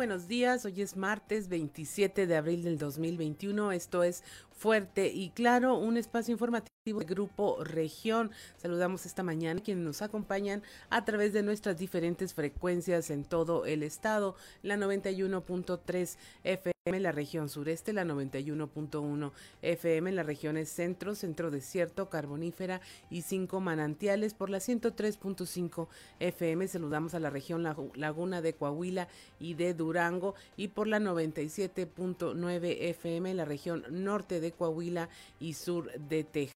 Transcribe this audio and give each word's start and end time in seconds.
buenos 0.00 0.28
días, 0.28 0.64
hoy 0.64 0.80
es 0.80 0.96
martes 0.96 1.50
27 1.50 2.26
de 2.26 2.34
abril 2.34 2.64
del 2.64 2.78
2021, 2.78 3.70
esto 3.72 4.02
es 4.02 4.24
Fuerte 4.50 5.08
y 5.08 5.28
Claro, 5.28 5.76
un 5.76 5.98
espacio 5.98 6.32
informativo 6.32 7.00
del 7.00 7.06
Grupo 7.06 7.62
Región. 7.62 8.30
Saludamos 8.56 9.04
esta 9.04 9.22
mañana 9.22 9.60
a 9.60 9.62
quienes 9.62 9.84
nos 9.84 10.00
acompañan 10.00 10.62
a 10.88 11.04
través 11.04 11.34
de 11.34 11.42
nuestras 11.42 11.76
diferentes 11.76 12.32
frecuencias 12.32 13.10
en 13.10 13.24
todo 13.24 13.66
el 13.66 13.82
estado, 13.82 14.36
la 14.62 14.78
91.3 14.78 16.16
FM 16.44 16.79
en 16.96 17.02
la 17.02 17.12
región 17.12 17.48
sureste, 17.48 17.92
la 17.92 18.04
91.1 18.04 19.32
FM 19.62 20.10
en 20.10 20.16
las 20.16 20.26
regiones 20.26 20.68
centro, 20.68 21.14
centro 21.14 21.50
desierto, 21.50 22.08
carbonífera 22.08 22.80
y 23.10 23.22
cinco 23.22 23.60
manantiales 23.60 24.34
por 24.34 24.50
la 24.50 24.58
103.5 24.58 25.88
FM. 26.20 26.68
Saludamos 26.68 27.14
a 27.14 27.20
la 27.20 27.30
región 27.30 27.62
Laguna 27.94 28.42
de 28.42 28.54
Coahuila 28.54 29.08
y 29.38 29.54
de 29.54 29.74
Durango 29.74 30.34
y 30.56 30.68
por 30.68 30.86
la 30.86 30.98
97.9 30.98 32.76
FM 32.80 33.30
en 33.30 33.36
la 33.36 33.44
región 33.44 33.84
norte 33.90 34.40
de 34.40 34.52
Coahuila 34.52 35.08
y 35.38 35.54
sur 35.54 35.92
de 35.92 36.24
Texas. 36.24 36.54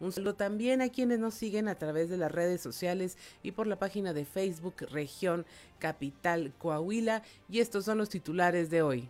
Un 0.00 0.12
saludo 0.12 0.34
también 0.34 0.80
a 0.80 0.88
quienes 0.88 1.18
nos 1.18 1.34
siguen 1.34 1.66
a 1.66 1.74
través 1.74 2.08
de 2.08 2.16
las 2.16 2.30
redes 2.30 2.60
sociales 2.60 3.18
y 3.42 3.52
por 3.52 3.66
la 3.66 3.78
página 3.78 4.12
de 4.12 4.24
Facebook 4.24 4.76
Región 4.90 5.44
Capital 5.78 6.52
Coahuila. 6.58 7.22
Y 7.48 7.58
estos 7.58 7.84
son 7.84 7.98
los 7.98 8.08
titulares 8.08 8.70
de 8.70 8.82
hoy. 8.82 9.08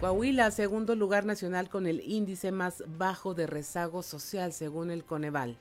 Coahuila, 0.00 0.50
segundo 0.50 0.94
lugar 0.94 1.24
nacional 1.24 1.70
con 1.70 1.86
el 1.86 2.02
índice 2.02 2.52
más 2.52 2.84
bajo 2.98 3.32
de 3.32 3.46
rezago 3.46 4.02
social 4.02 4.52
según 4.52 4.90
el 4.90 5.04
Coneval. 5.04 5.56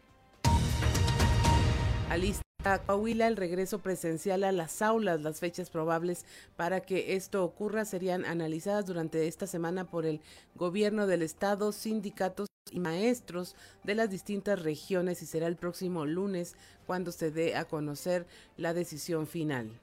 Alista 2.10 2.44
Coahuila 2.86 3.28
el 3.28 3.38
regreso 3.38 3.80
presencial 3.80 4.44
a 4.44 4.52
las 4.52 4.82
aulas. 4.82 5.22
Las 5.22 5.40
fechas 5.40 5.70
probables 5.70 6.26
para 6.58 6.82
que 6.82 7.16
esto 7.16 7.46
ocurra 7.46 7.86
serían 7.86 8.26
analizadas 8.26 8.86
durante 8.86 9.26
esta 9.28 9.48
semana 9.48 9.86
por 9.86 10.06
el 10.06 10.20
gobierno 10.56 11.08
del 11.08 11.22
estado, 11.22 11.72
sindicatos 11.72 12.50
y 12.72 12.82
maestros 12.82 13.56
de 13.86 13.96
las 13.96 14.10
distintas 14.10 14.62
regiones 14.62 15.22
y 15.22 15.28
será 15.28 15.48
el 15.48 15.56
próximo 15.56 16.06
lunes 16.06 16.56
cuando 16.86 17.14
se 17.14 17.32
dé 17.32 17.56
a 17.56 17.66
conocer 17.66 18.28
la 18.58 18.74
decisión 18.74 19.28
final. 19.28 19.80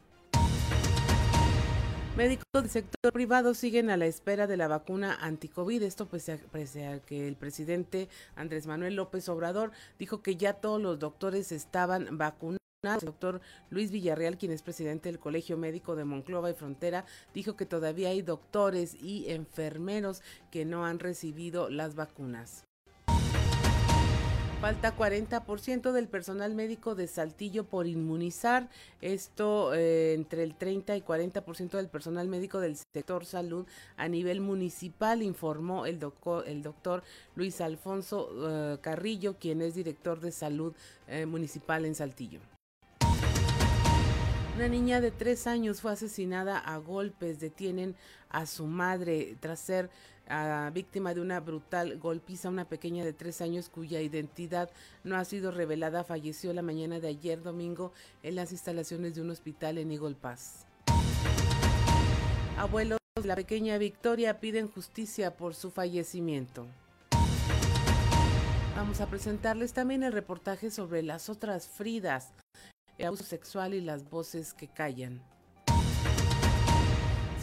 Médicos 2.16 2.44
del 2.52 2.68
sector 2.68 3.10
privado 3.10 3.54
siguen 3.54 3.88
a 3.88 3.96
la 3.96 4.04
espera 4.04 4.46
de 4.46 4.58
la 4.58 4.68
vacuna 4.68 5.16
anticovid. 5.22 5.82
Esto 5.82 6.06
pese 6.06 6.86
a, 6.86 6.98
que 7.00 7.26
el 7.26 7.36
presidente 7.36 8.10
Andrés 8.36 8.66
Manuel 8.66 8.96
López 8.96 9.30
Obrador 9.30 9.72
dijo 9.98 10.20
que 10.20 10.36
ya 10.36 10.52
todos 10.52 10.80
los 10.80 10.98
doctores 10.98 11.52
estaban 11.52 12.18
vacunados. 12.18 12.58
El 12.84 13.06
doctor 13.06 13.40
Luis 13.70 13.90
Villarreal, 13.90 14.36
quien 14.36 14.52
es 14.52 14.60
presidente 14.60 15.08
del 15.08 15.20
Colegio 15.20 15.56
Médico 15.56 15.96
de 15.96 16.04
Monclova 16.04 16.50
y 16.50 16.54
Frontera, 16.54 17.06
dijo 17.32 17.56
que 17.56 17.64
todavía 17.64 18.10
hay 18.10 18.20
doctores 18.20 18.94
y 18.94 19.30
enfermeros 19.30 20.20
que 20.50 20.66
no 20.66 20.84
han 20.84 20.98
recibido 20.98 21.70
las 21.70 21.94
vacunas. 21.94 22.66
Falta 24.62 24.96
40% 24.96 25.90
del 25.90 26.06
personal 26.06 26.54
médico 26.54 26.94
de 26.94 27.08
Saltillo 27.08 27.64
por 27.64 27.88
inmunizar. 27.88 28.68
Esto 29.00 29.74
eh, 29.74 30.14
entre 30.14 30.44
el 30.44 30.54
30 30.54 30.96
y 30.96 31.00
40% 31.00 31.70
del 31.70 31.88
personal 31.88 32.28
médico 32.28 32.60
del 32.60 32.76
sector 32.76 33.24
salud 33.24 33.66
a 33.96 34.06
nivel 34.06 34.40
municipal, 34.40 35.20
informó 35.20 35.84
el, 35.84 35.98
doctor, 35.98 37.02
Luis 37.34 37.60
Alfonso 37.60 38.30
eh, 38.48 38.78
Carrillo, 38.80 39.36
quien 39.36 39.62
es 39.62 39.74
director 39.74 40.20
de 40.20 40.30
salud 40.30 40.72
eh, 41.08 41.26
municipal 41.26 41.84
en 41.84 41.96
Saltillo. 41.96 42.38
Una 44.54 44.68
niña 44.68 45.00
de 45.00 45.10
tres 45.10 45.48
años 45.48 45.80
fue 45.80 45.90
asesinada 45.90 46.56
a 46.56 46.76
golpes. 46.76 47.40
Detienen 47.40 47.96
a 48.28 48.46
su 48.46 48.66
madre 48.66 49.36
tras 49.40 49.58
ser 49.58 49.90
ah, 50.28 50.70
víctima 50.72 51.14
de 51.14 51.20
una 51.20 51.40
brutal 51.40 51.98
golpiza. 51.98 52.48
Una 52.48 52.64
pequeña 52.64 53.04
de 53.04 53.12
tres 53.12 53.40
años 53.40 53.68
cuya 53.68 54.00
identidad 54.00 54.70
no 55.04 55.16
ha 55.16 55.24
sido 55.24 55.50
revelada 55.50 56.04
falleció 56.04 56.52
la 56.52 56.62
mañana 56.62 57.00
de 57.00 57.08
ayer 57.08 57.42
domingo 57.42 57.92
en 58.22 58.36
las 58.36 58.52
instalaciones 58.52 59.14
de 59.14 59.22
un 59.22 59.30
hospital 59.30 59.78
en 59.78 59.92
Eagle. 59.92 60.16
Abuelos 62.58 62.98
de 63.20 63.26
la 63.26 63.36
pequeña 63.36 63.78
Victoria 63.78 64.40
piden 64.40 64.68
justicia 64.68 65.36
por 65.36 65.54
su 65.54 65.70
fallecimiento. 65.70 66.66
Vamos 68.76 69.00
a 69.00 69.06
presentarles 69.06 69.72
también 69.72 70.02
el 70.02 70.12
reportaje 70.12 70.70
sobre 70.70 71.02
las 71.02 71.28
otras 71.28 71.68
Fridas 71.68 72.32
el 72.98 73.06
abuso 73.06 73.24
sexual 73.24 73.74
y 73.74 73.80
las 73.80 74.08
voces 74.08 74.54
que 74.54 74.68
callan. 74.68 75.22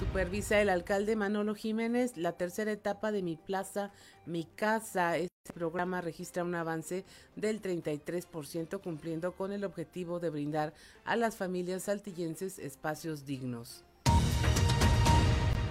Supervisa 0.10 0.60
el 0.60 0.70
alcalde 0.70 1.16
Manolo 1.16 1.54
Jiménez 1.54 2.18
la 2.18 2.32
tercera 2.32 2.72
etapa 2.72 3.12
de 3.12 3.22
Mi 3.22 3.36
Plaza, 3.36 3.92
Mi 4.26 4.44
Casa. 4.44 5.16
Este 5.18 5.54
programa 5.54 6.02
registra 6.02 6.44
un 6.44 6.56
avance 6.56 7.06
del 7.36 7.62
33% 7.62 8.82
cumpliendo 8.82 9.34
con 9.34 9.52
el 9.52 9.64
objetivo 9.64 10.20
de 10.20 10.32
brindar 10.32 10.74
a 11.06 11.16
las 11.16 11.38
familias 11.38 11.84
saltillenses 11.84 12.58
espacios 12.58 13.28
dignos. 13.28 13.86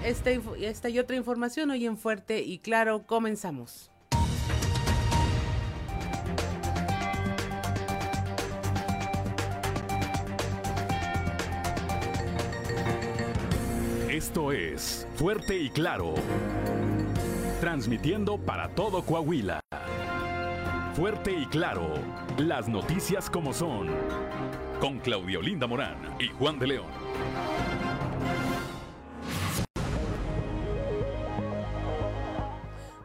Esta, 0.04 0.30
esta 0.30 0.88
y 0.88 1.00
otra 1.00 1.16
información 1.16 1.72
hoy 1.72 1.86
en 1.86 1.96
Fuerte 1.96 2.40
y 2.40 2.60
Claro, 2.60 3.08
comenzamos. 3.08 3.90
Esto 14.28 14.52
es 14.52 15.08
Fuerte 15.14 15.56
y 15.56 15.70
Claro. 15.70 16.12
Transmitiendo 17.62 18.36
para 18.36 18.68
todo 18.74 19.02
Coahuila. 19.02 19.60
Fuerte 20.92 21.32
y 21.32 21.46
Claro. 21.46 21.94
Las 22.36 22.68
noticias 22.68 23.30
como 23.30 23.54
son. 23.54 23.88
Con 24.82 24.98
Claudio 24.98 25.40
Linda 25.40 25.66
Morán 25.66 26.14
y 26.20 26.28
Juan 26.28 26.58
de 26.58 26.66
León. 26.66 26.90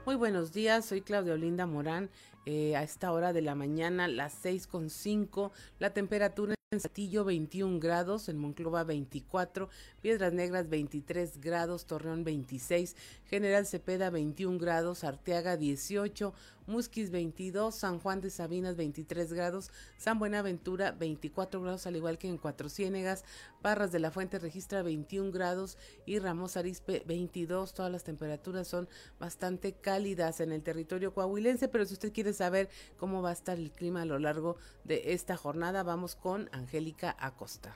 Muy 0.05 0.15
buenos 0.15 0.51
días, 0.51 0.83
soy 0.85 0.99
Claudio 0.99 1.37
Linda 1.37 1.65
Morán. 1.65 2.09
Eh, 2.45 2.75
a 2.75 2.83
esta 2.83 3.13
hora 3.13 3.31
de 3.31 3.41
la 3.41 3.55
mañana, 3.55 4.09
las 4.09 4.33
seis 4.33 4.67
con 4.67 4.89
cinco, 4.89 5.53
la 5.79 5.93
temperatura 5.93 6.55
en 6.73 6.79
Saltillo 6.79 7.23
21 7.23 7.79
grados, 7.79 8.27
en 8.29 8.37
Monclova 8.37 8.83
24, 8.83 9.69
Piedras 10.01 10.33
Negras 10.33 10.69
23 10.69 11.39
grados, 11.39 11.85
Torreón 11.85 12.23
26, 12.23 12.95
General 13.33 13.65
Cepeda 13.65 14.11
21 14.11 14.59
grados, 14.59 15.03
Arteaga 15.03 15.57
18, 15.57 16.35
Musquis 16.67 17.09
22, 17.09 17.73
San 17.73 17.97
Juan 17.97 18.21
de 18.21 18.29
Sabinas 18.29 18.75
23 18.75 19.33
grados, 19.33 19.71
San 19.97 20.19
Buenaventura 20.19 20.91
24 20.91 21.59
grados, 21.59 21.87
al 21.87 21.95
igual 21.95 22.19
que 22.19 22.27
en 22.27 22.37
Cuatro 22.37 22.69
Ciénegas, 22.69 23.25
Parras 23.63 23.91
de 23.91 23.97
la 23.97 24.11
Fuente 24.11 24.37
registra 24.37 24.83
21 24.83 25.31
grados 25.31 25.79
y 26.05 26.19
Ramos 26.19 26.57
Arispe 26.57 27.01
22. 27.07 27.73
Todas 27.73 27.91
las 27.91 28.03
temperaturas 28.03 28.67
son 28.67 28.87
bastante 29.19 29.73
cálidas 29.73 30.39
en 30.39 30.51
el 30.51 30.61
territorio 30.61 31.15
coahuilense, 31.15 31.67
pero 31.69 31.85
si 31.85 31.93
usted 31.93 32.13
quiere 32.13 32.33
saber 32.33 32.69
cómo 32.97 33.23
va 33.23 33.31
a 33.31 33.33
estar 33.33 33.57
el 33.57 33.71
clima 33.71 34.03
a 34.03 34.05
lo 34.05 34.19
largo 34.19 34.57
de 34.83 35.13
esta 35.13 35.37
jornada, 35.37 35.81
vamos 35.81 36.15
con 36.15 36.49
Angélica 36.51 37.15
Acosta. 37.19 37.75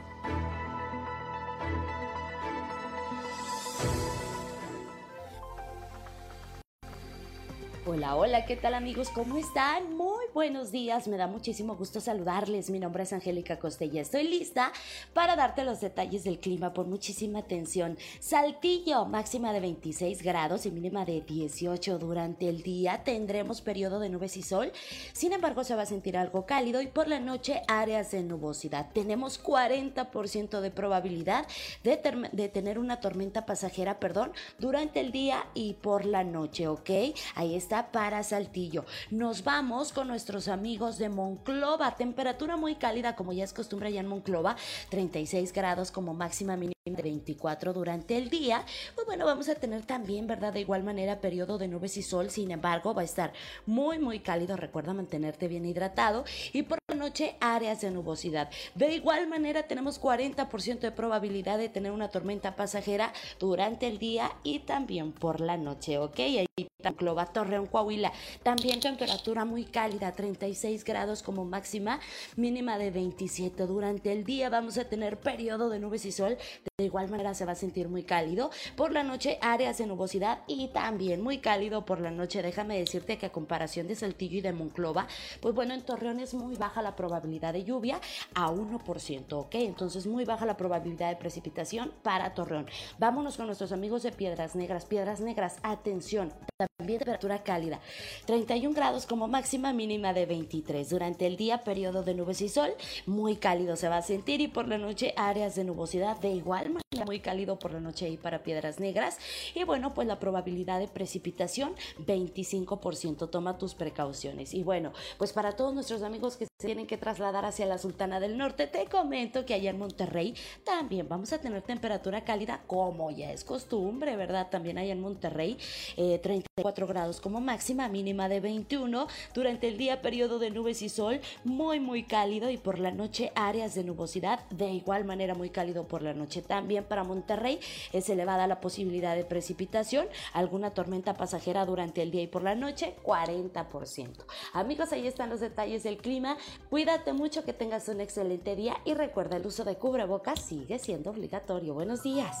Hola, 7.83 8.15
hola, 8.15 8.45
¿qué 8.45 8.55
tal 8.55 8.75
amigos? 8.75 9.09
¿Cómo 9.09 9.39
están? 9.39 9.97
Muy 9.97 10.25
buenos 10.35 10.71
días, 10.71 11.07
me 11.07 11.17
da 11.17 11.25
muchísimo 11.25 11.75
gusto 11.75 11.99
saludarles. 11.99 12.69
Mi 12.69 12.77
nombre 12.77 13.01
es 13.01 13.11
Angélica 13.11 13.57
Costella. 13.57 14.01
Estoy 14.01 14.27
lista 14.27 14.71
para 15.15 15.35
darte 15.35 15.63
los 15.63 15.81
detalles 15.81 16.23
del 16.23 16.37
clima 16.37 16.73
por 16.73 16.85
muchísima 16.85 17.39
atención. 17.39 17.97
Saltillo, 18.19 19.05
máxima 19.05 19.51
de 19.51 19.61
26 19.61 20.21
grados 20.21 20.67
y 20.67 20.71
mínima 20.71 21.05
de 21.05 21.21
18 21.21 21.97
durante 21.97 22.49
el 22.49 22.61
día. 22.61 23.03
Tendremos 23.03 23.61
periodo 23.61 23.99
de 23.99 24.09
nubes 24.09 24.37
y 24.37 24.43
sol. 24.43 24.71
Sin 25.13 25.33
embargo, 25.33 25.63
se 25.63 25.73
va 25.73 25.81
a 25.81 25.87
sentir 25.87 26.17
algo 26.17 26.45
cálido 26.45 26.83
y 26.83 26.87
por 26.87 27.07
la 27.07 27.19
noche 27.19 27.63
áreas 27.67 28.11
de 28.11 28.21
nubosidad. 28.21 28.91
Tenemos 28.93 29.43
40% 29.43 30.61
de 30.61 30.69
probabilidad 30.69 31.47
de, 31.83 31.97
tener 31.97 32.77
una 32.77 32.99
tormenta 32.99 33.47
pasajera, 33.47 33.99
perdón, 33.99 34.33
durante 34.59 34.99
el 34.99 35.11
día 35.11 35.47
y 35.55 35.73
por 35.73 36.05
la 36.05 36.23
noche, 36.23 36.67
¿ok? 36.67 36.91
Ahí 37.33 37.55
está 37.55 37.70
para 37.71 38.23
Saltillo. 38.23 38.85
Nos 39.09 39.43
vamos 39.43 39.93
con 39.93 40.07
nuestro 40.07 40.21
nuestros 40.21 40.49
amigos 40.49 40.99
de 40.99 41.09
Monclova. 41.09 41.95
Temperatura 41.95 42.55
muy 42.55 42.75
cálida, 42.75 43.15
como 43.15 43.33
ya 43.33 43.43
es 43.43 43.53
costumbre 43.53 43.87
allá 43.87 44.01
en 44.01 44.07
Monclova, 44.07 44.55
36 44.89 45.51
grados 45.51 45.89
como 45.91 46.13
máxima 46.13 46.55
mínima 46.55 46.75
de 46.85 47.01
24 47.01 47.73
durante 47.73 48.17
el 48.17 48.29
día. 48.29 48.63
Pues 48.93 49.07
bueno, 49.07 49.25
vamos 49.25 49.49
a 49.49 49.55
tener 49.55 49.81
también, 49.81 50.27
¿verdad? 50.27 50.53
De 50.53 50.59
igual 50.59 50.83
manera, 50.83 51.19
periodo 51.19 51.57
de 51.57 51.67
nubes 51.67 51.97
y 51.97 52.03
sol. 52.03 52.29
Sin 52.29 52.51
embargo, 52.51 52.93
va 52.93 53.01
a 53.01 53.05
estar 53.05 53.33
muy, 53.65 53.97
muy 53.97 54.19
cálido. 54.19 54.57
Recuerda 54.57 54.93
mantenerte 54.93 55.47
bien 55.47 55.65
hidratado. 55.65 56.23
Y 56.53 56.61
por 56.61 56.77
la 56.87 56.95
noche, 56.95 57.35
áreas 57.39 57.81
de 57.81 57.89
nubosidad. 57.89 58.51
De 58.75 58.93
igual 58.93 59.27
manera, 59.27 59.63
tenemos 59.63 59.99
40% 59.99 60.81
de 60.81 60.91
probabilidad 60.91 61.57
de 61.57 61.69
tener 61.69 61.91
una 61.91 62.09
tormenta 62.09 62.55
pasajera 62.55 63.11
durante 63.39 63.87
el 63.87 63.97
día 63.97 64.31
y 64.43 64.59
también 64.59 65.13
por 65.13 65.41
la 65.41 65.57
noche, 65.57 65.97
¿ok? 65.97 66.19
Ahí 66.19 66.47
Clova, 66.89 67.27
Coahuila. 67.67 68.11
También 68.43 68.79
temperatura 68.79 69.45
muy 69.45 69.65
cálida, 69.65 70.11
36 70.11 70.83
grados 70.83 71.23
como 71.23 71.45
máxima, 71.45 71.99
mínima 72.35 72.77
de 72.77 72.91
27. 72.91 73.65
Durante 73.65 74.11
el 74.11 74.23
día 74.23 74.49
vamos 74.49 74.77
a 74.77 74.85
tener 74.85 75.19
periodo 75.19 75.69
de 75.69 75.79
nubes 75.79 76.05
y 76.05 76.11
sol. 76.11 76.37
De 76.81 76.85
igual 76.85 77.09
manera 77.09 77.35
se 77.35 77.45
va 77.45 77.51
a 77.51 77.55
sentir 77.55 77.89
muy 77.89 78.01
cálido. 78.01 78.49
Por 78.75 78.91
la 78.91 79.03
noche 79.03 79.37
áreas 79.39 79.77
de 79.77 79.85
nubosidad 79.85 80.39
y 80.47 80.69
también 80.69 81.21
muy 81.21 81.37
cálido 81.37 81.85
por 81.85 82.01
la 82.01 82.09
noche. 82.09 82.41
Déjame 82.41 82.79
decirte 82.79 83.19
que 83.19 83.27
a 83.27 83.31
comparación 83.31 83.87
de 83.87 83.93
Saltillo 83.93 84.39
y 84.39 84.41
de 84.41 84.51
Monclova, 84.51 85.05
pues 85.41 85.53
bueno, 85.53 85.75
en 85.75 85.83
Torreón 85.83 86.19
es 86.19 86.33
muy 86.33 86.55
baja 86.55 86.81
la 86.81 86.95
probabilidad 86.95 87.53
de 87.53 87.63
lluvia 87.63 88.01
a 88.33 88.49
1%, 88.49 89.33
¿ok? 89.33 89.53
Entonces 89.53 90.07
muy 90.07 90.25
baja 90.25 90.47
la 90.47 90.57
probabilidad 90.57 91.09
de 91.09 91.17
precipitación 91.17 91.93
para 92.01 92.33
Torreón. 92.33 92.65
Vámonos 92.97 93.37
con 93.37 93.45
nuestros 93.45 93.71
amigos 93.71 94.01
de 94.01 94.11
Piedras 94.11 94.55
Negras. 94.55 94.85
Piedras 94.85 95.21
Negras, 95.21 95.57
atención, 95.61 96.33
también 96.57 96.97
temperatura 96.97 97.43
cálida. 97.43 97.79
31 98.25 98.73
grados 98.73 99.05
como 99.05 99.27
máxima 99.27 99.71
mínima 99.71 100.13
de 100.13 100.25
23. 100.25 100.89
Durante 100.89 101.27
el 101.27 101.37
día 101.37 101.63
periodo 101.63 102.01
de 102.01 102.15
nubes 102.15 102.41
y 102.41 102.49
sol, 102.49 102.73
muy 103.05 103.35
cálido 103.35 103.75
se 103.75 103.87
va 103.87 103.97
a 103.97 104.01
sentir 104.01 104.41
y 104.41 104.47
por 104.47 104.67
la 104.67 104.79
noche 104.79 105.13
áreas 105.15 105.53
de 105.53 105.63
nubosidad 105.63 106.17
de 106.19 106.29
igual 106.29 106.70
muy 107.05 107.19
cálido 107.19 107.57
por 107.59 107.73
la 107.73 107.79
noche 107.79 108.05
ahí 108.05 108.17
para 108.17 108.43
Piedras 108.43 108.79
Negras 108.79 109.17
y 109.55 109.63
bueno, 109.63 109.93
pues 109.93 110.07
la 110.07 110.19
probabilidad 110.19 110.79
de 110.79 110.87
precipitación 110.87 111.73
25%. 112.05 113.29
Toma 113.29 113.57
tus 113.57 113.75
precauciones. 113.75 114.53
Y 114.53 114.63
bueno, 114.63 114.93
pues 115.17 115.33
para 115.33 115.53
todos 115.53 115.73
nuestros 115.73 116.03
amigos 116.03 116.37
que 116.37 116.45
se 116.45 116.67
tienen 116.67 116.87
que 116.87 116.97
trasladar 116.97 117.45
hacia 117.45 117.65
la 117.65 117.77
Sultana 117.77 118.19
del 118.19 118.37
Norte, 118.37 118.67
te 118.67 118.85
comento 118.85 119.45
que 119.45 119.53
allá 119.53 119.71
en 119.71 119.79
Monterrey 119.79 120.35
también 120.63 121.07
vamos 121.07 121.33
a 121.33 121.39
tener 121.39 121.61
temperatura 121.61 122.23
cálida 122.23 122.61
como 122.67 123.11
ya 123.11 123.31
es 123.31 123.43
costumbre, 123.43 124.15
¿verdad? 124.15 124.49
También 124.49 124.77
allá 124.77 124.93
en 124.93 125.01
Monterrey 125.01 125.57
eh, 125.97 126.19
34 126.19 126.87
grados 126.87 127.21
como 127.21 127.41
máxima, 127.41 127.89
mínima 127.89 128.29
de 128.29 128.39
21. 128.39 129.07
Durante 129.33 129.67
el 129.67 129.77
día 129.77 130.01
periodo 130.01 130.39
de 130.39 130.51
nubes 130.51 130.81
y 130.81 130.89
sol 130.89 131.21
muy 131.43 131.79
muy 131.79 132.03
cálido 132.03 132.49
y 132.49 132.57
por 132.57 132.79
la 132.79 132.91
noche 132.91 133.31
áreas 133.35 133.75
de 133.75 133.83
nubosidad 133.83 134.47
de 134.49 134.69
igual 134.69 135.05
manera 135.05 135.35
muy 135.35 135.49
cálido 135.49 135.87
por 135.87 136.01
la 136.01 136.13
noche. 136.13 136.41
También 136.41 136.60
para 136.87 137.03
Monterrey 137.03 137.59
es 137.91 138.09
elevada 138.09 138.47
la 138.47 138.61
posibilidad 138.61 139.15
de 139.15 139.25
precipitación, 139.25 140.07
alguna 140.33 140.71
tormenta 140.71 141.15
pasajera 141.15 141.65
durante 141.65 142.01
el 142.01 142.11
día 142.11 142.21
y 142.21 142.27
por 142.27 142.43
la 142.43 142.55
noche 142.55 142.95
40%. 143.03 144.23
Amigos, 144.53 144.91
ahí 144.91 145.07
están 145.07 145.29
los 145.29 145.39
detalles 145.39 145.83
del 145.83 145.97
clima. 145.97 146.37
Cuídate 146.69 147.13
mucho, 147.13 147.43
que 147.43 147.53
tengas 147.53 147.87
un 147.87 148.01
excelente 148.01 148.55
día 148.55 148.77
y 148.85 148.93
recuerda 148.93 149.37
el 149.37 149.45
uso 149.45 149.63
de 149.63 149.75
cubrebocas 149.75 150.39
sigue 150.39 150.79
siendo 150.79 151.09
obligatorio. 151.09 151.73
Buenos 151.73 152.03
días. 152.03 152.37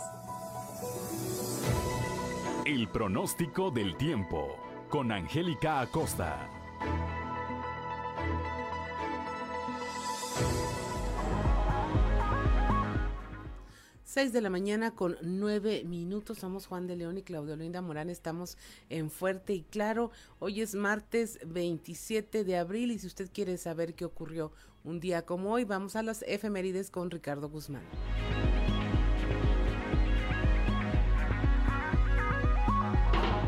El 2.65 2.87
pronóstico 2.89 3.71
del 3.71 3.97
tiempo 3.97 4.55
con 4.89 5.11
Angélica 5.11 5.79
Acosta. 5.79 6.47
6 14.11 14.33
de 14.33 14.41
la 14.41 14.49
mañana 14.49 14.91
con 14.91 15.15
9 15.21 15.85
minutos. 15.85 16.39
Somos 16.39 16.67
Juan 16.67 16.85
de 16.85 16.97
León 16.97 17.17
y 17.17 17.21
Claudio 17.21 17.55
Linda 17.55 17.81
Morán. 17.81 18.09
Estamos 18.09 18.57
en 18.89 19.09
Fuerte 19.09 19.53
y 19.53 19.61
Claro. 19.61 20.11
Hoy 20.39 20.59
es 20.59 20.75
martes 20.75 21.39
27 21.45 22.43
de 22.43 22.57
abril 22.57 22.91
y 22.91 22.99
si 22.99 23.07
usted 23.07 23.29
quiere 23.33 23.57
saber 23.57 23.93
qué 23.95 24.03
ocurrió 24.03 24.51
un 24.83 24.99
día 24.99 25.25
como 25.25 25.53
hoy, 25.53 25.63
vamos 25.63 25.95
a 25.95 26.03
las 26.03 26.23
efemérides 26.23 26.91
con 26.91 27.09
Ricardo 27.09 27.47
Guzmán. 27.47 27.85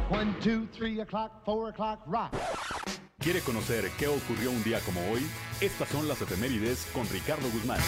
One, 0.09 0.33
two, 0.41 0.65
three 0.71 1.01
o'clock, 1.01 1.43
four 1.43 1.71
o'clock, 1.71 2.07
rock. 2.07 2.31
¿Quiere 3.19 3.41
conocer 3.41 3.91
qué 3.99 4.07
ocurrió 4.07 4.49
un 4.49 4.63
día 4.63 4.79
como 4.85 5.01
hoy? 5.11 5.27
Estas 5.59 5.89
son 5.89 6.07
las 6.07 6.21
efemérides 6.21 6.87
con 6.93 7.05
Ricardo 7.09 7.49
Guzmán. 7.51 7.81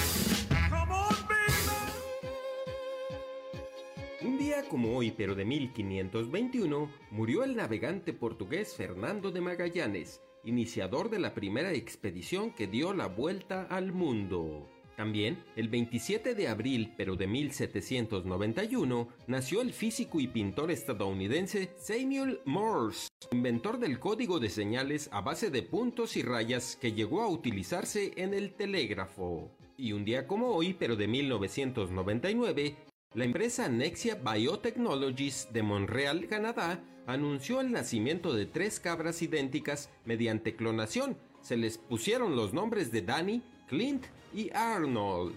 Un 4.25 4.39
día 4.39 4.68
como 4.68 4.98
hoy, 4.98 5.12
pero 5.12 5.36
de 5.36 5.45
1521, 5.45 6.89
murió 7.12 7.44
el 7.44 7.56
navegante 7.56 8.12
portugués 8.12 8.74
Fernando 8.75 9.30
de 9.30 9.39
Magallanes, 9.39 10.19
iniciador 10.44 11.12
de 11.12 11.19
la 11.19 11.36
primera 11.36 11.72
expedición 11.74 12.50
que 12.50 12.66
dio 12.66 12.92
la 12.92 13.06
vuelta 13.06 13.68
al 13.69 13.94
mundo. 13.94 14.68
También, 14.98 15.44
el 15.56 15.69
27 15.69 16.33
de 16.33 16.48
abril, 16.48 16.95
pero 16.98 17.16
de 17.16 17.27
1791, 17.27 19.10
nació 19.27 19.62
el 19.62 19.72
físico 19.72 20.19
y 20.19 20.27
pintor 20.27 20.72
estadounidense 20.72 21.69
Samuel 21.77 22.39
Morse, 22.45 23.10
inventor 23.31 23.77
del 23.77 24.00
código 24.00 24.39
de 24.39 24.50
señales 24.50 25.07
a 25.13 25.22
base 25.22 25.51
de 25.51 25.62
puntos 25.62 26.18
y 26.18 26.24
rayas 26.24 26.75
que 26.77 26.94
llegó 26.94 27.22
a 27.22 27.30
utilizarse 27.30 28.12
en 28.16 28.33
el 28.33 28.56
telégrafo. 28.56 29.51
Y 29.77 29.92
un 29.92 30.04
día 30.04 30.25
como 30.25 30.48
hoy, 30.48 30.74
pero 30.74 30.95
de 30.95 31.07
1999, 31.07 32.75
la 33.15 33.23
empresa 33.23 33.69
Nexia 33.69 34.15
Biotechnologies 34.15 35.47
de 35.53 35.63
Montreal, 35.63 36.27
Canadá, 36.27 36.83
anunció 37.07 37.62
el 37.62 37.71
nacimiento 37.71 38.33
de 38.33 38.45
tres 38.45 38.81
cabras 38.81 39.21
idénticas 39.21 39.89
mediante 40.03 40.56
clonación. 40.57 41.17
Se 41.41 41.56
les 41.56 41.77
pusieron 41.77 42.35
los 42.35 42.53
nombres 42.53 42.91
de 42.91 43.01
Danny, 43.01 43.41
Clint 43.69 44.06
y 44.33 44.50
Arnold. 44.53 45.33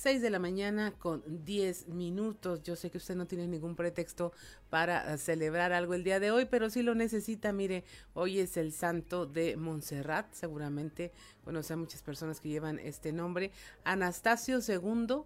6 0.00 0.22
de 0.22 0.30
la 0.30 0.38
mañana 0.38 0.94
con 0.98 1.44
10 1.44 1.88
minutos. 1.88 2.62
Yo 2.62 2.74
sé 2.74 2.90
que 2.90 2.96
usted 2.96 3.16
no 3.16 3.26
tiene 3.26 3.46
ningún 3.46 3.76
pretexto 3.76 4.32
para 4.70 5.18
celebrar 5.18 5.74
algo 5.74 5.92
el 5.92 6.04
día 6.04 6.18
de 6.18 6.30
hoy, 6.30 6.46
pero 6.46 6.70
si 6.70 6.82
lo 6.82 6.94
necesita, 6.94 7.52
mire, 7.52 7.84
hoy 8.14 8.38
es 8.38 8.56
el 8.56 8.72
santo 8.72 9.26
de 9.26 9.58
Montserrat, 9.58 10.32
seguramente 10.32 11.12
conoce 11.44 11.74
a 11.74 11.76
muchas 11.76 12.02
personas 12.02 12.40
que 12.40 12.48
llevan 12.48 12.78
este 12.78 13.12
nombre. 13.12 13.52
Anastasio 13.84 14.60
II, 14.66 15.24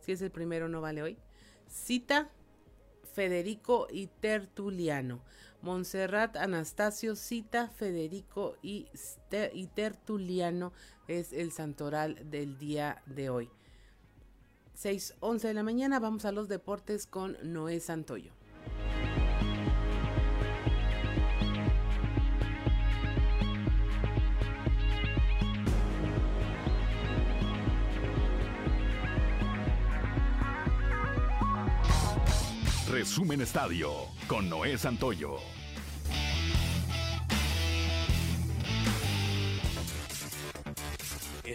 si 0.00 0.12
es 0.12 0.22
el 0.22 0.30
primero, 0.30 0.70
no 0.70 0.80
vale 0.80 1.02
hoy. 1.02 1.18
Cita 1.68 2.30
Federico 3.12 3.88
y 3.90 4.06
Tertuliano. 4.06 5.22
Montserrat, 5.60 6.36
Anastasio, 6.36 7.14
Cita, 7.14 7.68
Federico 7.68 8.56
y 8.62 8.88
Tertuliano 9.74 10.72
es 11.08 11.34
el 11.34 11.52
santoral 11.52 12.30
del 12.30 12.56
día 12.56 13.02
de 13.04 13.28
hoy. 13.28 13.50
6.11 14.76 15.40
de 15.40 15.54
la 15.54 15.62
mañana 15.62 16.00
vamos 16.00 16.24
a 16.24 16.32
los 16.32 16.48
deportes 16.48 17.06
con 17.06 17.36
Noé 17.42 17.80
Santoyo. 17.80 18.32
Resumen 32.90 33.40
Estadio 33.40 33.90
con 34.28 34.48
Noé 34.48 34.78
Santoyo. 34.78 35.38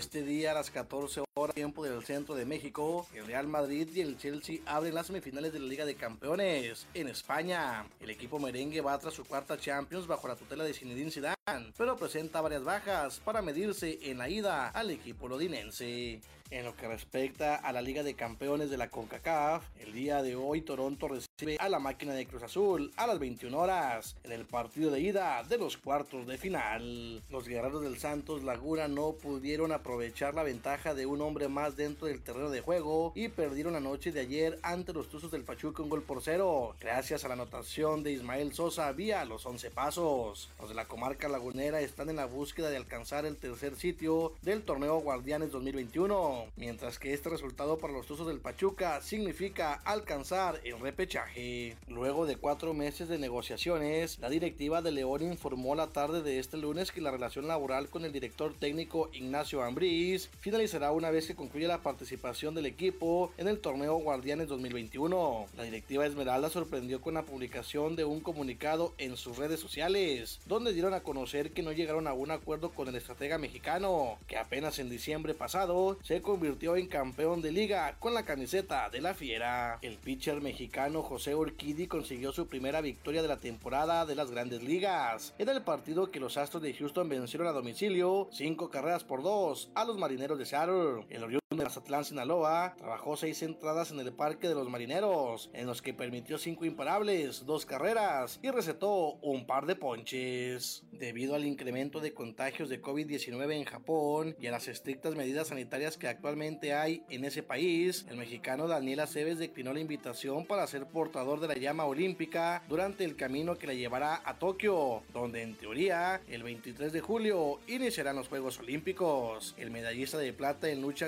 Este 0.09 0.23
día 0.23 0.49
a 0.49 0.53
las 0.55 0.71
14 0.71 1.23
horas 1.35 1.53
tiempo 1.53 1.83
del 1.83 2.03
centro 2.03 2.33
de 2.33 2.43
México, 2.43 3.05
el 3.13 3.27
Real 3.27 3.47
Madrid 3.47 3.87
y 3.93 4.01
el 4.01 4.17
Chelsea 4.17 4.57
abren 4.65 4.95
las 4.95 5.05
semifinales 5.05 5.53
de 5.53 5.59
la 5.59 5.67
Liga 5.67 5.85
de 5.85 5.93
Campeones 5.93 6.87
en 6.95 7.07
España. 7.09 7.85
El 7.99 8.09
equipo 8.09 8.39
merengue 8.39 8.81
va 8.81 8.97
tras 8.97 9.13
su 9.13 9.23
cuarta 9.23 9.55
Champions 9.55 10.07
bajo 10.07 10.27
la 10.27 10.35
tutela 10.35 10.63
de 10.63 10.73
Zinedine 10.73 11.11
Zidane, 11.11 11.35
pero 11.77 11.95
presenta 11.95 12.41
varias 12.41 12.63
bajas 12.63 13.19
para 13.23 13.41
medirse 13.41 13.99
en 14.03 14.17
la 14.17 14.29
ida 14.29 14.69
al 14.69 14.91
equipo 14.91 15.27
lodinense. 15.27 16.21
En 16.51 16.65
lo 16.65 16.75
que 16.75 16.87
respecta 16.87 17.55
a 17.55 17.71
la 17.71 17.81
Liga 17.81 18.01
de 18.01 18.15
Campeones 18.15 18.71
de 18.71 18.77
la 18.77 18.89
CONCACAF, 18.89 19.63
el 19.81 19.93
día 19.93 20.23
de 20.23 20.35
hoy 20.35 20.61
Toronto 20.61 21.07
recibe 21.07 21.57
a 21.59 21.69
la 21.69 21.77
máquina 21.77 22.15
de 22.15 22.25
Cruz 22.25 22.41
Azul 22.41 22.91
a 22.97 23.05
las 23.05 23.19
21 23.19 23.55
horas 23.55 24.15
en 24.23 24.31
el 24.31 24.45
partido 24.45 24.89
de 24.89 24.99
ida 24.99 25.43
de 25.43 25.59
los 25.59 25.77
cuartos 25.77 26.25
de 26.25 26.39
final. 26.39 27.21
Los 27.29 27.47
guerreros 27.47 27.83
del 27.83 27.99
Santos 27.99 28.41
Laguna 28.41 28.87
no 28.87 29.11
pudieron 29.11 29.71
aprovechar 29.71 30.33
la 30.33 30.41
ventaja 30.41 30.95
de 30.95 31.05
un 31.05 31.21
hombre 31.21 31.49
más 31.49 31.75
dentro 31.75 32.07
del 32.07 32.23
terreno 32.23 32.49
de 32.49 32.61
juego 32.61 33.13
y 33.15 33.27
perdieron 33.27 33.73
la 33.73 33.79
noche 33.79 34.11
de 34.11 34.21
ayer 34.21 34.57
ante 34.63 34.91
los 34.91 35.07
Tuzos 35.07 35.29
del 35.29 35.43
Pachuca 35.43 35.83
un 35.83 35.89
gol 35.89 36.01
por 36.01 36.23
cero, 36.23 36.75
gracias 36.79 37.23
a 37.23 37.27
la 37.27 37.35
anotación 37.35 38.01
de 38.01 38.13
Ismael 38.13 38.53
Sosa 38.53 38.91
vía 38.91 39.23
los 39.23 39.45
11 39.45 39.69
pasos. 39.69 40.49
Los 40.59 40.69
de 40.69 40.75
la 40.75 40.85
comarca 40.85 41.29
lagunera 41.39 41.79
están 41.79 42.09
en 42.09 42.17
la 42.17 42.25
búsqueda 42.25 42.69
de 42.69 42.75
alcanzar 42.75 43.25
el 43.25 43.37
tercer 43.37 43.73
sitio 43.77 44.33
del 44.41 44.61
torneo 44.61 44.99
Guardianes 44.99 45.51
2021, 45.51 46.47
mientras 46.57 46.99
que 46.99 47.13
este 47.13 47.29
resultado 47.29 47.77
para 47.77 47.93
los 47.93 48.07
Tuzos 48.07 48.27
del 48.27 48.41
Pachuca 48.41 49.01
significa 49.01 49.75
alcanzar 49.85 50.59
el 50.65 50.77
repechaje. 50.81 51.77
Luego 51.87 52.25
de 52.25 52.35
cuatro 52.35 52.73
meses 52.73 53.07
de 53.07 53.17
negociaciones, 53.17 54.19
la 54.19 54.29
directiva 54.29 54.81
de 54.81 54.91
León 54.91 55.21
informó 55.21 55.75
la 55.75 55.87
tarde 55.87 56.21
de 56.23 56.39
este 56.39 56.57
lunes 56.57 56.91
que 56.91 56.99
la 56.99 57.11
relación 57.11 57.47
laboral 57.47 57.87
con 57.87 58.03
el 58.03 58.11
director 58.11 58.53
técnico 58.53 59.09
Ignacio 59.13 59.63
Ambriz 59.63 60.29
finalizará 60.41 60.91
una 60.91 61.09
vez 61.09 61.25
que 61.25 61.35
concluya 61.35 61.69
la 61.69 61.83
participación 61.83 62.53
del 62.53 62.65
equipo 62.65 63.31
en 63.37 63.47
el 63.47 63.59
torneo 63.59 63.95
Guardianes 63.95 64.49
2021. 64.49 65.45
La 65.55 65.63
directiva 65.63 66.05
Esmeralda 66.05 66.49
sorprendió 66.49 66.99
con 66.99 67.13
la 67.13 67.23
publicación 67.23 67.95
de 67.95 68.03
un 68.03 68.19
comunicado 68.19 68.93
en 68.97 69.15
sus 69.15 69.37
redes 69.37 69.61
sociales, 69.61 70.41
donde 70.45 70.73
dieron 70.73 70.93
a 70.93 70.99
conocer 70.99 71.28
que 71.29 71.61
no 71.61 71.71
llegaron 71.71 72.07
a 72.07 72.13
un 72.13 72.31
acuerdo 72.31 72.71
con 72.71 72.87
el 72.87 72.95
estratega 72.95 73.37
mexicano, 73.37 74.17
que 74.25 74.37
apenas 74.37 74.79
en 74.79 74.89
diciembre 74.89 75.35
pasado 75.35 75.99
se 76.01 76.23
convirtió 76.23 76.75
en 76.75 76.87
campeón 76.87 77.43
de 77.43 77.51
liga 77.51 77.95
con 77.99 78.15
la 78.15 78.25
camiseta 78.25 78.89
de 78.89 78.99
la 78.99 79.13
fiera. 79.13 79.77
El 79.83 79.97
pitcher 79.97 80.41
mexicano 80.41 81.03
José 81.03 81.35
Urquidi 81.35 81.85
consiguió 81.85 82.31
su 82.31 82.47
primera 82.47 82.81
victoria 82.81 83.21
de 83.21 83.27
la 83.27 83.37
temporada 83.37 84.07
de 84.07 84.15
las 84.15 84.31
grandes 84.31 84.63
ligas. 84.63 85.35
Era 85.37 85.51
el 85.51 85.61
partido 85.61 86.09
que 86.09 86.19
los 86.19 86.35
Astros 86.35 86.63
de 86.63 86.73
Houston 86.73 87.07
vencieron 87.07 87.47
a 87.47 87.51
domicilio, 87.51 88.27
cinco 88.31 88.71
carreras 88.71 89.03
por 89.03 89.21
dos, 89.21 89.69
a 89.75 89.85
los 89.85 89.99
marineros 89.99 90.39
de 90.39 90.45
Seattle. 90.45 91.05
El 91.11 91.21
de 91.57 91.63
Mazatlán, 91.63 92.05
Sinaloa, 92.05 92.75
trabajó 92.77 93.17
seis 93.17 93.41
entradas 93.41 93.89
en 93.89 93.99
el 93.99 94.13
Parque 94.13 94.47
de 94.47 94.53
los 94.53 94.69
Marineros, 94.69 95.49
en 95.53 95.65
los 95.65 95.81
que 95.81 95.95
permitió 95.95 96.37
cinco 96.37 96.63
imparables, 96.63 97.45
dos 97.45 97.65
carreras 97.65 98.39
y 98.43 98.51
recetó 98.51 99.15
un 99.23 99.47
par 99.47 99.65
de 99.65 99.75
ponches. 99.75 100.83
Debido 101.09 101.33
al 101.33 101.47
incremento 101.47 102.01
de 102.01 102.13
contagios 102.13 102.69
de 102.69 102.83
COVID-19 102.83 103.53
en 103.53 103.65
Japón 103.65 104.35
y 104.39 104.45
a 104.45 104.51
las 104.51 104.67
estrictas 104.67 105.15
medidas 105.15 105.47
sanitarias 105.47 105.97
que 105.97 106.07
actualmente 106.07 106.75
hay 106.75 107.01
en 107.09 107.25
ese 107.25 107.41
país, 107.41 108.05
el 108.11 108.17
mexicano 108.17 108.67
Daniel 108.67 108.99
Aceves 108.99 109.39
declinó 109.39 109.73
la 109.73 109.79
invitación 109.79 110.45
para 110.45 110.67
ser 110.67 110.85
portador 110.85 111.39
de 111.39 111.47
la 111.47 111.55
llama 111.55 111.85
olímpica 111.85 112.61
durante 112.69 113.05
el 113.05 113.15
camino 113.15 113.57
que 113.57 113.65
la 113.65 113.73
llevará 113.73 114.21
a 114.23 114.37
Tokio, 114.37 115.01
donde 115.11 115.41
en 115.41 115.55
teoría 115.55 116.21
el 116.27 116.43
23 116.43 116.93
de 116.93 117.01
julio 117.01 117.59
iniciarán 117.65 118.15
los 118.15 118.27
Juegos 118.27 118.59
Olímpicos. 118.59 119.55
El 119.57 119.71
medallista 119.71 120.19
de 120.19 120.31
plata 120.31 120.69
en 120.69 120.79
lucha 120.79 121.07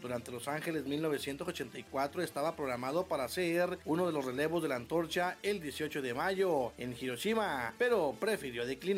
durante 0.00 0.30
Los 0.30 0.46
Ángeles 0.46 0.86
1984 0.86 2.22
estaba 2.22 2.54
programado 2.54 3.06
para 3.06 3.28
ser 3.28 3.78
uno 3.84 4.06
de 4.06 4.12
los 4.12 4.24
relevos 4.24 4.62
de 4.62 4.68
la 4.68 4.76
antorcha 4.76 5.36
el 5.42 5.60
18 5.60 6.00
de 6.00 6.14
mayo 6.14 6.72
en 6.78 6.94
Hiroshima, 6.98 7.74
pero 7.76 8.14
prefirió 8.20 8.64
declinar. 8.66 8.97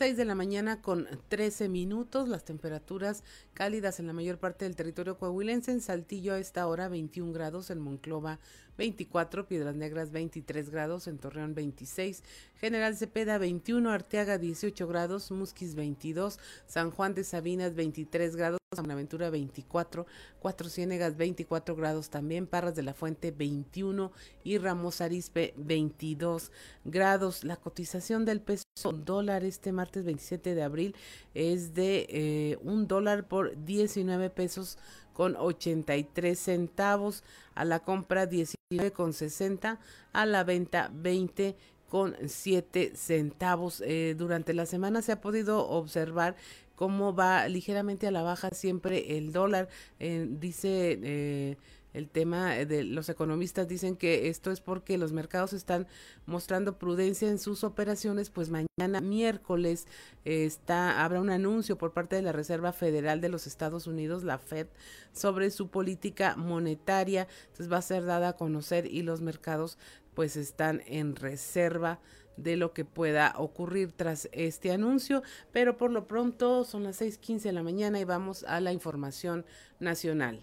6 0.00 0.16
de 0.16 0.24
la 0.24 0.34
mañana 0.34 0.80
con 0.80 1.06
13 1.28 1.68
minutos, 1.68 2.26
las 2.26 2.42
temperaturas 2.46 3.22
cálidas 3.52 4.00
en 4.00 4.06
la 4.06 4.14
mayor 4.14 4.38
parte 4.38 4.64
del 4.64 4.74
territorio 4.74 5.18
coahuilense, 5.18 5.72
en 5.72 5.82
Saltillo 5.82 6.32
a 6.32 6.38
esta 6.38 6.66
hora 6.66 6.88
21 6.88 7.34
grados, 7.34 7.68
en 7.68 7.80
Monclova 7.80 8.38
24, 8.78 9.46
Piedras 9.46 9.76
Negras 9.76 10.10
23 10.10 10.70
grados, 10.70 11.06
en 11.06 11.18
Torreón 11.18 11.54
26, 11.54 12.22
General 12.54 12.96
Cepeda 12.96 13.36
21, 13.36 13.90
Arteaga 13.90 14.38
18 14.38 14.88
grados, 14.88 15.30
Musquis 15.32 15.74
22, 15.74 16.38
San 16.66 16.90
Juan 16.90 17.12
de 17.12 17.22
Sabinas 17.22 17.74
23 17.74 18.36
grados, 18.36 18.59
Buenaventura 18.76 19.30
24, 19.30 20.06
Cuatro 20.38 20.68
Ciénegas 20.68 21.16
24 21.16 21.74
grados 21.74 22.08
también, 22.08 22.46
Parras 22.46 22.76
de 22.76 22.84
la 22.84 22.94
Fuente 22.94 23.32
21 23.32 24.12
y 24.44 24.58
Ramos 24.58 25.00
Arispe 25.00 25.54
22 25.56 26.52
grados. 26.84 27.42
La 27.42 27.56
cotización 27.56 28.24
del 28.24 28.40
peso 28.40 28.62
dólar 28.92 29.42
este 29.42 29.72
martes 29.72 30.04
27 30.04 30.54
de 30.54 30.62
abril 30.62 30.94
es 31.34 31.74
de 31.74 32.06
eh, 32.10 32.58
un 32.62 32.86
dólar 32.86 33.26
por 33.26 33.56
19 33.64 34.30
pesos 34.30 34.78
con 35.14 35.34
83 35.34 36.38
centavos, 36.38 37.24
a 37.56 37.64
la 37.64 37.80
compra 37.80 38.26
19 38.26 38.92
con 38.92 39.12
60, 39.14 39.80
a 40.12 40.26
la 40.26 40.44
venta 40.44 40.92
20 40.94 41.56
con 41.88 42.16
7 42.24 42.92
centavos. 42.94 43.82
Eh, 43.84 44.14
durante 44.16 44.54
la 44.54 44.64
semana 44.64 45.02
se 45.02 45.10
ha 45.10 45.20
podido 45.20 45.68
observar 45.68 46.36
cómo 46.80 47.14
va 47.14 47.46
ligeramente 47.46 48.06
a 48.06 48.10
la 48.10 48.22
baja 48.22 48.48
siempre 48.52 49.18
el 49.18 49.32
dólar. 49.32 49.68
Eh, 49.98 50.26
dice 50.30 50.98
eh, 51.02 51.56
el 51.92 52.08
tema 52.08 52.54
de 52.54 52.84
los 52.84 53.10
economistas 53.10 53.68
dicen 53.68 53.96
que 53.96 54.30
esto 54.30 54.50
es 54.50 54.62
porque 54.62 54.96
los 54.96 55.12
mercados 55.12 55.52
están 55.52 55.86
mostrando 56.24 56.78
prudencia 56.78 57.28
en 57.28 57.38
sus 57.38 57.64
operaciones, 57.64 58.30
pues 58.30 58.48
mañana 58.48 59.02
miércoles 59.02 59.86
está 60.24 61.04
habrá 61.04 61.20
un 61.20 61.28
anuncio 61.28 61.76
por 61.76 61.92
parte 61.92 62.16
de 62.16 62.22
la 62.22 62.32
Reserva 62.32 62.72
Federal 62.72 63.20
de 63.20 63.28
los 63.28 63.46
Estados 63.46 63.86
Unidos, 63.86 64.24
la 64.24 64.38
Fed, 64.38 64.66
sobre 65.12 65.50
su 65.50 65.68
política 65.68 66.34
monetaria, 66.34 67.28
entonces 67.48 67.70
va 67.70 67.76
a 67.76 67.82
ser 67.82 68.06
dada 68.06 68.28
a 68.30 68.36
conocer 68.38 68.86
y 68.86 69.02
los 69.02 69.20
mercados 69.20 69.76
pues 70.14 70.36
están 70.36 70.82
en 70.86 71.14
reserva 71.14 72.00
de 72.36 72.56
lo 72.56 72.72
que 72.72 72.84
pueda 72.84 73.34
ocurrir 73.36 73.92
tras 73.92 74.28
este 74.32 74.72
anuncio, 74.72 75.22
pero 75.52 75.76
por 75.76 75.90
lo 75.90 76.06
pronto 76.06 76.64
son 76.64 76.84
las 76.84 77.00
6:15 77.00 77.42
de 77.42 77.52
la 77.52 77.62
mañana 77.62 78.00
y 78.00 78.04
vamos 78.04 78.44
a 78.44 78.60
la 78.60 78.72
información 78.72 79.44
nacional. 79.78 80.42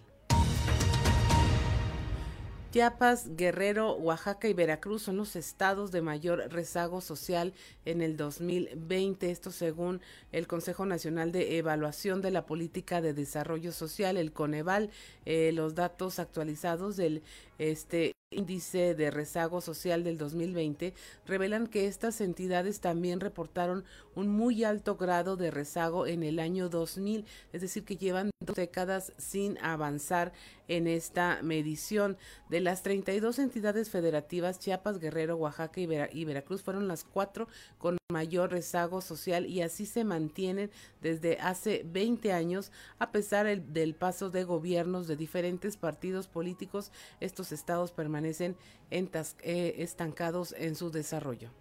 Chiapas, 2.78 3.36
Guerrero, 3.38 3.94
Oaxaca 3.94 4.50
y 4.50 4.54
Veracruz 4.54 5.04
son 5.04 5.16
los 5.18 5.38
estados 5.38 5.92
de 5.92 6.02
mayor 6.02 6.52
rezago 6.52 7.00
social 7.00 7.54
en 7.86 8.02
el 8.02 8.18
2020. 8.18 9.32
Esto 9.32 9.52
según 9.52 10.02
el 10.34 10.48
Consejo 10.48 10.86
Nacional 10.86 11.32
de 11.32 11.58
Evaluación 11.58 12.22
de 12.22 12.32
la 12.32 12.46
Política 12.46 13.02
de 13.02 13.14
Desarrollo 13.14 13.72
Social, 13.72 14.18
el 14.18 14.34
Coneval. 14.34 14.92
Eh, 15.26 15.54
los 15.54 15.76
datos 15.76 16.20
actualizados 16.20 16.98
del 16.98 17.24
este 17.58 18.17
índice 18.30 18.94
de 18.94 19.10
rezago 19.10 19.62
social 19.62 20.04
del 20.04 20.18
2020 20.18 20.94
revelan 21.26 21.66
que 21.66 21.88
estas 21.88 22.20
entidades 22.20 22.82
también 22.82 23.22
reportaron 23.22 23.86
un 24.16 24.28
muy 24.28 24.66
alto 24.66 24.98
grado 24.98 25.38
de 25.38 25.50
rezago 25.50 26.06
en 26.08 26.24
el 26.24 26.40
año 26.40 26.68
2000, 26.68 27.26
es 27.54 27.62
decir, 27.62 27.86
que 27.86 27.96
llevan 27.96 28.32
dos 28.42 28.58
décadas 28.58 29.14
sin 29.18 29.58
avanzar 29.60 30.34
en 30.68 30.88
esta 30.88 31.40
medición. 31.42 32.18
De 32.50 32.60
las 32.60 32.84
32 32.84 33.40
entidades 33.40 33.90
federativas, 33.90 34.60
Chiapas, 34.60 35.00
Guerrero, 35.00 35.38
Oaxaca 35.38 35.80
y, 35.80 36.26
Veracruz 36.26 36.62
fueron 36.64 36.90
las 36.90 37.06
cuatro 37.06 37.48
con 37.78 37.98
mayor 38.18 38.50
rezago 38.50 39.02
social 39.02 39.46
y 39.46 39.62
así 39.62 39.86
se 39.86 40.04
mantienen 40.04 40.72
desde 41.04 41.38
hace 41.40 41.84
20 41.86 42.34
años 42.34 42.72
a 42.98 43.12
pesar 43.12 43.46
del 43.62 43.94
paso 43.94 44.32
de 44.32 44.44
gobiernos 44.44 45.08
de 45.08 45.16
diferentes 45.16 45.78
partidos 45.78 46.28
políticos. 46.28 46.92
Estos 47.20 47.52
estados 47.52 47.92
permanecen 47.92 48.56
eh, 48.90 49.76
estancados 49.78 50.56
en 50.58 50.74
su 50.74 50.90
desarrollo. 50.90 51.52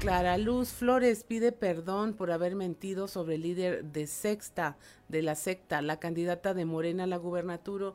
Clara 0.00 0.38
Luz 0.38 0.68
Flores 0.68 1.24
pide 1.24 1.50
perdón 1.50 2.14
por 2.14 2.30
haber 2.30 2.54
mentido 2.54 3.08
sobre 3.08 3.34
el 3.34 3.42
líder 3.42 3.84
de 3.84 4.06
Sexta 4.06 4.76
de 5.08 5.22
la 5.22 5.34
secta. 5.34 5.82
La 5.82 5.98
candidata 5.98 6.54
de 6.54 6.64
Morena 6.64 7.04
a 7.04 7.06
la 7.06 7.16
gubernatura, 7.16 7.94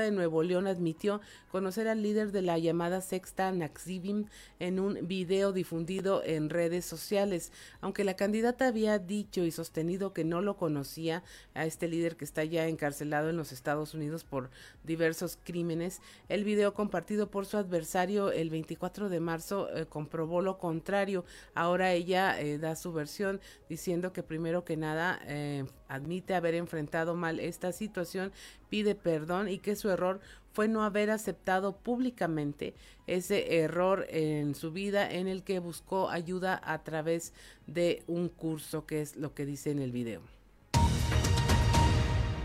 de 0.00 0.10
Nuevo 0.10 0.42
León 0.42 0.66
admitió 0.66 1.20
conocer 1.50 1.88
al 1.88 2.02
líder 2.02 2.30
de 2.32 2.42
la 2.42 2.58
llamada 2.58 3.00
sexta 3.00 3.50
Naxibim 3.52 4.26
en 4.58 4.78
un 4.78 5.06
video 5.06 5.52
difundido 5.52 6.22
en 6.24 6.50
redes 6.50 6.84
sociales. 6.84 7.52
Aunque 7.80 8.04
la 8.04 8.14
candidata 8.14 8.68
había 8.68 8.98
dicho 8.98 9.44
y 9.44 9.50
sostenido 9.50 10.12
que 10.12 10.24
no 10.24 10.42
lo 10.42 10.56
conocía 10.56 11.22
a 11.54 11.64
este 11.64 11.88
líder 11.88 12.16
que 12.16 12.24
está 12.24 12.44
ya 12.44 12.68
encarcelado 12.68 13.30
en 13.30 13.36
los 13.36 13.52
Estados 13.52 13.94
Unidos 13.94 14.24
por 14.24 14.50
diversos 14.84 15.38
crímenes, 15.42 16.00
el 16.28 16.44
video 16.44 16.74
compartido 16.74 17.30
por 17.30 17.46
su 17.46 17.56
adversario 17.56 18.30
el 18.30 18.50
24 18.50 19.08
de 19.08 19.20
marzo 19.20 19.68
eh, 19.74 19.86
comprobó 19.86 20.42
lo 20.42 20.58
contrario 20.58 21.15
Ahora 21.54 21.92
ella 21.92 22.40
eh, 22.40 22.58
da 22.58 22.76
su 22.76 22.92
versión 22.92 23.40
diciendo 23.68 24.12
que 24.12 24.22
primero 24.22 24.64
que 24.64 24.76
nada 24.76 25.20
eh, 25.26 25.64
admite 25.88 26.34
haber 26.34 26.54
enfrentado 26.54 27.14
mal 27.14 27.40
esta 27.40 27.72
situación, 27.72 28.32
pide 28.68 28.94
perdón 28.94 29.48
y 29.48 29.58
que 29.58 29.76
su 29.76 29.88
error 29.88 30.20
fue 30.52 30.68
no 30.68 30.82
haber 30.84 31.10
aceptado 31.10 31.76
públicamente 31.76 32.74
ese 33.06 33.58
error 33.58 34.06
en 34.08 34.54
su 34.54 34.72
vida 34.72 35.10
en 35.10 35.28
el 35.28 35.42
que 35.42 35.58
buscó 35.58 36.08
ayuda 36.08 36.60
a 36.64 36.82
través 36.82 37.34
de 37.66 38.02
un 38.06 38.30
curso, 38.30 38.86
que 38.86 39.02
es 39.02 39.16
lo 39.16 39.34
que 39.34 39.44
dice 39.44 39.70
en 39.70 39.80
el 39.80 39.92
video. 39.92 40.22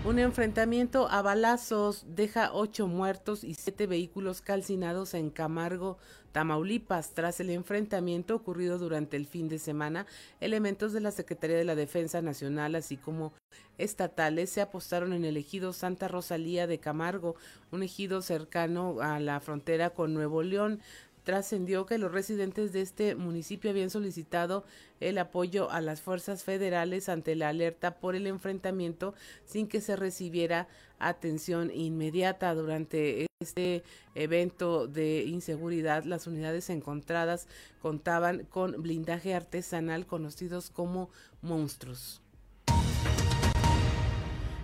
Un 0.03 0.17
enfrentamiento 0.17 1.08
a 1.10 1.22
balazos 1.22 2.05
deja 2.08 2.53
ocho 2.53 2.88
muertos 2.88 3.43
y 3.43 3.53
siete 3.53 3.86
vehículos 3.86 4.41
calcinados 4.41 5.13
en 5.13 5.29
Camargo, 5.29 6.00
Tamaulipas. 6.31 7.12
Tras 7.13 7.39
el 7.39 7.51
enfrentamiento 7.51 8.34
ocurrido 8.34 8.79
durante 8.79 9.15
el 9.15 9.27
fin 9.27 9.48
de 9.48 9.60
semana, 9.60 10.08
elementos 10.39 10.91
de 10.91 11.01
la 11.01 11.12
Secretaría 11.12 11.55
de 11.55 11.65
la 11.65 11.75
Defensa 11.75 12.20
Nacional, 12.24 12.74
así 12.74 12.98
como 12.98 13.31
estatales, 13.77 14.50
se 14.50 14.62
apostaron 14.62 15.13
en 15.13 15.24
el 15.24 15.38
ejido 15.38 15.72
Santa 15.72 16.08
Rosalía 16.08 16.65
de 16.65 16.79
Camargo, 16.79 17.36
un 17.72 17.84
ejido 17.84 18.24
cercano 18.24 19.01
a 19.01 19.20
la 19.20 19.39
frontera 19.39 19.91
con 19.91 20.15
Nuevo 20.15 20.41
León 20.41 20.81
trascendió 21.24 21.86
que 21.86 21.98
los 21.98 22.12
residentes 22.12 22.74
de 22.74 22.82
este 22.82 23.16
municipio 23.16 23.70
habían 23.70 23.90
solicitado 23.90 24.63
el 25.00 25.18
apoyo 25.18 25.70
a 25.72 25.82
las 25.82 26.01
fuerzas 26.01 26.44
federales 26.44 27.10
ante 27.10 27.36
la 27.36 27.50
alerta 27.50 28.00
por 28.00 28.16
el 28.16 28.28
enfrentamiento 28.28 29.13
sin 29.46 29.68
que 29.68 29.82
se 29.82 29.96
recibiera 29.96 30.68
atención 31.00 31.72
inmediata 31.74 32.54
durante 32.54 33.25
este 33.40 33.84
evento 34.16 34.88
de 34.88 35.24
inseguridad. 35.24 36.04
Las 36.04 36.28
unidades 36.28 36.70
encontradas 36.70 37.48
contaban 37.82 38.46
con 38.46 38.82
blindaje 38.82 39.34
artesanal 39.34 40.06
conocidos 40.06 40.70
como 40.70 41.10
monstruos. 41.42 42.21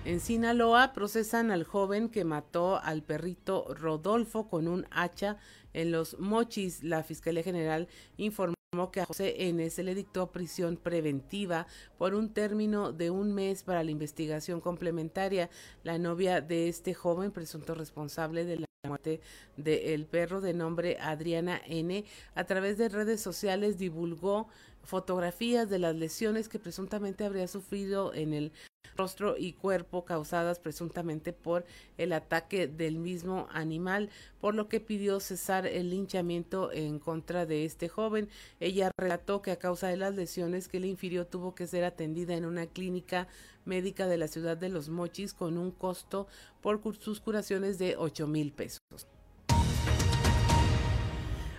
En 0.08 0.22
Sinaloa 0.22 0.94
procesan 0.94 1.52
al 1.52 1.66
joven 1.66 2.08
que 2.08 2.24
mató 2.24 2.78
al 2.82 3.04
perrito 3.04 3.66
Rodolfo 3.74 4.48
con 4.48 4.70
un 4.70 4.88
hacha 4.90 5.36
en 5.74 5.92
los 5.92 6.18
mochis. 6.18 6.82
La 6.82 7.04
Fiscalía 7.04 7.44
General 7.44 7.90
informó 8.16 8.56
que 8.94 9.02
a 9.02 9.06
José 9.06 9.50
N. 9.50 9.70
se 9.70 9.84
le 9.84 9.96
dictó 9.96 10.32
prisión 10.32 10.78
preventiva 10.78 11.68
por 11.98 12.16
un 12.16 12.34
término 12.34 12.94
de 12.94 13.10
un 13.10 13.34
mes 13.34 13.64
para 13.64 13.84
la 13.84 13.92
investigación 13.92 14.62
complementaria. 14.62 15.50
La 15.84 15.98
novia 15.98 16.40
de 16.40 16.70
este 16.70 16.94
joven, 16.94 17.32
presunto 17.32 17.76
responsable 17.76 18.46
de 18.46 18.60
la 18.60 18.68
muerte 18.88 19.20
del 19.58 20.06
perro 20.06 20.40
de 20.40 20.54
nombre 20.54 20.98
Adriana 21.02 21.62
N., 21.66 22.06
a 22.34 22.46
través 22.46 22.78
de 22.78 22.88
redes 22.88 23.20
sociales 23.20 23.78
divulgó 23.78 24.48
fotografías 24.84 25.70
de 25.70 25.80
las 25.80 25.98
lesiones 25.98 26.48
que 26.48 26.60
presuntamente 26.60 27.26
habría 27.26 27.50
sufrido 27.50 28.14
en 28.14 28.34
el 28.34 28.54
rostro 28.98 29.38
y 29.38 29.54
cuerpo 29.54 30.06
causadas 30.06 30.60
presuntamente 30.60 31.34
por 31.34 31.66
el 31.98 32.14
ataque 32.14 32.68
del 32.68 32.98
mismo 32.98 33.48
animal, 33.52 34.10
por 34.42 34.56
lo 34.56 34.68
que 34.68 34.80
pidió 34.80 35.20
cesar 35.20 35.66
el 35.66 35.90
linchamiento 35.90 36.72
en 36.72 37.00
contra 37.00 37.46
de 37.46 37.66
este 37.66 37.88
joven. 37.88 38.30
Ella 38.60 38.92
relató 38.98 39.42
que 39.42 39.52
a 39.52 39.60
causa 39.60 39.88
de 39.88 39.98
las 39.98 40.16
lesiones 40.16 40.68
que 40.68 40.80
le 40.80 40.88
infirió 40.88 41.28
tuvo 41.28 41.56
que 41.56 41.68
ser 41.68 41.84
atendida 41.84 42.36
en 42.36 42.46
una 42.46 42.66
clínica 42.68 43.28
médica 43.66 44.08
de 44.08 44.18
la 44.18 44.28
ciudad 44.28 44.58
de 44.58 44.70
Los 44.70 44.90
Mochis 44.90 45.34
con 45.34 45.58
un 45.58 45.72
costo 45.72 46.28
por 46.62 46.82
sus 46.96 47.20
curaciones 47.20 47.78
de 47.78 47.96
ocho 47.98 48.28
mil 48.28 48.52
pesos. 48.52 49.08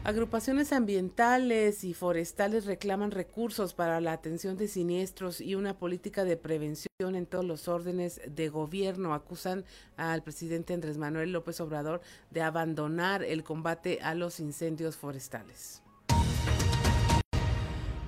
Agrupaciones 0.09 0.73
ambientales 0.73 1.85
y 1.85 1.93
forestales 1.93 2.65
reclaman 2.65 3.11
recursos 3.11 3.75
para 3.75 4.01
la 4.01 4.13
atención 4.13 4.57
de 4.57 4.67
siniestros 4.67 5.43
y 5.43 5.55
una 5.55 5.77
política 5.77 6.25
de 6.25 6.39
prevención 6.39 7.15
en 7.15 7.27
todos 7.27 7.45
los 7.45 7.69
órdenes 7.69 8.19
de 8.27 8.49
gobierno. 8.49 9.13
Acusan 9.13 9.67
al 9.99 10.23
presidente 10.23 10.73
Andrés 10.73 10.97
Manuel 10.97 11.33
López 11.33 11.61
Obrador 11.61 12.01
de 12.31 12.41
abandonar 12.41 13.23
el 13.23 13.45
combate 13.45 13.99
a 14.01 14.15
los 14.15 14.41
incendios 14.41 14.97
forestales. 14.97 15.83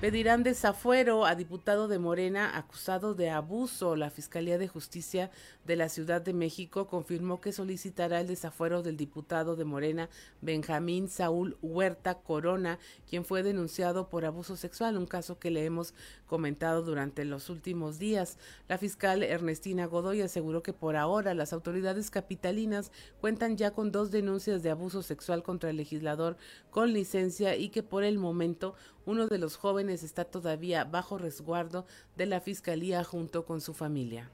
Pedirán 0.00 0.42
desafuero 0.42 1.26
a 1.26 1.34
diputado 1.34 1.86
de 1.86 1.98
Morena 1.98 2.56
acusado 2.56 3.12
de 3.12 3.28
abuso. 3.28 3.96
La 3.96 4.08
Fiscalía 4.08 4.56
de 4.56 4.66
Justicia 4.66 5.30
de 5.66 5.76
la 5.76 5.90
Ciudad 5.90 6.22
de 6.22 6.32
México 6.32 6.86
confirmó 6.86 7.42
que 7.42 7.52
solicitará 7.52 8.22
el 8.22 8.26
desafuero 8.26 8.82
del 8.82 8.96
diputado 8.96 9.56
de 9.56 9.66
Morena 9.66 10.08
Benjamín 10.40 11.10
Saúl 11.10 11.58
Huerta 11.60 12.14
Corona, 12.14 12.78
quien 13.10 13.26
fue 13.26 13.42
denunciado 13.42 14.08
por 14.08 14.24
abuso 14.24 14.56
sexual, 14.56 14.96
un 14.96 15.04
caso 15.04 15.38
que 15.38 15.50
le 15.50 15.66
hemos 15.66 15.92
comentado 16.26 16.82
durante 16.82 17.26
los 17.26 17.50
últimos 17.50 17.98
días. 17.98 18.38
La 18.68 18.78
fiscal 18.78 19.22
Ernestina 19.22 19.84
Godoy 19.84 20.22
aseguró 20.22 20.62
que 20.62 20.72
por 20.72 20.96
ahora 20.96 21.34
las 21.34 21.52
autoridades 21.52 22.10
capitalinas 22.10 22.90
cuentan 23.20 23.58
ya 23.58 23.72
con 23.72 23.92
dos 23.92 24.10
denuncias 24.10 24.62
de 24.62 24.70
abuso 24.70 25.02
sexual 25.02 25.42
contra 25.42 25.68
el 25.68 25.76
legislador 25.76 26.38
con 26.70 26.94
licencia 26.94 27.54
y 27.56 27.68
que 27.68 27.82
por 27.82 28.02
el 28.02 28.16
momento 28.16 28.74
uno 29.06 29.26
de 29.26 29.38
los 29.38 29.56
jóvenes 29.56 29.89
está 29.92 30.24
todavía 30.24 30.84
bajo 30.84 31.18
resguardo 31.18 31.86
de 32.16 32.26
la 32.26 32.40
Fiscalía 32.40 33.04
junto 33.04 33.44
con 33.44 33.60
su 33.60 33.74
familia. 33.74 34.30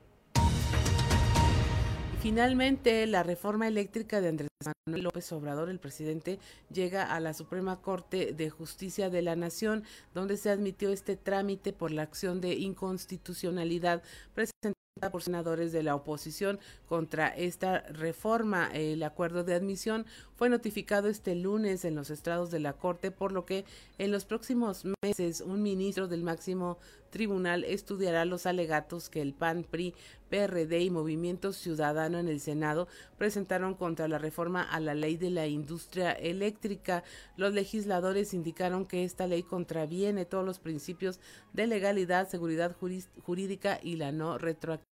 finalmente, 2.21 3.07
la 3.07 3.23
reforma 3.23 3.69
eléctrica 3.69 4.21
de 4.21 4.29
Andrés 4.29 4.49
Manuel 4.87 5.05
López 5.05 5.31
Obrador, 5.33 5.69
el 5.69 5.79
presidente, 5.79 6.39
llega 6.73 7.15
a 7.15 7.21
la 7.21 7.35
Suprema 7.35 7.81
Corte 7.81 8.33
de 8.33 8.51
Justicia 8.51 9.11
de 9.11 9.23
la 9.23 9.37
Nación, 9.37 9.85
donde 10.15 10.37
se 10.37 10.51
admitió 10.51 10.91
este 10.91 11.17
trámite 11.17 11.73
por 11.73 11.91
la 11.91 12.03
acción 12.03 12.41
de 12.41 12.55
inconstitucionalidad 12.55 14.03
presentada 14.35 14.75
por 15.11 15.23
senadores 15.23 15.73
de 15.73 15.83
la 15.83 15.95
oposición 15.95 16.59
contra 16.89 17.29
esta 17.29 17.81
reforma. 17.81 18.71
El 18.73 19.03
acuerdo 19.03 19.45
de 19.45 19.55
admisión 19.55 20.07
fue 20.37 20.49
notificado 20.49 21.09
este 21.09 21.35
lunes 21.35 21.85
en 21.85 21.95
los 21.95 22.09
estrados 22.09 22.51
de 22.51 22.61
la 22.61 22.73
Corte, 22.73 23.11
por 23.11 23.31
lo 23.31 23.45
que 23.45 23.67
en 23.99 24.11
los 24.11 24.25
próximos 24.25 24.85
meses 25.03 25.43
un 25.43 25.63
ministro 25.63 26.09
del 26.09 26.23
máximo 26.23 26.79
tribunal 27.11 27.65
estudiará 27.65 28.25
los 28.25 28.47
alegatos 28.47 29.11
que 29.11 29.21
el 29.21 29.35
PAN, 29.35 29.65
PRI, 29.65 29.95
PRD 30.31 30.81
y 30.81 30.91
Movimiento 30.91 31.53
Ciudadano 31.53 32.19
en 32.19 32.29
el 32.29 32.41
Senado 32.41 32.89
presentaron 33.17 33.75
contra 33.75 34.09
la 34.09 34.19
reforma 34.19 34.63
a 34.63 34.81
la 34.81 34.95
ley 34.95 35.17
de 35.17 35.31
la 35.31 35.47
industria 35.47 36.13
eléctrica. 36.13 37.05
Los 37.37 37.53
legisladores 37.53 38.35
indicaron 38.35 38.87
que 38.87 39.05
esta 39.05 39.27
ley 39.27 39.43
contraviene 39.43 40.25
todos 40.25 40.45
los 40.45 40.59
principios 40.59 41.21
de 41.53 41.67
legalidad, 41.67 42.29
seguridad 42.29 42.75
jurídica 43.23 43.79
y 43.83 43.97
la 43.97 44.11
no 44.11 44.37
retroactividad. 44.39 44.86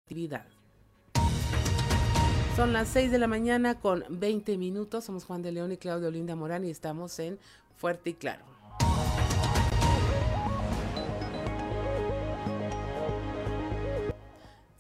Son 2.56 2.72
las 2.72 2.88
6 2.90 3.12
de 3.12 3.18
la 3.18 3.28
mañana 3.28 3.80
con 3.80 4.04
20 4.10 4.58
minutos. 4.58 5.06
Somos 5.06 5.26
Juan 5.26 5.42
de 5.42 5.52
León 5.52 5.72
y 5.72 5.78
Claudio 5.78 6.12
Linda 6.12 6.36
Morán 6.36 6.66
y 6.66 6.70
estamos 6.70 7.18
en 7.20 7.40
Fuerte 7.78 8.12
y 8.12 8.14
Claro. 8.14 8.53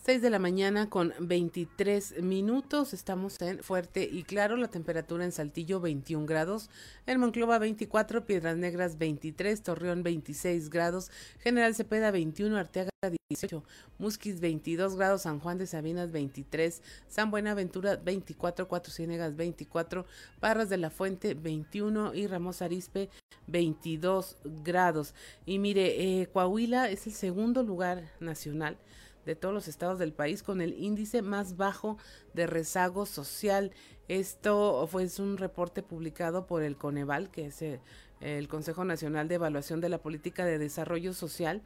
6 0.06 0.22
de 0.22 0.30
la 0.30 0.38
mañana 0.38 0.90
con 0.90 1.14
23 1.18 2.22
minutos. 2.22 2.92
Estamos 2.92 3.42
en 3.42 3.64
Fuerte 3.64 4.04
y 4.04 4.24
Claro. 4.24 4.58
La 4.58 4.68
temperatura 4.68 5.24
en 5.24 5.32
Saltillo 5.32 5.80
21 5.80 6.26
grados. 6.26 6.70
En 7.06 7.22
Monclova 7.22 7.58
24. 7.58 8.26
Piedras 8.26 8.58
Negras 8.58 8.98
23. 8.98 9.64
Torreón 9.64 10.04
26 10.04 10.70
grados. 10.70 11.10
General 11.40 11.74
Cepeda 11.74 12.12
21. 12.12 12.58
Arteaga 12.58 12.90
18. 13.30 13.64
Musquis 13.98 14.42
22 14.42 14.98
grados. 14.98 15.22
San 15.22 15.40
Juan 15.40 15.58
de 15.58 15.68
Sabinas 15.68 16.12
23. 16.12 16.82
San 17.08 17.32
Buenaventura 17.32 17.96
24. 17.96 18.68
Cuatro 18.68 18.92
Ciénegas 18.92 19.38
24. 19.38 20.06
Parras 20.42 20.68
de 20.68 20.80
la 20.80 20.90
Fuente 20.90 21.34
21. 21.34 22.14
Y 22.14 22.28
Ramos 22.28 22.62
Arispe 22.62 23.10
22 23.48 24.36
grados. 24.66 25.16
Y 25.46 25.60
mire, 25.60 26.22
eh, 26.22 26.28
Coahuila 26.28 26.90
es 26.90 27.08
el 27.08 27.14
segundo 27.14 27.64
lugar 27.64 28.12
nacional 28.20 28.78
de 29.26 29.36
todos 29.36 29.54
los 29.54 29.68
estados 29.68 30.00
del 30.00 30.14
país 30.14 30.44
con 30.44 30.62
el 30.62 30.74
índice 30.74 31.22
más 31.22 31.58
bajo 31.58 31.98
de 32.34 32.48
rezago 32.48 33.06
social. 33.06 33.72
Esto 34.08 34.88
fue 34.88 35.08
un 35.20 35.38
reporte 35.38 35.84
publicado 35.84 36.46
por 36.46 36.64
el 36.64 36.78
Coneval, 36.78 37.32
que 37.32 37.48
es 37.48 37.62
eh, 37.62 37.80
el, 38.20 38.48
Consejo 38.48 38.86
Nacional 38.86 39.28
de 39.28 39.36
Evaluación 39.36 39.82
de 39.82 39.90
la 39.90 40.00
Política 40.00 40.46
de 40.46 40.58
Desarrollo 40.58 41.14
Social, 41.14 41.62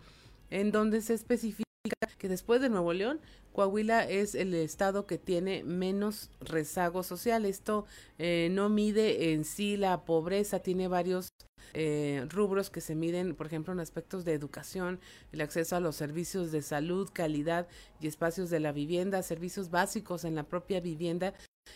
en 0.50 0.72
donde 0.72 1.02
se 1.02 1.14
especifica 1.14 1.64
que 2.18 2.30
después 2.30 2.62
de 2.62 2.70
Nuevo 2.70 2.94
León, 2.94 3.20
Coahuila 3.54 4.08
es 4.08 4.36
el 4.36 4.54
estado 4.54 5.08
que 5.08 5.18
tiene 5.18 5.64
menos 5.64 6.30
rezago 6.40 7.02
social. 7.04 7.46
Esto 7.46 7.86
eh, 8.20 8.50
no 8.52 8.70
mide 8.70 9.34
en 9.34 9.46
sí 9.46 9.78
la 9.78 10.06
pobreza, 10.06 10.60
tiene 10.60 10.88
varios 10.88 11.30
eh, 11.74 12.26
rubros 12.30 12.70
que 12.70 12.82
se 12.82 12.96
miden, 12.96 13.36
por 13.36 13.48
ejemplo, 13.48 13.74
en 13.74 13.80
aspectos 13.80 14.26
de 14.26 14.34
educación, 14.34 15.00
el 15.32 15.42
acceso 15.42 15.76
a 15.76 15.80
los 15.80 15.96
servicios 15.96 16.52
de 16.52 16.62
salud, 16.62 17.10
calidad 17.12 17.68
y 18.00 18.08
espacios 18.08 18.50
de 18.50 18.60
la 18.60 18.72
vivienda, 18.72 19.22
servicios 19.24 19.70
básicos 19.70 20.26
en 20.26 20.36
la 20.36 20.44
propia 20.44 20.80
vivienda 20.80 21.34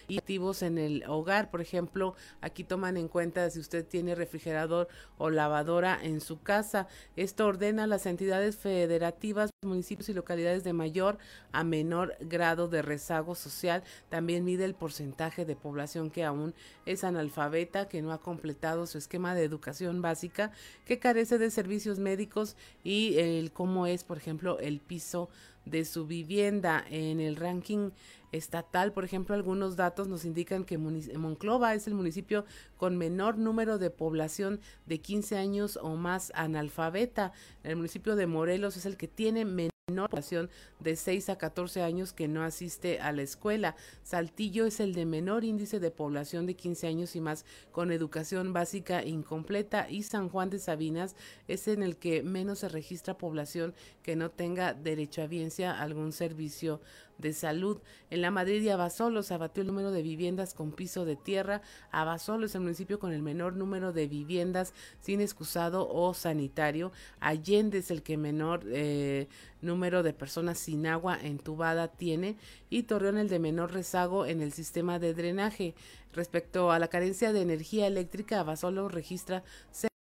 y 0.08 0.18
activos 0.18 0.62
en 0.62 0.78
el 0.78 1.04
hogar. 1.08 1.52
Por 1.52 1.62
ejemplo, 1.62 2.16
aquí 2.42 2.64
toman 2.64 2.98
en 2.98 3.08
cuenta 3.08 3.50
si 3.50 3.60
usted 3.60 3.86
tiene 3.86 4.16
refrigerador 4.16 4.88
o 5.18 5.30
lavadora 5.30 6.00
en 6.02 6.22
su 6.22 6.42
casa. 6.42 6.88
Esto 7.16 7.46
ordena 7.46 7.84
a 7.84 7.88
las 7.88 8.06
entidades 8.06 8.58
federativas, 8.58 9.52
municipios 9.64 10.10
y 10.10 10.14
localidades 10.14 10.64
de 10.64 10.74
mayor 10.74 11.18
a 11.52 11.64
menor 11.64 12.16
grado 12.20 12.68
de 12.68 12.82
rezago 12.82 13.36
social. 13.36 13.84
También 14.10 14.46
mide 14.46 14.66
el 14.66 14.74
porcentaje 14.74 15.46
de 15.46 15.56
población 15.56 16.10
que 16.10 16.24
aún 16.24 16.54
es 16.86 17.04
analfabeta, 17.04 17.88
que 17.88 18.02
no 18.02 18.12
ha 18.12 18.22
completado 18.22 18.88
su 18.88 18.98
esquema 18.98 19.36
de 19.36 19.44
educación 19.44 20.02
básica, 20.02 20.52
que 20.86 21.00
carece 21.00 21.38
de 21.38 21.52
servicios 21.52 22.00
médicos 22.00 22.56
y 22.84 23.18
el 23.18 23.52
cómo 23.52 23.88
es, 23.88 24.04
por 24.04 24.18
ejemplo, 24.18 24.60
el 24.60 24.80
piso 24.80 25.30
de 25.66 25.86
su 25.86 26.08
vivienda 26.08 26.84
en 26.90 27.20
el 27.20 27.36
ranking 27.36 27.92
estatal. 28.32 28.94
Por 28.94 29.04
ejemplo, 29.04 29.36
algunos 29.36 29.76
datos 29.76 30.08
nos 30.08 30.26
indican 30.26 30.64
que 30.64 30.78
Monclova 30.78 31.74
es 31.74 31.88
el 31.88 31.94
municipio 31.94 32.46
con 32.78 32.98
menor 32.98 33.38
número 33.38 33.78
de 33.78 33.90
población 33.90 34.60
de 34.86 35.00
15 35.00 35.38
años 35.38 35.78
o 35.82 35.96
más 35.96 36.32
analfabeta. 36.36 37.32
El 37.64 37.76
municipio 37.76 38.16
de 38.16 38.28
Morelos 38.28 38.78
es 38.78 38.86
el 38.86 38.98
que 38.98 39.08
tiene 39.08 39.46
menor 39.46 39.72
población 39.92 40.50
de 40.80 40.96
6 40.96 41.30
a 41.30 41.38
14 41.38 41.82
años 41.82 42.14
que 42.14 42.28
no 42.28 42.44
asiste 42.44 43.00
a 43.00 43.12
la 43.12 43.24
escuela. 43.24 43.76
Saltillo 44.04 44.66
es 44.66 44.80
el 44.80 44.94
de 44.94 45.06
menor 45.06 45.44
índice 45.44 45.80
de 45.80 45.92
población 45.92 46.46
de 46.46 46.56
15 46.56 46.88
años 46.88 47.16
y 47.16 47.22
más 47.22 47.46
con 47.72 47.92
educación 47.92 48.54
básica 48.54 49.04
incompleta 49.04 49.90
y 49.90 50.04
San 50.04 50.30
Juan 50.30 50.50
de 50.50 50.60
Sabinas 50.60 51.16
es 51.48 51.68
en 51.68 51.84
el 51.84 51.98
que 51.98 52.24
menos 52.24 52.60
se 52.60 52.70
registra 52.70 53.18
población 53.18 53.74
que 54.02 54.16
no 54.16 54.32
tenga 54.32 54.74
derecho 54.74 55.22
a 55.22 55.82
algún 55.82 56.12
servicio 56.14 56.80
de 57.22 57.34
salud. 57.34 57.80
En 58.10 58.22
la 58.22 58.32
Madrid 58.32 58.62
y 58.62 59.24
se 59.24 59.34
abatió 59.34 59.62
el 59.62 59.68
número 59.68 59.92
de 59.92 60.02
viviendas 60.02 60.54
con 60.54 60.72
piso 60.72 61.06
de 61.06 61.16
tierra. 61.16 61.62
Abasolo 61.92 62.46
es 62.46 62.56
el 62.56 62.62
municipio 62.62 63.00
con 63.00 63.14
el 63.14 63.22
menor 63.22 63.56
número 63.56 63.94
de 63.94 64.08
viviendas 64.08 64.74
sin 65.00 65.22
excusado 65.22 65.88
o 65.90 66.14
sanitario. 66.14 66.92
Allende 67.20 67.78
es 67.78 67.92
el 67.92 68.04
que 68.04 68.18
menor 68.18 68.64
eh, 68.66 69.28
número 69.62 70.04
de 70.04 70.14
personas 70.14 70.60
sin 70.60 70.88
agua 70.88 71.18
entubada 71.22 71.88
tiene 71.88 72.38
y 72.70 72.84
Torreón 72.84 73.18
el 73.18 73.30
de 73.30 73.40
menor 73.40 73.74
rezago 73.74 74.26
en 74.26 74.42
el 74.42 74.52
sistema 74.52 75.00
de 75.00 75.14
drenaje. 75.14 75.76
Respecto 76.14 76.72
a 76.72 76.80
la 76.80 76.90
carencia 76.90 77.32
de 77.32 77.42
energía 77.42 77.88
eléctrica, 77.88 78.40
Abasolo 78.40 78.90
registra 78.90 79.44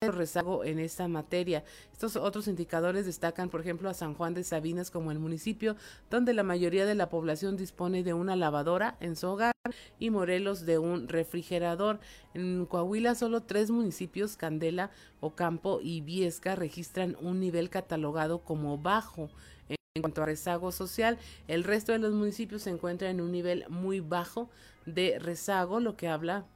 en 0.03 0.79
esta 0.79 1.07
materia. 1.07 1.63
Estos 1.93 2.15
otros 2.15 2.47
indicadores 2.47 3.05
destacan, 3.05 3.49
por 3.49 3.61
ejemplo, 3.61 3.87
a 3.87 3.93
San 3.93 4.15
Juan 4.15 4.33
de 4.33 4.43
Sabinas 4.43 4.89
como 4.89 5.11
el 5.11 5.19
municipio 5.19 5.75
donde 6.09 6.33
la 6.33 6.41
mayoría 6.41 6.87
de 6.87 6.95
la 6.95 7.07
población 7.07 7.55
dispone 7.55 8.01
de 8.01 8.15
una 8.15 8.35
lavadora 8.35 8.97
en 8.99 9.15
su 9.15 9.27
hogar 9.27 9.53
y 9.99 10.09
Morelos 10.09 10.65
de 10.65 10.79
un 10.79 11.07
refrigerador. 11.07 11.99
En 12.33 12.65
Coahuila 12.65 13.13
solo 13.13 13.43
tres 13.43 13.69
municipios, 13.69 14.37
Candela, 14.37 14.89
Ocampo 15.19 15.79
y 15.83 16.01
Viesca, 16.01 16.55
registran 16.55 17.15
un 17.21 17.39
nivel 17.39 17.69
catalogado 17.69 18.39
como 18.39 18.79
bajo. 18.79 19.29
En 19.69 20.01
cuanto 20.01 20.23
a 20.23 20.25
rezago 20.25 20.71
social, 20.71 21.19
el 21.47 21.63
resto 21.63 21.91
de 21.91 21.99
los 21.99 22.13
municipios 22.13 22.63
se 22.63 22.71
encuentran 22.71 23.11
en 23.11 23.21
un 23.21 23.31
nivel 23.31 23.65
muy 23.69 23.99
bajo 23.99 24.49
de 24.87 25.19
rezago, 25.19 25.79
lo 25.79 25.95
que 25.95 26.07
habla 26.07 26.47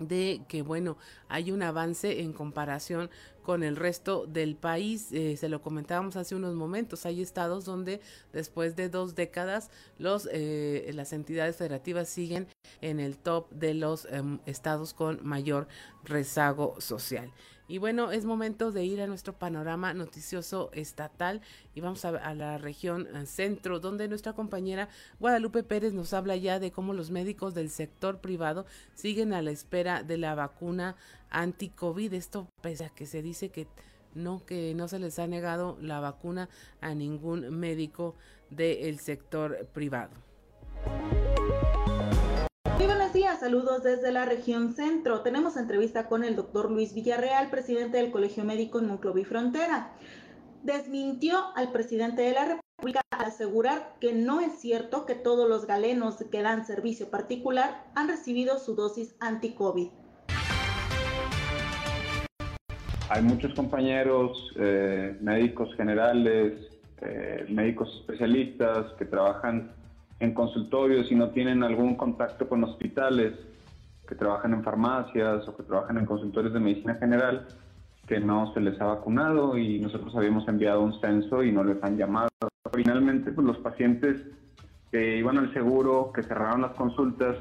de 0.00 0.42
que 0.48 0.62
bueno 0.62 0.96
hay 1.28 1.50
un 1.50 1.62
avance 1.62 2.20
en 2.20 2.32
comparación 2.32 3.10
con 3.42 3.62
el 3.62 3.76
resto 3.76 4.26
del 4.26 4.56
país. 4.56 5.08
Eh, 5.10 5.38
se 5.38 5.48
lo 5.48 5.62
comentábamos 5.62 6.16
hace 6.16 6.34
unos 6.34 6.54
momentos. 6.54 7.06
Hay 7.06 7.22
estados 7.22 7.64
donde 7.64 8.02
después 8.30 8.76
de 8.76 8.90
dos 8.90 9.14
décadas 9.14 9.70
los 9.98 10.28
eh, 10.30 10.90
las 10.92 11.14
entidades 11.14 11.56
federativas 11.56 12.10
siguen 12.10 12.46
en 12.82 13.00
el 13.00 13.16
top 13.16 13.50
de 13.50 13.72
los 13.72 14.06
em, 14.10 14.38
estados 14.44 14.92
con 14.92 15.26
mayor 15.26 15.66
rezago 16.04 16.78
social 16.78 17.32
y 17.68 17.76
bueno, 17.76 18.10
es 18.10 18.24
momento 18.24 18.72
de 18.72 18.84
ir 18.84 19.02
a 19.02 19.06
nuestro 19.06 19.34
panorama 19.34 19.92
noticioso 19.92 20.70
estatal 20.72 21.42
y 21.74 21.80
vamos 21.82 22.04
a, 22.06 22.34
la 22.34 22.56
región 22.56 23.06
eh, 23.14 23.26
centro, 23.26 23.78
donde 23.78 24.08
nuestra 24.08 24.32
compañera 24.32 24.88
Guadalupe 25.20 25.62
Pérez 25.62 25.92
nos 25.92 26.14
habla 26.14 26.34
ya 26.36 26.58
de 26.58 26.72
cómo 26.72 26.94
los 26.94 27.10
médicos 27.10 27.54
del 27.54 27.68
sector 27.68 28.20
privado 28.20 28.64
siguen 28.94 29.34
a 29.34 29.42
la 29.42 29.50
espera 29.50 30.02
de 30.02 30.16
la 30.16 30.34
vacuna 30.34 30.96
anti-COVID. 31.28 32.14
Esto 32.14 32.48
pese 32.62 32.86
a 32.86 32.88
que 32.88 33.04
se 33.04 33.20
dice 33.20 33.50
que 33.50 33.68
no, 34.14 34.44
que 34.46 34.74
no 34.74 34.88
se 34.88 34.98
les 34.98 35.18
ha 35.18 35.26
negado 35.26 35.76
la 35.82 36.00
vacuna 36.00 36.48
a 36.80 36.94
ningún 36.94 37.50
médico 37.50 38.16
del 38.48 38.98
sector 38.98 39.66
privado. 39.74 40.12
Muy 42.78 42.86
buenos 42.86 43.12
días, 43.12 43.40
saludos 43.40 43.82
desde 43.82 44.12
la 44.12 44.24
región 44.24 44.72
centro. 44.72 45.22
Tenemos 45.22 45.56
entrevista 45.56 46.06
con 46.06 46.22
el 46.22 46.36
doctor 46.36 46.70
Luis 46.70 46.94
Villarreal, 46.94 47.50
presidente 47.50 47.96
del 47.96 48.12
Colegio 48.12 48.44
Médico 48.44 48.78
en 48.78 48.86
Monclova 48.86 49.18
y 49.18 49.24
Frontera. 49.24 49.90
Desmintió 50.62 51.38
al 51.56 51.72
presidente 51.72 52.22
de 52.22 52.34
la 52.34 52.44
República 52.44 53.00
al 53.10 53.26
asegurar 53.26 53.96
que 54.00 54.12
no 54.12 54.40
es 54.40 54.60
cierto 54.60 55.06
que 55.06 55.16
todos 55.16 55.48
los 55.48 55.66
galenos 55.66 56.18
que 56.30 56.40
dan 56.40 56.64
servicio 56.66 57.10
particular 57.10 57.84
han 57.96 58.06
recibido 58.06 58.60
su 58.60 58.76
dosis 58.76 59.16
anti-COVID. 59.18 59.88
Hay 63.08 63.22
muchos 63.22 63.54
compañeros 63.54 64.52
eh, 64.54 65.18
médicos 65.20 65.74
generales, 65.74 66.54
eh, 67.00 67.44
médicos 67.48 67.88
especialistas 68.02 68.92
que 69.00 69.04
trabajan 69.04 69.72
en 70.20 70.34
consultorios 70.34 71.10
y 71.10 71.14
no 71.14 71.30
tienen 71.30 71.62
algún 71.62 71.96
contacto 71.96 72.48
con 72.48 72.64
hospitales, 72.64 73.34
que 74.08 74.14
trabajan 74.14 74.54
en 74.54 74.64
farmacias 74.64 75.46
o 75.46 75.56
que 75.56 75.62
trabajan 75.62 75.98
en 75.98 76.06
consultorios 76.06 76.54
de 76.54 76.60
medicina 76.60 76.94
general, 76.94 77.46
que 78.06 78.18
no 78.18 78.52
se 78.54 78.60
les 78.60 78.80
ha 78.80 78.86
vacunado 78.86 79.58
y 79.58 79.78
nosotros 79.80 80.16
habíamos 80.16 80.48
enviado 80.48 80.80
un 80.80 80.98
censo 80.98 81.42
y 81.42 81.52
no 81.52 81.62
les 81.62 81.82
han 81.84 81.98
llamado. 81.98 82.28
Finalmente, 82.72 83.30
pues 83.32 83.46
los 83.46 83.58
pacientes 83.58 84.22
que 84.90 85.18
iban 85.18 85.36
al 85.36 85.52
seguro, 85.52 86.10
que 86.14 86.22
cerraron 86.22 86.62
las 86.62 86.72
consultas, 86.72 87.36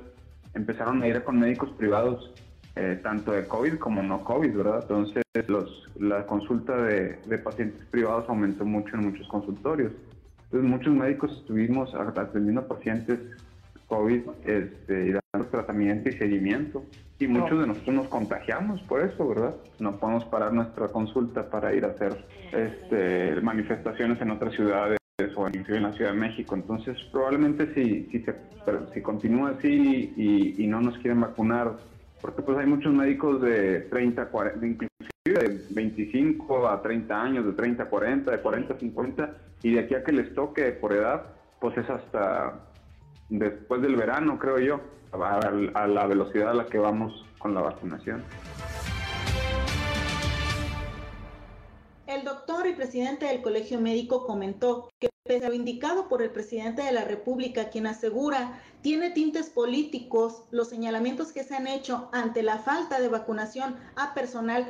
empezaron 0.53 1.01
a 1.01 1.07
ir 1.07 1.23
con 1.23 1.39
médicos 1.39 1.69
privados, 1.77 2.31
eh, 2.75 2.99
tanto 3.01 3.31
de 3.31 3.47
COVID 3.47 3.77
como 3.77 4.03
no 4.03 4.23
COVID, 4.25 4.55
¿verdad? 4.57 4.79
Entonces, 4.81 5.23
los, 5.47 5.89
la 5.97 6.25
consulta 6.25 6.75
de, 6.75 7.19
de 7.25 7.37
pacientes 7.37 7.85
privados 7.89 8.25
aumentó 8.27 8.65
mucho 8.65 8.95
en 8.95 9.11
muchos 9.11 9.27
consultorios. 9.29 9.93
Entonces, 10.47 10.69
muchos 10.69 10.93
médicos 10.93 11.31
estuvimos 11.39 11.93
atendiendo 11.93 12.67
pacientes 12.67 13.19
COVID 13.87 14.21
este, 14.45 15.07
y 15.07 15.11
dando 15.11 15.49
tratamiento 15.49 16.09
y 16.09 16.13
seguimiento. 16.13 16.85
Y 17.19 17.27
muchos 17.27 17.59
de 17.59 17.67
nosotros 17.67 17.95
nos 17.95 18.07
contagiamos 18.07 18.81
por 18.83 19.01
eso, 19.01 19.27
¿verdad? 19.27 19.55
No 19.79 19.97
podemos 19.97 20.25
parar 20.25 20.53
nuestra 20.53 20.87
consulta 20.89 21.49
para 21.49 21.73
ir 21.73 21.83
a 21.83 21.89
hacer 21.89 22.25
este, 22.51 23.41
manifestaciones 23.41 24.21
en 24.21 24.31
otras 24.31 24.53
ciudades 24.53 24.97
o 25.35 25.47
en 25.47 25.83
la 25.83 25.93
Ciudad 25.93 26.11
de 26.11 26.17
México. 26.17 26.53
Entonces, 26.53 26.95
probablemente 27.11 27.73
si, 27.73 28.03
si, 28.11 28.19
se, 28.19 28.35
si 28.93 29.01
continúa 29.01 29.55
así 29.57 30.13
y, 30.15 30.63
y, 30.63 30.67
no 30.67 30.79
nos 30.79 30.95
quieren 30.99 31.21
vacunar, 31.21 31.73
porque 32.27 32.41
pues 32.41 32.57
hay 32.57 32.65
muchos 32.65 32.93
médicos 32.93 33.41
de 33.41 33.79
30, 33.89 34.25
40, 34.25 34.65
inclusive 34.65 34.89
de 35.23 35.61
25 35.69 36.67
a 36.67 36.81
30 36.81 37.21
años, 37.21 37.45
de 37.45 37.53
30 37.53 37.83
a 37.83 37.85
40, 37.85 38.31
de 38.31 38.41
40 38.41 38.73
a 38.73 38.77
50, 38.77 39.37
y 39.63 39.71
de 39.71 39.79
aquí 39.79 39.95
a 39.95 40.03
que 40.03 40.11
les 40.11 40.35
toque 40.35 40.73
por 40.73 40.91
edad, 40.91 41.23
pues 41.61 41.77
es 41.77 41.89
hasta 41.89 42.59
después 43.29 43.81
del 43.81 43.95
verano, 43.95 44.37
creo 44.37 44.59
yo, 44.59 44.81
a, 45.13 45.87
la 45.87 46.05
velocidad 46.05 46.49
a 46.49 46.53
la 46.53 46.65
que 46.65 46.79
vamos 46.79 47.25
con 47.39 47.53
la 47.53 47.61
vacunación. 47.61 48.21
El 52.07 52.25
doctor 52.25 52.67
y 52.67 52.73
presidente 52.73 53.25
del 53.27 53.41
Colegio 53.41 53.79
Médico 53.79 54.27
comentó 54.27 54.89
que 54.99 55.07
pese 55.23 55.45
a 55.45 55.49
lo 55.49 55.55
indicado 55.55 56.09
por 56.09 56.21
el 56.21 56.31
presidente 56.31 56.81
de 56.81 56.91
la 56.91 57.05
República, 57.05 57.69
quien 57.69 57.87
asegura 57.87 58.61
tiene 58.81 59.11
tintes 59.11 59.49
políticos 59.49 60.43
los 60.51 60.69
señalamientos 60.69 61.31
que 61.31 61.43
se 61.43 61.55
han 61.55 61.67
hecho 61.67 62.09
ante 62.11 62.43
la 62.43 62.59
falta 62.59 62.99
de 62.99 63.09
vacunación 63.09 63.75
a 63.95 64.13
personal 64.13 64.67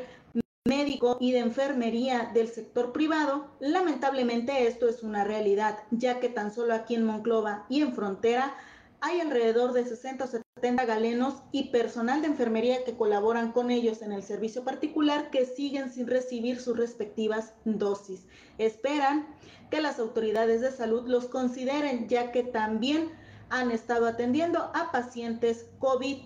médico 0.68 1.18
y 1.20 1.32
de 1.32 1.40
enfermería 1.40 2.30
del 2.34 2.50
sector 2.50 2.92
privado, 2.92 3.48
lamentablemente 3.60 4.68
esto 4.68 4.90
es 4.90 5.02
una 5.02 5.24
realidad, 5.24 5.80
ya 5.92 6.20
que 6.20 6.30
tan 6.30 6.54
solo 6.54 6.74
aquí 6.74 6.96
en 6.96 7.06
Monclova 7.06 7.66
y 7.70 7.82
en 7.82 7.94
Frontera 7.94 8.54
hay 9.00 9.20
alrededor 9.20 9.74
de 9.74 9.86
60 9.86 10.26
o 10.26 10.28
70 10.28 10.86
galenos 10.86 11.36
y 11.52 11.70
personal 11.70 12.22
de 12.22 12.28
enfermería 12.28 12.84
que 12.84 12.98
colaboran 12.98 13.52
con 13.52 13.72
ellos 13.72 14.02
en 14.02 14.12
el 14.12 14.24
servicio 14.24 14.64
particular 14.64 15.30
que 15.30 15.46
siguen 15.46 15.92
sin 15.92 16.08
recibir 16.08 16.60
sus 16.60 16.78
respectivas 16.78 17.54
dosis. 17.64 18.26
Esperan 18.58 19.28
que 19.70 19.82
las 19.82 20.00
autoridades 20.00 20.62
de 20.62 20.72
salud 20.72 21.08
los 21.08 21.28
consideren, 21.28 22.10
ya 22.10 22.32
que 22.32 22.44
también 22.44 23.12
han 23.50 23.72
estado 23.72 24.08
atendiendo 24.08 24.72
a 24.74 24.92
pacientes 24.92 25.68
COVID. 25.80 26.18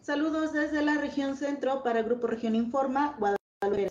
Saludos 0.00 0.52
desde 0.52 0.82
la 0.82 0.98
región 0.98 1.36
centro 1.36 1.82
para 1.82 2.02
Grupo 2.02 2.26
Región 2.26 2.54
Informa, 2.54 3.16
Guadalajara. 3.18 3.90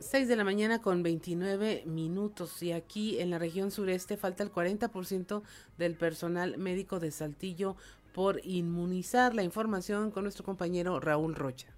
6 0.00 0.26
de 0.26 0.36
la 0.36 0.44
mañana 0.44 0.80
con 0.80 1.02
29 1.02 1.82
minutos 1.86 2.62
y 2.62 2.72
aquí 2.72 3.20
en 3.20 3.28
la 3.30 3.38
región 3.38 3.70
sureste 3.70 4.16
falta 4.16 4.42
el 4.42 4.50
40% 4.50 5.42
del 5.76 5.96
personal 5.96 6.56
médico 6.56 6.98
de 6.98 7.10
Saltillo 7.10 7.76
por 8.14 8.40
inmunizar. 8.42 9.34
La 9.34 9.42
información 9.42 10.10
con 10.10 10.24
nuestro 10.24 10.44
compañero 10.44 10.98
Raúl 10.98 11.34
Rocha. 11.34 11.68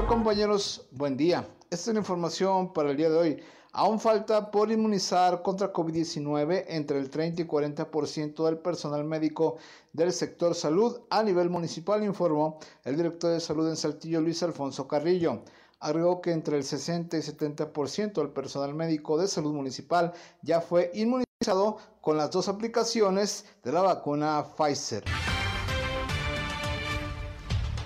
Compañeros? 0.00 0.86
Buen 0.90 1.18
día. 1.18 1.46
Esta 1.68 1.90
es 1.90 1.94
la 1.94 2.00
información 2.00 2.72
para 2.72 2.90
el 2.90 2.96
día 2.96 3.10
de 3.10 3.16
hoy. 3.16 3.42
Aún 3.72 4.00
falta 4.00 4.50
por 4.50 4.70
inmunizar 4.70 5.42
contra 5.42 5.70
COVID-19 5.70 6.64
entre 6.68 6.98
el 6.98 7.10
30 7.10 7.42
y 7.42 7.44
40% 7.44 8.44
del 8.44 8.58
personal 8.58 9.04
médico 9.04 9.58
del 9.92 10.12
sector 10.12 10.54
salud 10.54 11.00
a 11.10 11.22
nivel 11.22 11.50
municipal, 11.50 12.02
informó 12.02 12.58
el 12.84 12.96
director 12.96 13.32
de 13.32 13.40
salud 13.40 13.68
en 13.68 13.76
Saltillo, 13.76 14.20
Luis 14.22 14.42
Alfonso 14.42 14.88
Carrillo. 14.88 15.42
Agregó 15.78 16.22
que 16.22 16.32
entre 16.32 16.56
el 16.56 16.64
60 16.64 17.18
y 17.18 17.20
70% 17.20 18.14
del 18.14 18.30
personal 18.30 18.74
médico 18.74 19.18
de 19.18 19.28
salud 19.28 19.52
municipal 19.52 20.12
ya 20.40 20.62
fue 20.62 20.90
inmunizado 20.94 21.76
con 22.00 22.16
las 22.16 22.30
dos 22.30 22.48
aplicaciones 22.48 23.44
de 23.62 23.72
la 23.72 23.82
vacuna 23.82 24.46
Pfizer 24.56 25.04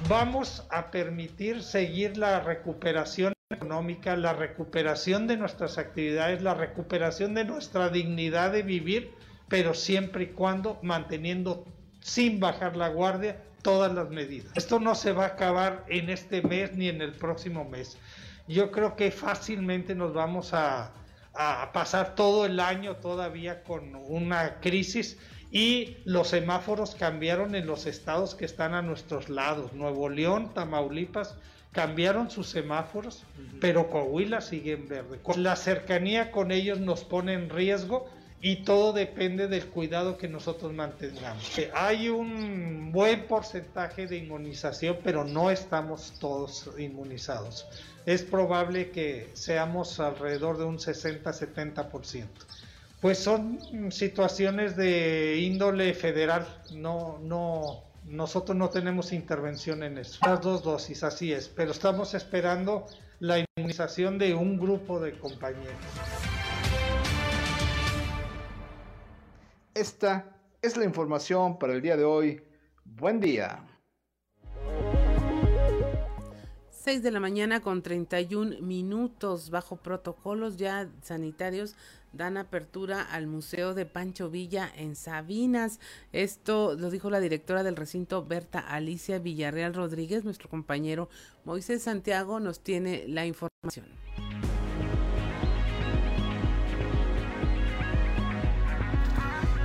vamos 0.09 0.65
a 0.71 0.91
permitir 0.91 1.63
seguir 1.63 2.17
la 2.17 2.41
recuperación 2.41 3.33
económica, 3.51 4.17
la 4.17 4.33
recuperación 4.33 5.27
de 5.27 5.37
nuestras 5.37 5.79
actividades, 5.79 6.43
la 6.43 6.55
recuperación 6.55 7.35
de 7.35 7.45
nuestra 7.45 7.89
dignidad 7.89 8.53
de 8.53 8.63
vivir, 8.63 9.13
pero 9.49 9.75
siempre 9.75 10.25
y 10.25 10.27
cuando 10.29 10.79
manteniendo 10.83 11.65
sin 12.01 12.39
bajar 12.39 12.77
la 12.77 12.89
guardia 12.89 13.43
todas 13.63 13.93
las 13.93 14.11
medidas. 14.11 14.53
Esto 14.55 14.79
no 14.79 14.95
se 14.95 15.13
va 15.13 15.25
a 15.25 15.29
acabar 15.29 15.85
en 15.89 16.09
este 16.11 16.41
mes 16.43 16.73
ni 16.75 16.89
en 16.89 17.03
el 17.03 17.13
próximo 17.13 17.65
mes. 17.65 17.99
Yo 18.47 18.71
creo 18.71 18.95
que 18.95 19.11
fácilmente 19.11 19.95
nos 19.95 20.15
vamos 20.15 20.53
a, 20.53 20.93
pasar 21.75 22.15
todo 22.15 22.47
el 22.47 22.61
año 22.61 22.97
todavía 22.97 23.63
con 23.63 23.95
una 23.95 24.59
crisis 24.61 25.19
y 25.51 25.99
los 26.05 26.29
semáforos 26.29 26.95
cambiaron 26.95 27.55
en 27.55 27.67
los 27.67 27.87
estados 27.87 28.35
que 28.35 28.45
están 28.45 28.75
a 28.75 28.83
nuestros 28.83 29.29
lados. 29.29 29.73
Nuevo 29.73 30.09
León, 30.09 30.53
Tamaulipas, 30.55 31.37
cambiaron 31.73 32.31
sus 32.31 32.49
semáforos, 32.49 33.25
pero 33.61 33.91
Coahuila 33.91 34.41
sigue 34.41 34.73
en 34.73 34.89
verde. 34.89 35.21
La 35.37 35.57
cercanía 35.57 36.31
con 36.31 36.51
ellos 36.51 36.81
nos 36.81 37.05
pone 37.05 37.35
en 37.35 37.51
riesgo 37.51 38.09
y 38.41 38.57
todo 38.65 38.93
depende 38.93 39.49
del 39.49 39.67
cuidado 39.67 40.19
que 40.19 40.29
nosotros 40.29 40.73
mantengamos. 40.73 41.51
Hay 41.75 42.09
un 42.09 42.93
buen 42.93 43.27
porcentaje 43.27 44.07
de 44.07 44.19
inmunización, 44.19 44.99
pero 45.03 45.25
no 45.25 45.51
estamos 45.51 46.15
todos 46.19 46.71
inmunizados. 46.79 47.67
Es 48.05 48.23
probable 48.23 48.91
que 48.91 49.31
seamos 49.35 49.99
alrededor 50.01 50.59
de 50.59 50.65
un 50.65 50.79
60-70%. 50.79 52.27
Pues 53.07 53.19
son 53.19 53.61
situaciones 53.93 54.75
de 54.75 55.39
índole 55.39 55.95
federal, 55.95 56.45
no, 56.75 57.21
no, 57.23 57.85
nosotros 58.05 58.57
no 58.57 58.69
tenemos 58.69 59.13
intervención 59.13 59.85
en 59.85 59.99
eso. 59.99 60.19
Las 60.27 60.41
dos 60.41 60.65
dosis, 60.65 61.05
así 61.05 61.33
es, 61.33 61.49
pero 61.49 61.71
estamos 61.71 62.15
esperando 62.15 62.85
la 63.21 63.47
inmunización 63.57 64.19
de 64.19 64.35
un 64.35 64.59
grupo 64.59 64.99
de 64.99 65.17
compañeros. 65.21 65.71
Esta 69.73 70.25
es 70.61 70.77
la 70.77 70.85
información 70.85 71.61
para 71.61 71.75
el 71.75 71.83
día 71.83 71.97
de 71.97 72.03
hoy. 72.05 72.43
Buen 72.85 73.21
día. 73.21 73.65
6 76.87 77.03
de 77.03 77.11
la 77.11 77.19
mañana 77.19 77.59
con 77.59 77.83
31 77.83 78.61
minutos 78.61 79.51
bajo 79.51 79.75
protocolos 79.75 80.57
ya 80.57 80.89
sanitarios 81.03 81.75
dan 82.13 82.37
apertura 82.37 83.03
al 83.03 83.27
Museo 83.27 83.75
de 83.75 83.87
Pancho 83.87 84.31
Villa 84.31 84.71
en 84.77 84.95
Sabinas. 84.95 85.81
Esto 86.13 86.77
lo 86.79 86.91
dijo 86.91 87.11
la 87.11 87.19
directora 87.19 87.65
del 87.65 87.75
recinto 87.75 88.25
Berta 88.25 88.61
Alicia 88.61 89.19
Villarreal 89.19 89.75
Rodríguez. 89.75 90.23
Nuestro 90.23 90.49
compañero 90.49 91.09
Moisés 91.45 91.83
Santiago 91.83 92.39
nos 92.39 92.61
tiene 92.61 93.09
la 93.09 93.27
información. 93.27 93.87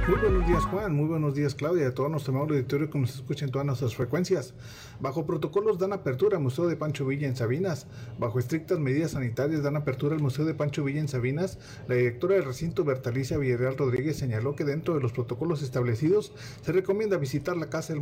Muy 0.07 0.19
buenos 0.19 0.47
días 0.47 0.65
Juan, 0.65 0.95
muy 0.95 1.05
buenos 1.05 1.35
días 1.35 1.53
Claudia, 1.53 1.87
a 1.87 1.93
todo 1.93 2.09
nuestro 2.09 2.33
amable 2.33 2.55
auditorio 2.55 2.89
que 2.89 2.97
nos 2.97 3.13
escucha 3.13 3.45
en 3.45 3.51
todas 3.51 3.67
nuestras 3.67 3.95
frecuencias. 3.95 4.55
Bajo 4.99 5.27
protocolos 5.27 5.77
dan 5.77 5.93
apertura 5.93 6.37
al 6.37 6.43
Museo 6.43 6.67
de 6.67 6.75
Pancho 6.75 7.05
Villa 7.05 7.27
en 7.27 7.35
Sabinas. 7.35 7.85
Bajo 8.17 8.39
estrictas 8.39 8.79
medidas 8.79 9.11
sanitarias 9.11 9.61
dan 9.61 9.75
apertura 9.75 10.15
al 10.15 10.21
Museo 10.21 10.43
de 10.43 10.55
Pancho 10.55 10.83
Villa 10.83 11.01
en 11.01 11.07
Sabinas. 11.07 11.59
La 11.87 11.93
directora 11.93 12.33
del 12.33 12.45
recinto 12.45 12.83
Bertalicia 12.83 13.37
Villarreal 13.37 13.77
Rodríguez 13.77 14.17
señaló 14.17 14.55
que 14.55 14.65
dentro 14.65 14.95
de 14.95 15.01
los 15.01 15.13
protocolos 15.13 15.61
establecidos 15.61 16.33
se 16.63 16.71
recomienda 16.71 17.17
visitar 17.17 17.55
la 17.55 17.69
casa 17.69 17.93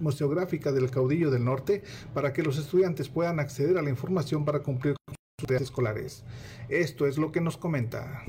museográfica 0.00 0.72
del 0.72 0.90
caudillo 0.90 1.30
del 1.30 1.44
norte 1.44 1.82
para 2.14 2.32
que 2.32 2.42
los 2.42 2.56
estudiantes 2.56 3.10
puedan 3.10 3.40
acceder 3.40 3.76
a 3.76 3.82
la 3.82 3.90
información 3.90 4.46
para 4.46 4.60
cumplir 4.60 4.94
con 5.04 5.14
sus 5.14 5.46
tareas 5.46 5.62
escolares. 5.62 6.24
Esto 6.70 7.06
es 7.06 7.18
lo 7.18 7.30
que 7.30 7.42
nos 7.42 7.58
comenta. 7.58 8.22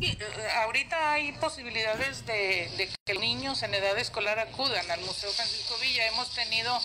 Eh, 0.00 0.16
ahorita 0.62 1.12
hay 1.12 1.32
posibilidades 1.32 2.24
de, 2.24 2.88
que 3.04 3.14
niños 3.14 3.62
en 3.62 3.74
edad 3.74 3.98
escolar 3.98 4.38
acudan 4.38 4.88
al 4.90 5.00
Museo 5.00 5.30
Francisco 5.30 5.76
Villa. 5.80 6.06
Hemos 6.06 6.32
tenido 6.34 6.78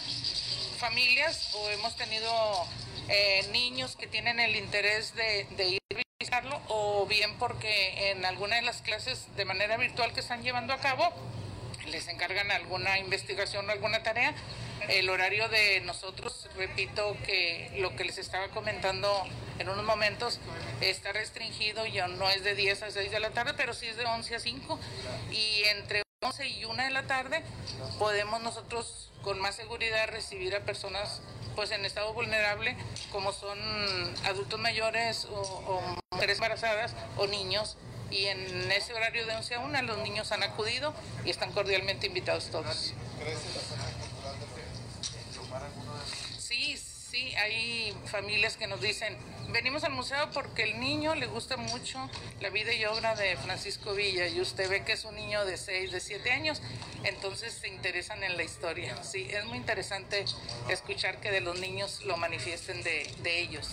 familias 0.78 1.54
o 1.54 1.69
hemos 1.69 1.95
tenido 1.95 2.32
eh, 3.10 3.47
niños 3.52 3.95
que 3.95 4.08
tienen 4.08 4.39
el 4.39 4.56
interés 4.56 5.13
de, 5.15 5.45
de 5.56 5.67
ir 5.69 5.80
a 5.91 6.02
visitarlo 6.19 6.60
o 6.69 7.06
bien 7.06 7.38
porque 7.38 8.12
en 8.12 8.26
alguna 8.26 8.56
de 8.56 8.63
las 8.63 8.82
clases 8.82 9.28
de 9.36 9.45
manera 9.45 9.78
virtual 9.78 10.12
que 10.13 10.21
están 10.21 10.41
llevando 10.41 10.73
a 10.73 10.80
cabo 10.80 11.13
les 11.88 12.08
encargan 12.08 12.49
alguna 12.49 12.97
investigación 12.97 13.69
o 13.69 13.71
alguna 13.71 14.02
tarea. 14.02 14.34
El 14.89 15.10
horario 15.10 15.48
de 15.50 15.82
nosotros, 15.82 16.50
repito 16.58 17.15
que 17.26 17.72
lo 17.78 17.96
que 17.96 18.04
les 18.04 18.17
estaba 18.17 18.48
comentando 18.50 19.10
en 19.60 19.69
unos 19.69 19.86
momentos, 19.86 20.39
está 20.82 21.13
restringido, 21.13 21.86
ya 21.86 22.08
no 22.08 22.30
es 22.30 22.43
de 22.43 22.56
10 22.56 22.84
a 22.84 22.91
6 22.91 23.12
de 23.12 23.19
la 23.19 23.30
tarde, 23.32 23.54
pero 23.56 23.74
sí 23.74 23.88
es 23.88 23.98
de 23.98 24.06
11 24.06 24.36
a 24.36 24.39
5. 24.39 24.80
Y 25.32 25.63
entre 25.65 26.04
11 26.22 26.48
y 26.48 26.65
1 26.65 26.84
de 26.84 26.89
la 26.89 27.04
tarde 27.04 27.43
podemos 28.00 28.41
nosotros 28.41 29.12
con 29.22 29.39
más 29.39 29.56
seguridad 29.56 30.08
recibir 30.08 30.56
a 30.56 30.62
personas 30.62 31.22
pues 31.56 31.72
en 31.72 31.86
estado 31.86 32.13
vulnerable 32.13 32.76
como 33.12 33.32
son 33.32 33.60
adultos 34.26 34.60
mayores 34.60 35.28
o, 35.32 35.82
mujeres 36.12 36.38
embarazadas 36.38 36.93
o 37.17 37.28
niños 37.28 37.78
y 38.10 38.26
en 38.26 38.72
ese 38.72 38.93
horario 38.93 39.26
de 39.26 39.36
11 39.36 39.56
a 39.56 39.60
1 39.60 39.82
los 39.84 39.98
niños 40.00 40.32
han 40.32 40.43
acudido 40.43 40.93
y 41.26 41.30
están 41.30 41.52
cordialmente 41.52 42.08
invitados 42.08 42.50
todos. 42.52 42.76
Sí, 42.76 42.93
sí, 47.13 47.32
hay 47.36 47.93
familias 48.06 48.58
que 48.58 48.65
nos 48.65 48.82
dicen, 48.82 49.13
venimos 49.52 49.84
al 49.84 49.93
museo 49.93 50.30
porque 50.34 50.63
el 50.63 50.80
niño 50.80 51.13
le 51.13 51.28
gusta 51.28 51.58
mucho 51.58 51.99
la 52.41 52.49
vida 52.49 52.73
y 52.73 52.86
obra 52.86 53.13
de 53.15 53.38
Francisco 53.38 53.93
Villa 53.93 54.28
y 54.28 54.41
usted 54.41 54.67
ve 54.67 54.84
que 54.84 54.93
es 54.93 55.06
un 55.06 55.13
niño 55.13 55.45
de 55.45 55.58
6, 55.58 55.91
de 55.91 55.99
7 55.99 56.32
años, 56.32 56.60
entonces 57.04 57.54
se 57.54 57.67
interesan 57.67 58.23
en 58.23 58.36
la 58.36 58.43
historia. 58.43 59.04
Sí, 59.04 59.28
es 59.30 59.45
muy 59.45 59.60
interesante 59.60 60.26
escuchar 60.69 61.19
que 61.19 61.30
de 61.30 61.41
los 61.41 61.60
niños 61.60 62.04
lo 62.04 62.17
manifiesten 62.17 62.82
de, 62.82 63.06
ellos. 63.23 63.69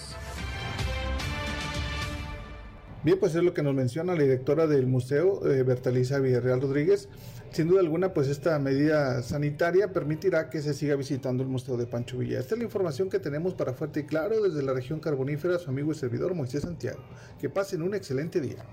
Bien, 3.05 3.19
pues 3.19 3.35
es 3.35 3.43
lo 3.43 3.55
que 3.55 3.63
nos 3.63 3.73
menciona 3.73 4.15
la 4.15 4.23
directora 4.23 4.67
del 4.67 4.87
museo, 4.87 5.51
eh, 5.51 5.63
Bertalisa 5.63 6.19
Villarreal 6.19 6.61
Rodríguez. 6.61 7.09
Sin 7.53 7.67
duda 7.67 7.81
alguna, 7.81 8.15
pues 8.15 8.29
esta 8.29 8.57
medida 8.61 9.23
sanitaria 9.25 9.93
permitirá 9.93 10.49
que 10.51 10.63
se 10.63 10.73
siga 10.73 10.95
visitando 10.95 11.43
el 11.43 11.49
Museo 11.49 11.77
de 11.77 11.85
Pancho 11.85 12.19
Villa. 12.19 12.39
Esta 12.39 12.55
es 12.55 12.61
la 12.61 12.65
información 12.65 13.11
que 13.11 13.19
tenemos 13.19 13.55
para 13.55 13.73
Fuerte 13.73 14.01
y 14.01 14.05
Claro 14.05 14.41
desde 14.41 14.63
la 14.63 14.73
región 14.73 15.01
carbonífera, 15.01 15.59
su 15.59 15.69
amigo 15.69 15.91
y 15.91 15.97
servidor 15.97 16.33
Moisés 16.33 16.63
Santiago. 16.63 17.01
Que 17.41 17.51
pasen 17.51 17.83
un 17.83 17.95
excelente 17.95 18.41
día. 18.41 18.65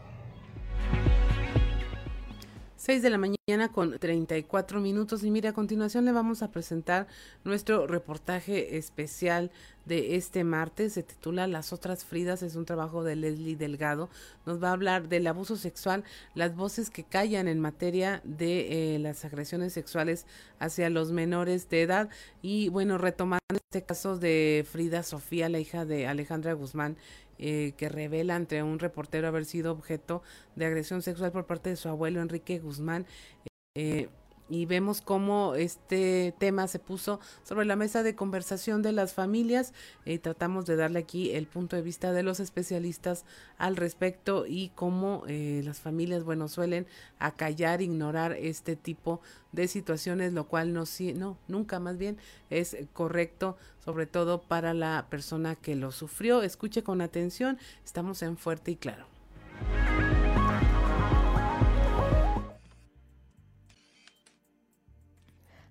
6 2.88 3.02
de 3.02 3.10
la 3.10 3.18
mañana 3.18 3.70
con 3.74 4.00
34 4.00 4.80
minutos. 4.80 5.22
Y 5.26 5.30
mire 5.30 5.50
a 5.50 5.54
continuación 5.54 6.06
le 6.06 6.14
vamos 6.14 6.42
a 6.42 6.52
presentar 6.52 7.06
nuestro 7.44 7.86
reportaje 7.86 8.78
especial 8.78 9.52
de 9.84 10.16
este 10.16 10.46
martes. 10.46 10.94
Se 10.94 11.04
titula 11.04 11.48
Las 11.48 11.74
otras 11.74 12.06
Fridas. 12.06 12.44
Es 12.44 12.56
un 12.56 12.64
trabajo 12.64 13.04
de 13.04 13.18
Leslie 13.18 13.58
Delgado. 13.58 14.10
Nos 14.46 14.64
va 14.64 14.70
a 14.70 14.72
hablar 14.72 15.10
del 15.10 15.28
abuso 15.28 15.58
sexual 15.58 16.06
las 16.34 16.56
voces 16.56 16.90
que 16.90 17.04
callan 17.04 17.50
en 17.50 17.60
materia 17.60 18.22
de 18.24 18.96
eh, 18.96 19.00
las 19.00 19.26
agresiones 19.26 19.74
sexuales 19.74 20.26
hacia 20.58 20.90
los 20.90 21.12
menores 21.12 21.68
de 21.68 21.82
edad. 21.82 22.10
Y 22.42 22.70
bueno 22.70 22.98
retomando 22.98 23.42
este 23.52 23.68
este 23.78 23.86
caso 23.86 24.18
de 24.18 24.66
Frida 24.68 25.04
Sofía, 25.04 25.50
la 25.50 25.60
hija 25.60 25.86
de 25.86 26.08
Alejandra 26.08 26.54
Guzmán, 26.54 26.98
eh, 27.40 27.74
que 27.78 27.90
revela 27.90 28.36
ante 28.36 28.62
un 28.64 28.80
reportero 28.80 29.28
haber 29.28 29.46
sido 29.46 29.72
objeto 29.72 30.24
de 30.56 30.66
agresión 30.66 31.02
sexual 31.02 31.32
por 31.32 31.46
parte 31.46 31.70
de 31.70 31.76
su 31.76 31.90
abuelo 31.90 32.22
Enrique 32.22 32.60
Guzmán. 32.60 33.06
Eh, 33.76 34.10
y 34.50 34.66
vemos 34.66 35.02
cómo 35.02 35.56
este 35.56 36.34
tema 36.38 36.68
se 36.68 36.80
puso 36.80 37.20
sobre 37.44 37.66
la 37.66 37.76
mesa 37.76 38.04
de 38.04 38.16
conversación 38.16 38.82
de 38.82 38.92
las 38.92 39.14
familias 39.14 39.74
y 40.06 40.20
tratamos 40.20 40.66
de 40.66 40.76
darle 40.76 41.00
aquí 41.00 41.32
el 41.32 41.48
punto 41.48 41.76
de 41.76 41.82
vista 41.82 42.14
de 42.14 42.24
los 42.24 42.40
especialistas 42.40 43.26
al 43.58 43.76
respecto 43.76 44.46
y 44.48 44.70
cómo 44.76 45.24
eh, 45.28 45.62
las 45.64 45.80
familias, 45.80 46.24
bueno, 46.24 46.48
suelen 46.48 46.88
acallar, 47.20 47.82
ignorar 47.82 48.34
este 48.34 48.76
tipo 48.76 49.22
de 49.52 49.68
situaciones, 49.68 50.34
lo 50.34 50.48
cual 50.48 50.74
no, 50.74 50.84
no, 51.16 51.38
nunca 51.48 51.80
más 51.80 51.98
bien 51.98 52.18
es 52.50 52.78
correcto, 52.94 53.58
sobre 53.84 54.06
todo 54.06 54.42
para 54.42 54.74
la 54.74 55.08
persona 55.10 55.56
que 55.56 55.76
lo 55.76 55.92
sufrió. 55.92 56.44
Escuche 56.44 56.84
con 56.84 57.02
atención, 57.02 57.58
estamos 57.84 58.22
en 58.22 58.38
fuerte 58.38 58.72
y 58.72 58.76
claro. 58.76 59.06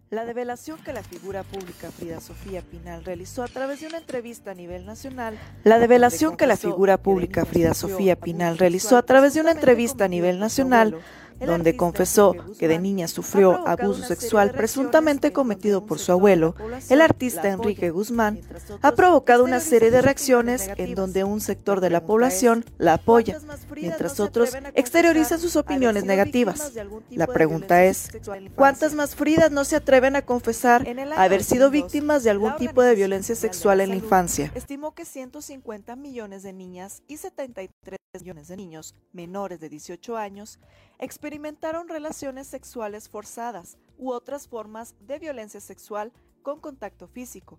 La 0.09 0.25
develación 0.25 0.79
que 0.85 0.93
la 0.93 1.03
figura 1.03 1.43
pública 1.43 1.91
Frida 1.91 2.21
Sofía 2.21 2.63
Pinal 2.63 3.05
realizó 3.05 3.43
a 3.43 3.49
través 3.49 3.81
de 3.81 3.89
una 3.89 3.99
entrevista 3.99 4.53
a 4.53 4.55
nivel 4.55 4.87
nacional. 4.87 5.37
La 5.65 5.81
develación 5.81 6.37
que 6.37 6.47
la 6.47 6.57
figura 6.57 6.97
pública 6.97 7.45
Frida 7.45 7.75
Sofía 7.75 8.15
Pinal 8.15 8.57
realizó 8.57 8.99
a 8.99 9.03
través 9.03 9.35
de 9.35 9.41
una 9.41 9.51
entrevista 9.51 10.05
a 10.05 10.09
nivel 10.09 10.39
nacional 10.39 10.97
donde 11.41 11.77
confesó 11.77 12.35
que 12.59 12.69
de 12.69 12.79
niña 12.79 13.09
sufrió 13.09 13.67
abuso 13.67 14.03
sexual 14.05 14.53
presuntamente 14.53 15.33
cometido 15.33 15.85
por 15.85 15.99
su 15.99 16.13
abuelo, 16.13 16.55
el 16.89 17.01
artista 17.01 17.49
Enrique 17.49 17.91
Guzmán, 17.91 18.41
ha 18.83 18.93
provocado 18.93 19.45
una 19.45 19.61
serie 19.61 19.91
de 19.91 20.03
reacciones 20.03 20.71
en 20.77 20.95
donde 20.95 21.25
un 21.25 21.41
sector 21.41 21.81
de 21.81 21.91
la 21.91 22.05
población 22.07 22.65
la 22.79 22.95
apoya, 22.95 23.39
mientras 23.75 24.21
otros 24.21 24.57
exteriorizan 24.75 25.41
sus 25.41 25.57
opiniones 25.57 26.05
negativas. 26.05 26.73
La 27.11 27.27
pregunta 27.27 27.85
es, 27.85 28.11
¿cuántas 28.55 28.95
más 28.95 29.15
Fridas 29.15 29.51
no 29.51 29.65
se 29.65 29.77
atreven 29.77 30.17
a 30.17 30.23
confesar 30.23 30.87
haber 31.17 31.45
sido 31.45 31.71
víctimas 31.71 32.25
de 32.25 32.31
algún 32.31 32.57
tipo 32.57 32.83
de 32.83 32.95
violencia 32.95 33.35
sexual 33.35 33.81
en 33.81 33.91
la 33.91 33.97
infancia? 33.97 34.53
Estimó 34.55 34.95
que 34.95 35.05
150 35.05 35.97
millones 35.97 36.43
de 36.43 36.53
niñas 36.53 37.03
y 37.07 37.17
73 37.17 37.99
millones 38.21 38.49
de 38.49 38.57
niños 38.57 38.95
menores 39.13 39.61
de 39.61 39.69
18 39.69 40.17
años 40.17 40.59
experimentaron 40.99 41.89
relaciones 41.89 42.47
sexuales 42.47 43.09
forzadas 43.09 43.79
u 43.99 44.11
otras 44.11 44.49
formas 44.49 44.95
de 45.01 45.19
violencia 45.19 45.61
sexual 45.61 46.13
con 46.43 46.61
contacto 46.61 47.09
físico. 47.09 47.59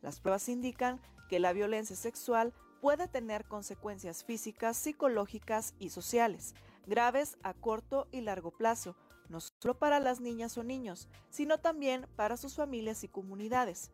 Las 0.00 0.20
pruebas 0.20 0.48
indican 0.48 1.00
que 1.28 1.38
la 1.38 1.52
violencia 1.52 1.96
sexual 1.96 2.52
puede 2.80 3.08
tener 3.08 3.46
consecuencias 3.46 4.24
físicas, 4.24 4.76
psicológicas 4.76 5.74
y 5.78 5.88
sociales, 5.88 6.54
graves 6.86 7.38
a 7.42 7.54
corto 7.54 8.08
y 8.12 8.20
largo 8.20 8.50
plazo, 8.50 8.96
no 9.28 9.40
solo 9.40 9.78
para 9.78 10.00
las 10.00 10.20
niñas 10.20 10.58
o 10.58 10.62
niños, 10.62 11.08
sino 11.30 11.58
también 11.58 12.06
para 12.16 12.36
sus 12.36 12.56
familias 12.56 13.02
y 13.04 13.08
comunidades. 13.08 13.90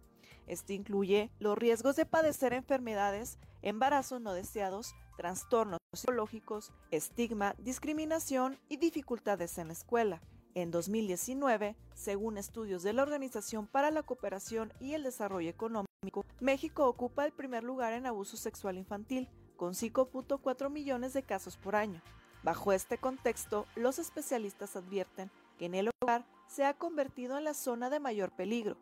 Este 0.47 0.75
incluye 0.75 1.31
los 1.38 1.57
riesgos 1.57 1.95
de 1.95 2.07
padecer 2.07 2.53
enfermedades, 2.53 3.38
embarazos 3.62 4.21
no 4.21 4.33
deseados, 4.33 4.95
trastornos 5.20 5.80
psicológicos, 5.92 6.72
estigma, 6.90 7.54
discriminación 7.59 8.59
y 8.70 8.78
dificultades 8.78 9.59
en 9.59 9.66
la 9.66 9.74
escuela. 9.74 10.22
En 10.54 10.70
2019, 10.70 11.76
según 11.94 12.38
estudios 12.38 12.83
de 12.83 12.94
la 12.94 13.02
Organización 13.02 13.66
para 13.66 13.90
la 13.90 14.02
Cooperación 14.02 14.72
y 14.80 14.94
el 14.94 15.02
Desarrollo 15.02 15.50
Económico, 15.50 16.24
México 16.40 16.88
ocupa 16.88 17.26
el 17.26 17.33
primer 17.33 17.64
lugar 17.64 17.92
en 17.92 18.06
abuso 18.06 18.38
sexual 18.38 18.78
infantil, 18.78 19.28
con 19.59 19.74
5.4 19.74 20.70
millones 20.70 21.12
de 21.12 21.22
casos 21.22 21.59
por 21.59 21.76
año. 21.76 22.00
Bajo 22.42 22.72
este 22.72 22.96
contexto, 22.96 23.66
los 23.76 23.98
especialistas 23.98 24.74
advierten 24.74 25.30
que 25.59 25.66
en 25.66 25.74
el 25.74 25.90
hogar 26.00 26.24
se 26.46 26.64
ha 26.64 26.72
convertido 26.72 27.37
en 27.37 27.44
la 27.44 27.52
zona 27.52 27.90
de 27.90 28.00
mayor 28.00 28.35
peligro, 28.35 28.78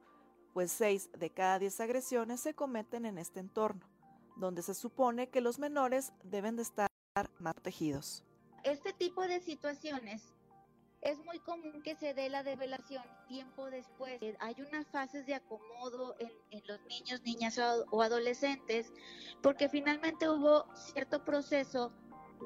pues 0.55 0.71
6 0.71 1.11
de 1.19 1.31
cada 1.31 1.59
10 1.59 1.81
agresiones 1.81 2.39
se 2.39 2.55
cometen 2.55 3.07
en 3.07 3.19
este 3.19 3.41
entorno 3.41 3.98
donde 4.39 4.63
se 4.63 4.75
supone 4.75 5.29
que 5.29 5.41
los 5.41 5.59
menores 5.59 6.13
deben 6.23 6.57
de 6.57 6.63
estar 6.63 6.89
más 7.39 7.55
protegidos. 7.55 8.25
Este 8.65 8.93
tipo 8.93 9.23
de 9.23 9.41
situaciones 9.41 10.35
es 11.01 11.19
muy 11.25 11.39
común 11.41 11.83
que 11.83 11.95
se 11.95 12.15
dé 12.15 12.29
la 12.29 12.43
develación 12.43 13.03
tiempo 13.29 13.71
después. 13.71 14.21
Eh, 14.21 14.37
hay 14.41 14.57
unas 14.61 14.87
fases 14.89 15.27
de 15.27 15.35
acomodo 15.35 16.17
en, 16.19 16.63
los 16.67 16.81
niños, 16.87 17.23
niñas 17.23 17.59
o, 17.91 18.03
adolescentes, 18.03 18.93
porque 19.43 19.69
finalmente 19.69 20.29
hubo 20.29 20.67
cierto 20.75 21.25
proceso 21.25 21.93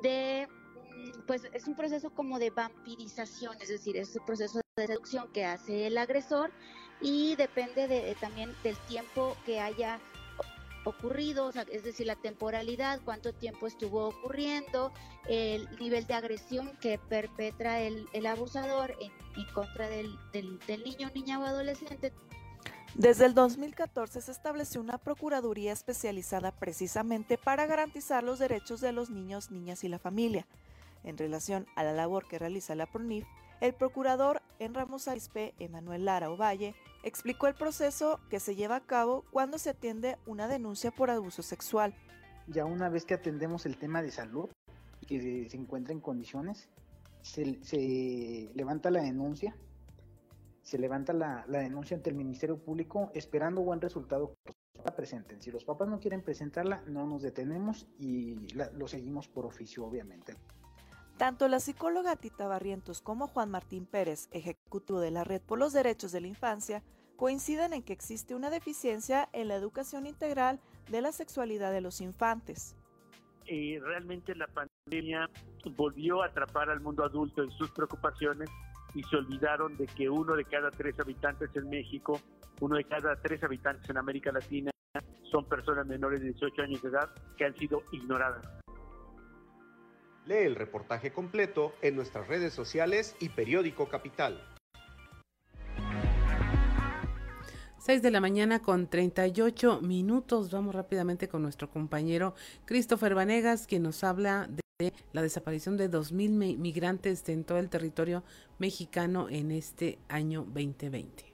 de, 0.03 0.49
mm, 0.49 1.27
pues 1.27 1.45
es 1.53 1.67
un 1.67 1.75
proceso 1.75 2.11
como 2.11 2.39
de 2.39 2.51
vampirización, 2.51 3.57
es 3.61 3.69
decir, 3.69 3.97
es 3.97 4.15
un 4.17 4.25
proceso 4.27 4.61
de 4.77 4.87
seducción 4.87 5.33
que 5.33 5.45
hace 5.45 5.87
el 5.87 5.97
agresor 5.97 6.53
y 7.01 7.37
depende 7.37 7.89
de, 7.89 8.15
también 8.21 8.55
del 8.63 8.77
tiempo 8.87 9.37
que 9.47 9.61
haya 9.61 9.99
ocurrido, 10.85 11.51
es 11.71 11.85
decir, 11.85 12.07
la 12.07 12.17
temporalidad, 12.17 13.01
cuánto 13.05 13.33
tiempo 13.33 13.67
estuvo 13.67 14.09
ocurriendo, 14.09 14.93
el 15.29 15.69
nivel 15.79 16.07
de 16.07 16.15
agresión 16.15 16.73
que 16.81 16.99
perpetra 16.99 17.81
el, 17.81 18.27
abusador 18.27 18.97
en, 19.01 19.13
contra 19.53 19.89
del, 19.89 20.19
del, 20.33 20.85
niño, 20.85 21.11
niña 21.15 21.39
o 21.39 21.45
adolescente. 21.45 22.13
Desde 22.95 23.25
el 23.25 23.35
2014 23.35 24.21
se 24.21 24.31
estableció 24.31 24.81
una 24.81 24.99
Procuraduría 24.99 25.73
especializada 25.73 26.53
precisamente 26.53 27.39
para 27.39 27.67
garantizar 27.67 28.23
los 28.23 28.39
derechos 28.39 28.81
de 28.81 28.93
los 28.93 29.09
niños, 29.09 29.51
niñas 29.51 29.83
y 29.85 29.89
la 29.89 29.99
familia. 29.99 30.47
En 31.03 31.17
relación 31.17 31.67
a 31.75 31.85
la 31.85 31.93
labor 31.93 32.29
que 32.29 32.39
realiza 32.39 32.75
la 32.75 32.87
PRONIF, 32.87 33.25
el 33.61 33.75
procurador 33.75 34.43
en 34.59 34.75
Ramos 34.75 35.09
Arizpe, 35.09 35.55
Emanuel 35.59 36.05
Lara 36.05 36.31
Ovalle, 36.31 36.75
explicó 37.03 37.47
el 37.47 37.55
proceso 37.55 38.21
que 38.31 38.41
se 38.41 38.55
lleva 38.55 38.77
a 38.77 38.87
cabo 38.87 39.25
cuando 39.31 39.59
se 39.59 39.71
atiende 39.71 40.19
una 40.27 40.49
denuncia 40.49 40.91
por 40.91 41.11
abuso 41.11 41.43
sexual. 41.43 41.95
Ya 42.47 42.65
una 42.65 42.89
vez 42.89 43.05
que 43.05 43.15
atendemos 43.15 43.67
el 43.67 43.77
tema 43.77 44.03
de 44.03 44.11
salud, 44.11 44.51
que 45.07 45.49
se 45.49 45.57
encuentra 45.57 45.93
en 45.93 46.01
condiciones, 46.01 46.69
se, 47.23 48.51
levanta 48.55 48.91
la 48.91 49.03
denuncia, 49.03 49.57
se 50.63 50.79
levanta 50.79 51.13
la, 51.13 51.45
denuncia 51.47 51.97
ante 51.97 52.11
el 52.11 52.17
Ministerio 52.17 52.59
Público 52.59 53.11
esperando 53.15 53.63
buen 53.63 53.81
resultado 53.81 54.35
que 54.45 54.53
la 54.85 54.95
presenten. 54.95 55.41
Si 55.41 55.51
los 55.51 55.65
papás 55.65 55.89
no 55.89 56.01
quieren 56.01 56.23
presentarla, 56.23 56.83
no 56.87 57.07
nos 57.07 57.23
detenemos 57.23 57.87
y 57.99 58.37
lo 58.55 58.89
seguimos 58.89 59.29
por 59.29 59.47
oficio, 59.47 59.85
obviamente. 59.85 60.37
Tanto 61.23 61.47
la 61.47 61.61
psicóloga 61.61 62.17
Tita 62.17 62.49
Barrientos 62.49 63.01
como 63.01 63.29
Juan 63.29 63.49
Martín 63.49 63.87
Pérez, 63.87 64.29
ejecutivo 64.33 64.99
de 64.99 65.13
la 65.13 65.23
Red 65.23 65.41
por 65.41 65.57
los 65.57 65.73
Derechos 65.73 66.11
de 66.11 66.21
la 66.21 66.27
Infancia, 66.27 66.83
coinciden 67.15 67.75
en 67.75 67.85
que 67.85 67.93
existe 67.93 68.35
una 68.35 68.51
deficiencia 68.51 69.29
en 69.33 69.47
la 69.47 69.55
educación 69.55 70.09
integral 70.09 70.59
de 70.91 71.01
la 71.01 71.13
sexualidad 71.13 71.71
de 71.71 71.81
los 71.81 72.01
infantes. 72.01 72.77
Realmente 73.47 74.35
la 74.35 74.49
pandemia 74.49 75.31
volvió 75.77 76.25
a 76.25 76.27
atrapar 76.27 76.71
al 76.71 76.81
mundo 76.81 77.05
adulto 77.05 77.45
en 77.45 77.53
sus 77.53 77.71
preocupaciones 77.71 78.51
y 78.93 79.05
se 79.05 79.15
olvidaron 79.15 79.77
de 79.77 79.87
que 79.87 80.11
uno 80.11 80.35
de 80.35 80.45
cada 80.45 80.73
tres 80.73 80.99
habitantes 80.99 81.55
en 81.55 81.71
México, 81.71 82.19
uno 82.61 82.75
de 82.75 82.83
cada 82.83 83.15
tres 83.15 83.45
habitantes 83.45 83.89
en 83.89 83.97
América 83.97 84.33
Latina 84.33 84.73
son 85.31 85.49
personas 85.49 85.87
menores 85.87 86.21
de 86.21 86.33
18 86.33 86.63
años 86.63 86.83
de 86.83 86.89
edad 86.89 87.15
que 87.37 87.45
han 87.45 87.57
sido 87.57 87.85
ignoradas. 87.93 88.62
Lee 90.27 90.45
el 90.45 90.55
reportaje 90.55 91.13
completo 91.13 91.75
en 91.83 91.97
nuestras 91.97 92.29
redes 92.29 92.53
sociales 92.53 93.17
y 93.21 93.31
periódico 93.31 93.89
Capital. 93.89 94.41
6 97.79 98.01
de 98.01 98.11
la 98.13 98.21
mañana 98.21 98.63
con 98.63 98.87
38 98.87 99.81
minutos. 99.81 100.53
Vamos 100.53 100.75
rápidamente 100.75 101.27
con 101.29 101.43
nuestro 101.43 101.69
compañero 101.69 102.35
Christopher 102.65 103.17
Vanegas, 103.17 103.67
quien 103.67 103.83
nos 103.83 104.05
habla 104.05 104.49
de 104.49 104.93
la 105.13 105.23
desaparición 105.23 105.77
de 105.77 105.91
2.000 105.91 106.59
migrantes 106.59 107.29
en 107.29 107.43
todo 107.43 107.59
el 107.59 107.69
territorio 107.69 108.23
mexicano 108.59 109.29
en 109.29 109.51
este 109.51 109.99
año 110.09 110.45
2020. 110.45 111.33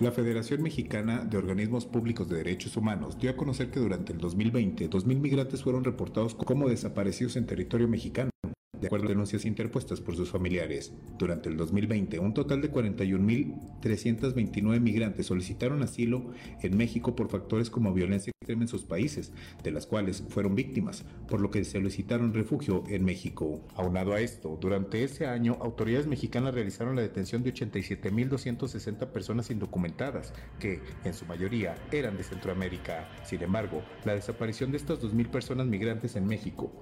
La 0.00 0.10
Federación 0.10 0.60
Mexicana 0.60 1.24
de 1.24 1.38
Organismos 1.38 1.86
Públicos 1.86 2.28
de 2.28 2.38
Derechos 2.38 2.76
Humanos 2.76 3.16
dio 3.16 3.30
a 3.30 3.36
conocer 3.36 3.70
que 3.70 3.78
durante 3.78 4.12
el 4.12 4.18
2020, 4.18 4.90
2.000 4.90 5.20
migrantes 5.20 5.62
fueron 5.62 5.84
reportados 5.84 6.34
como 6.34 6.68
desaparecidos 6.68 7.36
en 7.36 7.46
territorio 7.46 7.86
mexicano. 7.86 8.33
De 8.80 8.86
acuerdo 8.86 9.06
a 9.06 9.10
denuncias 9.10 9.44
interpuestas 9.44 10.00
por 10.00 10.16
sus 10.16 10.30
familiares. 10.30 10.92
Durante 11.18 11.48
el 11.48 11.56
2020, 11.56 12.18
un 12.18 12.34
total 12.34 12.60
de 12.60 12.72
41.329 12.72 14.80
migrantes 14.80 15.26
solicitaron 15.26 15.82
asilo 15.82 16.32
en 16.62 16.76
México 16.76 17.16
por 17.16 17.28
factores 17.28 17.70
como 17.70 17.92
violencia 17.92 18.30
extrema 18.30 18.62
en 18.62 18.68
sus 18.68 18.84
países, 18.84 19.32
de 19.62 19.70
las 19.70 19.86
cuales 19.86 20.24
fueron 20.28 20.54
víctimas, 20.54 21.04
por 21.28 21.40
lo 21.40 21.50
que 21.50 21.64
solicitaron 21.64 22.34
refugio 22.34 22.84
en 22.88 23.04
México. 23.04 23.60
Aunado 23.74 24.12
a 24.12 24.20
esto, 24.20 24.58
durante 24.60 25.02
ese 25.02 25.26
año, 25.26 25.56
autoridades 25.60 26.06
mexicanas 26.06 26.54
realizaron 26.54 26.96
la 26.96 27.02
detención 27.02 27.42
de 27.42 27.54
87.260 27.54 29.08
personas 29.08 29.50
indocumentadas, 29.50 30.32
que, 30.58 30.80
en 31.04 31.14
su 31.14 31.24
mayoría, 31.26 31.74
eran 31.90 32.16
de 32.16 32.24
Centroamérica. 32.24 33.08
Sin 33.24 33.42
embargo, 33.42 33.82
la 34.04 34.14
desaparición 34.14 34.70
de 34.70 34.76
estas 34.76 35.00
2.000 35.00 35.28
personas 35.28 35.66
migrantes 35.66 36.16
en 36.16 36.26
México 36.26 36.72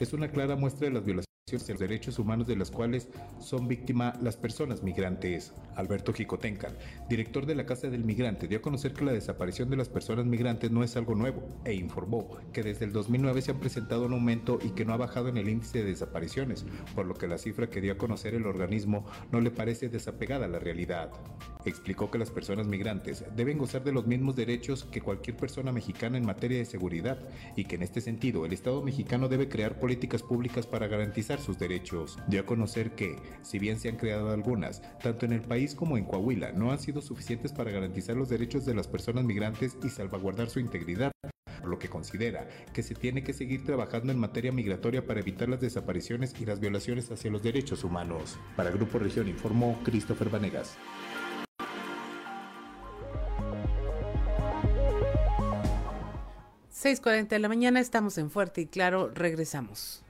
es 0.00 0.12
una 0.12 0.28
clara 0.28 0.56
muestra 0.56 0.88
de 0.88 0.94
las 0.94 1.04
violaciones 1.04 1.31
de 1.50 1.72
los 1.72 1.80
derechos 1.80 2.18
humanos 2.20 2.46
de 2.46 2.56
las 2.56 2.70
cuales 2.70 3.08
son 3.40 3.66
víctimas 3.66 4.22
las 4.22 4.36
personas 4.36 4.82
migrantes. 4.82 5.52
Alberto 5.74 6.12
Jicotencal, 6.12 6.78
director 7.08 7.46
de 7.46 7.54
la 7.54 7.66
Casa 7.66 7.88
del 7.88 8.04
Migrante, 8.04 8.46
dio 8.46 8.58
a 8.58 8.62
conocer 8.62 8.92
que 8.92 9.04
la 9.04 9.12
desaparición 9.12 9.68
de 9.68 9.76
las 9.76 9.88
personas 9.88 10.24
migrantes 10.24 10.70
no 10.70 10.84
es 10.84 10.96
algo 10.96 11.14
nuevo 11.14 11.42
e 11.64 11.74
informó 11.74 12.30
que 12.52 12.62
desde 12.62 12.84
el 12.84 12.92
2009 12.92 13.42
se 13.42 13.50
ha 13.50 13.58
presentado 13.58 14.06
un 14.06 14.12
aumento 14.12 14.58
y 14.62 14.70
que 14.70 14.84
no 14.84 14.92
ha 14.92 14.98
bajado 14.98 15.28
en 15.28 15.36
el 15.36 15.48
índice 15.48 15.78
de 15.78 15.90
desapariciones, 15.90 16.64
por 16.94 17.06
lo 17.06 17.14
que 17.14 17.26
la 17.26 17.38
cifra 17.38 17.68
que 17.68 17.80
dio 17.80 17.92
a 17.92 17.98
conocer 17.98 18.34
el 18.34 18.46
organismo 18.46 19.04
no 19.30 19.40
le 19.40 19.50
parece 19.50 19.88
desapegada 19.88 20.46
a 20.46 20.48
la 20.48 20.58
realidad. 20.58 21.10
Explicó 21.64 22.10
que 22.10 22.18
las 22.18 22.30
personas 22.30 22.66
migrantes 22.66 23.24
deben 23.34 23.58
gozar 23.58 23.82
de 23.82 23.92
los 23.92 24.06
mismos 24.06 24.36
derechos 24.36 24.84
que 24.84 25.00
cualquier 25.00 25.36
persona 25.36 25.72
mexicana 25.72 26.18
en 26.18 26.26
materia 26.26 26.58
de 26.58 26.64
seguridad 26.64 27.18
y 27.56 27.64
que 27.64 27.76
en 27.76 27.82
este 27.82 28.00
sentido 28.00 28.46
el 28.46 28.52
Estado 28.52 28.82
mexicano 28.82 29.28
debe 29.28 29.48
crear 29.48 29.78
políticas 29.80 30.22
públicas 30.22 30.66
para 30.66 30.86
garantizar 30.86 31.31
sus 31.40 31.58
derechos. 31.58 32.18
Dio 32.28 32.40
a 32.40 32.46
conocer 32.46 32.94
que, 32.94 33.16
si 33.42 33.58
bien 33.58 33.78
se 33.78 33.88
han 33.88 33.96
creado 33.96 34.30
algunas, 34.30 34.82
tanto 34.98 35.26
en 35.26 35.32
el 35.32 35.42
país 35.42 35.74
como 35.74 35.96
en 35.96 36.04
Coahuila, 36.04 36.52
no 36.52 36.72
han 36.72 36.78
sido 36.78 37.00
suficientes 37.00 37.52
para 37.52 37.70
garantizar 37.70 38.16
los 38.16 38.28
derechos 38.28 38.64
de 38.64 38.74
las 38.74 38.88
personas 38.88 39.24
migrantes 39.24 39.76
y 39.82 39.88
salvaguardar 39.88 40.50
su 40.50 40.60
integridad 40.60 41.12
por 41.60 41.70
lo 41.70 41.78
que 41.78 41.88
considera 41.88 42.48
que 42.72 42.82
se 42.82 42.94
tiene 42.94 43.22
que 43.22 43.32
seguir 43.32 43.64
trabajando 43.64 44.12
en 44.12 44.18
materia 44.18 44.50
migratoria 44.50 45.06
para 45.06 45.20
evitar 45.20 45.48
las 45.48 45.60
desapariciones 45.60 46.34
y 46.40 46.44
las 46.44 46.58
violaciones 46.58 47.10
hacia 47.10 47.30
los 47.30 47.42
derechos 47.42 47.84
humanos. 47.84 48.36
Para 48.56 48.70
Grupo 48.70 48.98
Región 48.98 49.28
informó 49.28 49.78
Christopher 49.84 50.28
Vanegas. 50.28 50.76
6.40 56.82 57.28
de 57.28 57.38
la 57.38 57.48
mañana, 57.48 57.78
estamos 57.78 58.18
en 58.18 58.28
Fuerte 58.28 58.62
y 58.62 58.66
Claro, 58.66 59.08
regresamos. 59.14 60.02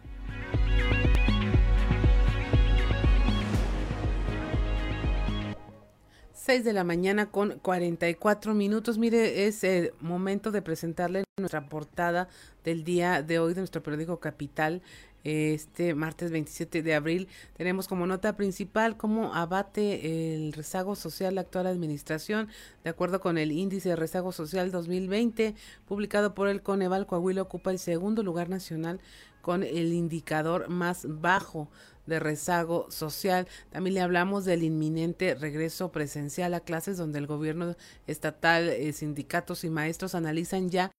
Seis 6.52 6.64
de 6.66 6.74
la 6.74 6.84
mañana 6.84 7.30
con 7.30 7.58
44 7.60 8.52
minutos. 8.52 8.98
Mire, 8.98 9.46
es 9.46 9.64
el 9.64 9.94
momento 10.00 10.50
de 10.50 10.60
presentarle 10.60 11.24
nuestra 11.40 11.66
portada 11.70 12.28
del 12.62 12.84
día 12.84 13.22
de 13.22 13.38
hoy 13.38 13.54
de 13.54 13.62
nuestro 13.62 13.82
periódico 13.82 14.20
Capital 14.20 14.82
este 15.24 15.94
martes 15.94 16.30
27 16.30 16.82
de 16.82 16.94
abril. 16.94 17.28
Tenemos 17.56 17.88
como 17.88 18.06
nota 18.06 18.36
principal 18.36 18.98
cómo 18.98 19.34
abate 19.34 20.34
el 20.34 20.52
rezago 20.52 20.94
social 20.94 21.36
la 21.36 21.40
actual 21.40 21.68
administración, 21.68 22.48
de 22.84 22.90
acuerdo 22.90 23.20
con 23.20 23.38
el 23.38 23.50
índice 23.50 23.88
de 23.88 23.96
rezago 23.96 24.30
social 24.30 24.70
2020, 24.70 25.54
publicado 25.86 26.34
por 26.34 26.48
el 26.48 26.62
Coneval, 26.62 27.06
Coahuila 27.06 27.40
ocupa 27.40 27.70
el 27.70 27.78
segundo 27.78 28.22
lugar 28.22 28.50
nacional 28.50 29.00
con 29.40 29.62
el 29.62 29.94
indicador 29.94 30.68
más 30.68 31.06
bajo 31.08 31.70
de 32.06 32.18
rezago 32.18 32.90
social. 32.90 33.46
También 33.70 33.94
le 33.94 34.00
hablamos 34.00 34.44
del 34.44 34.62
inminente 34.62 35.34
regreso 35.34 35.92
presencial 35.92 36.54
a 36.54 36.60
clases 36.60 36.96
donde 36.96 37.18
el 37.18 37.26
gobierno 37.26 37.76
estatal, 38.06 38.68
eh, 38.68 38.92
sindicatos 38.92 39.64
y 39.64 39.70
maestros 39.70 40.14
analizan 40.14 40.70
ya 40.70 40.90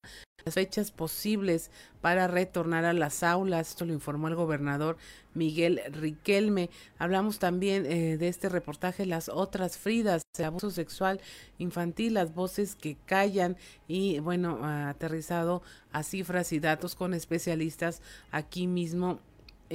las 0.46 0.56
fechas 0.56 0.92
posibles 0.92 1.72
para 2.02 2.28
retornar 2.28 2.86
a 2.86 2.94
las 2.94 3.24
aulas. 3.24 3.70
Esto 3.70 3.86
lo 3.86 3.94
informó 3.94 4.28
el 4.28 4.36
gobernador 4.36 4.98
Miguel 5.34 5.82
Riquelme. 5.92 6.70
Hablamos 6.98 7.40
también 7.40 7.86
eh, 7.86 8.18
de 8.18 8.28
este 8.28 8.50
reportaje, 8.50 9.06
las 9.06 9.30
otras 9.30 9.78
Fridas, 9.78 10.24
el 10.38 10.46
abuso 10.46 10.72
sexual 10.72 11.22
infantil, 11.60 12.16
las 12.16 12.34
voces 12.34 12.76
que 12.76 12.98
callan 13.06 13.56
y 13.88 14.20
bueno, 14.20 14.60
aterrizado 14.64 15.62
a 15.92 16.04
cifras 16.04 16.52
y 16.52 16.60
datos 16.60 16.96
con 16.96 17.14
especialistas 17.14 18.02
aquí 18.32 18.68
mismo 18.68 19.20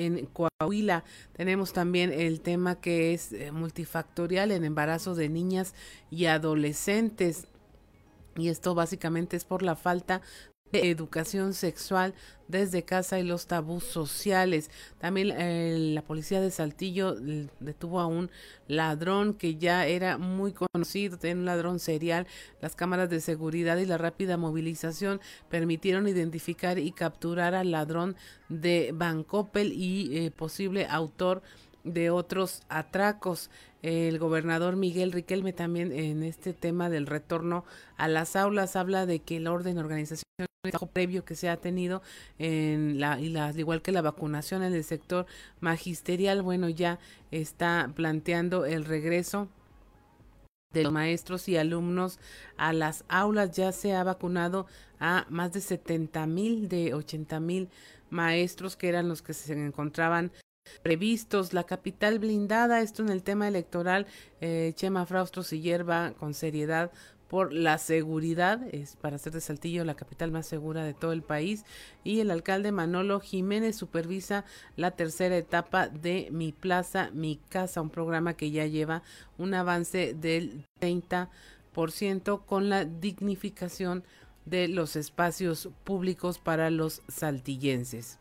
en 0.07 0.27
Coahuila. 0.27 1.05
Tenemos 1.33 1.73
también 1.73 2.13
el 2.13 2.41
tema 2.41 2.81
que 2.81 3.15
es 3.15 3.33
eh, 3.33 3.53
multifactorial 3.53 4.51
en 4.53 4.65
embarazo 4.65 5.15
de 5.15 5.29
niñas 5.29 5.75
y 6.11 6.27
adolescentes. 6.27 7.47
Y 8.37 8.49
esto 8.49 8.75
básicamente 8.75 9.37
es 9.37 9.45
por 9.45 9.63
la 9.63 9.75
falta 9.75 10.23
de 10.73 10.91
educación 10.91 11.55
sexual 11.55 12.15
desde 12.49 12.83
casa 12.83 13.19
y 13.19 13.25
los 13.25 13.47
tabús 13.47 13.85
sociales. 13.85 14.71
También 14.99 15.31
eh, 15.31 15.93
la 15.95 16.03
policía 16.03 16.41
de 16.41 16.51
Saltillo 16.51 17.15
detuvo 17.61 18.01
a 18.01 18.07
un 18.07 18.31
ladrón 18.67 19.35
que 19.35 19.57
ya 19.57 19.87
era 19.87 20.19
muy 20.19 20.53
conocido, 20.53 21.19
un 21.23 21.45
ladrón 21.45 21.79
serial. 21.79 22.27
Las 22.61 22.75
cámaras 22.75 23.11
de 23.11 23.21
seguridad 23.21 23.77
y 23.77 23.87
la 23.87 23.99
rápida 23.99 24.37
movilización 24.37 25.21
permitieron 25.49 26.09
identificar 26.09 26.79
y 26.79 26.93
capturar 26.93 27.55
al 27.55 27.71
ladrón 27.71 28.17
de 28.49 28.91
Bancopel 28.95 29.73
y 29.73 30.17
eh, 30.17 30.31
posible 30.31 30.87
autor 30.89 31.43
de 31.93 32.11
otros 32.11 32.63
atracos. 32.69 33.51
El 33.83 34.19
gobernador 34.19 34.77
Miguel 34.77 35.13
Riquelme 35.13 35.53
también 35.53 35.93
en 35.93 36.23
este 36.23 36.53
tema 36.53 36.91
del 36.91 37.07
retorno 37.07 37.65
a 37.97 38.09
las 38.09 38.35
aulas 38.37 38.77
habla 38.77 39.07
de 39.07 39.21
que 39.21 39.37
el 39.37 39.47
orden 39.47 39.79
organización 39.79 40.25
previo 40.93 41.25
que 41.25 41.37
se 41.37 41.49
ha 41.49 41.57
tenido 41.57 42.03
en 42.39 42.99
la 42.99 43.21
y 43.21 43.35
al 43.37 43.59
igual 43.59 43.81
que 43.81 43.93
la 43.93 44.03
vacunación 44.03 44.65
en 44.65 44.75
el 44.75 44.83
sector 44.83 45.27
magisterial 45.61 46.43
bueno 46.43 46.69
ya 46.69 46.99
está 47.31 47.93
planteando 47.95 48.67
el 48.67 48.85
regreso 48.85 49.49
de 50.75 50.83
los 50.83 50.93
maestros 50.93 51.49
y 51.49 51.57
alumnos 51.57 52.19
a 52.57 52.73
las 52.73 53.05
aulas 53.09 53.53
ya 53.57 53.71
se 53.73 53.95
ha 53.95 54.03
vacunado 54.05 54.67
a 55.01 55.27
más 55.31 55.53
de 55.53 55.61
70 55.61 56.27
mil 56.27 56.69
de 56.69 56.93
80 56.93 57.41
mil 57.41 57.69
maestros 58.11 58.77
que 58.77 58.89
eran 58.89 59.09
los 59.09 59.23
que 59.23 59.35
se 59.35 59.53
encontraban 59.53 60.33
previstos. 60.83 61.53
La 61.53 61.65
capital 61.65 62.19
blindada, 62.19 62.81
esto 62.81 63.03
en 63.03 63.09
el 63.09 63.23
tema 63.23 63.49
electoral, 63.49 64.07
eh, 64.41 64.73
Chema 64.75 65.07
Fraustro 65.07 65.43
se 65.43 65.61
hierva 65.61 66.13
con 66.19 66.35
seriedad 66.35 66.91
por 67.29 67.53
la 67.53 67.79
seguridad, 67.79 68.63
es 68.73 68.97
para 68.97 69.19
ser 69.19 69.35
de 69.35 69.41
Saltillo 69.41 69.85
la 69.85 69.95
capital 69.95 70.31
más 70.31 70.47
segura 70.47 70.83
de 70.83 70.95
todo 70.95 71.13
el 71.13 71.23
país, 71.23 71.65
y 72.03 72.21
el 72.21 72.31
alcalde 72.31 72.73
Manolo 72.73 73.21
Jiménez 73.21 73.77
supervisa 73.77 74.45
la 74.77 74.93
tercera 74.93 75.37
etapa 75.37 75.89
de 75.89 76.29
Mi 76.33 76.53
Plaza, 76.53 77.11
Mi 77.13 77.39
Casa, 77.49 77.83
un 77.83 77.91
programa 77.91 78.35
que 78.35 78.51
ya 78.51 78.67
lleva 78.67 79.03
un 79.37 79.53
avance 79.55 80.15
del 80.15 80.65
30% 80.81 82.45
con 82.47 82.71
la 82.71 82.87
dignificación 82.87 84.05
de 84.47 84.69
los 84.69 84.97
espacios 84.97 85.69
públicos 85.85 86.39
para 86.39 86.71
los 86.71 87.03
saltillenses. 87.09 88.19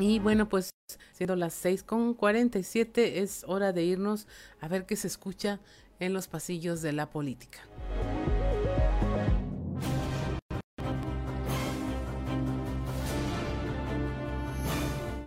Y 0.00 0.20
bueno, 0.20 0.48
pues 0.48 0.70
siendo 1.12 1.34
las 1.34 1.54
seis 1.54 1.82
con 1.82 2.16
siete 2.62 3.20
es 3.20 3.44
hora 3.48 3.72
de 3.72 3.82
irnos 3.82 4.28
a 4.60 4.68
ver 4.68 4.86
qué 4.86 4.94
se 4.94 5.08
escucha 5.08 5.58
en 5.98 6.12
los 6.12 6.28
pasillos 6.28 6.82
de 6.82 6.92
la 6.92 7.10
política. 7.10 7.58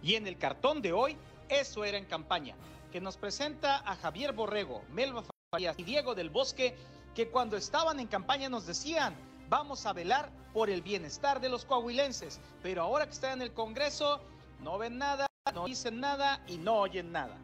Y 0.01 0.15
en 0.15 0.25
el 0.25 0.37
cartón 0.37 0.81
de 0.81 0.93
hoy, 0.93 1.17
eso 1.49 1.83
era 1.83 1.97
en 1.97 2.05
campaña, 2.05 2.55
que 2.93 3.01
nos 3.01 3.17
presenta 3.17 3.77
a 3.79 3.97
Javier 3.97 4.31
Borrego, 4.31 4.83
Melba 4.91 5.25
Farías 5.51 5.77
y 5.77 5.83
Diego 5.83 6.15
del 6.15 6.29
Bosque, 6.29 6.75
que 7.13 7.27
cuando 7.27 7.57
estaban 7.57 7.99
en 7.99 8.07
campaña 8.07 8.47
nos 8.47 8.65
decían, 8.65 9.13
vamos 9.49 9.85
a 9.85 9.91
velar 9.91 10.31
por 10.53 10.69
el 10.69 10.81
bienestar 10.81 11.41
de 11.41 11.49
los 11.49 11.65
coahuilenses, 11.65 12.39
pero 12.63 12.83
ahora 12.83 13.05
que 13.05 13.11
están 13.11 13.33
en 13.33 13.41
el 13.41 13.53
Congreso, 13.53 14.21
no 14.61 14.77
ven 14.77 14.97
nada, 14.97 15.27
no 15.53 15.65
dicen 15.65 15.99
nada 15.99 16.43
y 16.47 16.57
no 16.57 16.75
oyen 16.75 17.11
nada. 17.11 17.37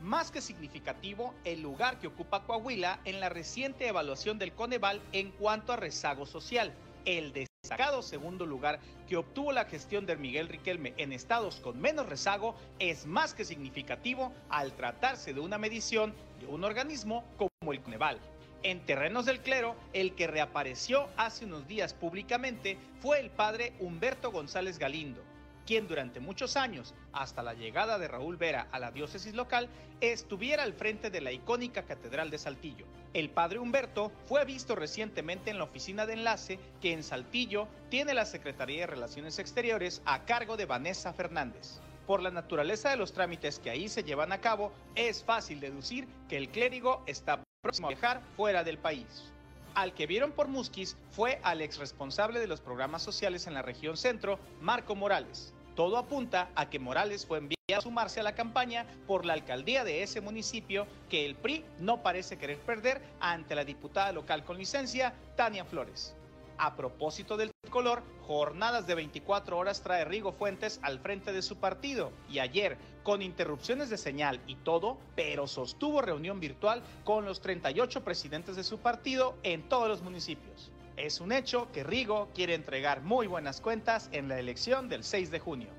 Más 0.00 0.30
que 0.30 0.40
significativo 0.40 1.34
el 1.44 1.60
lugar 1.60 1.98
que 1.98 2.06
ocupa 2.06 2.44
Coahuila 2.44 3.00
en 3.04 3.20
la 3.20 3.28
reciente 3.28 3.88
evaluación 3.88 4.38
del 4.38 4.52
Coneval 4.52 5.02
en 5.12 5.30
cuanto 5.32 5.72
a 5.72 5.76
rezago 5.76 6.26
social. 6.26 6.72
El 7.04 7.32
destacado 7.32 8.02
segundo 8.02 8.46
lugar 8.46 8.80
que 9.08 9.16
obtuvo 9.16 9.52
la 9.52 9.64
gestión 9.64 10.06
de 10.06 10.16
Miguel 10.16 10.48
Riquelme 10.48 10.94
en 10.96 11.12
estados 11.12 11.56
con 11.56 11.80
menos 11.80 12.08
rezago 12.08 12.54
es 12.78 13.04
más 13.04 13.34
que 13.34 13.44
significativo 13.44 14.32
al 14.48 14.72
tratarse 14.72 15.34
de 15.34 15.40
una 15.40 15.58
medición 15.58 16.14
de 16.38 16.46
un 16.46 16.64
organismo 16.64 17.24
como 17.36 17.72
el 17.72 17.82
Coneval. 17.82 18.18
En 18.62 18.84
terrenos 18.84 19.26
del 19.26 19.40
clero, 19.40 19.74
el 19.92 20.14
que 20.14 20.26
reapareció 20.26 21.08
hace 21.16 21.46
unos 21.46 21.66
días 21.66 21.94
públicamente 21.94 22.78
fue 23.00 23.18
el 23.18 23.30
padre 23.30 23.74
Humberto 23.80 24.30
González 24.30 24.78
Galindo, 24.78 25.22
quien 25.70 25.86
durante 25.86 26.18
muchos 26.18 26.56
años, 26.56 26.94
hasta 27.12 27.44
la 27.44 27.54
llegada 27.54 27.96
de 28.00 28.08
Raúl 28.08 28.36
Vera 28.36 28.66
a 28.72 28.80
la 28.80 28.90
diócesis 28.90 29.34
local, 29.34 29.68
estuviera 30.00 30.64
al 30.64 30.72
frente 30.72 31.10
de 31.10 31.20
la 31.20 31.30
icónica 31.30 31.84
Catedral 31.84 32.28
de 32.28 32.38
Saltillo. 32.38 32.86
El 33.14 33.30
padre 33.30 33.60
Humberto 33.60 34.10
fue 34.26 34.44
visto 34.44 34.74
recientemente 34.74 35.48
en 35.48 35.58
la 35.58 35.64
oficina 35.64 36.06
de 36.06 36.14
enlace 36.14 36.58
que 36.80 36.92
en 36.92 37.04
Saltillo 37.04 37.68
tiene 37.88 38.14
la 38.14 38.24
Secretaría 38.24 38.80
de 38.80 38.86
Relaciones 38.88 39.38
Exteriores 39.38 40.02
a 40.06 40.24
cargo 40.24 40.56
de 40.56 40.66
Vanessa 40.66 41.12
Fernández. 41.12 41.78
Por 42.04 42.20
la 42.20 42.32
naturaleza 42.32 42.90
de 42.90 42.96
los 42.96 43.12
trámites 43.12 43.60
que 43.60 43.70
ahí 43.70 43.88
se 43.88 44.02
llevan 44.02 44.32
a 44.32 44.40
cabo, 44.40 44.72
es 44.96 45.22
fácil 45.22 45.60
deducir 45.60 46.08
que 46.28 46.36
el 46.36 46.48
clérigo 46.48 47.04
está 47.06 47.44
próximo 47.62 47.86
a 47.86 47.90
viajar 47.90 48.22
fuera 48.36 48.64
del 48.64 48.78
país. 48.78 49.30
Al 49.76 49.94
que 49.94 50.08
vieron 50.08 50.32
por 50.32 50.48
Musquis 50.48 50.96
fue 51.12 51.38
al 51.44 51.60
ex 51.60 51.78
responsable 51.78 52.40
de 52.40 52.48
los 52.48 52.60
programas 52.60 53.02
sociales 53.02 53.46
en 53.46 53.54
la 53.54 53.62
región 53.62 53.96
centro, 53.96 54.40
Marco 54.60 54.96
Morales. 54.96 55.54
Todo 55.74 55.96
apunta 55.96 56.50
a 56.54 56.68
que 56.68 56.78
Morales 56.78 57.26
fue 57.26 57.38
enviado 57.38 57.56
a 57.76 57.80
sumarse 57.80 58.20
a 58.20 58.24
la 58.24 58.34
campaña 58.34 58.84
por 59.06 59.24
la 59.24 59.32
alcaldía 59.32 59.84
de 59.84 60.02
ese 60.02 60.20
municipio 60.20 60.86
que 61.08 61.24
el 61.24 61.36
PRI 61.36 61.64
no 61.78 62.02
parece 62.02 62.36
querer 62.36 62.58
perder 62.58 63.00
ante 63.20 63.54
la 63.54 63.64
diputada 63.64 64.12
local 64.12 64.44
con 64.44 64.58
licencia, 64.58 65.14
Tania 65.36 65.64
Flores. 65.64 66.14
A 66.58 66.76
propósito 66.76 67.36
del 67.36 67.52
color, 67.70 68.02
jornadas 68.26 68.86
de 68.86 68.94
24 68.94 69.56
horas 69.56 69.82
trae 69.82 70.04
Rigo 70.04 70.32
Fuentes 70.32 70.78
al 70.82 70.98
frente 70.98 71.32
de 71.32 71.40
su 71.40 71.56
partido 71.56 72.12
y 72.28 72.40
ayer, 72.40 72.76
con 73.02 73.22
interrupciones 73.22 73.88
de 73.88 73.96
señal 73.96 74.40
y 74.46 74.56
todo, 74.56 74.98
pero 75.14 75.46
sostuvo 75.46 76.02
reunión 76.02 76.38
virtual 76.38 76.82
con 77.04 77.24
los 77.24 77.40
38 77.40 78.04
presidentes 78.04 78.56
de 78.56 78.64
su 78.64 78.78
partido 78.78 79.38
en 79.42 79.66
todos 79.68 79.88
los 79.88 80.02
municipios. 80.02 80.70
Es 81.00 81.22
un 81.22 81.32
hecho 81.32 81.72
que 81.72 81.82
Rigo 81.82 82.28
quiere 82.34 82.54
entregar 82.54 83.00
muy 83.00 83.26
buenas 83.26 83.62
cuentas 83.62 84.10
en 84.12 84.28
la 84.28 84.38
elección 84.38 84.90
del 84.90 85.02
6 85.02 85.30
de 85.30 85.38
junio. 85.38 85.70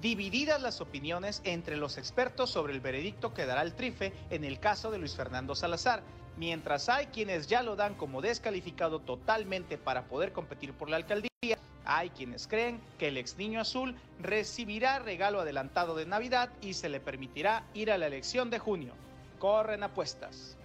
Divididas 0.00 0.62
las 0.62 0.80
opiniones 0.80 1.40
entre 1.42 1.76
los 1.76 1.98
expertos 1.98 2.50
sobre 2.50 2.72
el 2.72 2.80
veredicto 2.80 3.34
que 3.34 3.46
dará 3.46 3.62
el 3.62 3.74
trife 3.74 4.12
en 4.30 4.44
el 4.44 4.60
caso 4.60 4.92
de 4.92 4.98
Luis 4.98 5.16
Fernando 5.16 5.56
Salazar, 5.56 6.04
mientras 6.36 6.88
hay 6.88 7.06
quienes 7.06 7.48
ya 7.48 7.64
lo 7.64 7.74
dan 7.74 7.96
como 7.96 8.22
descalificado 8.22 9.00
totalmente 9.00 9.76
para 9.76 10.04
poder 10.04 10.32
competir 10.32 10.72
por 10.72 10.88
la 10.88 10.98
alcaldía, 10.98 11.58
hay 11.84 12.10
quienes 12.10 12.46
creen 12.46 12.80
que 12.96 13.08
el 13.08 13.16
ex 13.16 13.38
niño 13.38 13.60
azul 13.60 13.96
recibirá 14.20 15.00
regalo 15.00 15.40
adelantado 15.40 15.96
de 15.96 16.06
Navidad 16.06 16.48
y 16.62 16.74
se 16.74 16.88
le 16.88 17.00
permitirá 17.00 17.64
ir 17.74 17.90
a 17.90 17.98
la 17.98 18.06
elección 18.06 18.50
de 18.50 18.60
junio. 18.60 18.94
Corren 19.40 19.82
apuestas. 19.82 20.56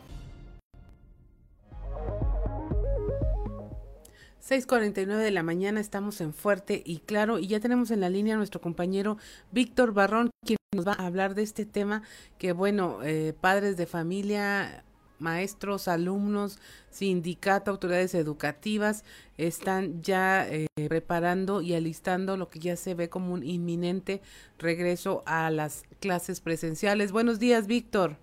6:49 4.47 5.23
de 5.23 5.31
la 5.31 5.41
mañana 5.41 5.79
estamos 5.79 6.21
en 6.21 6.31
Fuerte 6.31 6.83
y 6.85 6.99
Claro 6.99 7.39
y 7.39 7.47
ya 7.47 7.59
tenemos 7.59 7.89
en 7.89 7.99
la 7.99 8.09
línea 8.09 8.35
a 8.35 8.37
nuestro 8.37 8.61
compañero 8.61 9.17
Víctor 9.51 9.91
Barrón 9.91 10.29
quien 10.45 10.57
nos 10.75 10.87
va 10.87 10.93
a 10.93 11.07
hablar 11.07 11.33
de 11.33 11.41
este 11.41 11.65
tema 11.65 12.03
que 12.37 12.51
bueno, 12.51 12.99
eh, 13.03 13.33
padres 13.41 13.75
de 13.75 13.87
familia, 13.87 14.83
maestros, 15.17 15.87
alumnos, 15.87 16.59
sindicato, 16.89 17.71
autoridades 17.71 18.13
educativas 18.13 19.03
están 19.39 20.03
ya 20.03 20.47
eh, 20.47 20.67
preparando 20.89 21.63
y 21.63 21.73
alistando 21.73 22.37
lo 22.37 22.47
que 22.49 22.59
ya 22.59 22.75
se 22.75 22.93
ve 22.93 23.09
como 23.09 23.33
un 23.33 23.41
inminente 23.41 24.21
regreso 24.59 25.23
a 25.25 25.49
las 25.49 25.85
clases 25.99 26.39
presenciales. 26.39 27.11
Buenos 27.11 27.39
días, 27.39 27.65
Víctor. 27.65 28.17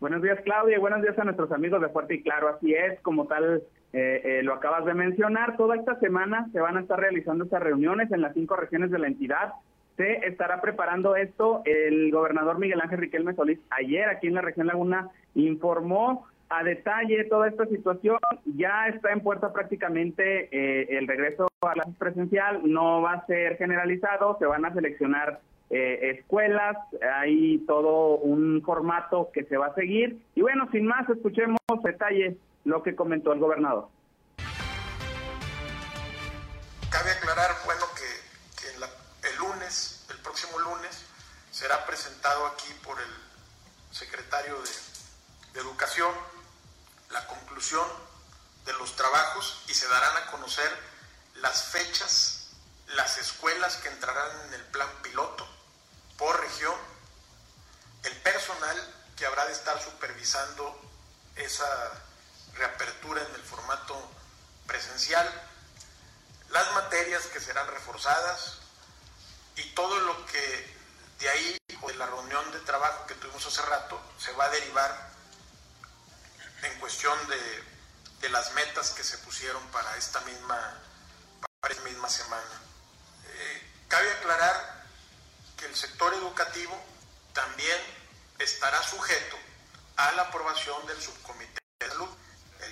Buenos 0.00 0.20
días, 0.20 0.40
Claudia, 0.42 0.80
buenos 0.80 1.00
días 1.02 1.16
a 1.16 1.22
nuestros 1.22 1.52
amigos 1.52 1.80
de 1.80 1.90
Fuerte 1.90 2.14
y 2.14 2.22
Claro. 2.24 2.48
Así 2.48 2.74
es, 2.74 2.98
como 3.02 3.28
tal 3.28 3.62
eh, 3.92 4.20
eh, 4.22 4.42
lo 4.42 4.52
acabas 4.54 4.84
de 4.84 4.92
mencionar, 4.92 5.56
toda 5.56 5.76
esta 5.76 5.98
semana 5.98 6.48
se 6.52 6.60
van 6.60 6.76
a 6.76 6.80
estar 6.80 7.00
realizando 7.00 7.44
estas 7.44 7.62
reuniones 7.62 8.12
en 8.12 8.20
las 8.20 8.34
cinco 8.34 8.54
regiones 8.56 8.90
de 8.90 8.98
la 8.98 9.06
entidad. 9.06 9.54
Se 9.96 10.26
estará 10.26 10.60
preparando 10.60 11.16
esto. 11.16 11.62
El 11.64 12.10
gobernador 12.12 12.58
Miguel 12.58 12.80
Ángel 12.80 12.98
Riquelme 12.98 13.34
Solís 13.34 13.58
ayer 13.70 14.08
aquí 14.08 14.26
en 14.26 14.34
la 14.34 14.42
región 14.42 14.66
Laguna 14.66 15.08
informó 15.34 16.26
a 16.50 16.62
detalle 16.62 17.24
toda 17.24 17.48
esta 17.48 17.66
situación. 17.66 18.18
Ya 18.44 18.88
está 18.88 19.10
en 19.10 19.20
puerta 19.20 19.52
prácticamente 19.52 20.48
eh, 20.52 20.98
el 20.98 21.08
regreso 21.08 21.48
a 21.62 21.74
la 21.74 21.86
presencial. 21.98 22.60
No 22.64 23.00
va 23.02 23.14
a 23.14 23.26
ser 23.26 23.56
generalizado, 23.56 24.36
se 24.38 24.46
van 24.46 24.64
a 24.64 24.74
seleccionar 24.74 25.40
escuelas, 25.70 26.78
hay 27.20 27.58
todo 27.66 28.16
un 28.16 28.62
formato 28.62 29.28
que 29.34 29.44
se 29.44 29.58
va 29.58 29.66
a 29.66 29.74
seguir. 29.74 30.16
Y 30.34 30.40
bueno, 30.40 30.66
sin 30.72 30.86
más, 30.86 31.06
escuchemos 31.10 31.58
detalles 31.84 32.36
lo 32.68 32.82
que 32.82 32.94
comentó 32.94 33.32
el 33.32 33.40
gobernador. 33.40 33.88
Cabe 36.90 37.10
aclarar, 37.12 37.56
bueno, 37.64 37.86
que, 37.94 39.28
el 39.28 39.36
lunes, 39.36 40.04
el 40.10 40.18
próximo 40.18 40.58
lunes, 40.58 41.04
será 41.50 41.84
presentado 41.86 42.46
aquí 42.46 42.72
por 42.84 43.00
el 43.00 43.14
secretario 43.90 44.54
de, 44.60 44.70
de 45.54 45.60
Educación 45.60 46.12
la 47.10 47.26
conclusión 47.26 47.86
de 48.66 48.72
los 48.74 48.94
trabajos 48.96 49.64
y 49.68 49.74
se 49.74 49.88
darán 49.88 50.16
a 50.18 50.30
conocer 50.30 50.70
las 51.36 51.64
fechas, 51.64 52.50
las 52.88 53.16
escuelas 53.16 53.76
que 53.76 53.88
entrarán 53.88 54.46
en 54.48 54.54
el 54.54 54.64
plan 54.66 54.88
piloto 55.02 55.48
por 56.18 56.38
región, 56.38 56.74
el 58.04 58.14
personal 58.18 58.76
que 59.16 59.24
habrá 59.24 59.46
de 59.46 59.52
estar 59.52 59.80
supervisando 59.82 60.78
esa 61.36 62.07
reapertura 62.58 63.22
en 63.22 63.34
el 63.34 63.42
formato 63.42 64.10
presencial, 64.66 65.26
las 66.50 66.70
materias 66.72 67.26
que 67.26 67.40
serán 67.40 67.66
reforzadas 67.68 68.58
y 69.56 69.62
todo 69.74 69.98
lo 70.00 70.26
que 70.26 70.78
de 71.18 71.28
ahí, 71.28 71.58
de 71.86 71.94
la 71.94 72.06
reunión 72.06 72.50
de 72.52 72.60
trabajo 72.60 73.06
que 73.06 73.14
tuvimos 73.14 73.44
hace 73.46 73.62
rato, 73.62 74.00
se 74.18 74.32
va 74.32 74.44
a 74.44 74.50
derivar 74.50 75.10
en 76.62 76.78
cuestión 76.78 77.16
de, 77.28 77.64
de 78.20 78.28
las 78.28 78.52
metas 78.52 78.90
que 78.90 79.04
se 79.04 79.18
pusieron 79.18 79.64
para 79.68 79.96
esta 79.96 80.20
misma, 80.20 80.78
para 81.60 81.74
esta 81.74 81.84
misma 81.84 82.08
semana. 82.08 82.62
Eh, 83.26 83.72
cabe 83.88 84.10
aclarar 84.12 84.84
que 85.56 85.66
el 85.66 85.76
sector 85.76 86.14
educativo 86.14 86.78
también 87.32 87.78
estará 88.38 88.82
sujeto 88.82 89.36
a 89.96 90.12
la 90.12 90.22
aprobación 90.22 90.86
del 90.86 91.00
subcomité 91.00 91.58
de 91.80 91.88
salud 91.88 92.08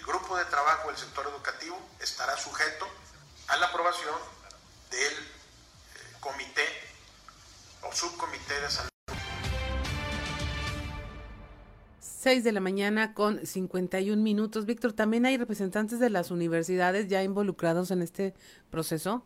grupo 0.06 0.36
de 0.36 0.44
trabajo 0.44 0.88
del 0.88 0.96
sector 0.96 1.26
educativo 1.26 1.76
estará 2.00 2.36
sujeto 2.36 2.86
a 3.48 3.56
la 3.56 3.66
aprobación 3.66 4.14
del 4.90 5.14
eh, 5.18 6.14
comité 6.20 6.62
o 7.82 7.92
subcomité 7.92 8.54
de 8.62 8.70
salud. 8.70 8.90
6 11.98 12.42
de 12.42 12.52
la 12.52 12.60
mañana 12.60 13.14
con 13.14 13.44
51 13.46 14.20
minutos. 14.20 14.66
Víctor, 14.66 14.92
¿también 14.92 15.26
hay 15.26 15.36
representantes 15.36 16.00
de 16.00 16.10
las 16.10 16.30
universidades 16.30 17.08
ya 17.08 17.22
involucrados 17.22 17.90
en 17.90 18.02
este 18.02 18.34
proceso? 18.70 19.24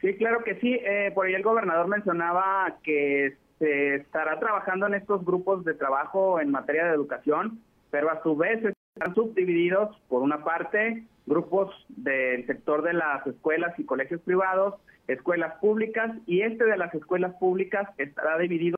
Sí, 0.00 0.14
claro 0.16 0.42
que 0.44 0.58
sí. 0.60 0.78
Eh, 0.82 1.10
por 1.14 1.26
ahí 1.26 1.34
el 1.34 1.42
gobernador 1.42 1.88
mencionaba 1.88 2.78
que 2.82 3.36
se 3.58 3.96
estará 3.96 4.38
trabajando 4.38 4.86
en 4.86 4.94
estos 4.94 5.24
grupos 5.24 5.64
de 5.64 5.74
trabajo 5.74 6.40
en 6.40 6.50
materia 6.50 6.84
de 6.84 6.94
educación, 6.94 7.60
pero 7.90 8.10
a 8.10 8.22
su 8.22 8.36
vez 8.36 8.62
están 8.96 9.14
subdivididos, 9.14 9.94
por 10.08 10.22
una 10.22 10.42
parte, 10.42 11.04
grupos 11.26 11.70
del 11.88 12.46
sector 12.46 12.82
de 12.82 12.94
las 12.94 13.26
escuelas 13.26 13.78
y 13.78 13.84
colegios 13.84 14.22
privados, 14.22 14.74
escuelas 15.06 15.54
públicas, 15.60 16.16
y 16.26 16.40
este 16.40 16.64
de 16.64 16.78
las 16.78 16.94
escuelas 16.94 17.34
públicas 17.34 17.88
estará 17.98 18.38
dividido 18.38 18.76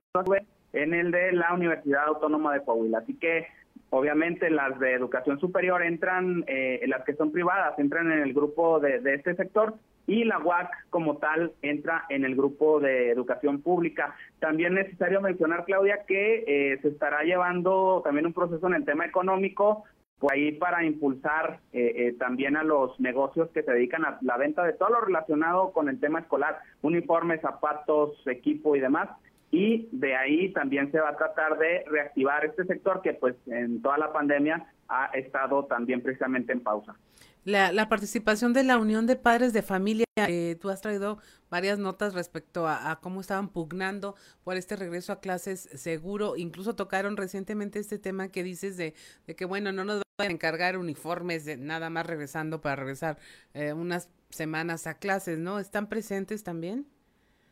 en 0.73 0.93
el 0.93 1.13
de 1.13 1.33
la 1.33 1.55
Universidad 1.55 2.07
Autónoma 2.09 2.53
de 2.53 2.65
Coahuila. 2.65 2.99
Así 2.99 3.15
que, 3.15 3.47
obviamente, 3.91 4.51
las 4.51 4.77
de 4.81 4.93
educación 4.93 5.39
superior 5.39 5.85
entran, 5.85 6.43
eh, 6.49 6.85
las 6.89 7.05
que 7.05 7.15
son 7.15 7.31
privadas, 7.31 7.79
entran 7.79 8.11
en 8.11 8.19
el 8.19 8.35
grupo 8.35 8.81
de, 8.81 9.01
este 9.15 9.37
sector, 9.37 9.77
y 10.09 10.25
la 10.25 10.39
UAC 10.39 10.71
como 10.91 11.19
tal 11.19 11.53
entra 11.63 12.07
en 12.09 12.25
el 12.25 12.35
grupo 12.35 12.81
de 12.81 13.11
educación 13.11 13.61
pública. 13.61 14.17
También 14.41 14.77
es 14.79 14.87
necesario 14.87 15.21
mencionar, 15.21 15.65
Claudia, 15.65 16.05
que 16.09 16.45
eh, 16.47 16.79
se 16.81 16.89
estará 16.89 17.23
llevando 17.23 18.01
también 18.03 18.27
un 18.27 18.33
proceso 18.33 18.67
en 18.67 18.75
el 18.75 18.85
tema 18.85 19.05
económico 19.05 19.85
por 20.19 20.33
ahí 20.33 20.53
para 20.53 20.85
impulsar 20.85 21.61
eh, 21.73 21.93
eh, 21.97 22.17
también 22.19 22.57
a 22.57 22.65
los 22.65 22.99
negocios 22.99 23.49
que 23.51 23.63
se 23.63 23.73
dedican 23.73 24.05
a 24.05 24.19
la 24.23 24.37
venta 24.37 24.65
de 24.65 24.73
todo 24.73 24.91
lo 24.91 25.01
relacionado 25.01 25.73
con 25.73 25.89
el 25.89 26.01
tema 26.01 26.21
escolar, 26.21 26.59
uniformes, 26.83 27.41
zapatos, 27.41 28.15
equipo 28.27 28.75
y 28.75 28.81
demás. 28.81 29.09
Y 29.51 29.89
de 29.93 30.15
ahí 30.17 30.53
también 30.53 30.91
se 30.91 31.01
va 31.01 31.11
a 31.11 31.17
tratar 31.17 31.57
de 31.59 31.85
reactivar 31.87 32.45
este 32.45 32.65
sector 32.65 33.01
que 33.01 33.15
pues 33.15 33.35
en 33.47 33.81
toda 33.81 33.97
la 33.97 34.13
pandemia 34.13 34.67
ha 34.89 35.07
estado 35.15 35.65
también 35.65 36.03
precisamente 36.03 36.53
en 36.53 36.61
pausa. 36.61 36.97
La, 37.45 37.89
participación 37.89 38.53
de 38.53 38.63
la 38.63 38.77
Unión 38.77 39.07
de 39.07 39.17
Padres 39.17 39.55
de 39.55 39.63
Familia, 39.63 40.05
eh, 40.17 40.59
tú 40.61 40.69
has 40.69 40.83
traído 40.83 41.19
varias 41.51 41.79
notas 41.79 42.13
respecto 42.13 42.69
a, 42.69 42.99
cómo 43.01 43.23
estaban 43.23 43.49
pugnando 43.49 44.17
por 44.45 44.59
este 44.59 44.77
regreso 44.77 45.13
a 45.15 45.21
clases 45.21 45.61
seguro, 45.75 46.37
incluso 46.37 46.75
tocaron 46.75 47.17
recientemente 47.17 47.79
este 47.79 47.99
tema 47.99 48.29
que 48.29 48.43
dices 48.43 48.77
de 48.77 48.93
que 49.35 49.47
bueno, 49.47 49.73
no 49.73 49.85
nos 49.85 50.03
encargar 50.27 50.77
uniformes 50.77 51.59
nada 51.59 51.91
más 51.91 52.07
regresando 52.07 52.61
para 52.61 52.77
regresar 52.77 53.19
eh, 53.55 53.73
unas 53.73 54.11
semanas 54.31 54.87
a 54.87 54.99
clases, 54.99 55.39
¿no? 55.39 55.59
¿Están 55.59 55.89
presentes 55.89 56.45
también? 56.45 56.87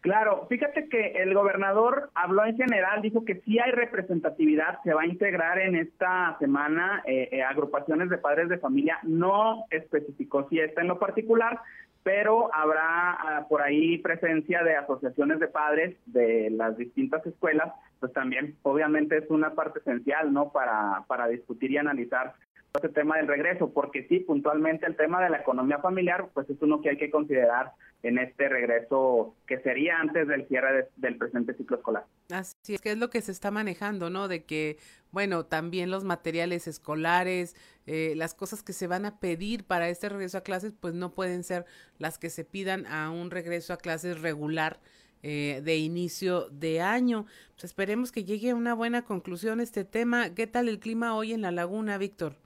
Claro, 0.01 0.47
fíjate 0.49 0.89
que 0.89 1.15
el 1.17 1.35
gobernador 1.35 2.11
habló 2.15 2.45
en 2.45 2.57
general, 2.57 3.03
dijo 3.03 3.25
que 3.25 3.41
sí 3.41 3.59
hay 3.59 3.73
representatividad, 3.73 4.79
se 4.85 4.95
va 4.95 5.03
a 5.03 5.07
integrar 5.07 5.59
en 5.59 5.75
esta 5.75 6.37
semana 6.39 7.03
eh, 7.07 7.29
eh, 7.33 7.43
agrupaciones 7.43 8.09
de 8.09 8.19
padres 8.19 8.49
de 8.49 8.59
familia, 8.59 9.01
no 9.03 9.65
especificó 9.71 10.49
si 10.49 10.61
está 10.61 10.83
en 10.83 10.89
lo 10.89 11.01
particular, 11.01 11.59
pero 12.05 12.55
habrá 12.55 13.15
ah, 13.15 13.47
por 13.49 13.63
ahí 13.63 13.99
presencia 13.99 14.63
de 14.63 14.77
asociaciones 14.77 15.41
de 15.41 15.49
padres 15.49 15.97
de 16.07 16.51
las 16.51 16.77
distintas 16.77 17.27
escuelas, 17.27 17.73
pues 17.99 18.13
también 18.13 18.55
obviamente 18.63 19.17
es 19.17 19.29
una 19.29 19.55
parte 19.57 19.81
esencial, 19.81 20.33
¿no? 20.33 20.53
Para, 20.53 21.03
para 21.09 21.27
discutir 21.27 21.73
y 21.73 21.79
analizar 21.79 22.35
este 22.77 22.89
tema 22.89 23.17
del 23.17 23.27
regreso, 23.27 23.73
porque 23.73 24.07
sí, 24.09 24.21
puntualmente 24.21 24.87
el 24.87 24.97
tema 24.97 25.23
de 25.23 25.31
la 25.31 25.39
economía 25.39 25.79
familiar, 25.79 26.29
pues 26.33 26.49
es 26.49 26.61
uno 26.61 26.81
que 26.81 26.91
hay 26.91 26.97
que 26.97 27.11
considerar 27.11 27.73
en 28.03 28.19
este 28.19 28.49
regreso 28.49 29.35
que 29.47 29.59
sería 29.61 29.99
antes 29.99 30.29
del 30.29 30.47
cierre 30.47 30.89
del 30.97 31.17
presente 31.17 31.55
ciclo 31.55 31.79
escolar. 31.79 32.05
Así 32.31 32.75
es 32.75 32.81
que 32.81 32.93
es 32.93 32.99
lo 32.99 33.11
que 33.11 33.21
se 33.21 33.33
está 33.33 33.51
manejando, 33.51 34.11
¿no? 34.11 34.29
De 34.29 34.45
que, 34.45 34.79
bueno, 35.11 35.45
también 35.45 35.91
los 35.91 36.05
materiales 36.05 36.69
escolares, 36.69 37.57
eh, 37.87 38.15
las 38.17 38.35
cosas 38.35 38.63
que 38.63 38.73
se 38.73 38.87
van 38.87 39.07
a 39.07 39.19
pedir 39.19 39.65
para 39.65 39.89
este 39.89 40.09
regreso 40.09 40.39
a 40.39 40.43
clases, 40.43 40.73
pues 40.79 40.95
no 40.95 41.13
pueden 41.13 41.43
ser 41.43 41.65
las 41.99 42.19
que 42.19 42.31
se 42.31 42.45
pidan 42.45 42.87
a 42.87 43.11
un 43.11 43.31
regreso 43.31 43.73
a 43.73 43.79
clases 43.79 44.21
regular. 44.21 44.81
Eh, 45.23 45.61
de 45.65 45.77
inicio 45.79 46.49
de 46.51 46.83
año. 46.83 47.25
Pues 47.55 47.65
esperemos 47.65 48.13
que 48.13 48.23
llegue 48.23 48.51
a 48.51 48.55
una 48.55 48.75
buena 48.75 49.03
conclusión 49.03 49.59
este 49.59 49.85
tema. 49.85 50.35
¿Qué 50.35 50.47
tal 50.47 50.69
el 50.69 50.79
clima 50.79 51.17
hoy 51.17 51.33
en 51.33 51.43
la 51.43 51.51
laguna, 51.51 51.99
Víctor? 51.99 52.37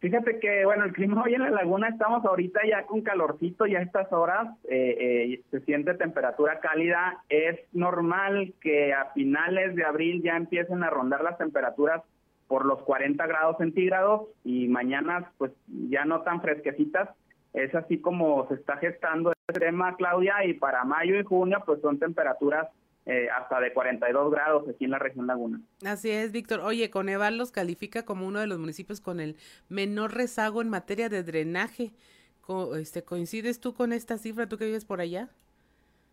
Fíjate 0.00 0.38
que, 0.38 0.64
bueno, 0.64 0.84
el 0.86 0.94
clima 0.94 1.22
hoy 1.22 1.34
en 1.34 1.42
la 1.42 1.50
laguna 1.50 1.88
estamos 1.88 2.24
ahorita 2.24 2.60
ya 2.66 2.86
con 2.86 3.02
calorcito, 3.02 3.66
ya 3.66 3.80
a 3.80 3.82
estas 3.82 4.10
horas 4.12 4.48
eh, 4.64 4.96
eh, 4.98 5.42
se 5.50 5.60
siente 5.60 5.92
temperatura 5.92 6.58
cálida. 6.60 7.22
Es 7.28 7.60
normal 7.74 8.54
que 8.62 8.94
a 8.94 9.10
finales 9.12 9.76
de 9.76 9.84
abril 9.84 10.22
ya 10.22 10.38
empiecen 10.38 10.82
a 10.82 10.90
rondar 10.90 11.22
las 11.22 11.36
temperaturas 11.36 12.02
por 12.48 12.64
los 12.64 12.80
40 12.82 13.26
grados 13.26 13.58
centígrados 13.58 14.28
y 14.42 14.68
mañana 14.68 15.32
pues 15.36 15.52
ya 15.90 16.06
no 16.06 16.22
tan 16.22 16.40
fresquecitas. 16.40 17.10
Es 17.52 17.74
así 17.74 18.00
como 18.00 18.48
se 18.48 18.54
está 18.54 18.78
gestando 18.78 19.32
este 19.48 19.60
tema, 19.60 19.96
Claudia, 19.96 20.46
y 20.46 20.54
para 20.54 20.82
mayo 20.84 21.20
y 21.20 21.24
junio 21.24 21.62
pues 21.66 21.82
son 21.82 21.98
temperaturas 21.98 22.68
eh, 23.10 23.28
hasta 23.28 23.58
de 23.58 23.72
42 23.72 24.30
grados 24.30 24.68
aquí 24.68 24.84
en 24.84 24.92
la 24.92 25.00
región 25.00 25.26
Laguna. 25.26 25.60
Así 25.84 26.12
es, 26.12 26.30
Víctor. 26.30 26.60
Oye, 26.60 26.90
Coneval 26.90 27.36
los 27.36 27.50
califica 27.50 28.04
como 28.04 28.24
uno 28.24 28.38
de 28.38 28.46
los 28.46 28.60
municipios 28.60 29.00
con 29.00 29.18
el 29.18 29.36
menor 29.68 30.14
rezago 30.14 30.62
en 30.62 30.68
materia 30.68 31.08
de 31.08 31.24
drenaje. 31.24 31.90
este, 32.78 33.02
¿Coincides 33.02 33.58
tú 33.58 33.74
con 33.74 33.92
esta 33.92 34.16
cifra, 34.16 34.48
tú 34.48 34.58
que 34.58 34.66
vives 34.66 34.84
por 34.84 35.00
allá? 35.00 35.28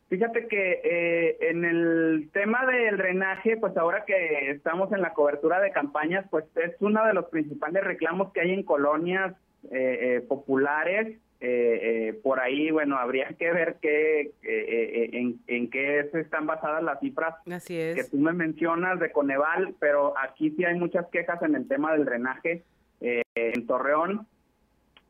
Fíjate 0.09 0.47
que 0.47 0.81
eh, 0.83 1.37
en 1.41 1.65
el 1.65 2.31
tema 2.33 2.65
del 2.65 2.97
drenaje, 2.97 3.57
pues 3.57 3.77
ahora 3.77 4.03
que 4.03 4.49
estamos 4.49 4.91
en 4.91 5.03
la 5.03 5.13
cobertura 5.13 5.59
de 5.59 5.69
campañas, 5.69 6.25
pues 6.31 6.45
es 6.55 6.75
uno 6.79 7.05
de 7.05 7.13
los 7.13 7.25
principales 7.25 7.83
reclamos 7.83 8.33
que 8.33 8.41
hay 8.41 8.53
en 8.53 8.63
colonias 8.63 9.35
eh, 9.69 10.25
populares 10.27 11.19
eh, 11.39 11.79
eh, 12.09 12.13
por 12.23 12.39
ahí, 12.39 12.71
bueno, 12.71 12.97
habría 12.97 13.27
que 13.37 13.51
ver 13.51 13.77
qué, 13.79 14.31
eh, 14.41 15.09
en, 15.13 15.39
en, 15.45 15.69
qué 15.69 16.09
se 16.11 16.21
están 16.21 16.47
basadas 16.47 16.81
las 16.81 16.99
cifras 16.99 17.35
que 17.45 18.03
tú 18.09 18.17
me 18.17 18.33
mencionas 18.33 18.99
de 18.99 19.11
Coneval, 19.11 19.75
pero 19.79 20.17
aquí 20.17 20.49
sí 20.57 20.65
hay 20.65 20.79
muchas 20.79 21.05
quejas 21.09 21.39
en 21.43 21.53
el 21.53 21.67
tema 21.67 21.93
del 21.93 22.05
drenaje 22.05 22.63
en 23.01 23.67
Torreón. 23.67 24.27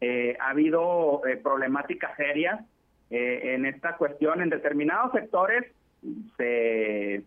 ha 0.02 0.50
habido 0.50 1.22
problemáticas 1.42 2.18
serias 2.18 2.60
en 3.10 3.66
esta 3.66 3.96
cuestión. 3.96 4.42
En 4.42 4.50
determinados 4.50 5.14
sectores 5.14 5.72
se 6.36 7.24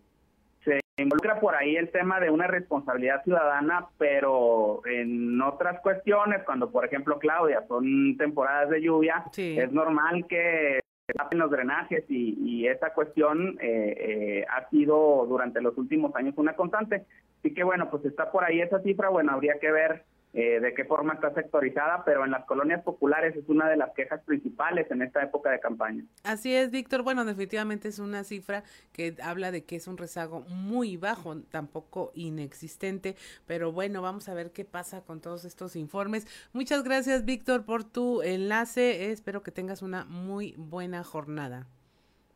involucra 1.01 1.39
por 1.39 1.55
ahí 1.55 1.75
el 1.75 1.89
tema 1.89 2.19
de 2.19 2.29
una 2.29 2.47
responsabilidad 2.47 3.23
ciudadana, 3.23 3.87
pero 3.97 4.81
en 4.85 5.41
otras 5.41 5.79
cuestiones, 5.81 6.43
cuando 6.43 6.71
por 6.71 6.85
ejemplo 6.85 7.19
Claudia, 7.19 7.63
son 7.67 8.17
temporadas 8.17 8.69
de 8.69 8.81
lluvia, 8.81 9.25
es 9.35 9.71
normal 9.71 10.25
que 10.27 10.79
se 11.07 11.13
tapen 11.13 11.39
los 11.39 11.51
drenajes 11.51 12.03
y, 12.09 12.37
y 12.39 12.67
esa 12.67 12.93
cuestión 12.93 13.57
eh, 13.61 13.95
eh, 13.97 14.45
ha 14.49 14.69
sido 14.69 15.25
durante 15.27 15.61
los 15.61 15.77
últimos 15.77 16.15
años 16.15 16.35
una 16.37 16.55
constante. 16.55 17.05
Así 17.39 17.53
que 17.53 17.63
bueno, 17.63 17.89
pues 17.89 18.05
está 18.05 18.31
por 18.31 18.43
ahí 18.43 18.61
esa 18.61 18.79
cifra, 18.81 19.09
bueno, 19.09 19.31
habría 19.31 19.59
que 19.59 19.71
ver 19.71 20.03
eh, 20.33 20.61
de 20.61 20.73
qué 20.73 20.85
forma 20.85 21.13
está 21.13 21.33
sectorizada, 21.33 22.05
pero 22.05 22.23
en 22.23 22.31
las 22.31 22.45
colonias 22.45 22.81
populares 22.83 23.35
es 23.35 23.49
una 23.49 23.69
de 23.69 23.75
las 23.75 23.91
quejas 23.91 24.21
principales 24.23 24.89
en 24.89 25.01
esta 25.01 25.21
época 25.21 25.51
de 25.51 25.59
campaña. 25.59 26.05
Así 26.23 26.55
es, 26.55 26.71
Víctor. 26.71 27.03
Bueno, 27.03 27.25
definitivamente 27.25 27.89
es 27.89 27.99
una 27.99 28.23
cifra 28.23 28.63
que 28.93 29.15
habla 29.21 29.51
de 29.51 29.65
que 29.65 29.75
es 29.75 29.87
un 29.87 29.97
rezago 29.97 30.41
muy 30.47 30.95
bajo, 30.95 31.35
tampoco 31.51 32.11
inexistente, 32.15 33.15
pero 33.45 33.73
bueno, 33.73 34.01
vamos 34.01 34.29
a 34.29 34.33
ver 34.33 34.51
qué 34.51 34.63
pasa 34.63 35.01
con 35.01 35.19
todos 35.19 35.43
estos 35.43 35.75
informes. 35.75 36.25
Muchas 36.53 36.83
gracias, 36.83 37.25
Víctor, 37.25 37.65
por 37.65 37.83
tu 37.83 38.21
enlace. 38.21 39.11
Espero 39.11 39.43
que 39.43 39.51
tengas 39.51 39.81
una 39.81 40.05
muy 40.05 40.55
buena 40.57 41.03
jornada. 41.03 41.67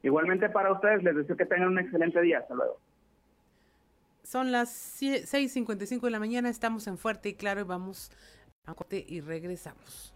Igualmente 0.03 0.49
para 0.49 0.71
ustedes, 0.71 1.01
les 1.01 1.15
deseo 1.15 1.37
que 1.37 1.45
tengan 1.45 1.69
un 1.69 1.79
excelente 1.79 2.21
día. 2.21 2.39
Hasta 2.39 2.55
luego. 2.55 2.77
Son 4.25 4.51
las 4.51 4.99
6.55 4.99 6.01
de 6.01 6.09
la 6.09 6.17
mañana, 6.17 6.49
estamos 6.49 6.87
en 6.87 6.97
Fuerte 6.97 7.29
y 7.29 7.35
Claro 7.35 7.61
y 7.61 7.63
vamos 7.63 8.09
a 8.65 8.73
corte 8.73 9.05
y 9.07 9.21
regresamos. 9.21 10.15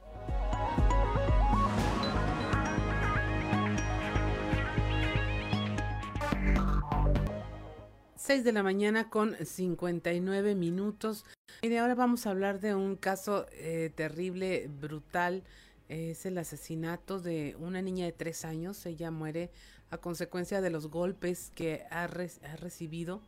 Seis 8.16 8.44
de 8.44 8.52
la 8.52 8.64
mañana 8.64 9.12
con 9.12 9.36
59 9.36 10.56
minutos. 10.56 11.24
Mire, 11.62 11.78
ahora 11.78 11.94
vamos 11.94 12.26
a 12.26 12.32
hablar 12.32 12.60
de 12.60 12.74
un 12.74 12.96
caso 12.96 13.46
eh, 13.52 13.92
terrible, 13.94 14.72
brutal. 14.82 15.44
Es 15.88 16.26
el 16.26 16.40
asesinato 16.40 17.20
de 17.20 17.56
una 17.60 17.84
niña 17.84 18.06
de 18.06 18.12
tres 18.12 18.44
años. 18.44 18.84
Ella 18.88 19.12
muere 19.12 19.52
a 19.92 20.00
consecuencia 20.00 20.62
de 20.62 20.72
los 20.72 20.88
golpes 20.88 21.52
que 21.54 21.84
ha, 21.92 22.06
ha 22.06 22.56
recibido 22.58 23.22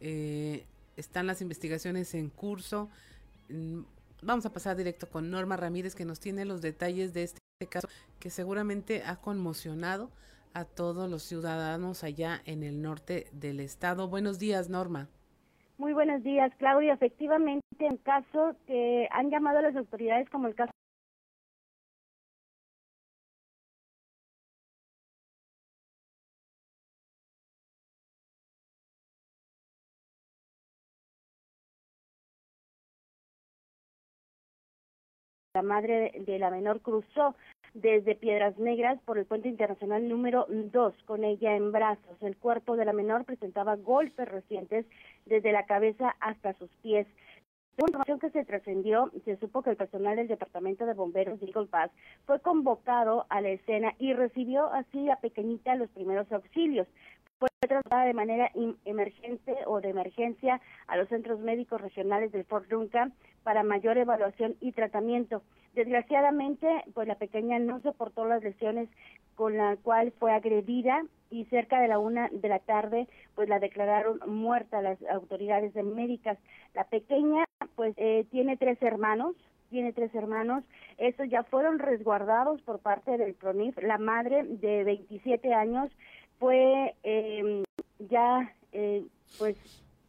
eh, 0.00 0.66
están 0.96 1.26
las 1.26 1.40
investigaciones 1.40 2.14
en 2.14 2.28
curso. 2.28 2.88
Mm, 3.48 3.80
vamos 4.22 4.46
a 4.46 4.52
pasar 4.52 4.76
directo 4.76 5.08
con 5.08 5.30
Norma 5.30 5.56
Ramírez 5.56 5.94
que 5.94 6.04
nos 6.04 6.20
tiene 6.20 6.44
los 6.44 6.62
detalles 6.62 7.12
de 7.14 7.24
este 7.24 7.40
caso 7.68 7.88
que 8.18 8.30
seguramente 8.30 9.02
ha 9.04 9.16
conmocionado 9.16 10.10
a 10.54 10.64
todos 10.64 11.10
los 11.10 11.22
ciudadanos 11.22 12.04
allá 12.04 12.40
en 12.44 12.62
el 12.62 12.82
norte 12.82 13.26
del 13.32 13.60
estado. 13.60 14.08
Buenos 14.08 14.38
días, 14.38 14.68
Norma. 14.68 15.08
Muy 15.76 15.92
buenos 15.92 16.22
días, 16.24 16.52
Claudia. 16.58 16.94
Efectivamente, 16.94 17.62
en 17.78 17.96
caso 17.98 18.56
que 18.66 19.08
han 19.12 19.30
llamado 19.30 19.58
a 19.58 19.62
las 19.62 19.76
autoridades 19.76 20.28
como 20.30 20.48
el 20.48 20.54
caso 20.56 20.72
la 35.58 35.62
madre 35.62 36.12
de 36.24 36.38
la 36.38 36.50
menor 36.50 36.80
cruzó 36.82 37.34
desde 37.74 38.14
Piedras 38.14 38.56
Negras 38.58 38.96
por 39.04 39.18
el 39.18 39.26
puente 39.26 39.48
internacional 39.48 40.08
número 40.08 40.46
2 40.48 40.94
con 41.04 41.24
ella 41.24 41.56
en 41.56 41.72
brazos. 41.72 42.16
El 42.20 42.36
cuerpo 42.36 42.76
de 42.76 42.84
la 42.84 42.92
menor 42.92 43.24
presentaba 43.24 43.74
golpes 43.74 44.28
recientes 44.28 44.86
desde 45.26 45.50
la 45.50 45.66
cabeza 45.66 46.14
hasta 46.20 46.52
sus 46.54 46.70
pies. 46.80 47.08
La 47.76 47.86
información 47.88 48.20
que 48.20 48.30
se 48.30 48.44
trascendió, 48.44 49.10
se 49.24 49.36
supo 49.38 49.62
que 49.62 49.70
el 49.70 49.76
personal 49.76 50.14
del 50.14 50.28
Departamento 50.28 50.86
de 50.86 50.94
Bomberos 50.94 51.40
de 51.40 51.46
Eagle 51.46 51.66
Pass 51.66 51.90
fue 52.24 52.38
convocado 52.38 53.26
a 53.28 53.40
la 53.40 53.48
escena 53.48 53.94
y 53.98 54.12
recibió 54.12 54.72
así 54.72 55.10
a 55.10 55.16
pequeñita 55.16 55.74
los 55.74 55.90
primeros 55.90 56.30
auxilios 56.30 56.86
fue 57.38 57.48
trasladada 57.60 58.06
de 58.06 58.14
manera 58.14 58.50
emergente 58.84 59.56
o 59.66 59.80
de 59.80 59.90
emergencia 59.90 60.60
a 60.86 60.96
los 60.96 61.08
centros 61.08 61.40
médicos 61.40 61.80
regionales 61.80 62.32
del 62.32 62.44
Fort 62.44 62.68
Duncan 62.68 63.12
para 63.48 63.62
mayor 63.62 63.96
evaluación 63.96 64.56
y 64.60 64.72
tratamiento. 64.72 65.42
Desgraciadamente, 65.72 66.68
pues 66.92 67.08
la 67.08 67.14
pequeña 67.14 67.58
no 67.58 67.80
soportó 67.80 68.26
las 68.26 68.42
lesiones 68.42 68.90
con 69.36 69.56
la 69.56 69.78
cual 69.78 70.12
fue 70.18 70.32
agredida 70.32 71.02
y 71.30 71.46
cerca 71.46 71.80
de 71.80 71.88
la 71.88 71.98
una 71.98 72.28
de 72.28 72.46
la 72.46 72.58
tarde, 72.58 73.08
pues 73.34 73.48
la 73.48 73.58
declararon 73.58 74.20
muerta 74.26 74.82
las 74.82 74.98
autoridades 75.04 75.74
médicas. 75.76 76.36
La 76.74 76.84
pequeña, 76.84 77.46
pues 77.74 77.94
eh, 77.96 78.26
tiene 78.30 78.58
tres 78.58 78.76
hermanos, 78.82 79.34
tiene 79.70 79.94
tres 79.94 80.14
hermanos. 80.14 80.62
Estos 80.98 81.30
ya 81.30 81.42
fueron 81.42 81.78
resguardados 81.78 82.60
por 82.60 82.80
parte 82.80 83.16
del 83.16 83.32
PRONIF. 83.32 83.78
La 83.78 83.96
madre 83.96 84.42
de 84.44 84.84
27 84.84 85.54
años 85.54 85.90
fue 86.38 86.94
eh, 87.02 87.64
ya 87.98 88.52
eh, 88.72 89.06
pues 89.38 89.56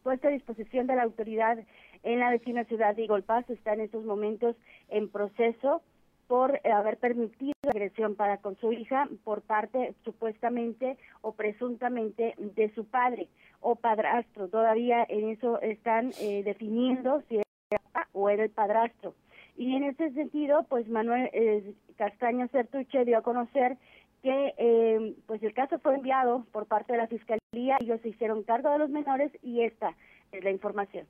puesta 0.03 0.27
a 0.27 0.31
disposición 0.31 0.87
de 0.87 0.97
la 0.97 1.03
autoridad 1.03 1.57
en 2.03 2.19
la 2.19 2.29
vecina 2.29 2.63
ciudad 2.65 2.95
de 2.95 3.03
Igolpaz, 3.03 3.49
está 3.49 3.73
en 3.73 3.81
estos 3.81 4.05
momentos 4.05 4.55
en 4.89 5.09
proceso 5.09 5.81
por 6.27 6.61
haber 6.67 6.97
permitido 6.97 7.53
la 7.63 7.71
agresión 7.71 8.15
para 8.15 8.37
con 8.37 8.55
su 8.57 8.71
hija 8.71 9.09
por 9.23 9.41
parte 9.41 9.95
supuestamente 10.05 10.95
o 11.21 11.31
presuntamente 11.31 12.35
de 12.37 12.71
su 12.75 12.85
padre 12.85 13.27
o 13.61 13.75
padrastro. 13.75 14.47
Todavía 14.47 15.03
en 15.09 15.29
eso 15.29 15.59
están 15.61 16.11
eh, 16.21 16.43
definiendo 16.43 17.23
si 17.27 17.37
era 17.71 18.07
o 18.13 18.29
era 18.29 18.43
el 18.43 18.51
padrastro. 18.51 19.15
Y 19.57 19.75
en 19.75 19.83
ese 19.83 20.11
sentido, 20.11 20.67
pues 20.69 20.87
Manuel 20.87 21.29
eh, 21.33 21.73
Castaño 21.97 22.47
Certuche 22.49 23.05
dio 23.05 23.17
a 23.17 23.23
conocer 23.23 23.77
que 24.21 24.53
eh, 24.57 25.15
pues 25.25 25.41
el 25.41 25.53
caso 25.53 25.79
fue 25.79 25.95
enviado 25.95 26.45
por 26.51 26.67
parte 26.67 26.93
de 26.93 26.99
la 26.99 27.07
Fiscalía, 27.07 27.77
ellos 27.79 27.99
se 28.01 28.09
hicieron 28.09 28.43
cargo 28.43 28.69
de 28.69 28.79
los 28.79 28.89
menores 28.89 29.31
y 29.41 29.61
esta 29.61 29.95
es 30.31 30.43
la 30.43 30.51
información. 30.51 31.07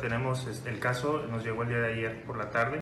Tenemos 0.00 0.46
el 0.66 0.80
caso, 0.80 1.24
nos 1.30 1.44
llegó 1.44 1.62
el 1.62 1.68
día 1.68 1.78
de 1.78 1.92
ayer 1.92 2.24
por 2.24 2.36
la 2.36 2.50
tarde. 2.50 2.80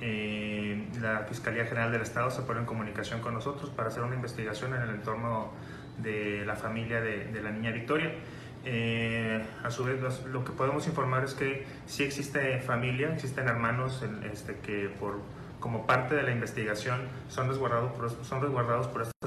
Eh, 0.00 0.88
la 1.00 1.24
Fiscalía 1.28 1.66
General 1.66 1.92
del 1.92 2.00
Estado 2.00 2.30
se 2.30 2.40
pone 2.42 2.60
en 2.60 2.66
comunicación 2.66 3.20
con 3.20 3.34
nosotros 3.34 3.68
para 3.70 3.88
hacer 3.88 4.02
una 4.02 4.14
investigación 4.14 4.74
en 4.74 4.80
el 4.80 4.90
entorno 4.90 5.52
de 5.98 6.44
la 6.46 6.56
familia 6.56 7.02
de, 7.02 7.40
la 7.42 7.50
niña 7.50 7.72
Victoria. 7.72 8.14
Eh, 8.64 9.44
a 9.62 9.70
su 9.70 9.84
vez, 9.84 10.00
lo 10.26 10.44
que 10.44 10.52
podemos 10.52 10.86
informar 10.86 11.24
es 11.24 11.34
que 11.34 11.66
sí 11.86 12.04
existe 12.04 12.60
familia, 12.60 13.12
existen 13.12 13.46
hermanos 13.46 14.02
este, 14.32 14.56
que 14.56 14.88
por, 14.88 15.20
como 15.60 15.86
parte 15.86 16.14
de 16.14 16.22
la 16.22 16.30
investigación 16.30 17.00
son 17.28 17.48
resguardados 17.48 17.92
por, 17.92 18.10
son 18.24 18.40
resguardados 18.40 18.86
por 18.86 19.02
estas 19.02 19.20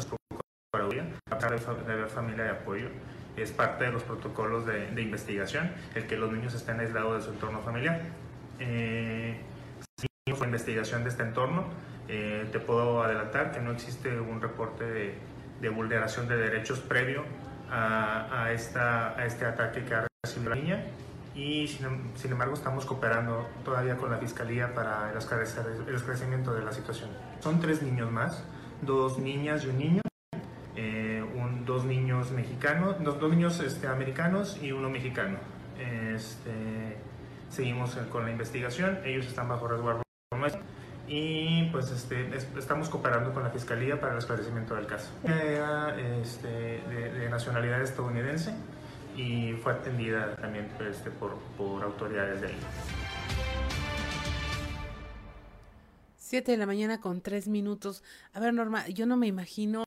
a 1.30 1.38
pesar 1.38 1.86
de 1.86 1.94
haber 1.94 2.08
familia 2.08 2.46
de 2.46 2.50
apoyo 2.50 2.88
es 3.36 3.52
parte 3.52 3.86
de 3.86 3.92
los 3.92 4.04
protocolos 4.04 4.66
de, 4.66 5.02
investigación, 5.02 5.72
el 5.96 6.06
que 6.06 6.18
los 6.18 6.32
niños 6.32 6.54
estén 6.54 6.80
aislados 6.80 7.18
de 7.18 7.22
su 7.24 7.34
entorno 7.34 7.62
familiar. 7.62 8.02
Eh, 8.60 9.38
la 10.26 10.46
investigación 10.46 11.04
de 11.04 11.10
este 11.10 11.24
entorno. 11.24 11.66
Eh, 12.08 12.48
te 12.52 12.60
puedo 12.60 13.02
adelantar 13.02 13.52
que 13.52 13.60
no 13.60 13.72
existe 13.72 14.20
un 14.20 14.42
reporte 14.42 14.84
de, 15.60 15.70
vulneración 15.70 16.28
de 16.28 16.36
derechos 16.36 16.80
previo 16.80 17.24
a, 17.72 18.52
esta, 18.52 19.18
a 19.18 19.26
este 19.26 19.46
ataque 19.46 19.86
que 19.86 19.96
ha 19.96 20.08
recibido 20.24 20.54
la 20.54 20.56
niña 20.58 20.86
y 21.34 21.68
sin, 21.68 22.32
embargo 22.32 22.54
estamos 22.54 22.86
cooperando 22.86 23.48
todavía 23.64 23.96
con 23.96 24.12
la 24.12 24.18
Fiscalía 24.18 24.76
para 24.76 25.12
el 25.12 25.18
esclarecimiento 25.18 26.54
de 26.54 26.64
la 26.64 26.74
situación. 26.74 27.10
Son 27.40 27.62
tres 27.62 27.82
niños 27.82 28.12
más, 28.12 28.44
dos 28.82 29.18
niñas 29.18 29.64
y 29.64 29.68
un 29.68 29.80
niño 29.80 30.04
dos 31.66 31.86
niños 31.86 31.93
mexicanos, 32.32 32.96
dos, 33.04 33.20
dos 33.20 33.32
niños 33.32 33.60
este, 33.60 33.88
americanos 33.88 34.58
y 34.62 34.72
uno 34.72 34.90
mexicano. 34.90 35.38
Este, 35.80 36.98
seguimos 37.50 37.96
con 38.12 38.26
la 38.26 38.32
investigación, 38.32 39.00
ellos 39.06 39.26
están 39.26 39.50
bajo 39.50 39.68
resguardo 39.68 40.04
y 41.08 41.66
pues 41.72 41.92
este, 41.92 42.30
estamos 42.58 42.90
cooperando 42.90 43.34
con 43.34 43.44
la 43.44 43.50
Fiscalía 43.50 44.00
para 44.00 44.14
el 44.14 44.20
esclarecimiento 44.20 44.76
del 44.76 44.88
caso. 44.88 45.10
Era 45.24 45.96
este, 46.22 46.48
de, 46.48 47.30
nacionalidad 47.30 47.82
estadounidense 47.82 48.54
y 49.16 49.54
fue 49.54 49.74
atendida 49.74 50.36
también 50.38 50.70
por, 51.20 51.36
por 51.58 51.84
autoridades 51.84 52.42
de 52.42 52.48
ahí. 52.48 52.58
7 56.18 56.52
de 56.52 56.58
la 56.58 56.66
mañana 56.66 57.00
con 57.00 57.22
tres 57.22 57.48
minutos. 57.48 58.02
A 58.34 58.40
ver, 58.40 58.54
Norma, 58.54 58.88
yo 58.88 59.06
no 59.06 59.18
me 59.18 59.28
imagino 59.28 59.84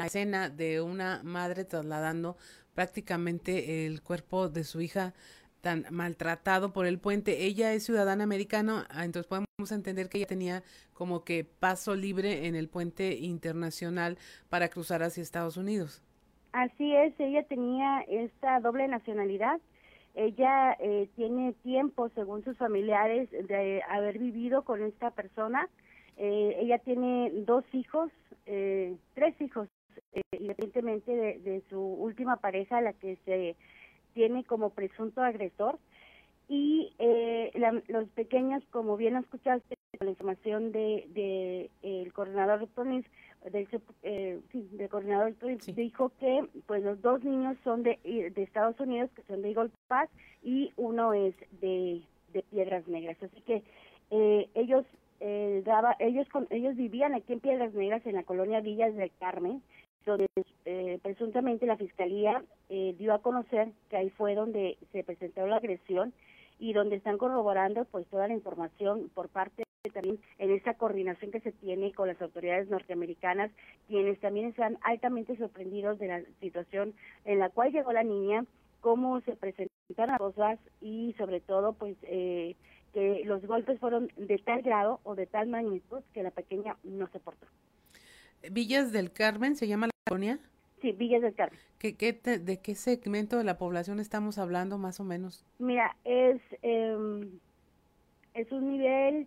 la 0.00 0.06
escena 0.06 0.48
de 0.48 0.80
una 0.80 1.20
madre 1.22 1.64
trasladando 1.64 2.36
prácticamente 2.74 3.86
el 3.86 4.02
cuerpo 4.02 4.48
de 4.48 4.64
su 4.64 4.80
hija 4.80 5.12
tan 5.60 5.84
maltratado 5.90 6.72
por 6.72 6.86
el 6.86 6.98
puente. 6.98 7.44
Ella 7.44 7.74
es 7.74 7.84
ciudadana 7.84 8.24
americana, 8.24 8.86
ah, 8.90 9.04
entonces 9.04 9.28
podemos 9.28 9.72
entender 9.72 10.08
que 10.08 10.18
ella 10.18 10.26
tenía 10.26 10.62
como 10.94 11.24
que 11.24 11.44
paso 11.44 11.94
libre 11.94 12.46
en 12.46 12.54
el 12.54 12.68
puente 12.68 13.16
internacional 13.16 14.16
para 14.48 14.68
cruzar 14.68 15.02
hacia 15.02 15.22
Estados 15.22 15.56
Unidos. 15.56 16.02
Así 16.52 16.94
es, 16.96 17.12
ella 17.18 17.42
tenía 17.44 18.00
esta 18.08 18.58
doble 18.60 18.88
nacionalidad. 18.88 19.60
Ella 20.14 20.76
eh, 20.80 21.08
tiene 21.14 21.52
tiempo, 21.62 22.08
según 22.14 22.42
sus 22.42 22.56
familiares, 22.56 23.30
de 23.30 23.82
haber 23.88 24.18
vivido 24.18 24.62
con 24.62 24.82
esta 24.82 25.10
persona. 25.10 25.68
Eh, 26.16 26.56
ella 26.60 26.78
tiene 26.78 27.30
dos 27.46 27.64
hijos, 27.72 28.10
eh, 28.46 28.96
tres 29.14 29.40
hijos, 29.40 29.68
eh, 30.12 30.22
independientemente 30.38 31.38
de, 31.38 31.62
su 31.68 31.80
última 31.80 32.36
pareja, 32.36 32.80
la 32.80 32.92
que 32.92 33.16
se 33.24 33.56
tiene 34.14 34.44
como 34.44 34.70
presunto 34.70 35.22
agresor. 35.22 35.78
Y 36.48 36.92
eh, 36.98 37.52
los 37.88 38.08
pequeños, 38.10 38.62
como 38.70 38.96
bien 38.96 39.16
escuchaste, 39.16 39.76
la 40.00 40.10
información 40.10 40.72
de, 40.72 41.06
de 41.10 41.70
el 41.82 42.12
coordinador 42.12 42.68
del, 43.52 43.68
eh, 44.02 44.40
sí, 44.52 44.68
del 44.72 44.88
coordinador 44.88 45.34
dijo 45.74 46.12
que 46.20 46.46
pues 46.66 46.82
los 46.82 47.00
dos 47.00 47.24
niños 47.24 47.56
son 47.64 47.82
de, 47.82 47.98
de 48.02 48.42
Estados 48.42 48.78
Unidos, 48.80 49.10
que 49.14 49.22
son 49.22 49.42
de 49.42 49.50
Eagle 49.50 49.70
Pass, 49.88 50.08
y 50.42 50.72
uno 50.76 51.12
es 51.12 51.34
de, 51.60 52.02
de 52.32 52.42
Piedras 52.42 52.86
Negras. 52.86 53.16
Así 53.22 53.40
que 53.42 53.62
eh, 54.10 54.48
ellos 54.54 54.84
eh, 55.20 55.62
daba, 55.64 55.96
ellos 55.98 56.28
con, 56.28 56.46
ellos 56.50 56.76
vivían 56.76 57.14
aquí 57.14 57.32
en 57.32 57.40
Piedras 57.40 57.74
Negras 57.74 58.04
en 58.06 58.14
la 58.14 58.24
colonia 58.24 58.60
Villas 58.60 58.94
del 58.96 59.12
Carmen 59.18 59.62
donde 60.06 60.26
eh, 60.64 60.98
presuntamente 61.02 61.66
la 61.66 61.76
fiscalía 61.76 62.42
eh, 62.68 62.94
dio 62.98 63.14
a 63.14 63.20
conocer 63.20 63.68
que 63.88 63.96
ahí 63.96 64.10
fue 64.10 64.34
donde 64.34 64.78
se 64.92 65.04
presentó 65.04 65.46
la 65.46 65.56
agresión 65.56 66.12
y 66.58 66.72
donde 66.72 66.96
están 66.96 67.18
corroborando 67.18 67.84
pues 67.84 68.06
toda 68.06 68.28
la 68.28 68.34
información 68.34 69.10
por 69.14 69.28
parte 69.28 69.64
también 69.94 70.18
en 70.38 70.50
esa 70.50 70.74
coordinación 70.74 71.30
que 71.30 71.40
se 71.40 71.52
tiene 71.52 71.92
con 71.92 72.08
las 72.08 72.20
autoridades 72.20 72.68
norteamericanas 72.68 73.50
quienes 73.88 74.20
también 74.20 74.48
están 74.48 74.78
altamente 74.82 75.36
sorprendidos 75.36 75.98
de 75.98 76.08
la 76.08 76.22
situación 76.40 76.94
en 77.24 77.38
la 77.38 77.48
cual 77.48 77.72
llegó 77.72 77.92
la 77.92 78.04
niña 78.04 78.44
cómo 78.80 79.20
se 79.22 79.36
presentaron 79.36 79.70
las 79.96 80.18
cosas 80.18 80.58
y 80.80 81.14
sobre 81.18 81.40
todo 81.40 81.72
pues 81.72 81.96
eh, 82.02 82.56
que 82.92 83.22
los 83.24 83.44
golpes 83.46 83.78
fueron 83.78 84.10
de 84.16 84.38
tal 84.38 84.62
grado 84.62 85.00
o 85.04 85.14
de 85.14 85.26
tal 85.26 85.48
magnitud 85.48 86.02
que 86.12 86.22
la 86.22 86.30
pequeña 86.30 86.76
no 86.82 87.08
se 87.08 87.20
portó. 87.20 87.46
Villas 88.50 88.92
del 88.92 89.12
Carmen 89.12 89.56
se 89.56 89.68
llama 89.68 89.86
la 89.86 89.92
colonia. 90.08 90.38
Sí, 90.80 90.92
Villas 90.92 91.22
del 91.22 91.34
Carmen. 91.34 91.58
¿Qué, 91.78 91.96
qué 91.96 92.12
¿De 92.12 92.60
qué 92.60 92.74
segmento 92.74 93.36
de 93.36 93.44
la 93.44 93.58
población 93.58 94.00
estamos 94.00 94.38
hablando 94.38 94.78
más 94.78 94.98
o 94.98 95.04
menos? 95.04 95.44
Mira, 95.58 95.96
es, 96.04 96.40
eh, 96.62 97.28
es 98.34 98.50
un 98.50 98.70
nivel 98.72 99.26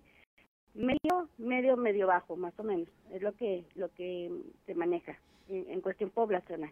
medio, 0.74 1.30
medio, 1.38 1.78
medio 1.78 2.07
bajo, 2.07 2.36
más 2.36 2.57
o 2.59 2.64
menos. 2.64 2.88
Es 3.11 3.22
lo 3.22 3.34
que, 3.36 3.66
lo 3.76 3.93
que 3.93 4.32
se 4.66 4.74
maneja 4.74 5.18
en, 5.47 5.70
en 5.70 5.82
cuestión 5.82 6.09
poblacional. 6.09 6.72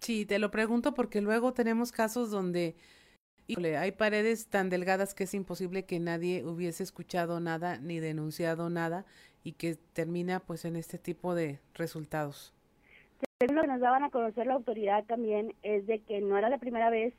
Sí, 0.00 0.26
te 0.26 0.38
lo 0.38 0.50
pregunto 0.50 0.94
porque 0.94 1.20
luego 1.20 1.52
tenemos 1.52 1.92
casos 1.92 2.30
donde 2.30 2.74
híjole, 3.50 3.76
hay 3.76 3.92
paredes 3.92 4.46
tan 4.46 4.70
delgadas 4.70 5.14
que 5.14 5.24
es 5.24 5.34
imposible 5.34 5.84
que 5.84 5.98
nadie 5.98 6.44
hubiese 6.44 6.82
escuchado 6.82 7.40
nada 7.40 7.78
ni 7.78 8.00
denunciado 8.00 8.70
nada 8.70 9.04
y 9.42 9.52
que 9.52 9.76
termina 9.92 10.40
pues 10.40 10.64
en 10.64 10.76
este 10.76 10.98
tipo 10.98 11.34
de 11.34 11.58
resultados. 11.74 12.54
Lo 13.40 13.62
que 13.62 13.66
nos 13.66 13.80
daban 13.80 14.04
a 14.04 14.10
conocer 14.10 14.46
la 14.46 14.54
autoridad 14.54 15.04
también 15.04 15.54
es 15.62 15.86
de 15.86 16.00
que 16.00 16.20
no 16.20 16.36
era 16.36 16.48
la 16.48 16.58
primera 16.58 16.90
vez 16.90 17.14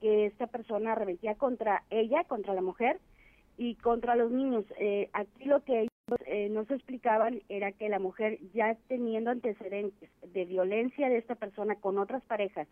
que 0.00 0.26
esta 0.26 0.46
persona 0.46 0.92
arremetía 0.92 1.34
contra 1.34 1.82
ella, 1.90 2.24
contra 2.24 2.54
la 2.54 2.62
mujer 2.62 3.00
y 3.56 3.74
contra 3.76 4.16
los 4.16 4.30
niños. 4.30 4.64
Eh, 4.78 5.10
aquí 5.12 5.44
lo 5.44 5.64
que 5.64 5.80
ellos 5.80 6.20
eh, 6.26 6.48
nos 6.48 6.70
explicaban 6.70 7.42
era 7.48 7.72
que 7.72 7.88
la 7.88 7.98
mujer 7.98 8.38
ya 8.52 8.76
teniendo 8.88 9.30
antecedentes 9.30 10.10
de 10.32 10.44
violencia 10.44 11.08
de 11.08 11.18
esta 11.18 11.34
persona 11.34 11.76
con 11.76 11.98
otras 11.98 12.22
parejas 12.24 12.68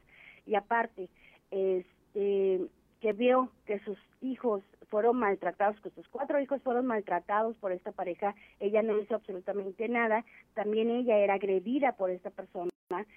y 0.47 0.55
aparte 0.55 1.09
este, 1.51 2.61
que 3.03 3.13
vio 3.13 3.51
que 3.67 3.81
sus 3.81 3.99
hijos 4.21 4.63
fueron 4.89 5.19
maltratados, 5.19 5.79
que 5.81 5.91
sus 5.91 6.09
cuatro 6.09 6.41
hijos 6.41 6.63
fueron 6.63 6.87
maltratados 6.87 7.57
por 7.57 7.73
esta 7.73 7.91
pareja, 7.91 8.37
ella 8.61 8.81
no 8.83 8.97
hizo 8.97 9.17
absolutamente 9.17 9.89
nada, 9.89 10.25
también 10.55 10.89
ella 10.89 11.19
era 11.19 11.35
agredida 11.35 11.97
por 11.97 12.11
esta 12.11 12.31
persona, 12.31 12.71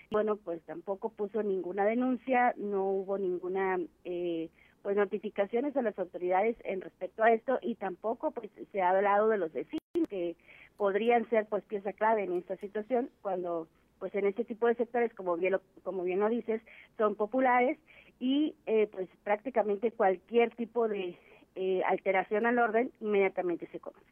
bueno, 0.10 0.38
pues 0.38 0.60
tampoco 0.64 1.10
puso 1.10 1.44
ninguna 1.44 1.86
denuncia, 1.86 2.56
no 2.58 2.84
hubo 2.86 3.20
ninguna 3.20 3.78
eh, 4.06 4.50
pues 4.82 4.98
notificaciones 4.98 5.78
a 5.78 5.84
las 5.84 5.98
autoridades 6.00 6.58
en 6.64 6.82
respecto 6.82 7.24
a 7.24 7.32
esto 7.32 7.60
y 7.62 7.76
tampoco 7.76 8.32
pues 8.32 8.50
se 8.72 8.82
ha 8.82 8.90
hablado 8.90 9.30
de 9.30 9.38
los 9.38 9.54
vecinos 9.54 9.82
que 10.10 10.36
podrían 10.78 11.30
ser 11.30 11.46
pues 11.46 11.64
pieza 11.64 11.94
clave 11.94 12.24
en 12.24 12.34
esta 12.34 12.56
situación 12.58 13.12
cuando 13.22 13.68
pues 14.00 14.14
en 14.16 14.26
este 14.26 14.46
tipo 14.46 14.68
de 14.68 14.76
sectores 14.76 15.14
como 15.14 15.38
bien 15.38 15.54
lo, 15.54 15.62
como 15.84 16.04
bien 16.04 16.20
lo 16.20 16.30
dices 16.30 16.62
son 16.98 17.16
populares 17.16 17.78
y 18.20 18.56
eh, 18.66 18.88
pues 18.92 19.10
prácticamente 19.24 19.92
cualquier 19.92 20.56
tipo 20.56 20.88
de 20.88 21.18
eh, 21.56 21.82
alteración 21.86 22.46
al 22.46 22.60
orden, 22.60 22.92
inmediatamente 23.00 23.68
se 23.72 23.80
conoce. 23.80 24.06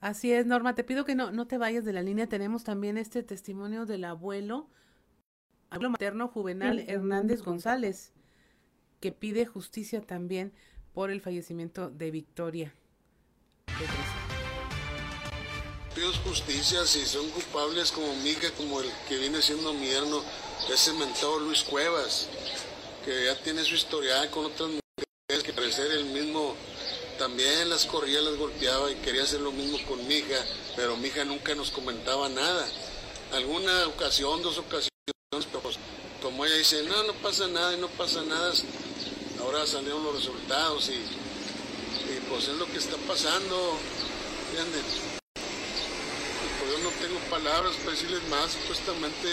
Así 0.00 0.32
es, 0.32 0.46
Norma, 0.46 0.74
te 0.74 0.84
pido 0.84 1.04
que 1.04 1.14
no, 1.14 1.30
no 1.32 1.46
te 1.46 1.58
vayas 1.58 1.84
de 1.84 1.92
la 1.92 2.02
línea. 2.02 2.26
Tenemos 2.26 2.64
también 2.64 2.98
este 2.98 3.22
testimonio 3.22 3.86
del 3.86 4.04
abuelo, 4.04 4.68
abuelo 5.70 5.90
materno 5.90 6.28
Juvenal 6.28 6.84
Hernández 6.86 7.42
González, 7.42 8.12
que 9.00 9.12
pide 9.12 9.46
justicia 9.46 10.00
también 10.00 10.52
por 10.92 11.10
el 11.10 11.20
fallecimiento 11.20 11.90
de 11.90 12.10
Victoria. 12.10 12.74
Pido 15.94 16.12
justicia 16.24 16.84
si 16.84 17.00
son 17.06 17.28
culpables 17.30 17.90
como 17.90 18.14
Mica, 18.16 18.50
como 18.56 18.80
el 18.80 18.88
que 19.08 19.18
viene 19.18 19.40
siendo 19.40 19.72
mi 19.72 19.86
yerno, 19.86 20.22
ese 20.72 20.92
mentado 20.92 21.40
Luis 21.40 21.62
Cuevas, 21.64 22.28
que 23.06 23.24
ya 23.24 23.36
tiene 23.36 23.64
su 23.64 23.76
historial 23.76 24.28
con 24.30 24.46
otras 24.46 24.68
mujeres 24.68 25.44
que 25.44 25.52
parecer 25.52 25.92
el 25.92 26.06
mismo 26.06 26.56
también 27.20 27.70
las 27.70 27.86
corría, 27.86 28.20
las 28.20 28.36
golpeaba 28.36 28.90
y 28.90 28.96
quería 28.96 29.22
hacer 29.22 29.40
lo 29.40 29.52
mismo 29.52 29.78
con 29.86 30.06
mi 30.08 30.16
hija, 30.16 30.44
pero 30.74 30.96
mi 30.96 31.06
hija 31.08 31.24
nunca 31.24 31.54
nos 31.54 31.70
comentaba 31.70 32.28
nada. 32.28 32.66
Alguna 33.32 33.86
ocasión, 33.86 34.42
dos 34.42 34.58
ocasiones, 34.58 34.90
pero 35.30 35.60
pues, 35.62 35.76
como 36.20 36.44
ella 36.44 36.56
dice, 36.56 36.82
no, 36.82 37.04
no 37.04 37.12
pasa 37.14 37.46
nada 37.46 37.74
y 37.74 37.80
no 37.80 37.88
pasa 37.90 38.22
nada, 38.22 38.52
ahora 39.40 39.64
salieron 39.66 40.02
los 40.02 40.16
resultados 40.16 40.90
y, 40.90 41.00
pues 42.28 42.48
es 42.48 42.56
lo 42.56 42.66
que 42.66 42.78
está 42.78 42.96
pasando, 43.08 43.78
¿entienden? 44.50 44.82
pues 46.58 46.72
yo 46.72 46.78
no 46.78 46.90
tengo 46.90 47.20
palabras 47.30 47.76
para 47.76 47.92
decirles 47.92 48.22
más, 48.28 48.50
supuestamente 48.50 49.28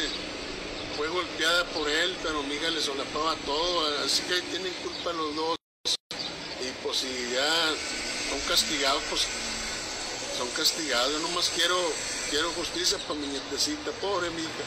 fue 0.97 1.07
golpeada 1.07 1.65
por 1.65 1.89
él, 1.89 2.15
pero 2.23 2.43
mi 2.43 2.55
hija 2.55 2.69
le 2.69 2.81
solapaba 2.81 3.35
todo, 3.45 4.03
así 4.03 4.21
que 4.23 4.35
ahí 4.35 4.41
tienen 4.51 4.73
culpa 4.83 5.13
los 5.13 5.35
dos 5.35 5.55
pues 6.83 6.97
si 6.97 7.33
ya 7.33 7.73
son 8.29 8.39
castigados, 8.47 9.01
pues 9.09 9.25
son 10.37 10.47
castigados. 10.49 11.13
Yo 11.13 11.19
nomás 11.19 11.49
quiero, 11.49 11.77
quiero 12.29 12.51
justicia 12.51 12.97
para 13.07 13.19
mi 13.19 13.27
nietecita, 13.27 13.91
pobre 14.01 14.29
mi 14.31 14.41
hija. 14.41 14.63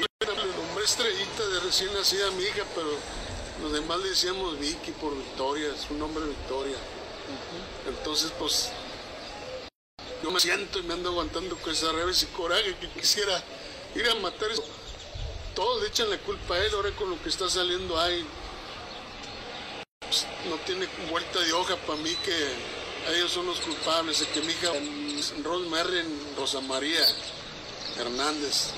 Yo 0.00 0.34
le 0.34 0.56
nombré 0.56 0.84
estrellita 0.84 1.46
de 1.46 1.60
recién 1.60 1.92
nacida 1.92 2.30
mi 2.32 2.44
hija, 2.44 2.64
pero 2.74 2.90
los 3.62 3.72
demás 3.72 3.98
le 4.00 4.10
decíamos 4.10 4.58
Vicky 4.58 4.92
por 4.92 5.16
Victoria, 5.16 5.68
es 5.68 5.90
un 5.90 5.98
nombre 5.98 6.24
Victoria. 6.24 6.76
Entonces, 7.86 8.32
pues, 8.38 8.70
yo 10.22 10.30
me 10.30 10.40
siento 10.40 10.78
y 10.78 10.82
me 10.82 10.94
ando 10.94 11.10
aguantando 11.10 11.56
con 11.56 11.72
esa 11.72 11.92
revés 11.92 12.22
y 12.22 12.26
coraje 12.26 12.74
que 12.76 12.88
quisiera 12.88 13.42
ir 13.94 14.08
a 14.10 14.14
matar. 14.16 14.48
Todos 15.54 15.82
le 15.82 15.88
echan 15.88 16.10
la 16.10 16.18
culpa 16.18 16.54
a 16.54 16.64
él 16.64 16.72
ahora 16.74 16.90
con 16.96 17.10
lo 17.10 17.22
que 17.22 17.28
está 17.28 17.48
saliendo 17.48 17.98
ahí 18.00 18.26
no 20.48 20.56
tiene 20.58 20.86
vuelta 21.10 21.40
de 21.40 21.52
hoja 21.52 21.76
para 21.86 21.98
mí 22.00 22.14
que 22.24 23.12
ellos 23.14 23.32
son 23.32 23.46
los 23.46 23.60
culpables, 23.60 24.20
de 24.20 24.26
que 24.26 24.40
mi 24.42 24.52
hija 24.52 24.70
Rosemary 25.42 26.02
Rosa 26.36 26.60
María 26.60 27.00
Hernández 27.98 28.70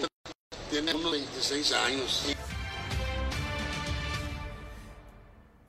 tiene 0.70 0.94
unos 0.94 1.12
26 1.12 1.72
años. 1.72 2.22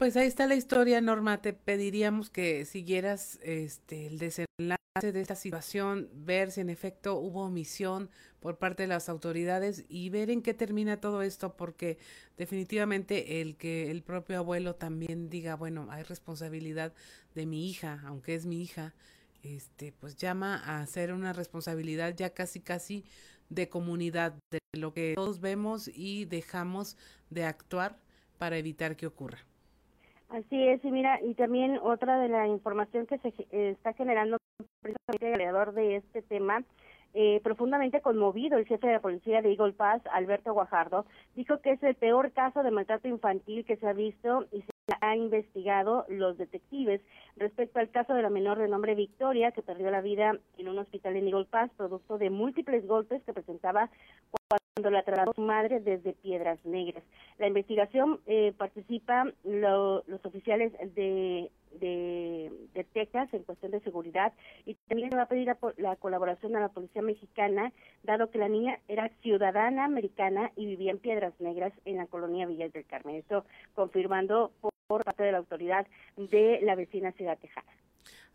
Pues 0.04 0.18
ahí 0.18 0.28
está 0.28 0.47
la 0.47 0.56
historia, 0.56 0.99
Norma. 0.99 1.41
Te 1.41 1.54
pediríamos 1.54 2.30
que 2.30 2.66
siguieras 2.66 3.39
este, 3.41 4.06
el 4.08 4.20
desenlace 4.20 4.78
de 5.01 5.22
esta 5.22 5.36
situación, 5.36 6.10
ver 6.14 6.51
si 6.51 6.60
en 6.60 6.70
efecto 6.70 7.16
hubo 7.16 7.45
omisión 7.45 8.10
por 8.41 8.58
parte 8.58 8.84
de 8.84 8.88
las 8.88 9.08
autoridades 9.08 9.86
y 9.88 10.10
ver 10.10 10.30
en 10.30 10.41
qué 10.41 10.54
termina 10.54 10.99
todo 10.99 11.22
esto, 11.22 11.56
porque 11.56 11.99
definitivamente 12.36 13.39
el 13.39 13.56
que 13.56 13.91
el 13.91 14.04
propio 14.04 14.39
abuelo 14.39 14.76
también 14.76 15.30
diga, 15.30 15.56
bueno, 15.56 15.88
hay 15.89 16.04
responsabilidad 16.04 16.91
de 17.34 17.45
mi 17.45 17.70
hija, 17.70 18.01
aunque 18.06 18.36
es 18.36 18.45
mi 18.45 18.62
hija, 18.62 18.93
este, 19.41 19.93
pues 19.93 20.18
llama 20.18 20.62
a 20.66 20.86
ser 20.86 21.14
una 21.14 21.32
responsabilidad 21.32 22.14
ya 22.14 22.32
casi 22.32 22.60
casi 22.60 23.06
de 23.47 23.70
comunidad, 23.70 24.34
de 24.51 24.60
lo 24.74 24.93
que 24.93 25.14
todos 25.16 25.39
vemos 25.39 25.88
y 25.88 26.26
dejamos 26.26 26.97
de 27.30 27.45
actuar 27.45 27.97
para 28.38 28.58
evitar 28.58 28.97
que 28.97 29.08
ocurra. 29.08 29.45
Así 30.34 30.67
es, 30.67 30.84
y 30.84 30.89
mira, 30.89 31.19
y 31.21 31.36
también 31.36 31.77
otra 31.84 32.17
de 32.17 32.27
la 32.27 32.47
información 32.47 33.05
que 33.05 33.19
se 33.19 33.31
está 33.51 33.93
generando 33.93 34.38
precisamente 34.81 35.31
alrededor 35.31 35.73
de 35.73 35.97
este 35.97 36.23
tema, 36.23 36.63
eh, 37.13 37.39
profundamente 37.43 38.01
conmovido, 38.01 38.57
el 38.57 38.65
jefe 38.65 38.88
de 38.88 38.93
la 38.93 38.99
policía 38.99 39.43
de 39.43 39.51
Eagle 39.51 39.73
Pass, 39.73 40.01
Alberto 40.11 40.51
Guajardo, 40.51 41.05
dijo 41.36 41.61
que 41.61 41.73
es 41.73 41.84
el 41.84 41.93
peor 41.93 42.31
caso 42.31 42.63
de 42.63 42.71
maltrato 42.71 43.07
infantil 43.07 43.63
que 43.63 43.77
se 43.77 43.88
ha 43.88 43.93
visto 43.93 44.47
y 44.51 44.61
se 44.63 44.71
ha 45.01 45.15
investigado 45.15 46.07
los 46.09 46.36
detectives 46.39 47.01
respecto 47.36 47.77
al 47.77 47.91
caso 47.91 48.15
de 48.15 48.23
la 48.23 48.31
menor 48.31 48.57
de 48.57 48.67
nombre 48.67 48.95
Victoria, 48.95 49.51
que 49.51 49.61
perdió 49.61 49.91
la 49.91 50.01
vida 50.01 50.39
en 50.57 50.67
un 50.67 50.79
hospital 50.79 51.15
en 51.15 51.27
Eagle 51.27 51.45
Pass, 51.45 51.69
producto 51.77 52.17
de 52.17 52.31
múltiples 52.31 52.88
golpes 52.88 53.21
que 53.21 53.34
presentaba 53.34 53.91
cuando 54.74 54.89
la 54.89 55.03
trasladó 55.03 55.34
su 55.34 55.41
madre 55.41 55.80
desde 55.82 56.13
Piedras 56.13 56.57
Negras. 56.65 57.03
La 57.38 57.47
investigación 57.47 58.19
eh, 58.26 58.53
participa 58.57 59.32
los 59.43 60.03
oficiales 60.26 60.74
de, 60.95 61.51
de, 61.80 62.51
Texas 62.91 63.32
en 63.34 63.43
cuestión 63.43 63.71
de 63.71 63.82
seguridad 63.82 64.34
y 64.65 64.76
también 64.88 65.11
va 65.15 65.24
a 65.24 65.28
pedir 65.28 65.55
la, 65.78 65.95
colaboración 65.95 66.55
a 66.55 66.59
la 66.59 66.69
policía 66.69 67.01
mexicana, 67.01 67.71
dado 68.03 68.30
que 68.30 68.39
la 68.39 68.49
niña 68.49 68.80
era 68.88 69.09
ciudadana 69.21 69.86
americana 69.86 70.51
y 70.55 70.65
vivía 70.65 70.91
en 70.91 70.99
Piedras 70.99 71.34
Negras 71.39 71.74
en 71.86 71.97
la 71.97 72.07
colonia 72.07 72.47
Villas 72.47 72.74
del 72.74 72.86
Carmen. 72.86 73.15
Esto 73.15 73.45
confirmando 73.76 74.51
por 74.88 75.03
parte 75.03 75.24
de 75.24 75.32
la 75.32 75.38
autoridad 75.39 75.88
de 76.17 76.59
la 76.61 76.76
vecina 76.76 77.11
ciudad 77.11 77.38
tejana. 77.38 77.71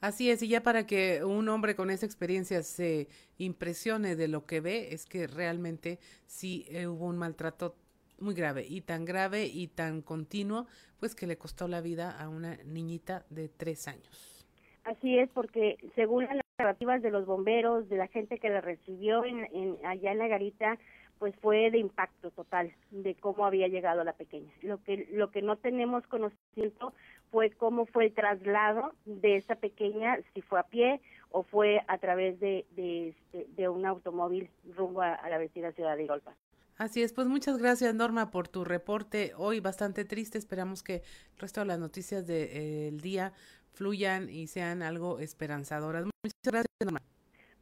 Así 0.00 0.30
es, 0.30 0.42
y 0.42 0.48
ya 0.48 0.62
para 0.62 0.86
que 0.86 1.24
un 1.24 1.48
hombre 1.48 1.74
con 1.74 1.90
esa 1.90 2.06
experiencia 2.06 2.62
se 2.62 3.08
impresione 3.36 4.14
de 4.14 4.28
lo 4.28 4.46
que 4.46 4.60
ve, 4.60 4.92
es 4.92 5.06
que 5.06 5.26
realmente 5.26 5.98
sí 6.26 6.66
eh, 6.68 6.86
hubo 6.86 7.06
un 7.06 7.18
maltrato 7.18 7.74
muy 8.20 8.34
grave 8.34 8.64
y 8.68 8.80
tan 8.80 9.04
grave 9.04 9.46
y 9.46 9.66
tan 9.68 10.02
continuo, 10.02 10.66
pues 11.00 11.14
que 11.14 11.26
le 11.26 11.36
costó 11.36 11.66
la 11.66 11.80
vida 11.80 12.10
a 12.10 12.28
una 12.28 12.56
niñita 12.64 13.24
de 13.30 13.48
tres 13.48 13.88
años. 13.88 14.46
Así 14.84 15.18
es, 15.18 15.28
porque 15.30 15.76
según 15.94 16.24
las 16.24 16.44
narrativas 16.58 17.02
de 17.02 17.10
los 17.10 17.26
bomberos, 17.26 17.88
de 17.88 17.96
la 17.96 18.08
gente 18.08 18.38
que 18.38 18.48
la 18.48 18.60
recibió 18.60 19.24
en, 19.24 19.78
allá 19.84 20.12
en 20.12 20.18
la 20.18 20.28
garita, 20.28 20.78
pues 21.18 21.34
fue 21.40 21.70
de 21.70 21.78
impacto 21.78 22.30
total 22.30 22.72
de 22.90 23.14
cómo 23.16 23.44
había 23.44 23.68
llegado 23.68 24.04
la 24.04 24.12
pequeña. 24.12 24.52
Lo 24.62 24.82
que 24.82 25.08
lo 25.10 25.30
que 25.30 25.42
no 25.42 25.56
tenemos 25.56 26.06
conocimiento 26.06 26.94
fue 27.30 27.50
cómo 27.50 27.86
fue 27.86 28.06
el 28.06 28.14
traslado 28.14 28.92
de 29.04 29.36
esa 29.36 29.56
pequeña, 29.56 30.18
si 30.34 30.42
fue 30.42 30.60
a 30.60 30.64
pie 30.64 31.00
o 31.30 31.42
fue 31.42 31.82
a 31.88 31.98
través 31.98 32.40
de, 32.40 32.66
de, 32.72 33.14
este, 33.32 33.68
un 33.68 33.86
automóvil 33.86 34.50
rumbo 34.76 35.02
a, 35.02 35.28
la 35.28 35.38
vecina 35.38 35.72
ciudad 35.72 35.96
de 35.96 36.06
Golpa. 36.06 36.34
Así 36.76 37.02
es, 37.02 37.12
pues 37.12 37.26
muchas 37.26 37.58
gracias 37.58 37.94
Norma 37.94 38.30
por 38.30 38.46
tu 38.46 38.64
reporte 38.64 39.32
hoy 39.36 39.60
bastante 39.60 40.04
triste. 40.04 40.38
Esperamos 40.38 40.82
que 40.82 40.96
el 40.96 41.38
resto 41.38 41.60
de 41.60 41.66
las 41.66 41.78
noticias 41.78 42.26
del 42.26 43.00
día 43.00 43.32
fluyan 43.72 44.30
y 44.30 44.46
sean 44.46 44.82
algo 44.82 45.18
esperanzadoras. 45.18 46.04
Muchas 46.04 46.40
gracias 46.44 46.68
Norma. 46.84 47.02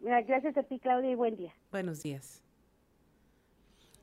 Gracias 0.00 0.56
a 0.56 0.62
ti 0.62 0.78
Claudia 0.78 1.10
y 1.10 1.14
buen 1.14 1.36
día. 1.36 1.54
Buenos 1.70 2.02
días. 2.02 2.42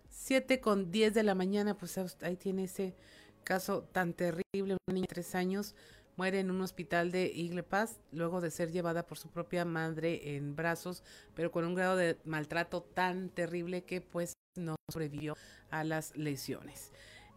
Siete 0.09 0.59
con 0.59 0.91
diez 0.91 1.13
de 1.13 1.23
la 1.23 1.35
mañana, 1.35 1.75
pues 1.75 1.97
ahí 2.23 2.35
tiene 2.35 2.63
ese 2.63 2.95
caso 3.43 3.83
tan 3.91 4.13
terrible, 4.13 4.43
una 4.53 4.77
niña 4.93 5.07
de 5.09 5.15
tres 5.15 5.35
años 5.35 5.75
muere 6.15 6.39
en 6.39 6.51
un 6.51 6.61
hospital 6.61 7.11
de 7.11 7.25
Igle 7.25 7.63
Paz 7.63 7.99
luego 8.11 8.41
de 8.41 8.51
ser 8.51 8.71
llevada 8.71 9.05
por 9.05 9.17
su 9.17 9.29
propia 9.29 9.65
madre 9.65 10.35
en 10.35 10.55
brazos, 10.55 11.03
pero 11.35 11.51
con 11.51 11.65
un 11.65 11.75
grado 11.75 11.95
de 11.95 12.17
maltrato 12.25 12.83
tan 12.83 13.29
terrible 13.29 13.83
que 13.83 14.01
pues 14.01 14.33
no 14.55 14.75
sobrevivió 14.91 15.35
a 15.71 15.83
las 15.83 16.15
lesiones. 16.15 16.91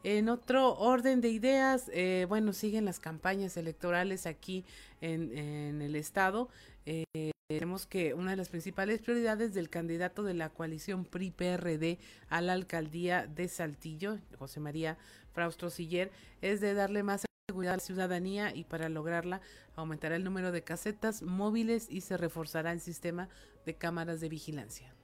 En 0.05 0.29
otro 0.29 0.75
orden 0.75 1.21
de 1.21 1.31
ideas, 1.31 1.91
eh, 1.93 2.27
bueno, 2.29 2.53
siguen 2.53 2.85
las 2.85 3.01
campañas 3.01 3.57
electorales 3.57 4.27
aquí 4.27 4.65
en, 5.01 5.37
en 5.37 5.83
el 5.83 5.97
estado. 5.97 6.49
Eh, 6.85 7.33
tenemos 7.49 7.87
que 7.87 8.13
una 8.13 8.33
de 8.33 8.37
las 8.37 8.49
principales 8.49 9.01
prioridades 9.01 9.55
del 9.55 9.71
candidato 9.71 10.23
de 10.23 10.35
la 10.35 10.51
coalición 10.51 11.05
PRI-PRD 11.05 11.99
a 12.29 12.41
la 12.41 12.53
alcaldía 12.53 13.27
de 13.27 13.47
Saltillo, 13.49 14.19
José 14.37 14.61
María 14.61 14.99
Fraustro 15.37 15.69
Siller, 15.69 16.11
es 16.41 16.63
de 16.63 16.73
darle 16.73 17.03
más 17.03 17.27
seguridad 17.47 17.75
a 17.75 17.77
la 17.77 17.83
ciudadanía 17.83 18.55
y 18.55 18.65
para 18.65 18.89
lograrla 18.89 19.43
aumentará 19.77 20.17
el 20.17 20.25
número 20.25 20.51
de 20.51 20.65
casetas 20.65 21.23
móviles 21.23 21.89
y 21.91 22.01
se 22.01 22.17
reforzará 22.17 22.73
el 22.73 22.81
sistema 22.81 23.29
de 23.67 23.75
cámaras 23.75 24.23
de 24.23 24.31
vigilancia. 24.31 24.95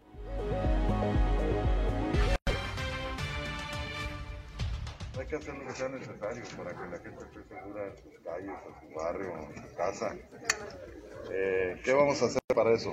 Hay 5.18 5.26
que 5.26 5.36
hacer 5.36 5.54
lo 5.54 5.66
que 5.66 5.72
sea 5.72 5.88
necesario 5.90 6.42
para 6.56 6.70
que 6.70 6.88
la 6.88 6.98
gente 6.98 7.24
esté 7.24 7.54
segura 7.54 7.86
en 7.86 7.96
sus 7.98 8.20
calles, 8.24 8.54
en 8.66 8.88
su 8.88 8.94
barrio, 8.94 9.50
en 9.54 9.68
su 9.68 9.76
casa. 9.76 10.16
Eh, 11.30 11.78
¿Qué 11.84 11.92
vamos 11.92 12.22
a 12.22 12.24
hacer 12.24 12.40
para 12.54 12.72
eso? 12.72 12.90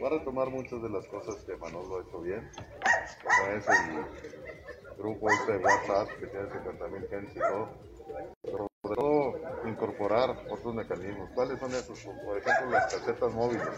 Voy 0.00 0.06
a 0.06 0.18
retomar 0.18 0.50
muchas 0.50 0.82
de 0.82 0.90
las 0.90 1.06
cosas 1.06 1.36
que 1.44 1.56
Manolo 1.56 1.98
ha 1.98 2.02
hecho 2.02 2.20
bien, 2.20 2.50
como 3.22 3.52
es 3.52 3.66
el 3.68 4.45
grupo 4.98 5.30
este 5.30 5.52
de 5.52 5.64
WhatsApp 5.64 6.08
que 6.18 6.26
tiene 6.26 6.50
50 6.50 6.88
mil 6.88 7.08
gente 7.08 7.32
y 7.34 7.38
todo, 7.38 7.68
pero 8.42 8.68
sobre 8.82 8.96
todo 8.96 9.68
incorporar 9.68 10.30
otros 10.50 10.74
mecanismos. 10.74 11.30
¿Cuáles 11.34 11.58
son 11.58 11.72
esos? 11.72 11.98
Por 12.24 12.38
ejemplo, 12.38 12.70
las 12.70 12.94
casetas 12.94 13.32
móviles. 13.32 13.68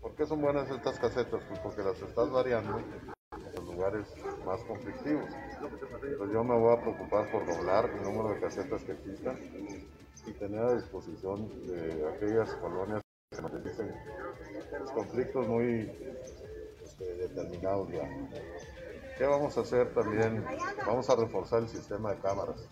¿Por 0.00 0.14
qué 0.14 0.26
son 0.26 0.40
buenas 0.40 0.70
estas 0.70 0.98
casetas? 0.98 1.42
Pues 1.48 1.58
porque 1.60 1.82
las 1.82 2.00
estás 2.00 2.30
variando 2.30 2.78
en 2.78 3.54
los 3.54 3.64
lugares 3.64 4.06
más 4.44 4.60
conflictivos. 4.62 5.26
Entonces 5.60 6.32
yo 6.32 6.44
me 6.44 6.58
voy 6.58 6.76
a 6.76 6.80
preocupar 6.80 7.30
por 7.30 7.46
doblar 7.46 7.90
el 7.90 8.02
número 8.02 8.34
de 8.34 8.40
casetas 8.40 8.82
que 8.82 8.92
existan 8.92 9.38
y 10.26 10.32
tener 10.32 10.60
a 10.60 10.74
disposición 10.74 11.48
de 11.66 12.08
aquellas 12.14 12.54
colonias 12.54 13.02
que 13.30 13.36
se 13.36 13.42
materialicen 13.42 13.94
conflictos 14.94 15.46
muy 15.46 15.90
este, 16.84 17.14
determinados 17.14 17.88
ya. 17.90 18.08
¿Qué 19.18 19.26
vamos 19.26 19.58
a 19.58 19.62
hacer 19.62 19.92
también? 19.94 20.44
Vamos 20.86 21.10
a 21.10 21.16
reforzar 21.16 21.62
el 21.62 21.68
sistema 21.68 22.12
de 22.12 22.20
cámaras. 22.20 22.68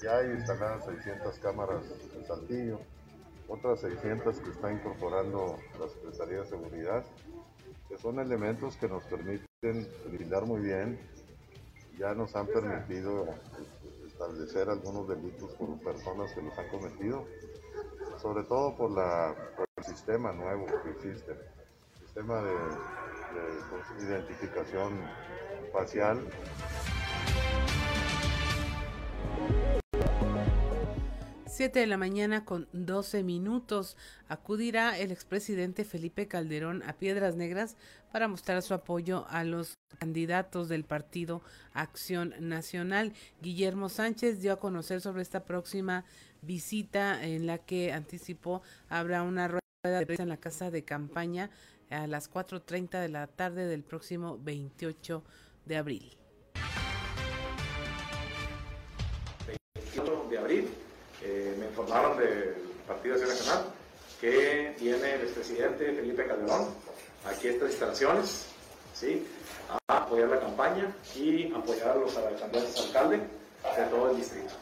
Ya 0.00 0.18
hay 0.18 0.30
instaladas 0.30 0.84
600 0.84 1.36
cámaras 1.40 1.82
en 2.14 2.24
Saltillo, 2.24 2.78
otras 3.48 3.80
600 3.80 4.38
que 4.38 4.50
está 4.50 4.70
incorporando 4.70 5.58
la 5.80 5.88
Secretaría 5.88 6.42
de 6.42 6.46
Seguridad, 6.46 7.04
que 7.88 7.98
son 7.98 8.20
elementos 8.20 8.76
que 8.76 8.88
nos 8.88 9.02
permiten 9.06 9.88
brindar 10.12 10.46
muy 10.46 10.60
bien. 10.60 11.00
Ya 11.98 12.14
nos 12.14 12.36
han 12.36 12.46
permitido 12.46 13.26
establecer 14.06 14.68
algunos 14.68 15.08
delitos 15.08 15.50
por 15.54 15.76
personas 15.80 16.32
que 16.34 16.42
los 16.42 16.56
han 16.56 16.68
cometido, 16.68 17.26
sobre 18.22 18.44
todo 18.44 18.76
por, 18.76 18.92
la, 18.92 19.34
por 19.56 19.66
el 19.76 19.84
sistema 19.84 20.30
nuevo 20.32 20.66
que 20.84 20.90
existe, 20.90 21.34
sistema 21.98 22.40
de 22.42 22.54
identificación 24.04 25.00
7 31.46 31.78
de 31.78 31.86
la 31.86 31.96
mañana 31.96 32.44
con 32.44 32.68
12 32.72 33.22
minutos 33.22 33.96
acudirá 34.28 34.98
el 34.98 35.10
expresidente 35.10 35.84
Felipe 35.84 36.28
Calderón 36.28 36.82
a 36.82 36.94
Piedras 36.94 37.36
Negras 37.36 37.76
para 38.12 38.28
mostrar 38.28 38.62
su 38.62 38.74
apoyo 38.74 39.26
a 39.28 39.44
los 39.44 39.74
candidatos 39.98 40.68
del 40.68 40.84
partido 40.84 41.42
Acción 41.72 42.34
Nacional. 42.40 43.12
Guillermo 43.40 43.88
Sánchez 43.88 44.40
dio 44.40 44.52
a 44.52 44.60
conocer 44.60 45.00
sobre 45.00 45.22
esta 45.22 45.44
próxima 45.44 46.04
visita 46.42 47.24
en 47.24 47.46
la 47.46 47.58
que 47.58 47.92
anticipó 47.92 48.62
habrá 48.88 49.22
una 49.22 49.48
rueda 49.48 49.60
de 49.84 50.06
prensa 50.06 50.22
en 50.24 50.28
la 50.28 50.36
casa 50.36 50.70
de 50.70 50.84
campaña 50.84 51.50
a 51.90 52.06
las 52.06 52.30
4.30 52.30 53.00
de 53.00 53.08
la 53.08 53.26
tarde 53.26 53.66
del 53.66 53.84
próximo 53.84 54.38
28 54.42 55.22
de 55.22 55.43
abril. 55.76 56.16
28 59.46 60.26
de 60.30 60.38
abril 60.38 60.68
eh, 61.22 61.56
me 61.58 61.66
informaron 61.66 62.18
del 62.18 62.54
Partido 62.86 63.14
Acción 63.14 63.30
Nacional 63.30 63.64
que 64.20 64.74
viene 64.78 65.14
el 65.14 65.22
expresidente 65.22 65.92
Felipe 65.92 66.26
Calderón 66.26 66.68
aquí 67.26 67.48
a 67.48 67.50
estas 67.52 67.70
instalaciones, 67.70 68.46
¿sí? 68.94 69.26
a 69.88 69.96
apoyar 69.96 70.28
la 70.28 70.40
campaña 70.40 70.94
y 71.14 71.52
apoyar 71.52 71.90
a 71.90 71.94
los 71.96 72.14
candidatos 72.14 72.80
a 72.80 72.86
alcalde 72.86 73.16
de 73.16 73.84
todo 73.90 74.10
el 74.10 74.16
distrito. 74.16 74.54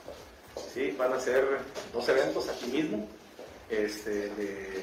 ¿sí? 0.73 0.95
Van 0.99 1.13
a 1.13 1.21
ser 1.21 1.59
dos 1.93 2.09
eventos 2.09 2.49
aquí 2.49 2.67
mismo, 2.67 3.07
este, 3.69 4.29
de, 4.35 4.83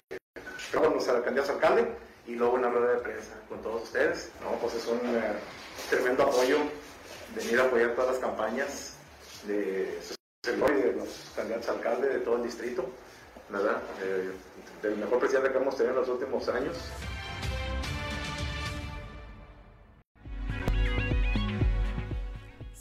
con 0.73 0.93
los 0.93 1.05
candidatos 1.05 1.49
a 1.49 1.53
alcalde 1.53 2.08
y 2.29 2.35
luego 2.35 2.53
una 2.53 2.69
rueda 2.69 2.93
de 2.93 3.01
prensa 3.01 3.33
con 3.49 3.59
todos 3.63 3.83
ustedes. 3.83 4.31
No, 4.41 4.51
pues 4.59 4.75
es 4.75 4.85
un 4.85 4.99
eh, 4.99 5.33
tremendo 5.89 6.23
apoyo 6.23 6.57
venir 7.35 7.59
a 7.59 7.63
apoyar 7.63 7.95
todas 7.95 8.11
las 8.11 8.19
campañas 8.19 8.93
de 9.47 9.99
los 10.95 11.31
candidatos 11.35 11.69
a 11.69 11.71
alcalde 11.71 12.07
de 12.07 12.19
todo 12.19 12.35
el 12.37 12.43
distrito, 12.43 12.85
¿verdad? 13.49 13.81
Eh, 14.03 14.31
del 14.83 14.97
mejor 14.97 15.19
presidente 15.19 15.51
que 15.51 15.57
hemos 15.57 15.75
tenido 15.75 15.95
en 15.95 16.01
los 16.01 16.09
últimos 16.09 16.47
años. 16.49 16.77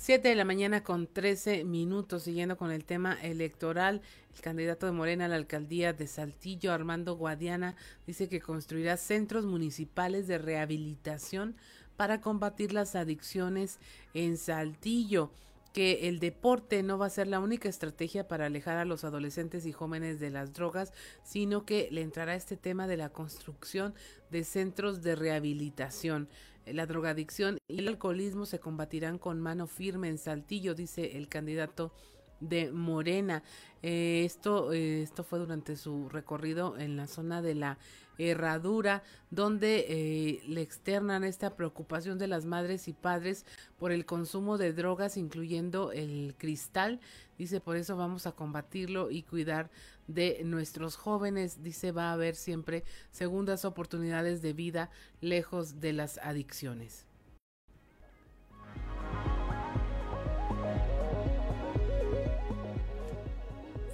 Siete 0.09 0.31
de 0.31 0.37
la 0.37 0.47
mañana 0.47 0.83
con 0.83 1.07
13 1.07 1.65
minutos, 1.65 2.23
siguiendo 2.23 2.57
con 2.57 2.71
el 2.71 2.87
tema 2.87 3.19
electoral. 3.21 4.01
El 4.35 4.41
candidato 4.41 4.87
de 4.87 4.93
Morena 4.93 5.27
a 5.27 5.29
la 5.29 5.37
alcaldía 5.37 5.93
de 5.93 6.07
Saltillo, 6.07 6.73
Armando 6.73 7.15
Guadiana, 7.17 7.77
dice 8.07 8.27
que 8.27 8.41
construirá 8.41 8.97
centros 8.97 9.45
municipales 9.45 10.27
de 10.27 10.39
rehabilitación 10.39 11.57
para 11.99 12.23
combatir 12.23 12.73
las 12.73 12.97
adicciones 12.97 13.81
en 14.15 14.39
Saltillo 14.39 15.31
que 15.75 16.09
el 16.09 16.21
deporte 16.21 16.83
no 16.83 16.97
va 16.97 17.05
a 17.05 17.11
ser 17.11 17.27
la 17.27 17.41
única 17.41 17.69
estrategia 17.69 18.27
para 18.27 18.47
alejar 18.47 18.79
a 18.79 18.87
los 18.87 19.05
adolescentes 19.05 19.67
y 19.67 19.73
jóvenes 19.73 20.19
de 20.21 20.31
las 20.31 20.55
drogas, 20.55 20.95
sino 21.23 21.67
que 21.67 21.89
le 21.91 22.01
entrará 22.01 22.35
este 22.35 22.57
tema 22.57 22.87
de 22.87 22.97
la 22.97 23.11
construcción 23.11 23.95
de 24.31 24.45
centros 24.45 25.03
de 25.03 25.17
rehabilitación. 25.17 26.29
La 26.73 26.87
drogadicción 26.87 27.59
y 27.69 27.79
el 27.79 27.89
alcoholismo 27.89 28.47
se 28.47 28.59
combatirán 28.59 29.19
con 29.19 29.41
mano 29.41 29.67
firme 29.67 30.09
en 30.09 30.19
Saltillo, 30.19 30.75
dice 30.75 31.17
el 31.17 31.29
candidato 31.29 31.93
de 32.41 32.71
Morena. 32.73 33.43
Eh, 33.83 34.23
esto, 34.25 34.73
eh, 34.73 35.03
esto 35.03 35.25
fue 35.25 35.39
durante 35.39 35.77
su 35.77 36.09
recorrido 36.09 36.77
en 36.79 36.97
la 36.97 37.07
zona 37.07 37.43
de 37.43 37.55
la 37.55 37.79
Herradura, 38.19 39.05
donde 39.31 39.87
eh, 39.89 40.43
le 40.49 40.61
externan 40.61 41.23
esta 41.23 41.55
preocupación 41.55 42.19
de 42.19 42.27
las 42.27 42.45
madres 42.45 42.89
y 42.89 42.93
padres 42.93 43.47
por 43.79 43.93
el 43.93 44.07
consumo 44.07 44.59
de 44.59 44.73
drogas, 44.73 45.17
incluyendo 45.17 45.93
el 45.93 46.35
cristal. 46.37 46.99
Dice, 47.39 47.61
por 47.61 47.77
eso 47.77 47.97
vamos 47.97 48.27
a 48.27 48.33
combatirlo 48.33 49.11
y 49.13 49.23
cuidar 49.23 49.71
de 50.09 50.41
nuestros 50.45 50.97
jóvenes. 50.97 51.63
Dice, 51.63 51.93
va 51.93 52.11
a 52.11 52.15
haber 52.15 52.35
siempre 52.35 52.83
segundas 53.13 53.65
oportunidades 53.65 54.43
de 54.43 54.53
vida 54.53 54.91
lejos 55.21 55.81
de 55.81 55.93
las 55.93 56.19
adicciones. 56.19 57.08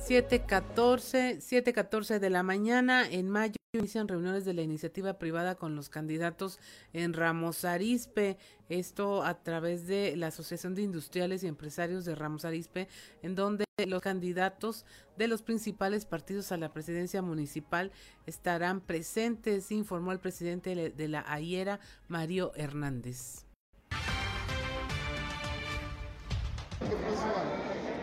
7:14, 0.06 1.40
7:14 1.40 2.18
de 2.18 2.28
la 2.28 2.42
mañana 2.42 3.10
en 3.10 3.30
mayo 3.30 3.54
inician 3.72 4.06
reuniones 4.06 4.44
de 4.44 4.52
la 4.52 4.60
iniciativa 4.60 5.18
privada 5.18 5.54
con 5.54 5.74
los 5.76 5.88
candidatos 5.88 6.58
en 6.92 7.14
Ramos 7.14 7.64
Arispe, 7.64 8.36
esto 8.68 9.24
a 9.24 9.42
través 9.42 9.86
de 9.86 10.14
la 10.16 10.26
Asociación 10.26 10.74
de 10.74 10.82
Industriales 10.82 11.42
y 11.42 11.46
Empresarios 11.46 12.04
de 12.04 12.14
Ramos 12.14 12.44
Arispe, 12.44 12.86
en 13.22 13.34
donde 13.34 13.64
los 13.86 14.02
candidatos 14.02 14.84
de 15.16 15.26
los 15.26 15.40
principales 15.40 16.04
partidos 16.04 16.52
a 16.52 16.58
la 16.58 16.70
presidencia 16.74 17.22
municipal 17.22 17.90
estarán 18.26 18.82
presentes, 18.82 19.72
informó 19.72 20.12
el 20.12 20.20
presidente 20.20 20.90
de 20.90 21.08
la 21.08 21.24
AIERA, 21.26 21.80
Mario 22.08 22.52
Hernández. 22.56 23.43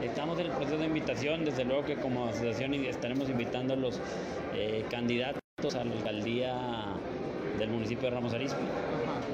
Estamos 0.01 0.39
en 0.39 0.47
el 0.47 0.51
proceso 0.51 0.77
de 0.77 0.85
invitación, 0.85 1.45
desde 1.45 1.63
luego 1.63 1.85
que 1.85 1.95
como 1.95 2.25
asociación 2.27 2.73
estaremos 2.73 3.29
invitando 3.29 3.75
a 3.75 3.77
los 3.77 3.99
eh, 4.55 4.83
candidatos 4.89 5.75
a 5.75 5.83
la 5.83 5.93
alcaldía 5.93 6.55
del 7.59 7.69
municipio 7.69 8.09
de 8.09 8.15
Ramos 8.15 8.33
Arizpe. 8.33 8.59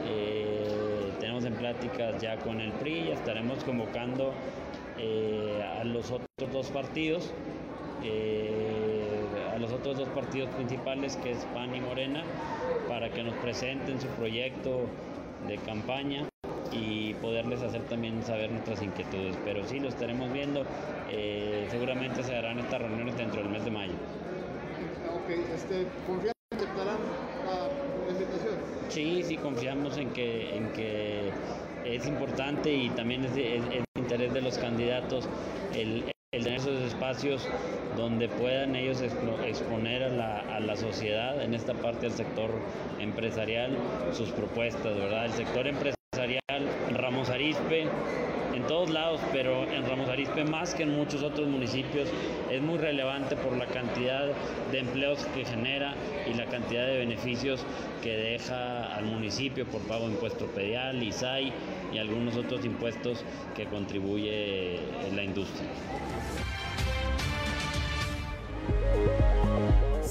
Eh, 0.08 1.12
tenemos 1.20 1.46
en 1.46 1.54
pláticas 1.54 2.22
ya 2.22 2.38
con 2.38 2.60
el 2.60 2.72
PRI, 2.74 3.00
y 3.00 3.12
estaremos 3.12 3.64
convocando 3.64 4.34
eh, 4.98 5.64
a 5.80 5.84
los 5.86 6.12
otros 6.12 6.52
dos 6.52 6.68
partidos, 6.68 7.32
a 9.54 9.58
los 9.58 9.72
otros 9.72 9.98
dos 9.98 10.10
partidos 10.10 10.50
principales 10.52 11.16
que 11.18 11.32
es 11.32 11.40
PAN 11.54 11.76
y 11.76 11.80
Morena, 11.80 12.24
para 12.88 13.10
que 13.10 13.24
nos 13.24 13.34
presenten 13.36 14.00
su 14.00 14.08
proyecto 14.08 14.82
de 15.48 15.58
campaña 15.58 16.28
y 16.72 17.14
poderles 17.16 17.62
hacer 17.62 17.82
también 17.84 18.24
saber 18.24 18.52
nuestras 18.52 18.82
inquietudes. 18.82 19.36
Pero 19.46 19.66
sí, 19.68 19.80
lo 19.80 19.90
estaremos 19.90 20.32
viendo. 20.32 20.66
Eh, 21.10 21.68
seguramente 21.70 22.24
se 22.24 22.36
harán 22.36 22.60
estas 22.60 22.82
reuniones 22.82 23.18
dentro 23.18 23.42
del 23.42 23.50
mes 23.50 23.64
de 23.66 23.72
mayo. 23.72 23.94
Ok, 25.14 25.30
este, 25.54 25.88
¿confían 26.06 26.34
en 26.52 26.58
que 26.58 26.66
aceptarán 26.66 26.98
la 28.06 28.12
invitación? 28.12 28.56
Sí, 28.90 29.24
sí, 29.24 29.38
confiamos 29.38 29.98
en 29.98 30.10
que, 30.12 30.56
en 30.56 30.72
que 30.74 31.32
es 31.86 32.08
importante 32.08 32.74
y 32.74 32.90
también 32.90 33.26
es, 33.26 33.36
de, 33.36 33.84
interés 33.96 34.34
de 34.34 34.42
los 34.42 34.58
candidatos 34.58 35.28
el, 35.74 36.06
el 36.32 36.44
tener 36.44 36.60
esos 36.60 36.82
espacios 36.82 37.48
donde 37.96 38.30
puedan 38.30 38.76
ellos 38.76 39.02
exponer 39.02 40.04
a 40.04 40.10
la, 40.10 40.40
a 40.56 40.60
la, 40.60 40.76
sociedad, 40.76 41.42
en 41.42 41.54
esta 41.54 41.74
parte 41.74 42.02
del 42.02 42.12
sector 42.12 42.52
empresarial, 43.00 43.78
sus 44.14 44.30
propuestas, 44.30 44.96
¿verdad? 44.96 45.26
El 45.26 45.34
sector 45.34 45.68
empresarial 45.68 45.97
Ramos 46.92 47.30
Arizpe, 47.30 47.84
en 48.54 48.66
todos 48.68 48.90
lados, 48.90 49.22
pero 49.32 49.64
en 49.70 49.86
Ramos 49.88 50.10
Arizpe 50.10 50.44
más 50.44 50.74
que 50.74 50.84
en 50.84 50.96
muchos 50.96 51.22
otros 51.22 51.48
municipios 51.48 52.10
es 52.50 52.62
muy 52.62 52.78
relevante 52.78 53.36
por 53.36 53.56
la 53.56 53.68
cantidad 53.68 54.34
de 54.72 54.80
empleos 54.80 55.26
que 55.36 55.46
genera 55.46 55.96
y 56.28 56.34
la 56.34 56.48
cantidad 56.48 56.88
de 56.88 56.98
beneficios 56.98 57.64
que 58.02 58.18
deja 58.18 58.96
al 58.96 59.06
municipio 59.06 59.68
por 59.68 59.82
pago 59.82 60.08
de 60.08 60.14
impuesto 60.14 60.48
pedial, 60.48 61.04
ISAI 61.04 61.54
y 61.94 61.98
algunos 62.00 62.36
otros 62.36 62.66
impuestos 62.66 63.24
que 63.56 63.66
contribuye 63.66 64.80
la 65.16 65.24
industria. 65.24 65.70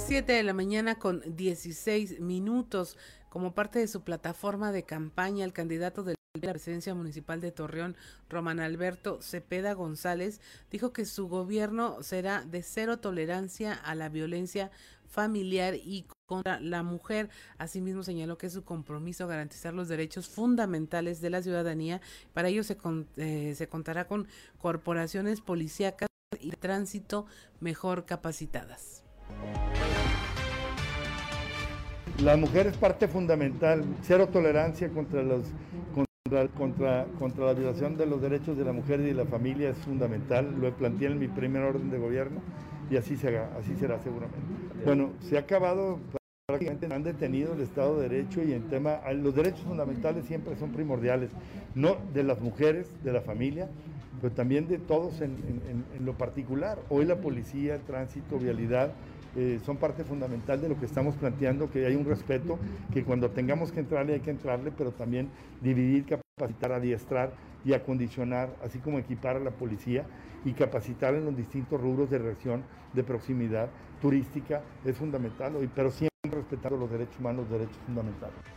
7 0.06 0.32
de 0.32 0.42
la 0.44 0.52
mañana 0.52 1.00
con 1.00 1.20
16 1.36 2.20
minutos. 2.20 2.96
Como 3.28 3.54
parte 3.54 3.78
de 3.78 3.88
su 3.88 4.02
plataforma 4.02 4.72
de 4.72 4.84
campaña, 4.84 5.44
el 5.44 5.52
candidato 5.52 6.02
del 6.02 6.16
la 6.44 6.52
presidencia 6.52 6.94
municipal 6.94 7.40
de 7.40 7.52
Torreón, 7.52 7.96
Román 8.28 8.60
Alberto 8.60 9.20
Cepeda 9.22 9.72
González, 9.72 10.40
dijo 10.70 10.92
que 10.92 11.06
su 11.06 11.28
gobierno 11.28 12.02
será 12.02 12.42
de 12.42 12.62
cero 12.62 12.98
tolerancia 12.98 13.72
a 13.74 13.94
la 13.94 14.08
violencia 14.08 14.70
familiar 15.08 15.74
y 15.74 16.06
contra 16.26 16.60
la 16.60 16.82
mujer. 16.82 17.30
Asimismo 17.58 18.02
señaló 18.02 18.36
que 18.36 18.48
es 18.48 18.52
su 18.52 18.64
compromiso 18.64 19.26
garantizar 19.26 19.72
los 19.72 19.88
derechos 19.88 20.28
fundamentales 20.28 21.20
de 21.20 21.30
la 21.30 21.42
ciudadanía. 21.42 22.00
Para 22.34 22.48
ello 22.48 22.64
se, 22.64 22.76
eh, 23.16 23.54
se 23.56 23.68
contará 23.68 24.06
con 24.06 24.26
corporaciones 24.58 25.40
policíacas 25.40 26.08
y 26.40 26.50
tránsito 26.50 27.26
mejor 27.60 28.04
capacitadas. 28.04 29.04
La 32.22 32.34
mujer 32.36 32.66
es 32.66 32.76
parte 32.78 33.08
fundamental, 33.08 33.84
cero 34.02 34.28
tolerancia 34.32 34.88
contra 34.88 35.22
los 35.22 35.42
contra, 36.58 37.04
contra, 37.18 37.46
la 37.46 37.52
violación 37.52 37.96
de 37.96 38.06
los 38.06 38.20
derechos 38.20 38.56
de 38.56 38.64
la 38.64 38.72
mujer 38.72 39.00
y 39.00 39.04
de 39.04 39.14
la 39.14 39.26
familia 39.26 39.70
es 39.70 39.78
fundamental, 39.78 40.56
lo 40.60 40.72
planteé 40.74 41.08
en 41.08 41.18
mi 41.18 41.28
primer 41.28 41.62
orden 41.62 41.90
de 41.90 41.98
gobierno 41.98 42.40
y 42.90 42.96
así 42.96 43.14
así 43.14 43.76
será 43.78 44.00
seguramente. 44.02 44.38
Bueno, 44.84 45.10
se 45.20 45.36
ha 45.36 45.40
acabado, 45.40 46.00
prácticamente 46.46 46.92
han 46.92 47.04
detenido 47.04 47.52
el 47.52 47.60
Estado 47.60 48.00
de 48.00 48.08
Derecho 48.08 48.42
y 48.42 48.52
en 48.54 48.62
tema, 48.62 48.98
los 49.12 49.34
derechos 49.34 49.60
fundamentales 49.60 50.24
siempre 50.24 50.56
son 50.56 50.72
primordiales, 50.72 51.30
no 51.74 51.96
de 52.12 52.24
las 52.24 52.40
mujeres, 52.40 52.88
de 53.04 53.12
la 53.12 53.20
familia, 53.20 53.68
pero 54.20 54.32
también 54.32 54.66
de 54.68 54.78
todos 54.78 55.20
en, 55.20 55.36
en 55.96 56.04
lo 56.04 56.14
particular. 56.14 56.78
Hoy 56.88 57.04
la 57.04 57.16
policía, 57.16 57.74
el 57.74 57.82
tránsito, 57.82 58.38
vialidad, 58.38 58.90
eh, 59.36 59.60
son 59.64 59.76
parte 59.76 60.04
fundamental 60.04 60.60
de 60.60 60.68
lo 60.68 60.78
que 60.78 60.86
estamos 60.86 61.14
planteando, 61.16 61.70
que 61.70 61.86
hay 61.86 61.94
un 61.94 62.04
respeto, 62.04 62.58
que 62.92 63.04
cuando 63.04 63.30
tengamos 63.30 63.70
que 63.70 63.80
entrarle 63.80 64.14
hay 64.14 64.20
que 64.20 64.30
entrarle, 64.30 64.72
pero 64.76 64.92
también 64.92 65.30
dividir, 65.60 66.06
capacitar, 66.06 66.72
adiestrar 66.72 67.32
y 67.64 67.72
acondicionar, 67.74 68.54
así 68.64 68.78
como 68.78 68.98
equipar 68.98 69.36
a 69.36 69.40
la 69.40 69.50
policía 69.50 70.04
y 70.44 70.52
capacitar 70.52 71.14
en 71.14 71.24
los 71.24 71.36
distintos 71.36 71.80
rubros 71.80 72.08
de 72.10 72.18
reacción, 72.18 72.62
de 72.94 73.04
proximidad 73.04 73.68
turística, 74.00 74.62
es 74.84 74.96
fundamental, 74.96 75.52
pero 75.74 75.90
siempre 75.90 76.10
respetando 76.30 76.78
los 76.78 76.90
derechos 76.90 77.18
humanos, 77.18 77.46
los 77.48 77.58
derechos 77.58 77.76
fundamentales. 77.84 78.55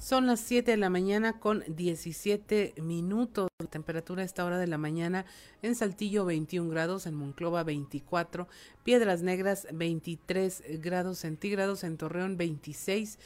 Son 0.00 0.26
las 0.26 0.38
7 0.40 0.70
de 0.70 0.76
la 0.76 0.90
mañana 0.90 1.40
con 1.40 1.64
17 1.66 2.74
minutos. 2.80 3.48
La 3.58 3.66
temperatura 3.66 4.22
a 4.22 4.24
esta 4.24 4.44
hora 4.44 4.56
de 4.56 4.68
la 4.68 4.78
mañana 4.78 5.26
en 5.60 5.74
Saltillo 5.74 6.24
21 6.24 6.70
grados, 6.70 7.06
en 7.06 7.14
Monclova 7.14 7.64
24, 7.64 8.46
Piedras 8.84 9.22
Negras 9.22 9.66
23 9.72 10.62
grados 10.80 11.18
centígrados, 11.18 11.82
en 11.82 11.96
Torreón 11.96 12.36
26, 12.36 13.18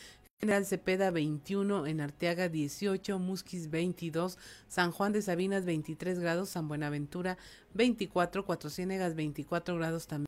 General 0.45 0.67
Cepeda 0.67 1.13
21, 1.13 1.87
en 1.87 2.01
Arteaga 2.01 2.49
18, 2.49 3.21
Musquis 3.21 3.71
22, 3.71 4.39
San 4.67 4.91
Juan 4.91 5.13
de 5.13 5.23
Sabinas 5.23 5.65
23 5.65 6.19
grados, 6.19 6.49
San 6.49 6.67
Buenaventura 6.67 7.39
24, 7.75 8.45
Cuatro 8.45 8.69
Ciénegas 8.69 9.15
24 9.15 9.77
grados 9.77 10.09
también, 10.09 10.27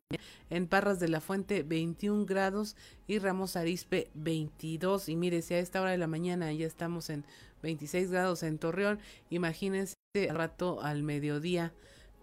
en 0.50 0.68
Parras 0.68 1.00
de 1.00 1.08
la 1.08 1.20
Fuente 1.20 1.64
21 1.64 2.26
grados 2.26 2.76
y 3.08 3.18
Ramos 3.18 3.56
Arispe 3.56 4.08
22. 4.14 5.08
Y 5.08 5.16
mire, 5.16 5.42
si 5.42 5.54
a 5.54 5.58
esta 5.58 5.80
hora 5.80 5.90
de 5.90 5.98
la 5.98 6.06
mañana 6.06 6.52
ya 6.52 6.68
estamos 6.68 7.10
en 7.10 7.24
26 7.64 8.12
grados 8.12 8.44
en 8.44 8.58
Torreón, 8.58 9.00
imagínense 9.30 9.96
al 10.30 10.36
rato 10.36 10.80
al 10.80 11.02
mediodía 11.02 11.72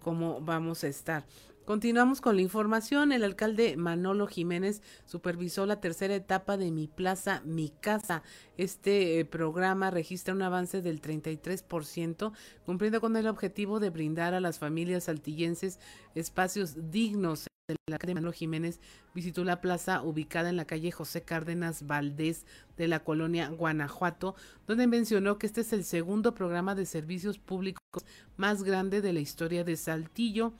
cómo 0.00 0.40
vamos 0.40 0.82
a 0.82 0.88
estar. 0.88 1.24
Continuamos 1.64 2.20
con 2.20 2.34
la 2.34 2.42
información. 2.42 3.12
El 3.12 3.22
alcalde 3.22 3.76
Manolo 3.76 4.26
Jiménez 4.26 4.82
supervisó 5.04 5.64
la 5.64 5.80
tercera 5.80 6.16
etapa 6.16 6.56
de 6.56 6.72
Mi 6.72 6.88
Plaza, 6.88 7.40
Mi 7.44 7.68
Casa. 7.68 8.24
Este 8.56 9.20
eh, 9.20 9.24
programa 9.24 9.92
registra 9.92 10.34
un 10.34 10.42
avance 10.42 10.82
del 10.82 11.00
33%, 11.00 12.32
cumpliendo 12.66 13.00
con 13.00 13.16
el 13.16 13.28
objetivo 13.28 13.78
de 13.78 13.90
brindar 13.90 14.34
a 14.34 14.40
las 14.40 14.58
familias 14.58 15.04
saltillenses 15.04 15.78
espacios 16.16 16.90
dignos. 16.90 17.46
El 17.68 17.76
alcalde 17.92 18.14
Manolo 18.14 18.32
Jiménez 18.32 18.80
visitó 19.14 19.44
la 19.44 19.60
plaza 19.60 20.02
ubicada 20.02 20.50
en 20.50 20.56
la 20.56 20.64
calle 20.64 20.90
José 20.90 21.22
Cárdenas 21.22 21.86
Valdés 21.86 22.44
de 22.76 22.88
la 22.88 23.04
colonia 23.04 23.48
Guanajuato, 23.50 24.34
donde 24.66 24.88
mencionó 24.88 25.38
que 25.38 25.46
este 25.46 25.60
es 25.60 25.72
el 25.72 25.84
segundo 25.84 26.34
programa 26.34 26.74
de 26.74 26.86
servicios 26.86 27.38
públicos 27.38 28.04
más 28.36 28.64
grande 28.64 29.00
de 29.00 29.12
la 29.12 29.20
historia 29.20 29.62
de 29.62 29.76
Saltillo 29.76 30.54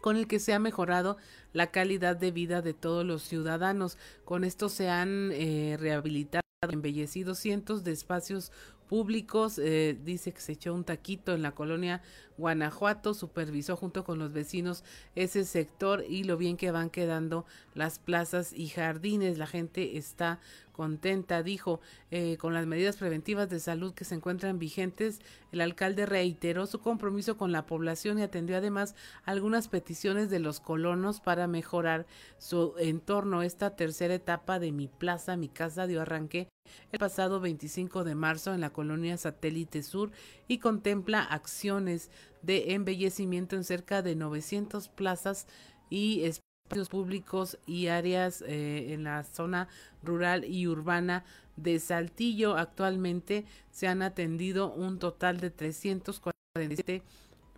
con 0.00 0.16
el 0.16 0.26
que 0.26 0.38
se 0.38 0.52
ha 0.52 0.58
mejorado 0.58 1.16
la 1.52 1.70
calidad 1.70 2.16
de 2.16 2.30
vida 2.30 2.62
de 2.62 2.74
todos 2.74 3.04
los 3.04 3.22
ciudadanos. 3.22 3.98
Con 4.24 4.44
esto 4.44 4.68
se 4.68 4.88
han 4.88 5.30
eh, 5.32 5.76
rehabilitado, 5.78 6.42
embellecido 6.62 7.34
cientos 7.34 7.84
de 7.84 7.92
espacios 7.92 8.52
públicos. 8.90 9.60
Eh, 9.60 9.96
dice 10.04 10.32
que 10.32 10.40
se 10.40 10.50
echó 10.50 10.74
un 10.74 10.82
taquito 10.82 11.32
en 11.32 11.42
la 11.42 11.52
colonia 11.52 12.02
Guanajuato, 12.36 13.14
supervisó 13.14 13.76
junto 13.76 14.02
con 14.02 14.18
los 14.18 14.32
vecinos 14.32 14.82
ese 15.14 15.44
sector 15.44 16.04
y 16.08 16.24
lo 16.24 16.36
bien 16.36 16.56
que 16.56 16.72
van 16.72 16.90
quedando 16.90 17.46
las 17.74 18.00
plazas 18.00 18.52
y 18.52 18.66
jardines. 18.66 19.38
La 19.38 19.46
gente 19.46 19.96
está 19.96 20.40
contenta, 20.72 21.44
dijo, 21.44 21.80
eh, 22.10 22.36
con 22.38 22.52
las 22.52 22.66
medidas 22.66 22.96
preventivas 22.96 23.48
de 23.48 23.60
salud 23.60 23.94
que 23.94 24.04
se 24.04 24.16
encuentran 24.16 24.58
vigentes. 24.58 25.20
El 25.52 25.60
alcalde 25.60 26.04
reiteró 26.04 26.66
su 26.66 26.80
compromiso 26.80 27.36
con 27.36 27.52
la 27.52 27.66
población 27.66 28.18
y 28.18 28.22
atendió 28.22 28.56
además 28.56 28.96
algunas 29.24 29.68
peticiones 29.68 30.30
de 30.30 30.40
los 30.40 30.58
colonos 30.58 31.20
para 31.20 31.46
mejorar 31.46 32.06
su 32.38 32.74
entorno. 32.78 33.42
Esta 33.42 33.76
tercera 33.76 34.14
etapa 34.14 34.58
de 34.58 34.72
Mi 34.72 34.88
Plaza, 34.88 35.36
Mi 35.36 35.48
Casa 35.48 35.86
dio 35.86 36.02
arranque 36.02 36.48
el 36.92 36.98
pasado 36.98 37.40
25 37.40 38.04
de 38.04 38.14
marzo 38.14 38.54
en 38.54 38.60
la 38.60 38.70
colonia 38.70 39.16
Satélite 39.16 39.82
Sur 39.82 40.10
y 40.48 40.58
contempla 40.58 41.22
acciones 41.22 42.10
de 42.42 42.74
embellecimiento 42.74 43.56
en 43.56 43.64
cerca 43.64 44.02
de 44.02 44.16
900 44.16 44.88
plazas 44.88 45.46
y 45.88 46.24
espacios 46.24 46.88
públicos 46.88 47.58
y 47.66 47.88
áreas 47.88 48.42
eh, 48.42 48.92
en 48.92 49.04
la 49.04 49.24
zona 49.24 49.68
rural 50.02 50.44
y 50.44 50.66
urbana 50.66 51.24
de 51.56 51.78
Saltillo. 51.78 52.56
Actualmente 52.56 53.44
se 53.70 53.88
han 53.88 54.02
atendido 54.02 54.72
un 54.72 54.98
total 54.98 55.40
de 55.40 55.50
347 55.50 57.02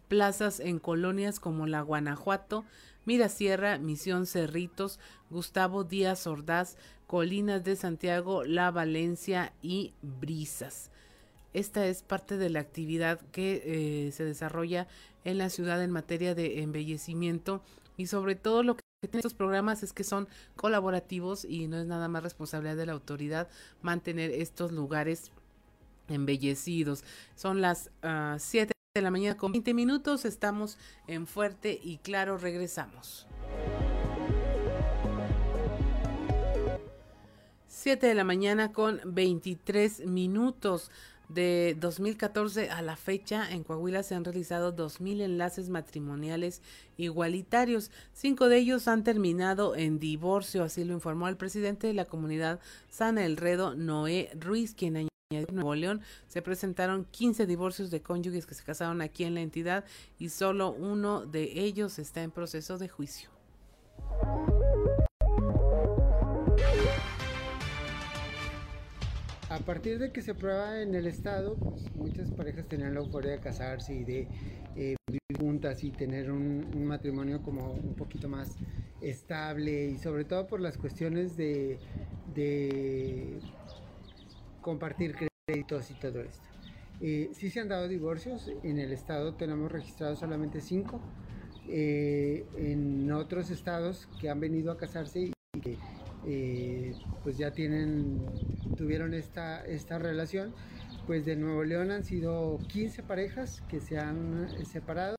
plazas 0.08 0.60
en 0.60 0.78
colonias 0.78 1.40
como 1.40 1.66
la 1.66 1.80
Guanajuato, 1.80 2.64
Mirasierra, 3.04 3.78
Misión 3.78 4.26
Cerritos, 4.26 5.00
Gustavo 5.30 5.84
Díaz 5.84 6.26
Ordaz, 6.26 6.76
Colinas 7.12 7.62
de 7.62 7.76
Santiago, 7.76 8.42
La 8.42 8.70
Valencia 8.70 9.52
y 9.60 9.92
Brisas. 10.00 10.90
Esta 11.52 11.86
es 11.86 12.02
parte 12.02 12.38
de 12.38 12.48
la 12.48 12.60
actividad 12.60 13.20
que 13.32 14.06
eh, 14.06 14.12
se 14.12 14.24
desarrolla 14.24 14.88
en 15.22 15.36
la 15.36 15.50
ciudad 15.50 15.84
en 15.84 15.90
materia 15.90 16.34
de 16.34 16.62
embellecimiento 16.62 17.62
y 17.98 18.06
sobre 18.06 18.34
todo 18.34 18.62
lo 18.62 18.76
que 18.76 18.80
tienen 19.02 19.18
estos 19.18 19.34
programas 19.34 19.82
es 19.82 19.92
que 19.92 20.04
son 20.04 20.26
colaborativos 20.56 21.44
y 21.44 21.66
no 21.66 21.76
es 21.78 21.86
nada 21.86 22.08
más 22.08 22.22
responsabilidad 22.22 22.78
de 22.78 22.86
la 22.86 22.92
autoridad 22.92 23.46
mantener 23.82 24.30
estos 24.30 24.72
lugares 24.72 25.32
embellecidos. 26.08 27.04
Son 27.34 27.60
las 27.60 27.90
7 28.38 28.72
ah, 28.72 28.90
de 28.94 29.02
la 29.02 29.10
mañana 29.10 29.36
con 29.36 29.52
20 29.52 29.74
minutos, 29.74 30.24
estamos 30.24 30.78
en 31.06 31.26
Fuerte 31.26 31.78
y 31.82 31.98
Claro, 31.98 32.38
regresamos. 32.38 33.26
7 37.82 38.06
de 38.06 38.14
la 38.14 38.22
mañana 38.22 38.72
con 38.72 39.00
23 39.04 40.06
minutos 40.06 40.92
de 41.28 41.76
2014 41.80 42.70
a 42.70 42.80
la 42.80 42.94
fecha, 42.94 43.50
en 43.50 43.64
Coahuila 43.64 44.04
se 44.04 44.14
han 44.14 44.24
realizado 44.24 44.72
2.000 44.72 45.22
enlaces 45.22 45.68
matrimoniales 45.68 46.62
igualitarios. 46.96 47.90
Cinco 48.12 48.48
de 48.48 48.58
ellos 48.58 48.86
han 48.86 49.02
terminado 49.02 49.74
en 49.74 49.98
divorcio, 49.98 50.62
así 50.62 50.84
lo 50.84 50.92
informó 50.92 51.26
el 51.26 51.36
presidente 51.36 51.88
de 51.88 51.94
la 51.94 52.04
comunidad 52.04 52.60
Sana 52.88 53.24
Elredo, 53.24 53.74
Noé 53.74 54.30
Ruiz, 54.38 54.74
quien 54.74 54.98
añadió 54.98 55.48
en 55.48 55.52
Nuevo 55.52 55.74
León 55.74 56.02
se 56.28 56.40
presentaron 56.40 57.04
15 57.10 57.46
divorcios 57.46 57.90
de 57.90 58.00
cónyuges 58.00 58.46
que 58.46 58.54
se 58.54 58.62
casaron 58.62 59.00
aquí 59.00 59.24
en 59.24 59.34
la 59.34 59.40
entidad 59.40 59.84
y 60.20 60.28
solo 60.28 60.70
uno 60.70 61.26
de 61.26 61.58
ellos 61.58 61.98
está 61.98 62.22
en 62.22 62.30
proceso 62.30 62.78
de 62.78 62.88
juicio. 62.88 63.28
A 69.52 69.58
partir 69.58 69.98
de 69.98 70.12
que 70.12 70.22
se 70.22 70.34
prueba 70.34 70.80
en 70.80 70.94
el 70.94 71.06
estado, 71.06 71.56
pues 71.56 71.94
muchas 71.94 72.30
parejas 72.30 72.66
tenían 72.66 72.94
la 72.94 73.00
euforia 73.00 73.32
de 73.32 73.40
casarse 73.40 73.94
y 73.94 74.02
de 74.02 74.28
eh, 74.76 74.96
vivir 75.06 75.38
juntas 75.38 75.84
y 75.84 75.90
tener 75.90 76.30
un, 76.30 76.86
matrimonio 76.86 77.42
como 77.42 77.72
un 77.72 77.94
poquito 77.94 78.28
más 78.28 78.56
estable 79.02 79.90
y 79.90 79.98
sobre 79.98 80.24
todo 80.24 80.46
por 80.46 80.60
las 80.60 80.78
cuestiones 80.78 81.36
de, 81.36 81.78
compartir 84.62 85.14
créditos 85.46 85.90
y 85.90 85.94
todo 85.94 86.20
esto. 86.22 86.48
Eh, 87.00 87.30
sí 87.34 87.50
se 87.50 87.60
han 87.60 87.68
dado 87.68 87.88
divorcios, 87.88 88.48
en 88.62 88.78
el 88.78 88.92
estado 88.92 89.34
tenemos 89.34 89.70
registrados 89.70 90.20
solamente 90.20 90.62
cinco, 90.62 91.00
eh, 91.68 92.46
en 92.56 93.10
otros 93.12 93.50
estados 93.50 94.08
que 94.18 94.30
han 94.30 94.40
venido 94.40 94.72
a 94.72 94.78
casarse 94.78 95.20
y 95.20 95.60
que 95.60 95.78
eh, 96.26 96.94
pues 97.22 97.36
ya 97.36 97.52
tienen, 97.52 98.24
tuvieron 98.76 99.14
esta, 99.14 99.64
esta 99.64 99.98
relación. 99.98 100.54
Pues 101.06 101.24
de 101.24 101.34
Nuevo 101.36 101.64
León 101.64 101.90
han 101.90 102.04
sido 102.04 102.58
15 102.68 103.02
parejas 103.02 103.62
que 103.68 103.80
se 103.80 103.98
han 103.98 104.48
separado, 104.64 105.16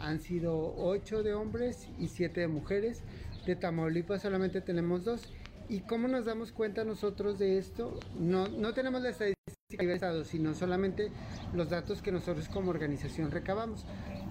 han 0.00 0.20
sido 0.20 0.74
8 0.76 1.22
de 1.22 1.34
hombres 1.34 1.88
y 1.98 2.08
7 2.08 2.40
de 2.40 2.48
mujeres. 2.48 3.02
De 3.46 3.56
Tamaulipas 3.56 4.22
solamente 4.22 4.60
tenemos 4.60 5.04
dos. 5.04 5.32
¿Y 5.68 5.80
cómo 5.80 6.08
nos 6.08 6.24
damos 6.24 6.52
cuenta 6.52 6.84
nosotros 6.84 7.38
de 7.38 7.58
esto? 7.58 8.00
No, 8.18 8.48
no 8.48 8.72
tenemos 8.72 9.02
la 9.02 9.10
estadística 9.10 9.36
del 9.78 9.90
Estado, 9.90 10.24
sino 10.24 10.54
solamente 10.54 11.10
los 11.52 11.68
datos 11.68 12.00
que 12.00 12.10
nosotros 12.10 12.48
como 12.48 12.70
organización 12.70 13.30
recabamos. 13.30 13.84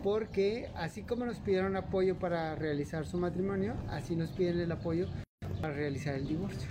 Porque 0.04 0.72
así 0.76 1.04
como 1.04 1.26
nos 1.26 1.38
pidieron 1.38 1.76
apoyo 1.76 2.18
para 2.18 2.56
realizar 2.56 3.06
su 3.06 3.18
matrimonio, 3.18 3.76
así 3.90 4.16
nos 4.16 4.32
piden 4.32 4.60
el 4.60 4.72
apoyo 4.72 5.08
para 5.62 5.74
realizar 5.74 6.16
el 6.16 6.28
divorcio. 6.28 6.70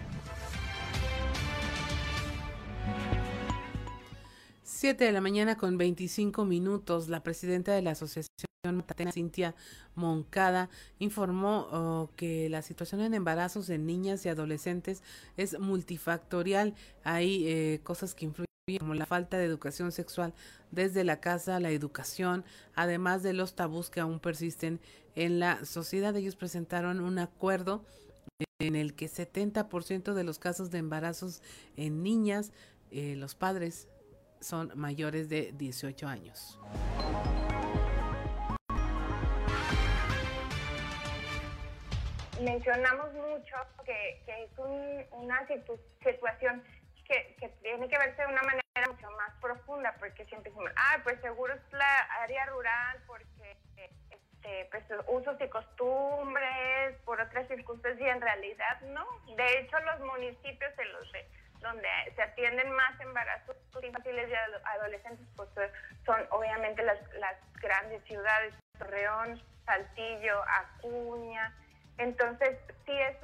7 4.63 5.05
de 5.05 5.13
la 5.13 5.21
mañana 5.21 5.57
con 5.57 5.79
25 5.79 6.45
minutos, 6.45 7.09
la 7.09 7.23
presidenta 7.23 7.73
de 7.73 7.83
la 7.83 7.93
Asociación 7.93 8.29
Matatena, 8.65 9.13
Cintia 9.13 9.55
Moncada, 9.95 10.69
informó 10.99 11.69
oh, 11.71 12.11
que 12.17 12.49
la 12.49 12.63
situación 12.63 13.01
en 13.01 13.15
embarazos 13.15 13.67
de 13.67 13.79
niñas 13.79 14.27
y 14.27 14.29
adolescentes 14.29 15.03
es 15.37 15.59
multifactorial. 15.59 16.75
Hay 17.05 17.49
eh, 17.49 17.81
cosas 17.85 18.15
que 18.15 18.27
influyen 18.27 18.47
como 18.79 18.95
la 18.95 19.07
falta 19.07 19.39
de 19.39 19.45
educación 19.45 19.93
sexual 19.93 20.35
desde 20.71 21.05
la 21.05 21.21
casa, 21.21 21.61
la 21.61 21.71
educación, 21.71 22.45
además 22.75 23.23
de 23.23 23.33
los 23.33 23.55
tabús 23.55 23.91
que 23.91 24.01
aún 24.01 24.21
persisten 24.21 24.81
en 25.15 25.39
la 25.39 25.65
sociedad. 25.65 26.15
Ellos 26.17 26.37
presentaron 26.37 27.01
un 27.01 27.19
acuerdo 27.19 27.85
en 28.59 28.77
el 28.77 28.95
que 28.95 29.07
70% 29.07 30.15
de 30.15 30.25
los 30.25 30.39
casos 30.39 30.71
de 30.71 30.79
embarazos 30.79 31.43
en 31.77 32.03
niñas, 32.03 32.53
eh, 32.91 33.15
los 33.17 33.35
padres 33.35 33.89
son 34.41 34.73
mayores 34.75 35.29
de 35.29 35.53
18 35.53 36.07
años. 36.07 36.59
Mencionamos 42.43 43.13
mucho 43.15 43.57
que, 43.85 44.23
es 44.27 44.51
una 45.13 45.47
situación 45.49 46.63
que, 47.07 47.37
tiene 47.63 47.89
que 47.89 47.99
verse 47.99 48.23
de 48.23 48.29
una 48.29 48.43
manera 48.43 48.63
mucho 48.89 49.11
más 49.13 49.33
profunda, 49.41 49.95
porque 49.99 50.25
siempre 50.27 50.51
decimos, 50.51 50.71
ah, 50.77 51.01
pues 51.03 51.19
seguro 51.23 51.55
es 51.55 51.73
la 51.73 51.99
área 52.23 52.47
rural, 52.47 53.03
porque 53.07 53.57
este, 54.47 54.69
pues, 54.71 54.85
usos 55.09 55.41
y 55.41 55.49
costumbres, 55.49 56.97
por 57.05 57.21
otras 57.21 57.47
circunstancias, 57.49 58.01
y 58.01 58.09
en 58.09 58.21
realidad 58.21 58.81
no. 58.83 59.05
De 59.37 59.61
hecho, 59.61 59.79
los 59.81 60.01
municipios 60.01 60.73
donde 61.61 61.89
se 62.15 62.23
atienden 62.23 62.71
más 62.71 63.01
embarazos 63.01 63.57
infantiles 63.83 64.31
y 64.31 64.67
adolescentes, 64.69 65.27
pues 65.37 65.49
son 66.05 66.21
obviamente 66.31 66.83
las, 66.83 66.99
grandes 67.61 68.03
ciudades, 68.05 68.55
Torreón, 68.79 69.43
Saltillo, 69.65 70.43
Acuña. 70.47 71.53
Entonces, 71.99 72.59
sí 72.85 72.93
es 72.93 73.17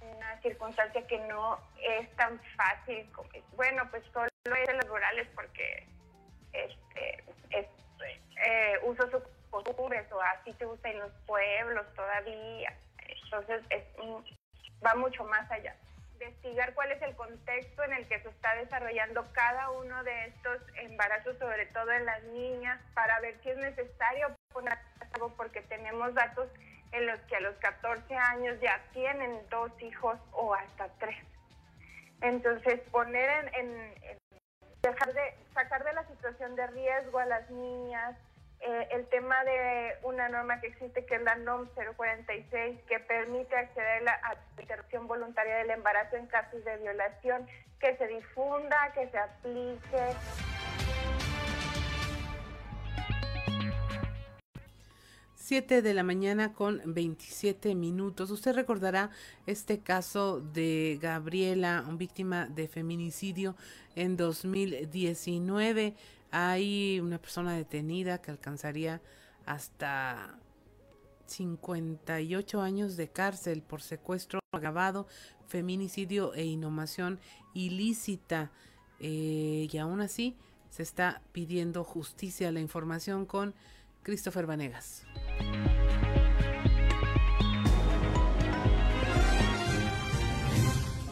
una 0.00 0.40
circunstancia 0.40 1.06
que 1.06 1.18
no 1.26 1.58
es 1.82 2.10
tan 2.16 2.40
fácil. 2.56 3.10
Bueno, 3.56 3.86
pues 3.90 4.02
solo 4.12 4.28
es 4.44 4.68
en 4.68 4.76
los 4.78 4.88
rurales 4.88 5.28
porque 5.34 5.86
este, 6.52 7.24
es 7.50 7.66
eh, 8.46 8.78
uso 8.84 9.10
sus 9.10 9.22
costumbres 9.62 10.10
o 10.12 10.20
así 10.20 10.52
se 10.54 10.66
usa 10.66 10.90
en 10.90 10.98
los 10.98 11.12
pueblos 11.26 11.86
todavía. 11.94 12.76
Entonces, 13.24 13.62
es, 13.70 13.84
va 14.84 14.94
mucho 14.94 15.24
más 15.24 15.50
allá 15.50 15.74
investigar 16.24 16.74
cuál 16.74 16.90
es 16.92 17.02
el 17.02 17.14
contexto 17.16 17.82
en 17.82 17.92
el 17.92 18.06
que 18.08 18.20
se 18.20 18.28
está 18.28 18.54
desarrollando 18.54 19.26
cada 19.32 19.70
uno 19.70 20.02
de 20.04 20.26
estos 20.26 20.60
embarazos, 20.76 21.36
sobre 21.38 21.66
todo 21.66 21.90
en 21.92 22.06
las 22.06 22.22
niñas, 22.24 22.80
para 22.94 23.20
ver 23.20 23.38
si 23.42 23.50
es 23.50 23.56
necesario 23.58 24.34
poner 24.52 24.78
algo, 25.12 25.34
porque 25.36 25.60
tenemos 25.62 26.14
datos 26.14 26.48
en 26.92 27.06
los 27.06 27.20
que 27.22 27.36
a 27.36 27.40
los 27.40 27.56
14 27.56 28.14
años 28.14 28.58
ya 28.60 28.80
tienen 28.92 29.40
dos 29.50 29.70
hijos 29.82 30.18
o 30.32 30.54
hasta 30.54 30.88
tres. 30.98 31.16
Entonces, 32.20 32.80
poner 32.90 33.50
en, 33.54 33.94
dejar 34.82 35.12
de 35.12 35.34
sacar 35.52 35.84
de 35.84 35.92
la 35.92 36.06
situación 36.06 36.54
de 36.56 36.66
riesgo 36.68 37.18
a 37.18 37.26
las 37.26 37.50
niñas, 37.50 38.16
eh, 38.66 38.88
el 38.92 39.06
tema 39.08 39.44
de 39.44 39.98
una 40.04 40.30
norma 40.30 40.58
que 40.58 40.68
existe 40.68 41.04
que 41.04 41.16
es 41.16 41.22
la 41.22 41.36
NOM 41.36 41.68
046 41.96 42.80
que 42.88 42.98
permite 43.00 43.54
acceder 43.54 44.08
a 44.08 44.32
la 44.32 44.38
interrupción 44.58 45.06
voluntaria 45.06 45.56
del 45.56 45.68
embarazo 45.68 46.16
en 46.16 46.26
casos 46.28 46.64
de 46.64 46.78
violación, 46.78 47.46
que 47.78 47.94
se 47.98 48.06
difunda, 48.06 48.90
que 48.94 49.10
se 49.10 49.18
aplique. 49.18 50.16
Siete 55.34 55.82
de 55.82 55.92
la 55.92 56.02
mañana 56.02 56.54
con 56.54 56.80
27 56.86 57.74
minutos. 57.74 58.30
Usted 58.30 58.54
recordará 58.54 59.10
este 59.46 59.82
caso 59.82 60.40
de 60.40 60.98
Gabriela, 61.02 61.84
víctima 61.86 62.46
de 62.46 62.66
feminicidio 62.66 63.56
en 63.94 64.16
2019 64.16 65.92
hay 66.36 66.98
una 66.98 67.18
persona 67.18 67.54
detenida 67.54 68.20
que 68.20 68.32
alcanzaría 68.32 69.00
hasta 69.46 70.36
58 71.26 72.60
años 72.60 72.96
de 72.96 73.08
cárcel 73.08 73.62
por 73.62 73.80
secuestro 73.80 74.40
agravado, 74.52 75.06
feminicidio 75.46 76.34
e 76.34 76.44
inhumación 76.44 77.20
ilícita. 77.54 78.50
Eh, 78.98 79.68
y 79.70 79.78
aún 79.78 80.00
así 80.00 80.36
se 80.70 80.82
está 80.82 81.22
pidiendo 81.30 81.84
justicia. 81.84 82.50
La 82.50 82.58
información 82.58 83.26
con 83.26 83.54
Christopher 84.02 84.46
Vanegas. 84.46 85.04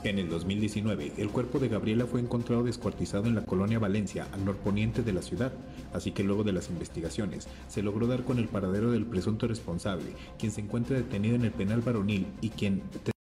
En 0.04 0.18
el 0.18 0.28
2019, 0.28 1.12
el 1.16 1.28
cuerpo 1.28 1.60
de 1.60 1.68
Gabriela 1.68 2.06
fue 2.06 2.20
encontrado 2.20 2.64
descuartizado 2.64 3.26
en 3.26 3.36
la 3.36 3.44
colonia 3.44 3.78
Valencia, 3.78 4.26
al 4.32 4.44
norponiente 4.44 5.04
de 5.04 5.12
la 5.12 5.22
ciudad, 5.22 5.52
así 5.92 6.10
que 6.10 6.24
luego 6.24 6.42
de 6.42 6.52
las 6.52 6.70
investigaciones, 6.70 7.46
se 7.68 7.82
logró 7.82 8.08
dar 8.08 8.24
con 8.24 8.38
el 8.38 8.48
paradero 8.48 8.90
del 8.90 9.06
presunto 9.06 9.46
responsable, 9.46 10.16
quien 10.40 10.50
se 10.50 10.60
encuentra 10.60 10.96
detenido 10.96 11.36
en 11.36 11.44
el 11.44 11.52
penal 11.52 11.82
varonil 11.82 12.26
y 12.40 12.48
quien 12.48 12.82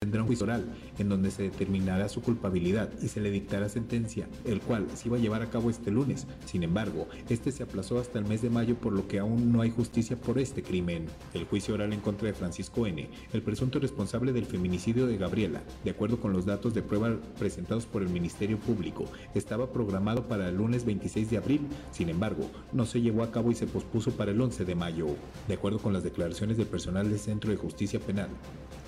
tendrá 0.08 0.22
un 0.22 0.28
juicio 0.28 0.46
oral 0.46 0.64
en 1.00 1.10
donde 1.10 1.32
se 1.32 1.44
determinará 1.44 2.08
su 2.08 2.22
culpabilidad 2.22 2.90
y 3.02 3.10
se 3.10 3.20
le 3.20 3.30
dictará 3.30 3.68
sentencia, 3.68 4.30
el 4.46 4.62
cual 4.62 4.88
se 4.96 5.10
iba 5.10 5.18
a 5.18 5.20
llevar 5.20 5.42
a 5.42 5.50
cabo 5.50 5.70
este 5.70 5.92
lunes. 5.92 6.28
Sin 6.46 6.64
embargo, 6.64 7.10
este 7.28 7.52
se 7.52 7.64
aplazó 7.64 8.00
hasta 8.00 8.18
el 8.18 8.26
mes 8.26 8.42
de 8.42 8.50
mayo 8.50 8.76
por 8.76 8.94
lo 8.94 9.06
que 9.10 9.20
aún 9.20 9.52
no 9.52 9.62
hay 9.62 9.70
justicia 9.70 10.16
por 10.16 10.40
este 10.40 10.64
crimen. 10.64 11.08
El 11.34 11.44
juicio 11.44 11.74
oral 11.74 11.92
en 11.92 12.00
contra 12.00 12.28
de 12.28 12.34
Francisco 12.34 12.88
N., 12.88 13.10
el 13.34 13.42
presunto 13.42 13.80
responsable 13.80 14.32
del 14.32 14.46
feminicidio 14.46 15.08
de 15.08 15.18
Gabriela, 15.18 15.62
de 15.84 15.92
acuerdo 15.92 16.22
con 16.22 16.32
los 16.32 16.46
datos 16.46 16.74
de 16.74 16.84
prueba 16.84 17.18
presentados 17.38 17.86
por 17.86 18.02
el 18.02 18.08
Ministerio 18.08 18.58
Público, 18.58 19.04
estaba 19.36 19.74
programado 19.74 20.30
para 20.30 20.48
el 20.48 20.56
lunes 20.56 20.86
26 20.86 21.30
de 21.30 21.38
abril. 21.38 21.68
Sin 21.92 22.08
embargo, 22.08 22.50
no 22.72 22.86
se 22.86 23.02
llevó 23.02 23.24
a 23.24 23.32
cabo 23.32 23.52
y 23.52 23.56
se 23.56 23.68
pospuso 23.68 24.12
para 24.12 24.32
el 24.32 24.40
11 24.40 24.64
de 24.64 24.76
mayo. 24.76 25.08
De 25.50 25.56
acuerdo 25.56 25.80
con 25.80 25.92
las 25.92 26.06
declaraciones 26.06 26.56
del 26.56 26.68
personal 26.68 27.10
del 27.10 27.20
Centro 27.20 27.52
de 27.52 27.58
Justicia 27.58 28.00
Penal, 28.00 28.30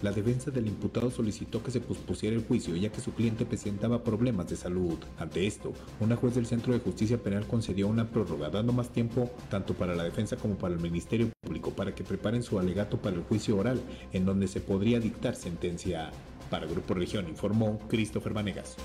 la 0.01 0.11
defensa 0.11 0.49
del 0.49 0.67
imputado 0.67 1.11
solicitó 1.11 1.61
que 1.61 1.71
se 1.71 1.81
pospusiera 1.81 2.35
el 2.35 2.45
juicio 2.45 2.75
ya 2.75 2.91
que 2.91 3.01
su 3.01 3.11
cliente 3.13 3.45
presentaba 3.45 4.03
problemas 4.03 4.47
de 4.49 4.55
salud. 4.55 4.97
Ante 5.17 5.45
esto, 5.45 5.73
una 5.99 6.15
juez 6.15 6.35
del 6.35 6.45
Centro 6.45 6.71
de 6.71 6.79
Justicia 6.79 7.21
Penal 7.21 7.45
concedió 7.47 7.87
una 7.87 8.09
prórroga 8.09 8.49
dando 8.49 8.71
más 8.71 8.89
tiempo 8.89 9.29
tanto 9.49 9.73
para 9.73 9.95
la 9.95 10.03
defensa 10.03 10.37
como 10.37 10.55
para 10.55 10.73
el 10.73 10.79
Ministerio 10.79 11.29
Público 11.41 11.71
para 11.71 11.93
que 11.93 12.03
preparen 12.03 12.43
su 12.43 12.59
alegato 12.59 12.97
para 12.97 13.17
el 13.17 13.23
juicio 13.23 13.57
oral 13.57 13.81
en 14.13 14.25
donde 14.25 14.47
se 14.47 14.61
podría 14.61 14.99
dictar 14.99 15.35
sentencia. 15.35 16.11
Para 16.49 16.65
Grupo 16.65 16.93
Región 16.93 17.27
informó 17.27 17.77
Christopher 17.89 18.33
Vanegas. 18.33 18.75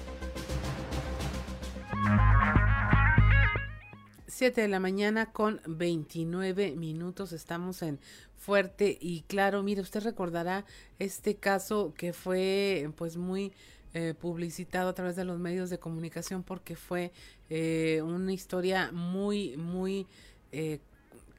7 4.34 4.62
de 4.62 4.68
la 4.68 4.80
mañana 4.80 5.26
con 5.26 5.60
29 5.64 6.74
minutos. 6.74 7.32
Estamos 7.32 7.82
en 7.82 8.00
Fuerte 8.36 8.98
y 9.00 9.22
Claro. 9.22 9.62
Mire, 9.62 9.80
usted 9.80 10.02
recordará 10.02 10.64
este 10.98 11.36
caso 11.36 11.94
que 11.96 12.12
fue 12.12 12.90
pues 12.96 13.16
muy 13.16 13.52
eh, 13.94 14.14
publicitado 14.14 14.88
a 14.88 14.94
través 14.94 15.16
de 15.16 15.24
los 15.24 15.38
medios 15.38 15.70
de 15.70 15.78
comunicación 15.78 16.42
porque 16.42 16.76
fue 16.76 17.12
eh, 17.48 18.02
una 18.02 18.32
historia 18.32 18.90
muy, 18.92 19.56
muy 19.56 20.06
eh, 20.52 20.80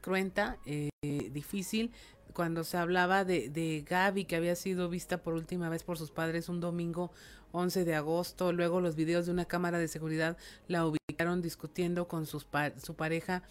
cruenta, 0.02 0.58
difícil 1.02 1.92
cuando 2.34 2.64
se 2.64 2.78
hablaba 2.78 3.24
de, 3.24 3.50
de 3.50 3.86
Gaby 3.88 4.26
que 4.26 4.36
había 4.36 4.56
sido 4.56 4.90
vista 4.90 5.18
por 5.18 5.34
última 5.34 5.70
vez 5.70 5.84
por 5.84 5.98
sus 5.98 6.12
padres 6.12 6.50
un 6.50 6.60
domingo 6.60 7.12
11 7.54 7.86
de 7.86 7.96
agosto. 7.96 8.52
Luego 8.52 8.82
los 8.82 8.96
videos 8.96 9.26
de 9.26 9.32
una 9.32 9.46
cámara 9.46 9.80
de 9.80 9.88
seguridad 9.88 10.38
la 10.68 10.86
ubicaron 10.86 11.42
discutiendo 11.42 12.08
con 12.08 12.26
sus 12.26 12.46
su 12.84 12.96
pareja 12.96 13.44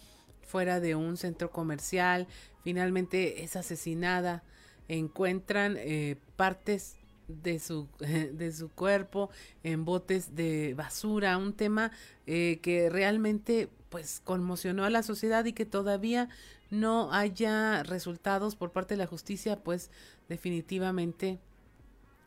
fuera 0.55 0.79
de 0.79 0.95
un 0.95 1.17
centro 1.17 1.51
comercial. 1.51 2.27
Finalmente 2.63 3.43
es 3.43 3.57
asesinada. 3.57 4.41
Encuentran 4.87 5.75
eh, 5.77 6.15
partes 6.37 6.95
de 7.27 7.59
su, 7.59 7.89
de 7.99 8.53
su 8.53 8.69
cuerpo 8.69 9.29
en 9.63 9.83
botes 9.83 10.33
de 10.33 10.73
basura, 10.73 11.37
un 11.37 11.51
tema 11.51 11.91
eh, 12.25 12.59
que 12.61 12.89
realmente 12.89 13.67
pues 13.89 14.21
conmocionó 14.23 14.85
a 14.85 14.89
la 14.89 15.03
sociedad 15.03 15.43
y 15.43 15.51
que 15.51 15.65
todavía 15.65 16.29
no 16.71 17.11
haya 17.11 17.83
resultados 17.83 18.55
por 18.55 18.71
parte 18.71 18.93
de 18.93 18.99
la 18.99 19.07
justicia, 19.07 19.61
pues 19.61 19.91
definitivamente 20.29 21.37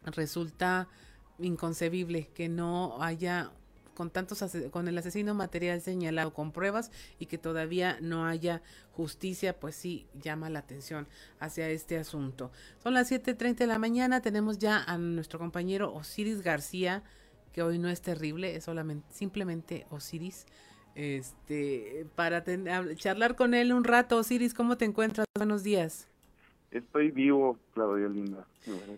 resulta 0.05 0.86
inconcebible 1.38 2.28
que 2.34 2.50
no 2.50 3.02
haya 3.02 3.52
con 3.99 4.11
tantos 4.11 4.45
con 4.70 4.87
el 4.87 4.97
asesino 4.97 5.35
material 5.35 5.81
señalado 5.81 6.33
con 6.33 6.53
pruebas 6.53 6.93
y 7.19 7.27
que 7.27 7.37
todavía 7.37 7.99
no 8.01 8.27
haya 8.27 8.62
justicia, 8.93 9.59
pues 9.59 9.75
sí 9.75 10.07
llama 10.15 10.49
la 10.51 10.61
atención 10.61 11.09
hacia 11.41 11.69
este 11.69 11.99
asunto. 11.99 12.53
Son 12.81 12.95
las 12.95 13.11
7:30 13.11 13.57
de 13.57 13.66
la 13.66 13.81
mañana, 13.81 14.23
tenemos 14.23 14.59
ya 14.59 14.85
a 14.85 14.99
nuestro 14.99 15.41
compañero 15.41 15.93
Osiris 15.93 16.43
García, 16.43 17.03
que 17.53 17.61
hoy 17.65 17.81
no 17.81 17.89
es 17.89 18.01
terrible, 18.01 18.55
es 18.55 18.62
solamente 18.62 19.05
simplemente 19.12 19.85
Osiris. 19.91 20.47
Este, 20.95 22.07
para 22.15 22.45
charlar 22.95 23.35
con 23.35 23.53
él 23.53 23.73
un 23.73 23.83
rato, 23.83 24.16
Osiris, 24.16 24.55
¿cómo 24.55 24.77
te 24.77 24.85
encuentras? 24.85 25.27
Buenos 25.37 25.65
días. 25.65 26.07
Estoy 26.70 27.11
vivo, 27.11 27.59
Claudia 27.75 28.07
Linda. 28.09 28.47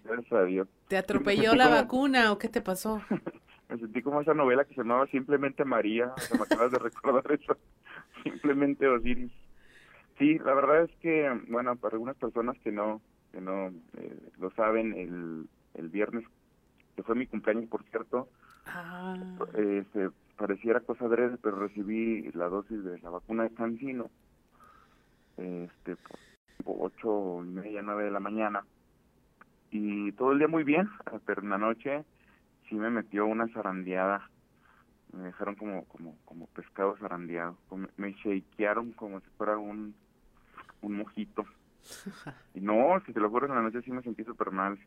Gracias 0.04 0.32
a 0.32 0.42
Dios. 0.44 0.68
¿Te 0.88 0.98
atropelló 0.98 1.54
la 1.54 1.68
vacuna 1.80 2.32
o 2.32 2.38
qué 2.38 2.48
te 2.48 2.60
pasó? 2.60 3.00
me 3.70 3.78
sentí 3.78 4.02
como 4.02 4.20
esa 4.20 4.34
novela 4.34 4.64
que 4.64 4.74
se 4.74 4.82
llamaba 4.82 5.06
Simplemente 5.06 5.64
María, 5.64 6.12
o 6.32 6.36
me 6.36 6.42
acabas 6.42 6.72
de 6.72 6.78
recordar 6.80 7.30
eso, 7.32 7.56
Simplemente 8.22 8.88
Osiris. 8.88 9.32
Sí, 10.18 10.38
la 10.38 10.54
verdad 10.54 10.82
es 10.82 10.90
que, 11.00 11.30
bueno, 11.48 11.76
para 11.76 11.94
algunas 11.94 12.16
personas 12.16 12.58
que 12.58 12.72
no 12.72 13.00
que 13.32 13.40
no 13.40 13.68
eh, 13.96 14.30
lo 14.38 14.50
saben, 14.50 14.92
el, 14.94 15.48
el 15.74 15.88
viernes, 15.88 16.24
que 16.96 17.02
fue 17.04 17.14
mi 17.14 17.26
cumpleaños, 17.26 17.68
por 17.68 17.84
cierto, 17.84 18.28
ah. 18.66 19.16
eh, 19.54 19.84
se 19.92 20.10
pareciera 20.36 20.80
cosa 20.80 21.06
breve, 21.06 21.36
pero 21.40 21.56
recibí 21.56 22.30
la 22.32 22.48
dosis 22.48 22.82
de 22.82 22.98
la 22.98 23.10
vacuna 23.10 23.44
de 23.44 23.54
Cancino, 23.54 24.10
este, 25.36 25.96
por 26.64 26.76
ocho 26.80 27.44
y 27.44 27.48
media, 27.48 27.82
nueve 27.82 28.04
de 28.04 28.10
la 28.10 28.20
mañana, 28.20 28.64
y 29.70 30.10
todo 30.12 30.32
el 30.32 30.38
día 30.38 30.48
muy 30.48 30.64
bien, 30.64 30.90
pero 31.24 31.42
en 31.42 31.50
la 31.50 31.58
noche 31.58 32.04
sí 32.70 32.76
me 32.76 32.88
metió 32.88 33.26
una 33.26 33.48
zarandeada. 33.48 34.30
Me 35.12 35.24
dejaron 35.24 35.56
como 35.56 35.84
como 35.86 36.16
como 36.24 36.46
pescado 36.46 36.96
zarandeado. 36.96 37.58
Me 37.96 38.12
shakearon 38.12 38.92
como 38.92 39.20
si 39.20 39.28
fuera 39.36 39.58
un, 39.58 39.94
un 40.80 40.96
mojito. 40.96 41.44
Y 42.54 42.60
no, 42.60 43.00
si 43.06 43.12
te 43.12 43.20
lo 43.20 43.30
juro, 43.30 43.46
en 43.46 43.54
la 43.54 43.62
noche 43.62 43.80
sí 43.82 43.90
me 43.90 44.02
sentí 44.02 44.24
súper 44.24 44.50
mal. 44.50 44.78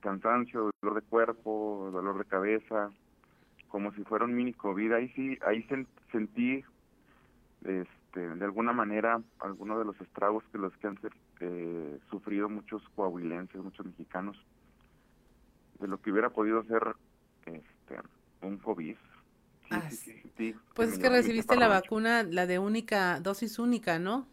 Cansancio, 0.00 0.70
dolor 0.80 1.02
de 1.02 1.08
cuerpo, 1.08 1.90
dolor 1.92 2.18
de 2.18 2.24
cabeza, 2.24 2.90
como 3.68 3.92
si 3.92 4.04
fuera 4.04 4.24
un 4.24 4.34
mini 4.34 4.52
COVID. 4.52 4.92
Ahí 4.92 5.08
sí, 5.10 5.38
ahí 5.44 5.66
sentí 6.12 6.62
este, 7.64 8.34
de 8.34 8.44
alguna 8.44 8.72
manera 8.72 9.22
algunos 9.38 9.78
de 9.78 9.84
los 9.84 10.00
estragos 10.00 10.44
que 10.50 10.58
los 10.58 10.76
que 10.78 10.86
han 10.88 10.98
eh, 11.40 11.98
sufrido 12.10 12.48
muchos 12.48 12.82
coahuilenses, 12.94 13.62
muchos 13.62 13.86
mexicanos, 13.86 14.36
de 15.78 15.88
lo 15.88 16.00
que 16.00 16.10
hubiera 16.10 16.30
podido 16.30 16.62
ser 16.64 16.94
este, 17.54 18.00
un 18.42 18.58
COVID. 18.58 18.96
Ah, 19.70 19.88
pues 20.74 20.92
es 20.92 20.98
que 20.98 21.08
recibiste 21.08 21.54
la 21.56 21.68
vacuna, 21.68 22.24
la 22.24 22.46
de 22.46 22.58
única, 22.58 23.20
dosis 23.20 23.58
única, 23.58 23.98
¿no? 24.00 24.26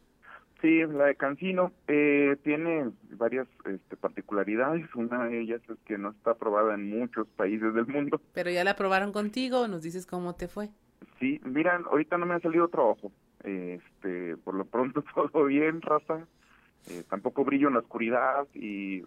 Sí, 0.61 0.79
la 0.87 1.05
de 1.05 1.15
Cancino 1.15 1.71
eh, 1.87 2.35
tiene 2.43 2.89
varias 3.11 3.47
este, 3.65 3.95
particularidades. 3.95 4.83
Una 4.95 5.25
de 5.25 5.41
ellas 5.41 5.61
es 5.69 5.77
que 5.85 5.99
no 5.99 6.09
está 6.09 6.31
aprobada 6.31 6.73
en 6.73 6.89
muchos 6.89 7.27
países 7.27 7.73
del 7.75 7.85
mundo. 7.85 8.19
Pero 8.33 8.49
ya 8.49 8.63
la 8.63 8.71
aprobaron 8.71 9.11
contigo, 9.11 9.67
nos 9.67 9.83
dices 9.83 10.07
cómo 10.07 10.33
te 10.33 10.47
fue. 10.47 10.69
Sí, 11.19 11.39
mira, 11.45 11.79
ahorita 11.91 12.17
no 12.17 12.25
me 12.25 12.33
ha 12.33 12.39
salido 12.39 12.67
trabajo. 12.69 13.11
Este, 13.43 14.35
por 14.37 14.55
lo 14.55 14.65
pronto 14.65 15.03
todo 15.15 15.45
bien, 15.45 15.81
raza. 15.81 16.25
Eh, 16.89 17.03
tampoco 17.07 17.45
brillo 17.45 17.67
en 17.67 17.75
la 17.75 17.81
oscuridad 17.81 18.47
y 18.55 19.03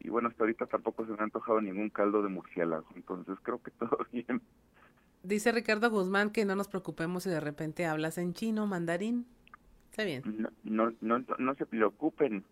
y 0.00 0.08
bueno, 0.08 0.28
hasta 0.28 0.42
ahorita 0.42 0.66
tampoco 0.66 1.04
se 1.04 1.12
me 1.12 1.18
ha 1.20 1.24
antojado 1.24 1.60
ningún 1.60 1.90
caldo 1.90 2.22
de 2.22 2.28
murciélago, 2.28 2.86
entonces 2.94 3.36
creo 3.42 3.62
que 3.62 3.70
todo 3.78 3.98
bien. 4.12 4.42
Dice 5.22 5.52
Ricardo 5.52 5.90
Guzmán 5.90 6.30
que 6.30 6.44
no 6.44 6.56
nos 6.56 6.68
preocupemos 6.68 7.24
si 7.24 7.30
de 7.30 7.40
repente 7.40 7.86
hablas 7.86 8.16
en 8.18 8.32
chino, 8.32 8.66
mandarín. 8.66 9.26
Está 9.90 10.04
bien. 10.04 10.22
No, 10.62 10.92
no, 11.00 11.24
no, 11.38 11.54
se 11.56 11.66
preocupen. 11.66 12.44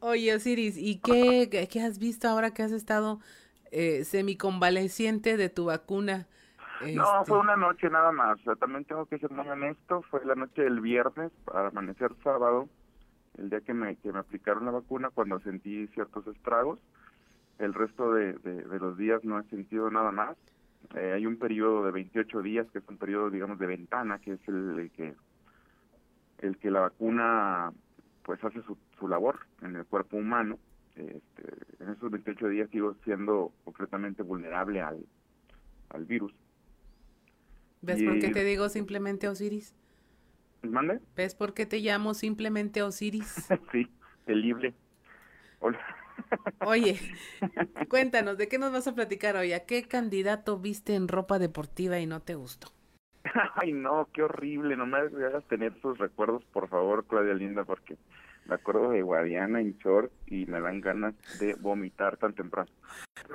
Oye, 0.00 0.34
Osiris, 0.34 0.76
¿y 0.78 1.00
qué, 1.00 1.68
qué 1.70 1.80
has 1.82 1.98
visto 1.98 2.28
ahora 2.28 2.52
que 2.52 2.62
has 2.62 2.72
estado 2.72 3.20
eh, 3.72 4.04
semiconvaleciente 4.04 5.36
de 5.36 5.48
tu 5.50 5.66
vacuna? 5.66 6.28
No, 6.80 6.86
este 7.20 7.24
fue 7.26 7.38
una 7.38 7.56
noche 7.56 7.90
nada 7.90 8.12
más. 8.12 8.38
también 8.58 8.84
tengo 8.84 9.06
que 9.06 9.18
ser 9.18 9.30
muy 9.30 9.48
honesto. 9.48 10.02
Fue 10.10 10.24
la 10.24 10.34
noche 10.34 10.62
del 10.62 10.80
viernes 10.80 11.32
para 11.44 11.68
amanecer 11.68 12.12
sábado 12.22 12.68
el 13.38 13.50
día 13.50 13.60
que 13.60 13.74
me, 13.74 13.96
que 13.96 14.12
me 14.12 14.18
aplicaron 14.18 14.64
la 14.64 14.70
vacuna 14.70 15.10
cuando 15.10 15.40
sentí 15.40 15.86
ciertos 15.88 16.26
estragos. 16.26 16.78
El 17.58 17.74
resto 17.74 18.12
de, 18.12 18.34
de, 18.34 18.78
los 18.78 18.96
días 18.96 19.24
no 19.24 19.38
he 19.38 19.44
sentido 19.44 19.90
nada 19.90 20.10
más. 20.10 20.36
Eh, 20.94 21.12
hay 21.14 21.26
un 21.26 21.38
periodo 21.38 21.84
de 21.84 21.92
28 21.92 22.42
días, 22.42 22.66
que 22.72 22.78
es 22.78 22.88
un 22.88 22.98
periodo, 22.98 23.30
digamos, 23.30 23.58
de 23.58 23.66
ventana, 23.66 24.18
que 24.18 24.32
es 24.32 24.48
el, 24.48 24.90
que 24.94 25.14
el 26.38 26.58
que 26.58 26.70
la 26.70 26.80
vacuna 26.80 27.72
pues 28.22 28.42
hace 28.42 28.62
su, 28.62 28.76
su 28.98 29.08
labor 29.08 29.40
en 29.62 29.76
el 29.76 29.84
cuerpo 29.86 30.16
humano. 30.16 30.58
Este, 30.96 31.42
en 31.80 31.90
esos 31.90 32.10
28 32.10 32.48
días 32.48 32.70
sigo 32.70 32.94
siendo 33.04 33.52
completamente 33.64 34.22
vulnerable 34.22 34.80
al, 34.80 35.04
al 35.90 36.04
virus. 36.04 36.32
¿Ves 37.82 38.02
por 38.02 38.18
qué 38.18 38.30
te 38.30 38.44
digo 38.44 38.68
simplemente 38.68 39.28
Osiris? 39.28 39.74
¿Mande? 40.70 41.00
¿Ves 41.16 41.34
por 41.34 41.54
qué 41.54 41.66
te 41.66 41.78
llamo 41.78 42.14
simplemente 42.14 42.82
Osiris? 42.82 43.48
sí, 43.72 43.88
el 44.26 44.40
libre. 44.40 44.74
Hola. 45.60 45.78
Oye, 46.66 46.98
cuéntanos, 47.88 48.38
¿de 48.38 48.48
qué 48.48 48.58
nos 48.58 48.72
vas 48.72 48.86
a 48.86 48.94
platicar 48.94 49.36
hoy? 49.36 49.52
¿A 49.52 49.66
qué 49.66 49.82
candidato 49.84 50.58
viste 50.58 50.94
en 50.94 51.08
ropa 51.08 51.38
deportiva 51.38 51.98
y 51.98 52.06
no 52.06 52.20
te 52.20 52.34
gustó? 52.34 52.68
Ay, 53.56 53.72
no, 53.72 54.08
qué 54.12 54.22
horrible. 54.22 54.76
No 54.76 54.86
me 54.86 54.98
hagas 54.98 55.44
tener 55.44 55.72
esos 55.76 55.98
recuerdos, 55.98 56.44
por 56.52 56.68
favor, 56.68 57.04
Claudia 57.06 57.34
Linda, 57.34 57.64
porque 57.64 57.96
me 58.46 58.54
acuerdo 58.54 58.90
de 58.90 59.02
Guadiana 59.02 59.60
en 59.60 59.76
short 59.78 60.12
y 60.26 60.46
me 60.46 60.60
dan 60.60 60.80
ganas 60.80 61.14
de 61.38 61.54
vomitar 61.54 62.16
tan 62.16 62.34
temprano. 62.34 62.70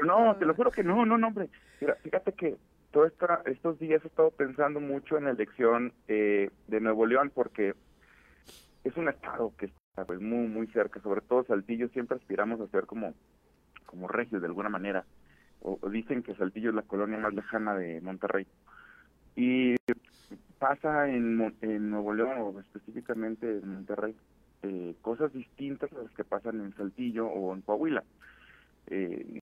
no, 0.03 0.35
te 0.37 0.45
lo 0.45 0.53
juro 0.53 0.71
que 0.71 0.83
no, 0.83 1.05
no, 1.05 1.17
no, 1.17 1.27
hombre. 1.27 1.49
Mira, 1.81 1.95
fíjate 1.95 2.33
que 2.33 2.57
todos 2.91 3.11
estos 3.45 3.79
días 3.79 4.03
he 4.03 4.07
estado 4.07 4.31
pensando 4.31 4.79
mucho 4.79 5.17
en 5.17 5.25
la 5.25 5.31
elección 5.31 5.93
eh, 6.07 6.49
de 6.67 6.79
Nuevo 6.79 7.05
León 7.05 7.31
porque 7.33 7.75
es 8.83 8.97
un 8.97 9.09
estado 9.09 9.53
que 9.57 9.67
está 9.67 10.05
pues, 10.05 10.19
muy, 10.19 10.47
muy 10.47 10.67
cerca, 10.67 11.01
sobre 11.01 11.21
todo 11.21 11.43
Saltillo, 11.43 11.89
siempre 11.89 12.17
aspiramos 12.17 12.59
a 12.61 12.67
ser 12.67 12.85
como, 12.85 13.13
como 13.85 14.07
regios 14.07 14.41
de 14.41 14.47
alguna 14.47 14.69
manera, 14.69 15.05
o, 15.61 15.77
dicen 15.89 16.23
que 16.23 16.35
Saltillo 16.35 16.69
es 16.69 16.75
la 16.75 16.81
colonia 16.83 17.17
más 17.17 17.33
lejana 17.33 17.75
de 17.75 18.01
Monterrey. 18.01 18.47
Y 19.35 19.75
pasa 20.57 21.09
en, 21.09 21.55
en 21.61 21.89
Nuevo 21.89 22.13
León, 22.13 22.37
o 22.39 22.59
específicamente 22.59 23.59
en 23.59 23.73
Monterrey, 23.73 24.15
eh, 24.63 24.95
cosas 25.01 25.31
distintas 25.33 25.91
a 25.93 26.03
las 26.03 26.11
que 26.11 26.23
pasan 26.23 26.59
en 26.61 26.75
Saltillo 26.75 27.27
o 27.27 27.53
en 27.53 27.61
Coahuila. 27.61 28.03
Eh, 28.87 29.39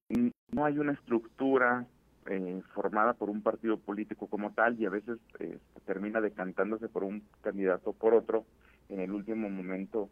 no 0.52 0.66
hay 0.66 0.78
una 0.78 0.94
estructura 0.94 1.86
eh, 2.30 2.62
formada 2.74 3.14
por 3.14 3.30
un 3.30 3.42
partido 3.42 3.78
político 3.78 4.28
como 4.28 4.52
tal 4.52 4.80
y 4.80 4.86
a 4.86 4.90
veces 4.90 5.18
eh, 5.40 5.60
termina 5.86 6.20
decantándose 6.20 6.90
por 6.90 7.04
un 7.04 7.24
candidato 7.42 7.92
o 7.92 7.94
por 7.94 8.14
otro 8.14 8.46
en 8.90 9.00
el 9.00 9.12
último 9.12 9.50
momento 9.50 10.10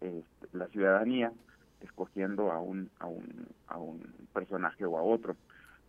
este, 0.00 0.48
la 0.52 0.66
ciudadanía 0.68 1.32
escogiendo 1.80 2.52
a 2.52 2.60
un 2.60 2.90
a 2.98 3.06
un 3.06 3.46
a 3.66 3.78
un 3.78 4.02
personaje 4.32 4.84
o 4.84 4.98
a 4.98 5.02
otro. 5.02 5.36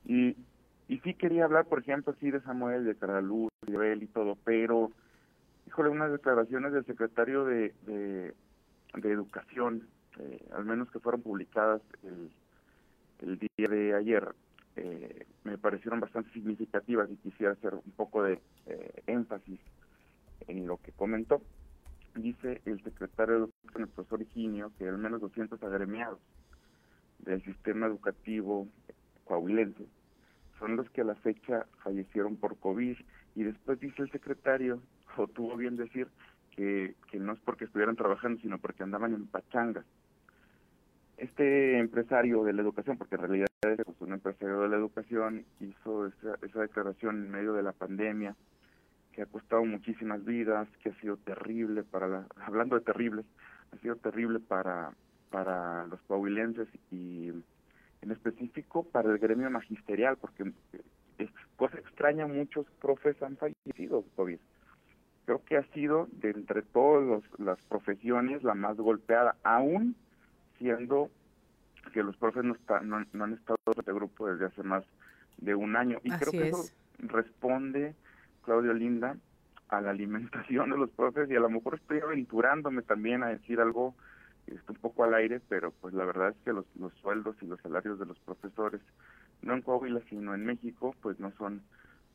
Y 0.05 0.35
y 0.87 0.99
sí 0.99 1.13
quería 1.13 1.45
hablar 1.45 1.65
por 1.65 1.79
ejemplo 1.79 2.15
sí 2.19 2.31
de 2.31 2.41
Samuel 2.41 2.85
de 2.85 2.95
Caraluz 2.95 3.49
de 3.65 3.75
Abel 3.75 4.03
y 4.03 4.07
todo 4.07 4.37
pero 4.43 4.91
híjole 5.67 5.89
unas 5.89 6.11
declaraciones 6.11 6.73
del 6.73 6.85
secretario 6.85 7.45
de 7.45 7.73
de, 7.85 8.33
educación 9.11 9.87
eh, 10.19 10.39
al 10.53 10.65
menos 10.65 10.89
que 10.91 10.99
fueron 10.99 11.21
publicadas 11.21 11.81
el 12.03 12.31
el 13.19 13.39
día 13.39 13.67
de 13.69 13.95
ayer 13.95 14.33
eh, 14.75 15.25
me 15.43 15.57
parecieron 15.57 15.99
bastante 15.99 16.31
significativas 16.31 17.09
y 17.11 17.15
quisiera 17.17 17.53
hacer 17.53 17.73
un 17.75 17.91
poco 17.95 18.23
de 18.23 18.39
eh, 18.65 19.03
énfasis 19.07 19.59
en 20.47 20.67
lo 20.67 20.77
que 20.77 20.91
comentó. 20.91 21.41
Dice 22.15 22.61
el 22.65 22.83
secretario 22.83 23.33
de 23.33 23.39
Educación, 23.45 23.83
el 23.83 23.87
profesor 23.89 24.21
Higinio, 24.21 24.71
que 24.77 24.87
al 24.87 24.97
menos 24.97 25.21
200 25.21 25.61
agremiados 25.63 26.19
del 27.19 27.43
sistema 27.43 27.87
educativo 27.87 28.67
coahuilense 29.25 29.85
son 30.59 30.75
los 30.75 30.89
que 30.91 31.01
a 31.01 31.05
la 31.05 31.15
fecha 31.15 31.65
fallecieron 31.83 32.35
por 32.35 32.57
COVID 32.57 32.97
y 33.35 33.43
después 33.43 33.79
dice 33.79 34.01
el 34.03 34.11
secretario, 34.11 34.79
o 35.17 35.27
tuvo 35.27 35.57
bien 35.57 35.75
decir, 35.75 36.07
que, 36.55 36.95
que 37.11 37.19
no 37.19 37.33
es 37.33 37.39
porque 37.39 37.65
estuvieran 37.65 37.95
trabajando, 37.95 38.39
sino 38.41 38.59
porque 38.59 38.83
andaban 38.83 39.13
en 39.13 39.27
pachangas. 39.27 39.85
este 41.17 41.79
empresario 41.79 42.43
de 42.43 42.53
la 42.53 42.61
educación, 42.61 42.97
porque 42.97 43.15
en 43.15 43.21
realidad 43.21 43.47
pues, 43.85 44.01
un 44.01 44.13
empresario 44.13 44.61
de 44.61 44.69
la 44.69 44.77
educación, 44.77 45.45
hizo 45.59 46.07
esa, 46.07 46.35
esa 46.41 46.61
declaración 46.61 47.15
en 47.23 47.31
medio 47.31 47.53
de 47.53 47.63
la 47.63 47.71
pandemia, 47.71 48.35
que 49.13 49.21
ha 49.21 49.25
costado 49.25 49.63
muchísimas 49.63 50.25
vidas, 50.25 50.67
que 50.81 50.89
ha 50.89 50.99
sido 50.99 51.17
terrible 51.17 51.83
para 51.83 52.07
la, 52.07 52.27
hablando 52.45 52.75
de 52.75 52.85
terribles, 52.85 53.25
ha 53.71 53.77
sido 53.77 53.95
terrible 53.95 54.39
para, 54.39 54.91
para 55.29 55.87
los 55.87 56.01
coahuilenses 56.03 56.67
y 56.91 57.29
en 58.01 58.11
específico 58.11 58.83
para 58.83 59.11
el 59.11 59.17
gremio 59.17 59.49
magisterial, 59.49 60.17
porque 60.19 60.51
es 61.17 61.29
cosa 61.55 61.77
extraña, 61.77 62.27
muchos 62.27 62.65
profes 62.81 63.21
han 63.23 63.37
fallecido 63.37 64.03
COVID. 64.15 64.39
Creo 65.25 65.41
que 65.45 65.55
ha 65.55 65.63
sido 65.73 66.09
de 66.11 66.31
entre 66.31 66.63
todas 66.63 67.23
las 67.37 67.57
profesiones 67.65 68.43
la 68.43 68.55
más 68.55 68.75
golpeada, 68.75 69.37
aún 69.43 69.95
siendo 70.57 71.09
que 71.91 72.03
los 72.03 72.15
profes 72.17 72.43
no, 72.43 72.55
no, 72.81 73.23
han 73.23 73.33
estado 73.33 73.57
en 73.65 73.79
este 73.79 73.93
grupo 73.93 74.27
desde 74.27 74.45
hace 74.45 74.63
más 74.63 74.83
de 75.37 75.55
un 75.55 75.75
año. 75.75 75.99
Y 76.03 76.11
creo 76.11 76.31
que 76.31 76.49
eso 76.49 76.65
responde, 76.99 77.95
Claudio 78.43 78.73
Linda, 78.73 79.17
a 79.69 79.81
la 79.81 79.91
alimentación 79.91 80.69
de 80.69 80.77
los 80.77 80.89
profes 80.91 81.29
y 81.29 81.35
a 81.35 81.39
lo 81.39 81.49
mejor 81.49 81.75
estoy 81.75 81.99
aventurándome 81.99 82.81
también 82.83 83.23
a 83.23 83.27
decir 83.27 83.59
algo 83.59 83.95
está 84.47 84.71
un 84.71 84.77
poco 84.79 85.03
al 85.03 85.13
aire, 85.13 85.39
pero 85.47 85.71
pues 85.71 85.93
la 85.93 86.05
verdad 86.05 86.29
es 86.29 86.35
que 86.43 86.53
los, 86.53 86.65
los 86.75 86.93
sueldos 86.95 87.35
y 87.41 87.45
los 87.45 87.59
salarios 87.61 87.99
de 87.99 88.05
los 88.05 88.19
profesores, 88.19 88.81
no 89.41 89.53
en 89.53 89.61
Coahuila, 89.61 90.01
sino 90.09 90.33
en 90.33 90.45
México, 90.45 90.95
pues 91.01 91.19
no 91.19 91.31
son 91.37 91.61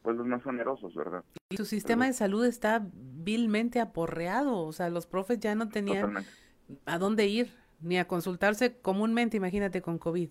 pues 0.03 0.16
los 0.16 0.27
más 0.27 0.45
onerosos, 0.47 0.95
¿verdad? 0.95 1.24
Y 1.51 1.57
su 1.57 1.65
sistema 1.65 2.07
de 2.07 2.12
salud 2.12 2.45
está 2.45 2.86
vilmente 2.93 3.81
aporreado, 3.81 4.61
o 4.61 4.73
sea, 4.73 4.90
los 4.90 5.07
profes 5.07 5.40
ya 5.40 5.55
no 5.55 5.69
tenían 5.69 6.24
a 6.86 6.99
dónde 6.99 7.27
ir, 7.27 7.51
ni 7.80 7.98
a 7.98 8.06
consultarse 8.06 8.80
comúnmente, 8.80 9.36
imagínate 9.36 9.82
con 9.82 9.98
COVID. 9.98 10.30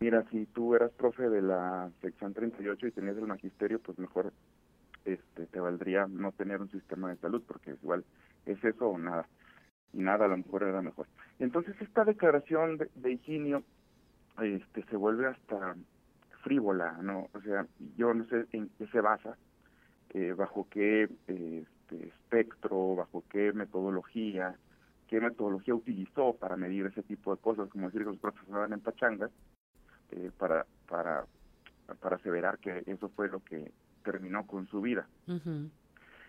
Mira, 0.00 0.24
si 0.30 0.46
tú 0.46 0.74
eras 0.74 0.92
profe 0.92 1.28
de 1.28 1.42
la 1.42 1.90
sección 2.00 2.34
38 2.34 2.86
y 2.86 2.92
tenías 2.92 3.16
el 3.16 3.26
magisterio, 3.26 3.80
pues 3.80 3.98
mejor 3.98 4.32
este 5.04 5.46
te 5.46 5.60
valdría 5.60 6.06
no 6.06 6.32
tener 6.32 6.60
un 6.60 6.70
sistema 6.70 7.08
de 7.08 7.16
salud, 7.16 7.42
porque 7.46 7.70
igual 7.70 8.04
es 8.44 8.62
eso 8.62 8.88
o 8.88 8.98
nada 8.98 9.26
y 9.92 9.98
nada 9.98 10.26
a 10.26 10.28
lo 10.28 10.36
mejor 10.36 10.64
era 10.64 10.82
mejor. 10.82 11.06
Entonces 11.38 11.74
esta 11.80 12.04
declaración 12.04 12.76
de, 12.76 12.90
de 12.94 13.12
Higinio 13.12 13.62
este, 14.42 14.84
se 14.84 14.96
vuelve 14.96 15.26
hasta 15.28 15.76
frívola, 16.42 16.98
¿no? 17.02 17.28
O 17.32 17.40
sea, 17.40 17.66
yo 17.96 18.12
no 18.12 18.24
sé 18.26 18.46
en 18.52 18.68
qué 18.78 18.86
se 18.88 19.00
basa, 19.00 19.36
eh, 20.10 20.32
bajo 20.32 20.68
qué 20.70 21.08
este, 21.26 22.06
espectro, 22.06 22.96
bajo 22.96 23.24
qué 23.30 23.52
metodología, 23.52 24.56
qué 25.08 25.20
metodología 25.20 25.74
utilizó 25.74 26.34
para 26.34 26.56
medir 26.56 26.86
ese 26.86 27.02
tipo 27.02 27.34
de 27.34 27.40
cosas, 27.40 27.68
como 27.68 27.86
decir 27.86 28.02
que 28.02 28.10
los 28.10 28.18
profesores 28.18 28.48
estaban 28.48 28.72
en 28.72 28.80
pachangas, 28.80 29.30
eh, 30.10 30.30
para, 30.36 30.66
para, 30.88 31.24
para 32.00 32.16
aseverar 32.16 32.58
que 32.58 32.82
eso 32.86 33.08
fue 33.10 33.28
lo 33.28 33.40
que 33.40 33.72
terminó 34.02 34.46
con 34.46 34.66
su 34.68 34.80
vida 34.80 35.06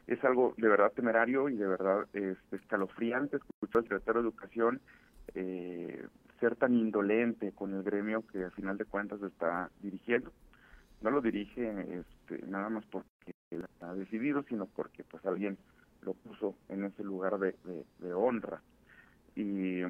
es 0.07 0.23
algo 0.23 0.53
de 0.57 0.69
verdad 0.69 0.91
temerario 0.93 1.49
y 1.49 1.57
de 1.57 1.67
verdad 1.67 2.07
es 2.13 2.37
escalofriante 2.51 3.37
escuchar 3.37 3.79
al 3.79 3.83
secretario 3.83 4.21
de 4.21 4.27
Educación 4.29 4.81
eh, 5.35 6.07
ser 6.39 6.55
tan 6.55 6.73
indolente 6.73 7.51
con 7.51 7.73
el 7.73 7.83
gremio 7.83 8.25
que 8.27 8.45
al 8.45 8.51
final 8.51 8.77
de 8.77 8.85
cuentas 8.85 9.21
está 9.21 9.69
dirigiendo. 9.81 10.31
No 11.01 11.11
lo 11.11 11.21
dirige 11.21 11.99
este, 11.99 12.45
nada 12.47 12.69
más 12.69 12.85
porque 12.85 13.33
él 13.51 13.65
ha 13.81 13.93
decidido, 13.93 14.43
sino 14.43 14.65
porque 14.67 15.03
pues 15.03 15.25
alguien 15.25 15.57
lo 16.01 16.13
puso 16.13 16.55
en 16.69 16.85
ese 16.85 17.03
lugar 17.03 17.37
de, 17.39 17.55
de, 17.99 18.13
honra. 18.13 18.61
Y, 19.35 19.81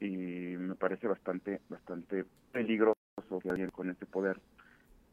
y 0.00 0.56
me 0.56 0.74
parece 0.74 1.06
bastante 1.06 1.60
bastante 1.68 2.24
peligroso 2.52 2.94
que 3.42 3.50
alguien 3.50 3.70
con 3.70 3.90
ese 3.90 4.06
poder 4.06 4.40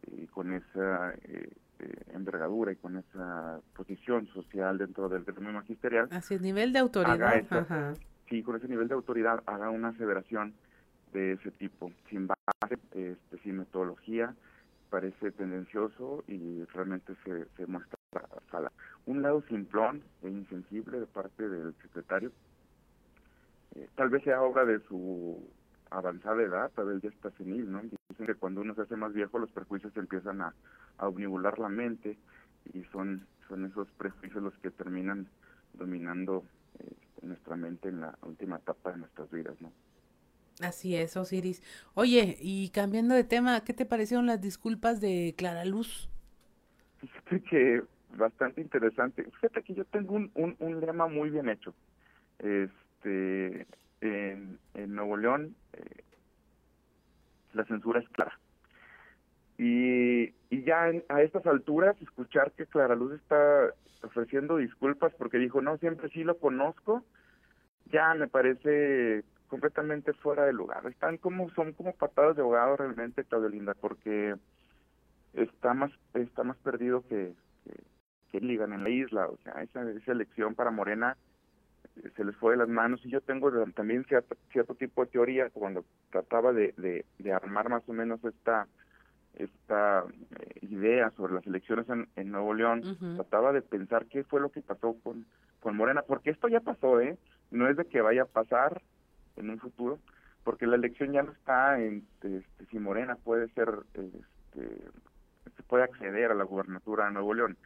y 0.07 0.27
con 0.27 0.53
esa 0.53 1.13
eh, 1.23 1.49
eh, 1.79 2.03
envergadura 2.13 2.71
y 2.71 2.75
con 2.75 2.97
esa 2.97 3.59
posición 3.75 4.27
social 4.27 4.77
dentro 4.77 5.09
del 5.09 5.23
gremio 5.23 5.53
magisterial. 5.53 6.07
Así 6.11 6.35
es, 6.35 6.41
nivel 6.41 6.73
de 6.73 6.79
autoridad. 6.79 7.43
Sí, 8.29 8.43
con 8.43 8.55
ese 8.55 8.67
nivel 8.67 8.87
de 8.87 8.93
autoridad 8.93 9.43
haga 9.45 9.69
una 9.69 9.89
aseveración 9.89 10.53
de 11.11 11.33
ese 11.33 11.51
tipo, 11.51 11.91
sin 12.09 12.27
base, 12.27 12.79
este, 12.93 13.37
sin 13.43 13.57
metodología, 13.57 14.33
parece 14.89 15.31
tendencioso 15.31 16.23
y 16.27 16.63
realmente 16.65 17.13
se, 17.25 17.45
se 17.57 17.65
muestra 17.67 17.97
sala. 18.49 18.71
Un 19.05 19.21
lado 19.21 19.43
simplón 19.47 20.03
e 20.21 20.29
insensible 20.29 20.99
de 20.99 21.07
parte 21.07 21.47
del 21.49 21.73
secretario, 21.81 22.31
eh, 23.75 23.87
tal 23.95 24.09
vez 24.09 24.23
sea 24.23 24.41
obra 24.41 24.65
de 24.65 24.79
su 24.81 25.43
avanzada 25.89 26.41
edad, 26.41 26.71
tal 26.75 26.87
vez 26.87 27.01
ya 27.01 27.09
está 27.09 27.31
senil, 27.31 27.71
¿no? 27.71 27.81
Dicen 28.09 28.25
que 28.25 28.35
cuando 28.35 28.61
uno 28.61 28.75
se 28.75 28.81
hace 28.81 28.95
más 28.95 29.13
viejo 29.13 29.39
los 29.39 29.51
prejuicios 29.51 29.95
empiezan 29.97 30.41
a, 30.41 30.53
a 30.97 31.07
omnibular 31.07 31.59
la 31.59 31.69
mente 31.69 32.17
y 32.73 32.83
son, 32.85 33.25
son 33.47 33.65
esos 33.65 33.89
prejuicios 33.97 34.41
los 34.41 34.57
que 34.59 34.71
terminan 34.71 35.27
dominando 35.73 36.45
eh, 36.79 36.93
nuestra 37.21 37.55
mente 37.55 37.89
en 37.89 38.01
la 38.01 38.17
última 38.23 38.57
etapa 38.57 38.91
de 38.91 38.99
nuestras 38.99 39.29
vidas, 39.31 39.59
¿no? 39.61 39.71
Así 40.61 40.95
es, 40.95 41.17
Osiris. 41.17 41.63
Oye, 41.93 42.37
y 42.39 42.69
cambiando 42.69 43.15
de 43.15 43.23
tema, 43.23 43.61
¿qué 43.63 43.73
te 43.73 43.85
parecieron 43.85 44.27
las 44.27 44.41
disculpas 44.41 45.01
de 45.01 45.33
Clara 45.37 45.65
Luz? 45.65 46.09
Fíjate 46.99 47.41
que 47.43 47.83
bastante 48.17 48.61
interesante. 48.61 49.23
Fíjate 49.23 49.63
que 49.63 49.73
yo 49.73 49.85
tengo 49.85 50.15
un, 50.15 50.31
un, 50.35 50.55
un 50.59 50.79
lema 50.79 51.07
muy 51.07 51.29
bien 51.29 51.49
hecho. 51.49 51.73
Este, 52.39 53.67
en, 54.01 54.59
en 54.73 54.95
Nuevo 54.95 55.17
León 55.17 55.55
eh, 55.73 56.03
la 57.53 57.65
censura 57.65 57.99
es 57.99 58.09
clara. 58.09 58.37
Y, 59.57 60.33
y 60.49 60.63
ya 60.63 60.91
a 61.09 61.21
estas 61.21 61.45
alturas, 61.45 61.95
escuchar 62.01 62.51
que 62.53 62.65
Clara 62.65 62.95
Luz 62.95 63.13
está 63.13 63.73
ofreciendo 64.01 64.57
disculpas 64.57 65.13
porque 65.15 65.37
dijo, 65.37 65.61
no, 65.61 65.77
siempre 65.77 66.09
sí 66.09 66.23
lo 66.23 66.39
conozco, 66.39 67.05
ya 67.91 68.13
me 68.15 68.27
parece 68.27 69.23
completamente 69.47 70.13
fuera 70.13 70.45
de 70.45 70.53
lugar. 70.53 70.85
Están 70.87 71.17
como, 71.17 71.49
son 71.51 71.73
como 71.73 71.93
patadas 71.93 72.35
de 72.35 72.41
abogado 72.41 72.77
realmente, 72.77 73.23
Claudia 73.25 73.49
Linda, 73.49 73.75
porque 73.75 74.35
está 75.33 75.73
más, 75.73 75.91
está 76.13 76.43
más 76.43 76.57
perdido 76.57 77.05
que, 77.07 77.33
que, 78.31 78.39
ligan 78.39 78.73
en 78.73 78.83
la 78.83 78.89
isla. 78.89 79.27
O 79.27 79.37
sea, 79.43 79.61
esa, 79.61 79.89
esa 79.91 80.11
elección 80.11 80.55
para 80.55 80.71
Morena 80.71 81.17
se 82.15 82.23
les 82.23 82.35
fue 82.37 82.53
de 82.53 82.57
las 82.57 82.69
manos 82.69 83.01
y 83.05 83.09
yo 83.09 83.21
tengo 83.21 83.51
también 83.71 84.05
cierto, 84.05 84.35
cierto 84.51 84.75
tipo 84.75 85.03
de 85.03 85.11
teoría 85.11 85.49
cuando 85.49 85.83
trataba 86.09 86.53
de, 86.53 86.73
de, 86.77 87.33
armar 87.33 87.69
más 87.69 87.87
o 87.87 87.93
menos 87.93 88.23
esta 88.23 88.67
esta 89.35 90.03
eh, 90.39 90.59
idea 90.61 91.09
sobre 91.11 91.33
las 91.33 91.47
elecciones 91.47 91.87
en, 91.89 92.07
en 92.17 92.31
Nuevo 92.31 92.53
León, 92.53 92.97
trataba 93.15 93.53
de 93.53 93.61
pensar 93.61 94.05
qué 94.07 94.25
fue 94.25 94.41
lo 94.41 94.49
que 94.49 94.61
pasó 94.61 94.95
con, 95.03 95.25
con 95.61 95.77
Morena, 95.77 96.01
porque 96.01 96.31
esto 96.31 96.49
ya 96.49 96.59
pasó, 96.59 96.99
¿eh? 96.99 97.17
No 97.49 97.69
es 97.69 97.77
de 97.77 97.85
que 97.85 98.01
vaya 98.01 98.23
a 98.23 98.25
pasar 98.25 98.81
en 99.37 99.49
un 99.49 99.59
futuro, 99.59 99.99
porque 100.43 100.67
la 100.67 100.75
elección 100.75 101.13
ya 101.13 101.23
no 101.23 101.31
está 101.31 101.81
en 101.81 102.05
este, 102.21 102.43
si 102.69 102.79
Morena 102.79 103.15
puede 103.15 103.47
ser, 103.49 103.69
este, 103.93 104.83
se 105.55 105.63
puede 105.63 105.83
acceder 105.83 106.31
a 106.31 106.35
la 106.35 106.43
gubernatura 106.43 107.05
de 107.05 107.11
Nuevo 107.11 107.33
León. 107.33 107.57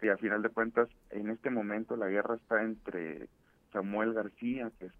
Que 0.00 0.10
a 0.10 0.16
final 0.16 0.42
de 0.42 0.48
cuentas, 0.48 0.88
en 1.10 1.30
este 1.30 1.50
momento 1.50 1.96
la 1.96 2.08
guerra 2.08 2.36
está 2.36 2.62
entre 2.62 3.28
Samuel 3.72 4.14
García, 4.14 4.70
que 4.78 4.86
es 4.86 4.92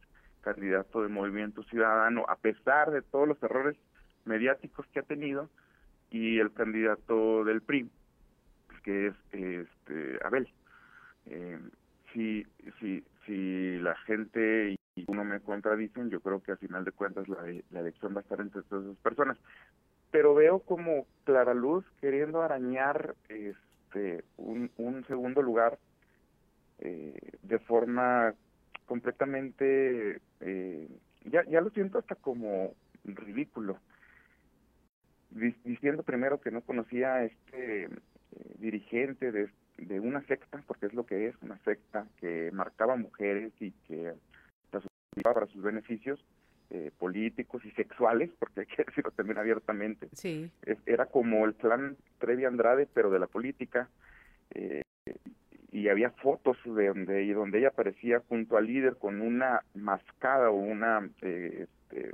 candidato 0.43 1.03
de 1.03 1.09
Movimiento 1.09 1.63
Ciudadano, 1.65 2.25
a 2.29 2.37
pesar 2.37 2.91
de 2.91 3.03
todos 3.03 3.27
los 3.27 3.43
errores 3.43 3.77
mediáticos 4.25 4.87
que 4.89 5.01
ha 5.01 5.03
tenido, 5.03 5.49
y 6.11 6.39
el 6.39 6.53
candidato 6.53 7.45
del 7.45 7.63
PRI, 7.63 7.91
que 8.83 9.09
es 9.09 9.15
este 9.33 10.19
Abel. 10.25 10.49
Eh, 11.27 11.59
si, 12.13 12.47
si, 12.79 13.03
si 13.25 13.79
la 13.79 13.95
gente 13.97 14.77
y 14.95 15.05
uno 15.07 15.25
me 15.25 15.41
contradicen, 15.41 16.11
yo 16.11 16.21
creo 16.21 16.43
que 16.43 16.53
a 16.53 16.57
final 16.57 16.85
de 16.85 16.93
cuentas 16.93 17.27
la, 17.29 17.39
la 17.71 17.81
elección 17.81 18.15
va 18.15 18.19
a 18.19 18.23
estar 18.23 18.41
entre 18.41 18.63
todas 18.63 18.85
esas 18.85 18.99
personas. 18.99 19.39
Pero 20.11 20.35
veo 20.35 20.59
como 20.59 21.07
Clara 21.25 21.55
Luz 21.55 21.87
queriendo 22.01 22.43
arañar 22.43 23.15
este 23.93 24.25
un, 24.37 24.71
un 24.77 25.05
segundo 25.07 25.43
lugar 25.43 25.79
eh, 26.79 27.15
de 27.43 27.59
forma 27.61 28.35
completamente, 28.87 30.21
eh, 30.41 30.89
ya, 31.25 31.45
ya 31.49 31.61
lo 31.61 31.71
siento 31.71 31.99
hasta 31.99 32.15
como 32.17 32.75
ridículo, 33.05 33.79
diciendo 35.31 36.03
primero 36.03 36.41
que 36.41 36.51
no 36.51 36.61
conocía 36.63 37.15
a 37.15 37.25
este 37.25 37.85
eh, 37.85 37.89
dirigente 38.59 39.33
de, 39.33 39.49
de 39.79 40.01
una 40.01 40.23
secta, 40.27 40.63
porque 40.67 40.87
es 40.87 40.95
lo 40.95 41.07
que 41.07 41.29
es, 41.29 41.35
una 41.43 41.59
secta 41.59 42.07
que 42.19 42.51
marcaba 42.53 42.97
mujeres 42.97 43.53
y 43.61 43.71
que 43.87 44.15
las 44.73 44.85
utilizaba 45.13 45.35
para 45.35 45.47
sus 45.47 45.63
beneficios 45.63 46.25
eh, 46.75 46.91
políticos 46.99 47.63
y 47.67 47.71
sexuales, 47.73 48.31
porque 48.39 48.61
hay 48.61 48.67
que 48.67 48.85
decirlo 48.87 49.11
también 49.11 49.37
abiertamente. 49.37 50.09
Sí. 50.15 50.51
era 50.87 51.05
como 51.05 51.45
el 51.45 51.55
clan 51.55 51.97
Trevi 52.19 52.47
Andrade, 52.47 52.89
pero 52.93 53.11
de 53.11 53.19
la 53.19 53.27
política. 53.27 53.91
Eh, 54.55 54.83
y 55.71 55.89
había 55.89 56.11
fotos 56.11 56.57
de 56.65 56.89
donde, 56.89 57.33
donde 57.35 57.59
ella 57.59 57.69
aparecía 57.69 58.23
junto 58.29 58.57
al 58.57 58.67
líder 58.67 58.97
con 58.97 59.21
una 59.21 59.63
mascada 59.75 60.51
o 60.51 60.55
una 60.55 61.09
eh, 61.21 61.67
este, 61.91 62.13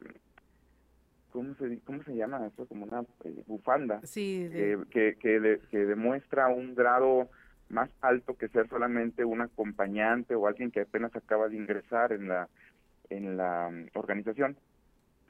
¿cómo 1.31 1.55
se, 1.55 1.79
cómo 1.85 2.03
se 2.03 2.17
llama 2.17 2.45
eso? 2.47 2.67
Como 2.67 2.85
una 2.85 3.03
eh, 3.25 3.43
bufanda. 3.47 4.01
Sí, 4.03 4.49
que, 4.91 5.17
que, 5.21 5.61
que 5.71 5.79
demuestra 5.79 6.49
un 6.49 6.75
grado 6.75 7.29
más 7.69 7.91
alto 8.01 8.37
que 8.37 8.49
ser 8.49 8.69
solamente 8.69 9.25
un 9.25 9.41
acompañante 9.41 10.35
o 10.35 10.49
alguien 10.49 10.73
que 10.73 10.81
apenas 10.81 11.15
acaba 11.15 11.49
de 11.49 11.57
ingresar 11.57 12.13
en 12.13 12.27
la 12.27 12.49
en 13.11 13.37
la 13.37 13.71
mm, 13.71 13.99
organización. 13.99 14.57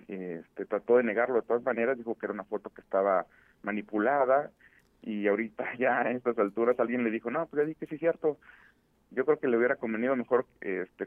Este, 0.06 0.64
trató 0.64 0.96
de 0.96 1.02
negarlo 1.02 1.36
de 1.36 1.46
todas 1.46 1.62
maneras, 1.62 1.98
dijo 1.98 2.16
que 2.16 2.26
era 2.26 2.32
una 2.32 2.44
foto 2.44 2.70
que 2.70 2.80
estaba 2.80 3.26
manipulada 3.62 4.50
y 5.02 5.26
ahorita 5.26 5.64
ya 5.78 6.00
a 6.00 6.10
estas 6.10 6.38
alturas 6.38 6.78
alguien 6.80 7.04
le 7.04 7.10
dijo, 7.10 7.30
no, 7.30 7.46
pues 7.46 7.62
ya 7.62 7.66
dije 7.66 7.80
que 7.80 7.86
sí 7.86 7.94
es 7.96 8.00
cierto. 8.00 8.38
Yo 9.10 9.24
creo 9.24 9.38
que 9.38 9.48
le 9.48 9.56
hubiera 9.56 9.76
convenido 9.76 10.14
mejor 10.16 10.44
este, 10.60 11.06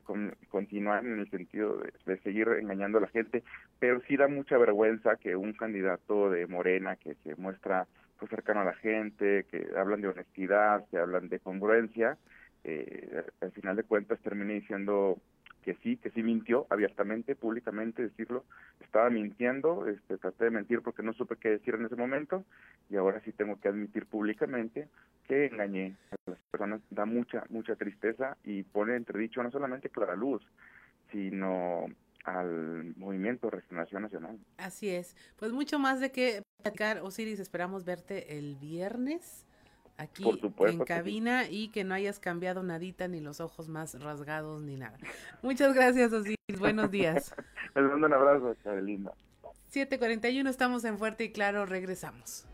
continuar 0.49 1.05
en 1.05 1.19
el 1.19 1.29
sentido 1.29 1.83
de, 2.05 2.17
seguir 2.21 2.47
engañando 2.59 2.97
a 2.97 3.01
la 3.01 3.07
gente, 3.07 3.43
pero 3.77 4.01
sí 4.07 4.17
da 4.17 4.27
mucha 4.27 4.57
vergüenza 4.57 5.17
que 5.17 5.35
un 5.35 5.53
candidato 5.53 6.31
de 6.31 6.47
Morena 6.47 6.95
que 6.95 7.13
se 7.23 7.35
muestra 7.35 7.85
pues, 8.17 8.31
cercano 8.31 8.61
a 8.61 8.65
la 8.65 8.73
gente, 8.73 9.45
que 9.51 9.67
hablan 9.77 10.01
de 10.01 10.07
honestidad, 10.07 10.83
que 10.89 10.97
hablan 10.97 11.29
de 11.29 11.39
congruencia, 11.39 12.17
eh, 12.63 13.23
al 13.39 13.51
final 13.51 13.75
de 13.75 13.83
cuentas 13.83 14.19
terminé 14.21 14.53
diciendo 14.53 15.17
que 15.63 15.75
sí, 15.75 15.97
que 15.97 16.09
sí 16.11 16.23
mintió 16.23 16.65
abiertamente, 16.69 17.35
públicamente 17.35 18.03
decirlo, 18.03 18.43
estaba 18.79 19.09
mintiendo, 19.09 19.87
este, 19.87 20.17
traté 20.17 20.45
de 20.45 20.51
mentir 20.51 20.81
porque 20.81 21.03
no 21.03 21.13
supe 21.13 21.35
qué 21.37 21.49
decir 21.49 21.75
en 21.75 21.85
ese 21.85 21.95
momento 21.95 22.43
y 22.89 22.97
ahora 22.97 23.21
sí 23.21 23.31
tengo 23.31 23.59
que 23.59 23.67
admitir 23.67 24.05
públicamente 24.05 24.87
que 25.27 25.45
engañé 25.45 25.95
a 26.11 26.31
las 26.31 26.39
personas, 26.51 26.81
da 26.89 27.05
mucha, 27.05 27.45
mucha 27.49 27.75
tristeza 27.75 28.37
y 28.43 28.63
pone 28.63 28.95
entredicho 28.95 29.41
no 29.43 29.51
solamente 29.51 29.89
Clara 29.89 30.15
Luz, 30.15 30.41
sino 31.11 31.85
al 32.23 32.95
movimiento 32.97 33.49
Regeneración 33.49 34.03
Nacional. 34.03 34.39
Así 34.57 34.89
es, 34.89 35.15
pues 35.37 35.51
mucho 35.51 35.79
más 35.79 35.99
de 35.99 36.11
que 36.11 36.43
platicar, 36.61 36.99
Osiris, 36.99 37.39
esperamos 37.39 37.85
verte 37.85 38.37
el 38.37 38.55
viernes 38.55 39.45
aquí 40.01 40.23
en 40.67 40.79
cabina 40.79 41.47
y 41.49 41.69
que 41.69 41.83
no 41.83 41.93
hayas 41.93 42.19
cambiado 42.19 42.63
nadita, 42.63 43.07
ni 43.07 43.19
los 43.19 43.39
ojos 43.39 43.69
más 43.69 43.99
rasgados, 44.01 44.61
ni 44.61 44.75
nada. 44.75 44.97
Muchas 45.41 45.73
gracias, 45.73 46.11
Osiris. 46.11 46.37
Buenos 46.59 46.91
días. 46.91 47.33
Les 47.75 47.83
mando 47.85 48.07
un 48.07 48.13
abrazo, 48.13 48.55
linda. 48.81 49.13
7:41, 49.71 50.49
estamos 50.49 50.83
en 50.83 50.97
Fuerte 50.97 51.23
y 51.23 51.31
Claro, 51.31 51.65
regresamos. 51.65 52.45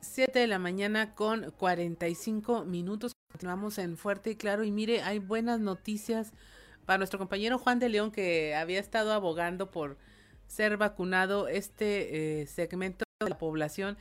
Siete 0.00 0.40
de 0.40 0.46
la 0.48 0.58
mañana 0.58 1.14
con 1.14 1.52
45 1.52 2.64
minutos. 2.64 3.12
Continuamos 3.30 3.78
en 3.78 3.96
Fuerte 3.96 4.30
y 4.30 4.36
Claro. 4.36 4.64
Y 4.64 4.72
mire, 4.72 5.02
hay 5.02 5.18
buenas 5.18 5.60
noticias 5.60 6.32
para 6.84 6.98
nuestro 6.98 7.18
compañero 7.18 7.58
Juan 7.58 7.78
de 7.78 7.88
León, 7.88 8.10
que 8.10 8.54
había 8.56 8.80
estado 8.80 9.12
abogando 9.12 9.70
por 9.70 9.96
ser 10.50 10.76
vacunado 10.76 11.46
este 11.46 12.40
eh, 12.42 12.46
segmento 12.46 13.04
de 13.20 13.30
la 13.30 13.38
población 13.38 13.96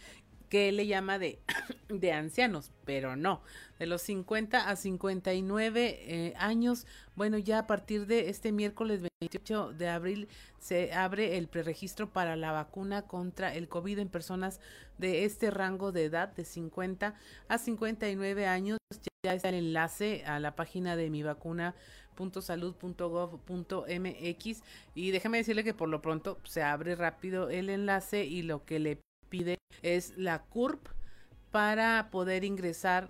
que 0.50 0.72
le 0.72 0.88
llama 0.88 1.20
de, 1.20 1.40
de 1.90 2.12
ancianos, 2.12 2.72
pero 2.86 3.16
no, 3.16 3.44
de 3.78 3.86
los 3.86 4.02
50 4.02 4.68
a 4.68 4.76
59 4.76 6.00
eh, 6.02 6.34
años. 6.38 6.88
Bueno, 7.16 7.38
ya 7.38 7.60
a 7.60 7.68
partir 7.68 8.08
de 8.08 8.30
este 8.30 8.52
miércoles 8.52 9.04
28 9.22 9.74
de 9.74 9.90
abril 9.90 10.28
se 10.60 10.92
abre 10.92 11.38
el 11.38 11.48
preregistro 11.48 12.12
para 12.12 12.36
la 12.36 12.52
vacuna 12.52 13.04
contra 13.04 13.54
el 13.54 13.70
COVID 13.70 14.00
en 14.00 14.10
personas 14.10 14.60
de 14.98 15.26
este 15.26 15.52
rango 15.52 15.92
de 15.92 16.06
edad 16.06 16.30
de 16.30 16.46
50 16.46 17.14
a 17.48 17.58
59 17.60 18.48
años. 18.48 18.80
Ya 19.24 19.34
está 19.34 19.50
el 19.50 19.56
enlace 19.56 20.24
a 20.26 20.40
la 20.40 20.56
página 20.56 20.96
de 20.96 21.10
mi 21.10 21.22
vacuna 21.22 21.76
.salud.gov.mx 22.20 24.64
y 24.96 25.12
déjeme 25.12 25.38
decirle 25.38 25.64
que 25.64 25.74
por 25.74 25.90
lo 25.90 26.02
pronto 26.02 26.40
se 26.44 26.62
abre 26.62 26.96
rápido 26.96 27.50
el 27.50 27.70
enlace 27.70 28.26
y 28.26 28.42
lo 28.42 28.66
que 28.66 28.80
le 28.80 29.00
pide 29.30 29.58
es 29.82 30.18
la 30.18 30.44
CURP 30.44 30.88
para 31.52 32.10
poder 32.12 32.44
ingresar 32.44 33.10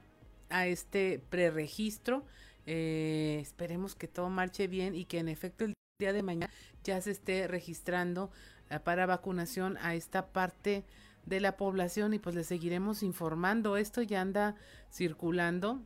a 0.49 0.68
este 0.68 1.22
preregistro. 1.30 2.23
Eh, 2.65 3.40
esperemos 3.41 3.95
que 3.95 4.07
todo 4.07 4.30
marche 4.30 4.68
bien 4.68 4.95
y 4.95 5.06
que 5.06 5.19
en 5.19 5.30
efecto 5.30 5.65
el 5.65 5.73
día 5.99 6.14
de 6.14 6.23
mañana 6.23 6.52
ya 6.84 7.02
se 7.02 7.11
esté 7.11 7.48
registrando 7.48 8.31
eh, 8.69 8.80
para 8.80 9.06
vacunación 9.06 9.77
a 9.77 9.95
esta 9.95 10.27
parte 10.27 10.84
de 11.26 11.40
la 11.40 11.57
población 11.57 12.14
y 12.14 12.19
pues 12.19 12.36
le 12.36 12.44
seguiremos 12.44 13.03
informando. 13.03 13.77
Esto 13.77 14.02
ya 14.02 14.22
anda 14.22 14.56
circulando 14.91 15.81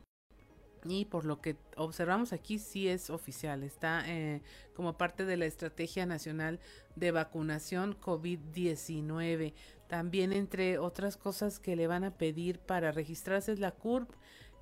y 0.84 1.04
por 1.04 1.24
lo 1.24 1.40
que 1.40 1.56
observamos 1.76 2.32
aquí 2.32 2.58
sí 2.58 2.88
es 2.88 3.10
oficial, 3.10 3.62
está 3.62 4.02
eh, 4.06 4.42
como 4.74 4.96
parte 4.96 5.24
de 5.24 5.36
la 5.36 5.46
Estrategia 5.46 6.06
Nacional 6.06 6.60
de 6.96 7.10
Vacunación 7.10 7.98
COVID-19. 8.00 9.54
También 9.88 10.32
entre 10.32 10.78
otras 10.78 11.16
cosas 11.16 11.58
que 11.58 11.76
le 11.76 11.86
van 11.86 12.04
a 12.04 12.16
pedir 12.16 12.58
para 12.58 12.92
registrarse 12.92 13.52
es 13.52 13.60
la 13.60 13.72
CURP, 13.72 14.10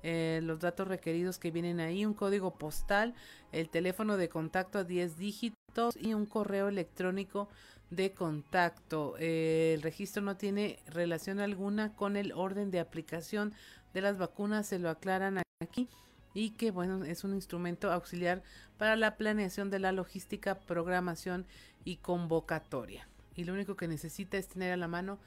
eh, 0.03 0.41
los 0.43 0.59
datos 0.59 0.87
requeridos 0.87 1.39
que 1.39 1.51
vienen 1.51 1.79
ahí, 1.79 2.05
un 2.05 2.13
código 2.13 2.55
postal, 2.55 3.13
el 3.51 3.69
teléfono 3.69 4.17
de 4.17 4.29
contacto 4.29 4.79
a 4.79 4.83
10 4.83 5.17
dígitos 5.17 5.95
y 5.99 6.13
un 6.13 6.25
correo 6.25 6.67
electrónico 6.67 7.49
de 7.89 8.11
contacto. 8.11 9.15
Eh, 9.19 9.73
el 9.75 9.81
registro 9.81 10.21
no 10.21 10.35
tiene 10.35 10.79
relación 10.87 11.39
alguna 11.39 11.95
con 11.95 12.17
el 12.17 12.31
orden 12.33 12.69
de 12.69 12.79
aplicación 12.79 13.53
de 13.93 14.01
las 14.01 14.17
vacunas, 14.17 14.67
se 14.67 14.79
lo 14.79 14.89
aclaran 14.89 15.41
aquí 15.61 15.87
y 16.33 16.51
que 16.51 16.71
bueno 16.71 17.03
es 17.05 17.23
un 17.23 17.33
instrumento 17.33 17.91
auxiliar 17.91 18.43
para 18.77 18.95
la 18.95 19.17
planeación 19.17 19.69
de 19.69 19.79
la 19.79 19.91
logística, 19.91 20.59
programación 20.59 21.45
y 21.83 21.97
convocatoria. 21.97 23.07
Y 23.35 23.45
lo 23.45 23.53
único 23.53 23.75
que 23.75 23.87
necesita 23.87 24.37
es 24.37 24.47
tener 24.47 24.71
a 24.71 24.77
la 24.77 24.87
mano 24.87 25.19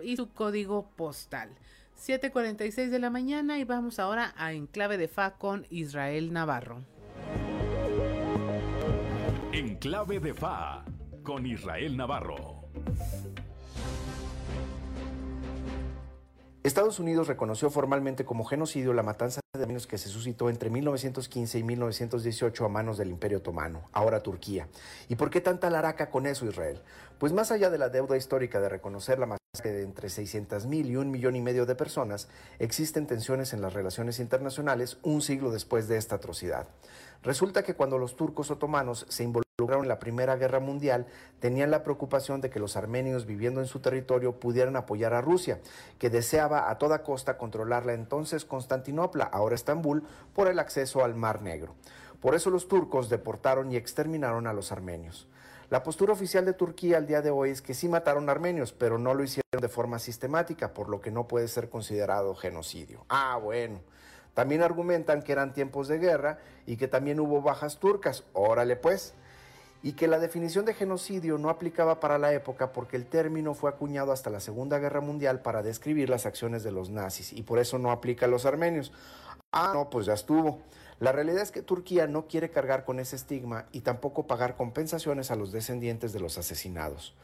y 0.00 0.16
su 0.16 0.30
código 0.30 0.90
postal. 0.96 1.50
7:46 1.96 2.90
de 2.90 2.98
la 2.98 3.10
mañana 3.10 3.58
y 3.58 3.64
vamos 3.64 3.98
ahora 3.98 4.34
a 4.36 4.52
Enclave 4.52 4.98
de 4.98 5.08
Fa 5.08 5.34
con 5.34 5.66
Israel 5.70 6.32
Navarro. 6.32 6.82
Enclave 9.52 10.18
de 10.18 10.34
Fa 10.34 10.84
con 11.22 11.46
Israel 11.46 11.96
Navarro. 11.96 12.62
Estados 16.62 17.00
Unidos 17.00 17.26
reconoció 17.26 17.70
formalmente 17.70 18.24
como 18.24 18.44
genocidio 18.44 18.92
la 18.92 19.02
matanza 19.02 19.40
de 19.52 19.62
armenios 19.62 19.88
que 19.88 19.98
se 19.98 20.08
suscitó 20.08 20.48
entre 20.48 20.70
1915 20.70 21.58
y 21.58 21.62
1918 21.64 22.64
a 22.64 22.68
manos 22.68 22.98
del 22.98 23.10
Imperio 23.10 23.38
Otomano, 23.38 23.88
ahora 23.92 24.22
Turquía. 24.22 24.68
¿Y 25.08 25.16
por 25.16 25.30
qué 25.30 25.40
tanta 25.40 25.70
laraca 25.70 26.08
con 26.08 26.24
eso, 26.24 26.46
Israel? 26.46 26.80
Pues 27.18 27.32
más 27.32 27.50
allá 27.50 27.68
de 27.68 27.78
la 27.78 27.88
deuda 27.88 28.16
histórica 28.16 28.60
de 28.60 28.68
reconocer 28.68 29.18
la 29.18 29.26
masacre 29.26 29.72
de 29.72 29.82
entre 29.82 30.06
600.000 30.06 30.86
y 30.86 30.94
un 30.94 31.10
millón 31.10 31.34
y 31.34 31.40
medio 31.40 31.66
de 31.66 31.74
personas, 31.74 32.28
existen 32.60 33.08
tensiones 33.08 33.52
en 33.52 33.60
las 33.60 33.72
relaciones 33.72 34.20
internacionales 34.20 34.98
un 35.02 35.20
siglo 35.20 35.50
después 35.50 35.88
de 35.88 35.96
esta 35.96 36.14
atrocidad. 36.14 36.68
Resulta 37.22 37.62
que 37.62 37.74
cuando 37.74 37.98
los 37.98 38.16
turcos 38.16 38.50
otomanos 38.50 39.06
se 39.08 39.22
involucraron 39.22 39.84
en 39.84 39.88
la 39.88 39.98
Primera 40.00 40.36
Guerra 40.36 40.58
Mundial, 40.58 41.06
tenían 41.38 41.70
la 41.70 41.84
preocupación 41.84 42.40
de 42.40 42.50
que 42.50 42.58
los 42.58 42.76
armenios 42.76 43.26
viviendo 43.26 43.60
en 43.60 43.66
su 43.66 43.78
territorio 43.78 44.40
pudieran 44.40 44.76
apoyar 44.76 45.14
a 45.14 45.20
Rusia, 45.20 45.60
que 45.98 46.10
deseaba 46.10 46.68
a 46.68 46.78
toda 46.78 47.02
costa 47.02 47.38
controlar 47.38 47.86
la 47.86 47.92
entonces 47.92 48.44
Constantinopla, 48.44 49.24
ahora 49.24 49.54
Estambul, 49.54 50.02
por 50.34 50.48
el 50.48 50.58
acceso 50.58 51.04
al 51.04 51.14
Mar 51.14 51.42
Negro. 51.42 51.74
Por 52.20 52.34
eso 52.34 52.50
los 52.50 52.66
turcos 52.66 53.08
deportaron 53.08 53.70
y 53.70 53.76
exterminaron 53.76 54.46
a 54.46 54.52
los 54.52 54.72
armenios. 54.72 55.28
La 55.70 55.82
postura 55.82 56.12
oficial 56.12 56.44
de 56.44 56.52
Turquía 56.52 56.98
al 56.98 57.06
día 57.06 57.22
de 57.22 57.30
hoy 57.30 57.50
es 57.50 57.62
que 57.62 57.72
sí 57.72 57.88
mataron 57.88 58.28
armenios, 58.28 58.72
pero 58.72 58.98
no 58.98 59.14
lo 59.14 59.24
hicieron 59.24 59.60
de 59.60 59.68
forma 59.68 59.98
sistemática, 59.98 60.74
por 60.74 60.88
lo 60.88 61.00
que 61.00 61.10
no 61.10 61.26
puede 61.26 61.48
ser 61.48 61.70
considerado 61.70 62.34
genocidio. 62.34 63.06
Ah, 63.08 63.38
bueno. 63.42 63.80
También 64.34 64.62
argumentan 64.62 65.22
que 65.22 65.32
eran 65.32 65.52
tiempos 65.52 65.88
de 65.88 65.98
guerra 65.98 66.38
y 66.66 66.76
que 66.76 66.88
también 66.88 67.20
hubo 67.20 67.42
bajas 67.42 67.78
turcas, 67.78 68.24
órale 68.32 68.76
pues, 68.76 69.14
y 69.82 69.92
que 69.92 70.06
la 70.06 70.18
definición 70.18 70.64
de 70.64 70.74
genocidio 70.74 71.38
no 71.38 71.50
aplicaba 71.50 72.00
para 72.00 72.18
la 72.18 72.32
época 72.32 72.72
porque 72.72 72.96
el 72.96 73.06
término 73.06 73.54
fue 73.54 73.70
acuñado 73.70 74.12
hasta 74.12 74.30
la 74.30 74.40
Segunda 74.40 74.78
Guerra 74.78 75.00
Mundial 75.00 75.40
para 75.42 75.62
describir 75.62 76.08
las 76.08 76.24
acciones 76.24 76.62
de 76.62 76.70
los 76.70 76.88
nazis 76.88 77.32
y 77.32 77.42
por 77.42 77.58
eso 77.58 77.78
no 77.78 77.90
aplica 77.90 78.26
a 78.26 78.28
los 78.28 78.46
armenios. 78.46 78.92
Ah, 79.50 79.72
no, 79.74 79.90
pues 79.90 80.06
ya 80.06 80.14
estuvo. 80.14 80.60
La 80.98 81.12
realidad 81.12 81.42
es 81.42 81.50
que 81.50 81.62
Turquía 81.62 82.06
no 82.06 82.26
quiere 82.26 82.50
cargar 82.50 82.84
con 82.84 83.00
ese 83.00 83.16
estigma 83.16 83.66
y 83.72 83.80
tampoco 83.80 84.26
pagar 84.26 84.56
compensaciones 84.56 85.30
a 85.30 85.36
los 85.36 85.50
descendientes 85.50 86.12
de 86.12 86.20
los 86.20 86.38
asesinados. 86.38 87.14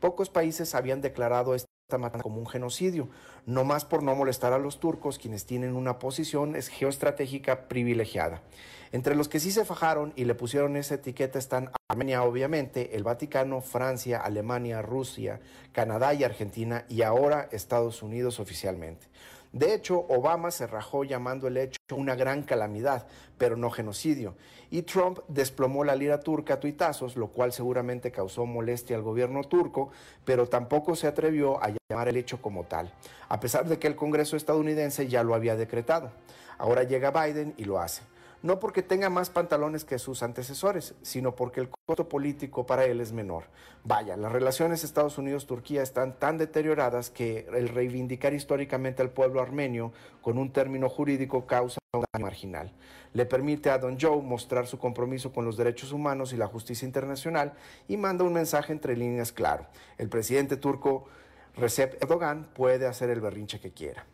Pocos 0.00 0.30
países 0.30 0.74
habían 0.74 1.00
declarado 1.00 1.54
esta 1.54 1.65
matanza 1.88 2.24
como 2.24 2.40
un 2.40 2.48
genocidio, 2.48 3.08
no 3.46 3.62
más 3.62 3.84
por 3.84 4.02
no 4.02 4.12
molestar 4.16 4.52
a 4.52 4.58
los 4.58 4.80
turcos, 4.80 5.18
quienes 5.18 5.46
tienen 5.46 5.76
una 5.76 6.00
posición 6.00 6.54
geoestratégica 6.54 7.68
privilegiada. 7.68 8.42
Entre 8.90 9.14
los 9.14 9.28
que 9.28 9.38
sí 9.38 9.52
se 9.52 9.64
fajaron 9.64 10.12
y 10.16 10.24
le 10.24 10.34
pusieron 10.34 10.76
esa 10.76 10.96
etiqueta 10.96 11.38
están 11.38 11.70
Armenia, 11.88 12.24
obviamente, 12.24 12.96
el 12.96 13.04
Vaticano, 13.04 13.60
Francia, 13.60 14.20
Alemania, 14.20 14.82
Rusia, 14.82 15.38
Canadá 15.70 16.12
y 16.12 16.24
Argentina, 16.24 16.84
y 16.88 17.02
ahora 17.02 17.48
Estados 17.52 18.02
Unidos 18.02 18.40
oficialmente. 18.40 19.06
De 19.56 19.72
hecho, 19.72 20.04
Obama 20.10 20.50
se 20.50 20.66
rajó 20.66 21.02
llamando 21.02 21.48
el 21.48 21.56
hecho 21.56 21.78
una 21.94 22.14
gran 22.14 22.42
calamidad, 22.42 23.06
pero 23.38 23.56
no 23.56 23.70
genocidio. 23.70 24.34
Y 24.70 24.82
Trump 24.82 25.20
desplomó 25.28 25.82
la 25.82 25.96
lira 25.96 26.20
turca 26.20 26.54
a 26.54 26.60
tuitazos, 26.60 27.16
lo 27.16 27.28
cual 27.28 27.54
seguramente 27.54 28.12
causó 28.12 28.44
molestia 28.44 28.96
al 28.96 29.02
gobierno 29.02 29.42
turco, 29.44 29.88
pero 30.26 30.46
tampoco 30.46 30.94
se 30.94 31.06
atrevió 31.06 31.58
a 31.64 31.72
llamar 31.88 32.08
el 32.08 32.18
hecho 32.18 32.42
como 32.42 32.64
tal, 32.64 32.92
a 33.30 33.40
pesar 33.40 33.66
de 33.66 33.78
que 33.78 33.86
el 33.86 33.96
Congreso 33.96 34.36
estadounidense 34.36 35.08
ya 35.08 35.22
lo 35.22 35.34
había 35.34 35.56
decretado. 35.56 36.10
Ahora 36.58 36.82
llega 36.82 37.10
Biden 37.10 37.54
y 37.56 37.64
lo 37.64 37.78
hace 37.78 38.02
no 38.42 38.58
porque 38.58 38.82
tenga 38.82 39.10
más 39.10 39.30
pantalones 39.30 39.84
que 39.84 39.98
sus 39.98 40.22
antecesores, 40.22 40.94
sino 41.02 41.34
porque 41.34 41.60
el 41.60 41.68
costo 41.68 42.08
político 42.08 42.66
para 42.66 42.84
él 42.84 43.00
es 43.00 43.12
menor. 43.12 43.44
Vaya, 43.84 44.16
las 44.16 44.32
relaciones 44.32 44.84
Estados 44.84 45.18
Unidos-Turquía 45.18 45.82
están 45.82 46.18
tan 46.18 46.38
deterioradas 46.38 47.10
que 47.10 47.46
el 47.54 47.68
reivindicar 47.68 48.34
históricamente 48.34 49.02
al 49.02 49.10
pueblo 49.10 49.40
armenio 49.40 49.92
con 50.22 50.38
un 50.38 50.52
término 50.52 50.88
jurídico 50.88 51.46
causa 51.46 51.78
un 51.92 52.04
daño 52.12 52.24
marginal. 52.24 52.72
Le 53.12 53.26
permite 53.26 53.70
a 53.70 53.78
Don 53.78 53.98
Joe 53.98 54.20
mostrar 54.22 54.66
su 54.66 54.78
compromiso 54.78 55.32
con 55.32 55.44
los 55.44 55.56
derechos 55.56 55.92
humanos 55.92 56.32
y 56.32 56.36
la 56.36 56.46
justicia 56.46 56.86
internacional 56.86 57.54
y 57.88 57.96
manda 57.96 58.24
un 58.24 58.32
mensaje 58.32 58.72
entre 58.72 58.96
líneas 58.96 59.32
claro. 59.32 59.66
El 59.98 60.08
presidente 60.08 60.56
turco 60.56 61.06
Recep 61.56 62.02
Erdogan 62.02 62.44
puede 62.54 62.86
hacer 62.86 63.08
el 63.10 63.20
berrinche 63.20 63.60
que 63.60 63.72
quiera. 63.72 64.04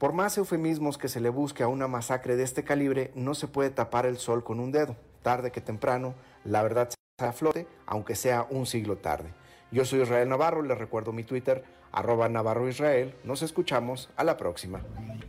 Por 0.00 0.14
más 0.14 0.38
eufemismos 0.38 0.96
que 0.96 1.08
se 1.08 1.20
le 1.20 1.28
busque 1.28 1.62
a 1.62 1.68
una 1.68 1.86
masacre 1.86 2.34
de 2.34 2.42
este 2.42 2.64
calibre, 2.64 3.10
no 3.14 3.34
se 3.34 3.48
puede 3.48 3.68
tapar 3.68 4.06
el 4.06 4.16
sol 4.16 4.42
con 4.42 4.58
un 4.58 4.72
dedo. 4.72 4.96
Tarde 5.20 5.52
que 5.52 5.60
temprano, 5.60 6.14
la 6.42 6.62
verdad 6.62 6.88
se 6.88 7.26
a 7.26 7.34
flote, 7.34 7.66
aunque 7.84 8.14
sea 8.14 8.46
un 8.48 8.64
siglo 8.64 8.96
tarde. 8.96 9.34
Yo 9.70 9.84
soy 9.84 10.00
Israel 10.00 10.30
Navarro, 10.30 10.62
les 10.62 10.78
recuerdo 10.78 11.12
mi 11.12 11.22
Twitter, 11.22 11.64
arroba 11.92 12.30
Navarro 12.30 12.66
Israel. 12.66 13.14
Nos 13.24 13.42
escuchamos 13.42 14.08
a 14.16 14.24
la 14.24 14.38
próxima. 14.38 14.80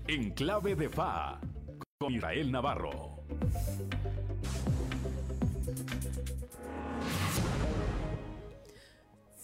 En 0.08 0.30
clave 0.32 0.74
de 0.76 0.88
FA, 0.88 1.42
con 2.00 2.14
Israel 2.14 2.50
Navarro. 2.50 3.20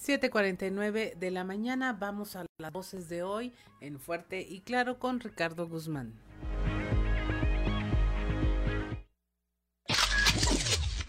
7:49 0.07 1.15
de 1.17 1.31
la 1.31 1.43
mañana 1.43 1.91
vamos 1.91 2.37
a 2.37 2.45
las 2.59 2.71
voces 2.71 3.09
de 3.09 3.23
hoy 3.23 3.51
en 3.81 3.99
Fuerte 3.99 4.39
y 4.39 4.61
Claro 4.61 4.99
con 4.99 5.19
Ricardo 5.19 5.67
Guzmán. 5.67 6.13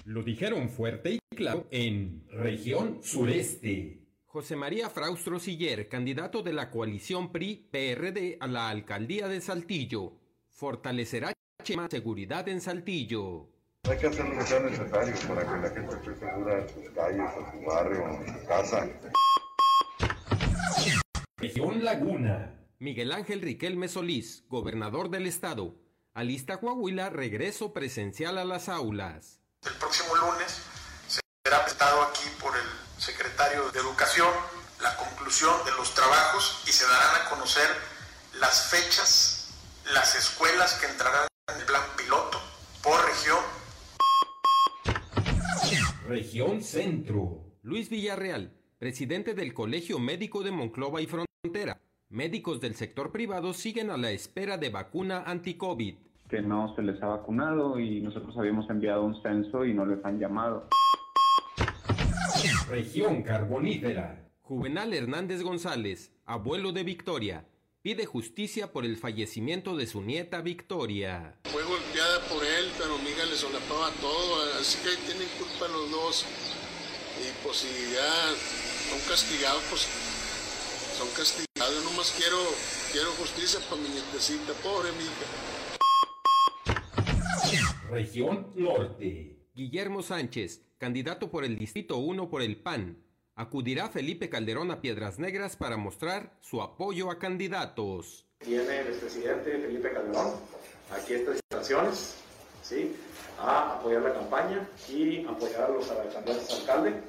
Lo 0.05 0.25
dijeron 0.25 0.69
fuerte 0.69 1.13
y 1.13 1.19
claro 1.37 1.69
en 1.71 2.25
región 2.33 2.99
sureste. 3.01 4.01
José 4.27 4.57
María 4.57 4.91
Fraustro 4.91 5.39
Siller, 5.39 5.89
candidato 5.89 6.43
de 6.43 6.53
la 6.53 6.69
coalición 6.69 7.31
PRI-PRD 7.31 8.39
a 8.41 8.49
la 8.49 8.69
alcaldía 8.69 9.29
de 9.29 9.41
Saltillo, 9.41 10.19
fortalecerá 10.49 11.33
más 11.77 11.89
seguridad 11.89 12.49
en 12.49 12.61
Saltillo. 12.61 13.49
Hay 13.85 13.97
que 13.97 14.07
hacer 14.07 14.25
lo 14.29 14.39
que 14.39 14.45
sea 14.45 14.61
necesario 14.61 15.15
para 15.29 15.43
que 15.43 15.61
la 15.61 15.71
gente 15.71 15.95
esté 15.95 16.15
segura 16.19 16.59
en 16.59 16.69
sus 16.69 16.91
calles, 16.95 17.31
en 17.39 17.53
su 17.53 17.67
barrio, 17.67 18.09
en 18.09 18.41
su 18.41 18.47
casa. 18.47 18.89
Región 21.39 21.85
Laguna. 21.85 22.55
Miguel 22.81 23.13
Ángel 23.13 23.41
Riquelme 23.41 23.89
Solís, 23.89 24.45
gobernador 24.49 25.09
del 25.09 25.27
estado. 25.27 25.77
Alista 26.13 26.61
Coahuila, 26.61 27.09
regreso 27.11 27.73
presencial 27.73 28.37
a 28.39 28.45
las 28.45 28.69
aulas. 28.69 29.41
El 29.65 29.73
próximo 29.75 30.15
lunes 30.17 30.63
será 31.45 31.63
presentado 31.63 32.03
aquí 32.03 32.29
por 32.41 32.55
el 32.57 33.01
secretario 33.01 33.71
de 33.71 33.81
Educación 33.81 34.29
la 34.83 34.97
conclusión 34.97 35.65
de 35.65 35.73
los 35.73 35.95
trabajos 35.95 36.63
y 36.67 36.73
se 36.73 36.85
darán 36.85 37.23
a 37.23 37.31
conocer 37.31 37.69
las 38.35 38.69
fechas, 38.69 39.49
las 39.93 40.15
escuelas 40.15 40.75
que 40.75 40.87
entrarán 40.87 41.27
en 41.53 41.61
el 41.61 41.67
plan 41.67 41.83
piloto 41.97 42.41
por 42.83 43.05
región 43.05 43.58
Región 46.09 46.63
Centro. 46.63 47.59
Luis 47.61 47.91
Villarreal, 47.91 48.51
presidente 48.79 49.35
del 49.35 49.53
Colegio 49.53 49.99
Médico 49.99 50.43
de 50.43 50.51
Monclova 50.51 51.03
y 51.03 51.07
Frontera. 51.07 51.83
Médicos 52.09 52.63
del 52.63 52.77
sector 52.77 53.13
privado 53.13 53.53
siguen 53.53 53.91
a 53.91 53.99
la 53.99 54.11
espera 54.11 54.57
de 54.57 54.71
vacuna 54.71 55.25
anti-COVID. 55.27 55.97
Que 56.31 56.41
no 56.41 56.75
se 56.75 56.81
les 56.81 57.03
ha 57.03 57.09
vacunado 57.09 57.79
y 57.79 58.01
nosotros 58.01 58.35
habíamos 58.39 58.71
enviado 58.71 59.05
un 59.05 59.21
censo 59.21 59.67
y 59.67 59.75
no 59.75 59.85
les 59.85 60.03
han 60.03 60.19
llamado. 60.19 60.67
Región 62.71 63.23
Carbonífera. 63.23 64.31
Juvenal 64.41 64.95
Hernández 64.95 65.43
González, 65.43 66.11
abuelo 66.25 66.73
de 66.73 66.85
Victoria, 66.85 67.45
pide 67.83 68.07
justicia 68.07 68.73
por 68.73 68.87
el 68.87 68.97
fallecimiento 68.97 69.77
de 69.77 69.87
su 69.87 70.01
nieta 70.01 70.41
Victoria. 70.41 71.39
Fue 71.45 71.63
por 72.29 72.45
él, 72.45 72.71
pero 72.79 72.99
mi 72.99 73.11
hija 73.11 73.25
le 73.25 73.37
solapaba 73.37 73.91
todo, 74.01 74.43
así 74.61 74.79
que 74.79 74.91
ahí 74.91 74.97
tienen 75.07 75.29
culpa 75.39 75.69
los 75.69 75.91
dos. 75.91 76.25
Y 77.21 77.45
pues 77.45 77.59
si 77.59 77.69
ya 77.93 78.35
son 78.91 79.01
castigados, 79.09 79.63
pues 79.71 79.87
son 80.97 81.09
castigados. 81.17 81.75
Yo 81.75 81.83
nomás 81.91 82.15
quiero, 82.17 82.39
quiero 82.93 83.11
justicia 83.13 83.61
para 83.69 83.83
mi 83.83 83.89
nietecita, 83.89 84.53
pobre 84.63 84.93
mi 84.93 85.05
hija. 85.05 85.27
Región 87.91 88.53
Norte. 88.55 89.37
Guillermo 89.55 90.03
Sánchez, 90.03 90.63
candidato 90.79 91.31
por 91.31 91.45
el 91.45 91.59
Distrito 91.59 91.97
1 91.97 92.31
por 92.31 92.43
el 92.43 92.57
PAN, 92.61 93.03
acudirá 93.35 93.89
Felipe 93.89 94.29
Calderón 94.29 94.71
a 94.71 94.81
Piedras 94.81 95.19
Negras 95.19 95.57
para 95.57 95.77
mostrar 95.77 96.37
su 96.41 96.63
apoyo 96.63 97.11
a 97.11 97.19
candidatos. 97.19 98.27
Tiene 98.39 98.81
el 98.81 98.89
expresidente 98.89 99.59
Felipe 99.59 99.93
Calderón 99.93 100.35
aquí 100.91 101.15
estas 101.15 101.37
instalaciones, 101.37 102.15
¿sí? 102.63 102.97
a 103.41 103.77
apoyar 103.77 104.03
la 104.03 104.15
campaña 104.15 104.69
y 104.89 105.25
apoyar 105.27 105.65
a 105.65 105.69
los 105.69 105.87
candidatos 105.87 106.51
a 106.51 106.57
alcalde. 106.61 107.03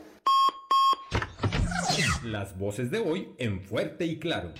Las 2.23 2.57
voces 2.57 2.91
de 2.91 2.99
hoy 2.99 3.33
en 3.37 3.61
fuerte 3.61 4.05
y 4.05 4.19
claro. 4.19 4.53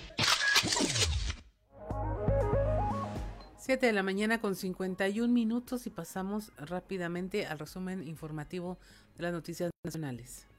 7 3.58 3.86
de 3.86 3.92
la 3.92 4.02
mañana 4.02 4.40
con 4.40 4.56
51 4.56 5.32
minutos 5.32 5.86
y 5.86 5.90
pasamos 5.90 6.52
rápidamente 6.56 7.46
al 7.46 7.58
resumen 7.58 8.02
informativo 8.02 8.78
de 9.16 9.22
las 9.22 9.32
noticias 9.32 9.70
nacionales. 9.84 10.49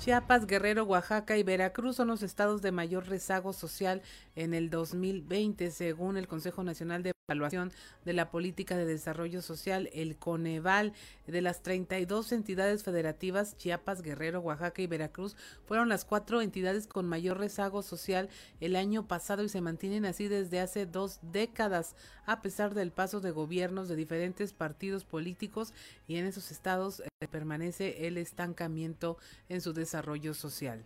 Chiapas, 0.00 0.46
Guerrero, 0.46 0.84
Oaxaca 0.84 1.36
y 1.36 1.42
Veracruz 1.42 1.96
son 1.96 2.08
los 2.08 2.22
estados 2.22 2.62
de 2.62 2.72
mayor 2.72 3.06
rezago 3.06 3.52
social 3.52 4.00
en 4.34 4.54
el 4.54 4.70
2020, 4.70 5.70
según 5.70 6.16
el 6.16 6.26
Consejo 6.26 6.64
Nacional 6.64 7.02
de 7.02 7.12
Evaluación 7.28 7.70
de 8.06 8.14
la 8.14 8.30
Política 8.30 8.78
de 8.78 8.86
Desarrollo 8.86 9.42
Social, 9.42 9.90
el 9.92 10.16
Coneval. 10.16 10.94
De 11.26 11.42
las 11.42 11.62
32 11.62 12.32
entidades 12.32 12.82
federativas, 12.82 13.58
Chiapas, 13.58 14.00
Guerrero, 14.00 14.40
Oaxaca 14.40 14.80
y 14.80 14.86
Veracruz 14.86 15.36
fueron 15.66 15.90
las 15.90 16.06
cuatro 16.06 16.40
entidades 16.40 16.86
con 16.86 17.06
mayor 17.06 17.38
rezago 17.38 17.82
social 17.82 18.30
el 18.58 18.76
año 18.76 19.06
pasado 19.06 19.44
y 19.44 19.50
se 19.50 19.60
mantienen 19.60 20.06
así 20.06 20.28
desde 20.28 20.60
hace 20.60 20.86
dos 20.86 21.20
décadas, 21.22 21.94
a 22.24 22.40
pesar 22.40 22.74
del 22.74 22.90
paso 22.90 23.20
de 23.20 23.32
gobiernos 23.32 23.88
de 23.88 23.96
diferentes 23.96 24.54
partidos 24.54 25.04
políticos 25.04 25.74
y 26.08 26.16
en 26.16 26.26
esos 26.26 26.50
estados 26.50 27.00
eh, 27.00 27.28
permanece 27.28 28.08
el 28.08 28.16
estancamiento 28.16 29.18
en 29.48 29.60
su 29.60 29.72
desarrollo 29.72 29.89
social 30.34 30.84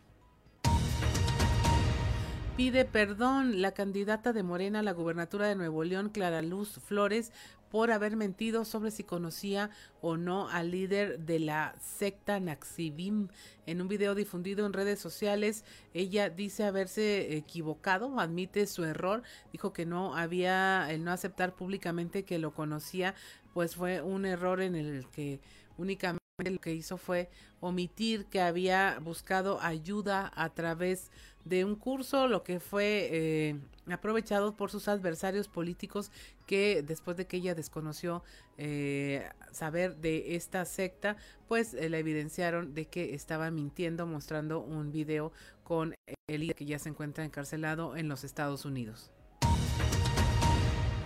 pide 2.56 2.84
perdón 2.84 3.62
la 3.62 3.72
candidata 3.72 4.32
de 4.32 4.44
Morena 4.44 4.78
a 4.78 4.82
la 4.84 4.92
gubernatura 4.92 5.48
de 5.48 5.56
Nuevo 5.56 5.82
León, 5.82 6.10
Clara 6.10 6.40
Luz 6.40 6.78
Flores, 6.84 7.32
por 7.68 7.90
haber 7.90 8.16
mentido 8.16 8.64
sobre 8.64 8.92
si 8.92 9.02
conocía 9.02 9.70
o 10.00 10.16
no 10.16 10.48
al 10.48 10.70
líder 10.70 11.18
de 11.18 11.40
la 11.40 11.74
secta 11.80 12.38
Naxibim. 12.38 13.26
En 13.66 13.80
un 13.80 13.88
video 13.88 14.14
difundido 14.14 14.66
en 14.66 14.72
redes 14.72 15.00
sociales, 15.00 15.64
ella 15.94 16.30
dice 16.30 16.62
haberse 16.62 17.36
equivocado, 17.36 18.20
admite 18.20 18.68
su 18.68 18.84
error, 18.84 19.24
dijo 19.50 19.72
que 19.72 19.84
no 19.84 20.16
había, 20.16 20.86
el 20.92 21.02
no 21.02 21.10
aceptar 21.10 21.56
públicamente 21.56 22.24
que 22.24 22.38
lo 22.38 22.54
conocía, 22.54 23.16
pues 23.52 23.74
fue 23.74 24.00
un 24.00 24.26
error 24.26 24.60
en 24.60 24.76
el 24.76 25.08
que 25.08 25.40
únicamente 25.76 26.23
lo 26.42 26.60
que 26.60 26.74
hizo 26.74 26.96
fue 26.96 27.30
omitir 27.60 28.26
que 28.26 28.40
había 28.40 28.98
buscado 29.00 29.60
ayuda 29.60 30.32
a 30.34 30.52
través 30.52 31.12
de 31.44 31.64
un 31.64 31.76
curso, 31.76 32.26
lo 32.26 32.42
que 32.42 32.58
fue 32.58 33.08
eh, 33.12 33.60
aprovechado 33.88 34.56
por 34.56 34.70
sus 34.70 34.88
adversarios 34.88 35.46
políticos 35.46 36.10
que 36.46 36.82
después 36.82 37.16
de 37.16 37.26
que 37.26 37.36
ella 37.36 37.54
desconoció 37.54 38.24
eh, 38.58 39.28
saber 39.52 39.96
de 39.98 40.34
esta 40.34 40.64
secta, 40.64 41.16
pues 41.46 41.72
eh, 41.74 41.88
la 41.88 41.98
evidenciaron 41.98 42.74
de 42.74 42.86
que 42.86 43.14
estaba 43.14 43.52
mintiendo 43.52 44.04
mostrando 44.04 44.58
un 44.58 44.90
video 44.90 45.32
con 45.62 45.94
el 46.26 46.40
líder 46.40 46.56
que 46.56 46.64
ya 46.64 46.80
se 46.80 46.88
encuentra 46.88 47.24
encarcelado 47.24 47.96
en 47.96 48.08
los 48.08 48.24
Estados 48.24 48.64
Unidos. 48.64 49.13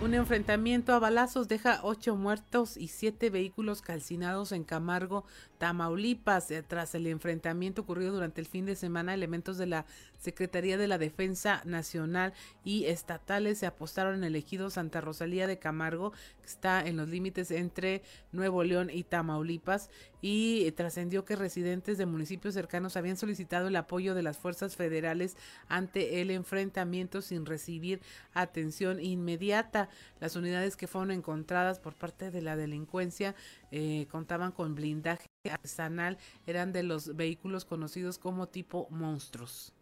Un 0.01 0.13
enfrentamiento 0.13 0.93
a 0.93 0.99
balazos 0.99 1.49
deja 1.49 1.81
ocho 1.83 2.15
muertos 2.15 2.77
y 2.77 2.87
siete 2.87 3.29
vehículos 3.29 3.81
calcinados 3.81 4.53
en 4.53 4.63
Camargo, 4.63 5.25
Tamaulipas. 5.57 6.49
Eh, 6.51 6.63
tras 6.63 6.95
el 6.95 7.05
enfrentamiento 7.07 7.81
ocurrido 7.81 8.13
durante 8.13 8.39
el 8.39 8.47
fin 8.47 8.65
de 8.65 8.77
semana, 8.77 9.13
elementos 9.13 9.57
de 9.57 9.65
la 9.65 9.85
Secretaría 10.17 10.77
de 10.77 10.87
la 10.87 10.97
Defensa 10.97 11.61
Nacional 11.65 12.31
y 12.63 12.85
estatales 12.85 13.57
se 13.57 13.65
apostaron 13.65 14.15
en 14.15 14.23
el 14.23 14.37
ejido 14.37 14.69
Santa 14.69 15.01
Rosalía 15.01 15.47
de 15.47 15.59
Camargo, 15.59 16.11
que 16.11 16.47
está 16.47 16.79
en 16.79 16.95
los 16.95 17.09
límites 17.09 17.51
entre 17.51 18.01
Nuevo 18.31 18.63
León 18.63 18.89
y 18.89 19.03
Tamaulipas, 19.03 19.89
y 20.21 20.65
eh, 20.65 20.71
trascendió 20.71 21.25
que 21.25 21.35
residentes 21.35 21.97
de 21.97 22.05
municipios 22.05 22.53
cercanos 22.53 22.97
habían 22.97 23.17
solicitado 23.17 23.67
el 23.67 23.75
apoyo 23.75 24.13
de 24.15 24.23
las 24.23 24.37
fuerzas 24.37 24.75
federales 24.75 25.37
ante 25.67 26.21
el 26.21 26.31
enfrentamiento 26.31 27.21
sin 27.21 27.45
recibir 27.45 28.01
atención 28.33 28.99
inmediata. 28.99 29.89
Las 30.19 30.35
unidades 30.35 30.75
que 30.75 30.87
fueron 30.87 31.11
encontradas 31.11 31.79
por 31.79 31.95
parte 31.95 32.31
de 32.31 32.41
la 32.41 32.55
delincuencia 32.55 33.35
eh, 33.71 34.07
contaban 34.09 34.51
con 34.51 34.75
blindaje 34.75 35.27
artesanal, 35.49 36.17
eran 36.45 36.71
de 36.71 36.83
los 36.83 37.15
vehículos 37.15 37.65
conocidos 37.65 38.17
como 38.17 38.47
tipo 38.47 38.87
monstruos. 38.89 39.73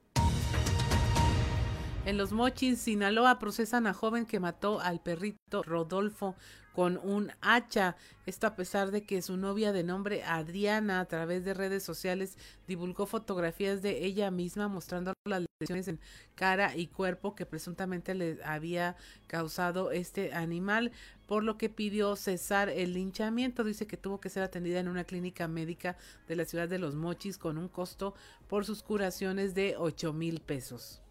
En 2.07 2.15
los 2.15 2.31
Mochis, 2.31 2.79
Sinaloa, 2.79 3.37
procesan 3.37 3.85
a 3.85 3.93
joven 3.93 4.25
que 4.25 4.39
mató 4.39 4.79
al 4.79 5.01
perrito 5.01 5.61
Rodolfo 5.61 6.35
con 6.77 6.99
un 7.01 7.31
hacha. 7.41 7.95
Esto 8.27 8.45
a 8.45 8.55
pesar 8.55 8.91
de 8.91 9.01
que 9.01 9.23
su 9.23 9.35
novia 9.35 9.71
de 9.71 9.83
nombre 9.83 10.23
Adriana 10.23 10.99
a 10.99 11.05
través 11.05 11.43
de 11.43 11.55
redes 11.55 11.81
sociales 11.81 12.37
divulgó 12.67 13.07
fotografías 13.07 13.81
de 13.81 14.05
ella 14.05 14.29
misma 14.29 14.67
mostrando 14.67 15.13
las 15.25 15.43
lesiones 15.59 15.87
en 15.87 15.99
cara 16.35 16.75
y 16.75 16.85
cuerpo 16.85 17.33
que 17.33 17.47
presuntamente 17.47 18.13
le 18.13 18.37
había 18.43 18.95
causado 19.25 19.89
este 19.89 20.35
animal, 20.35 20.91
por 21.25 21.43
lo 21.43 21.57
que 21.57 21.69
pidió 21.69 22.15
cesar 22.15 22.69
el 22.69 22.93
linchamiento. 22.93 23.63
Dice 23.63 23.87
que 23.87 23.97
tuvo 23.97 24.19
que 24.19 24.29
ser 24.29 24.43
atendida 24.43 24.79
en 24.79 24.87
una 24.87 25.03
clínica 25.03 25.47
médica 25.47 25.97
de 26.27 26.35
la 26.35 26.45
ciudad 26.45 26.69
de 26.69 26.77
Los 26.77 26.93
Mochis 26.93 27.39
con 27.39 27.57
un 27.57 27.69
costo 27.69 28.13
por 28.47 28.65
sus 28.65 28.83
curaciones 28.83 29.55
de 29.55 29.77
8 29.79 30.13
mil 30.13 30.41
pesos. 30.41 31.01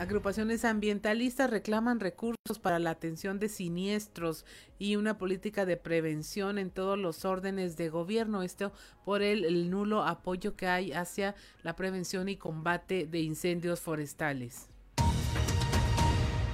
Agrupaciones 0.00 0.64
ambientalistas 0.64 1.50
reclaman 1.50 2.00
recursos 2.00 2.58
para 2.58 2.78
la 2.78 2.88
atención 2.88 3.38
de 3.38 3.50
siniestros 3.50 4.46
y 4.78 4.96
una 4.96 5.18
política 5.18 5.66
de 5.66 5.76
prevención 5.76 6.56
en 6.56 6.70
todos 6.70 6.98
los 6.98 7.26
órdenes 7.26 7.76
de 7.76 7.90
gobierno. 7.90 8.42
Esto 8.42 8.72
por 9.04 9.20
el, 9.20 9.68
nulo 9.68 10.02
apoyo 10.04 10.56
que 10.56 10.68
hay 10.68 10.92
hacia 10.92 11.34
la 11.62 11.76
prevención 11.76 12.30
y 12.30 12.36
combate 12.36 13.06
de 13.06 13.20
incendios 13.20 13.80
forestales. 13.80 14.70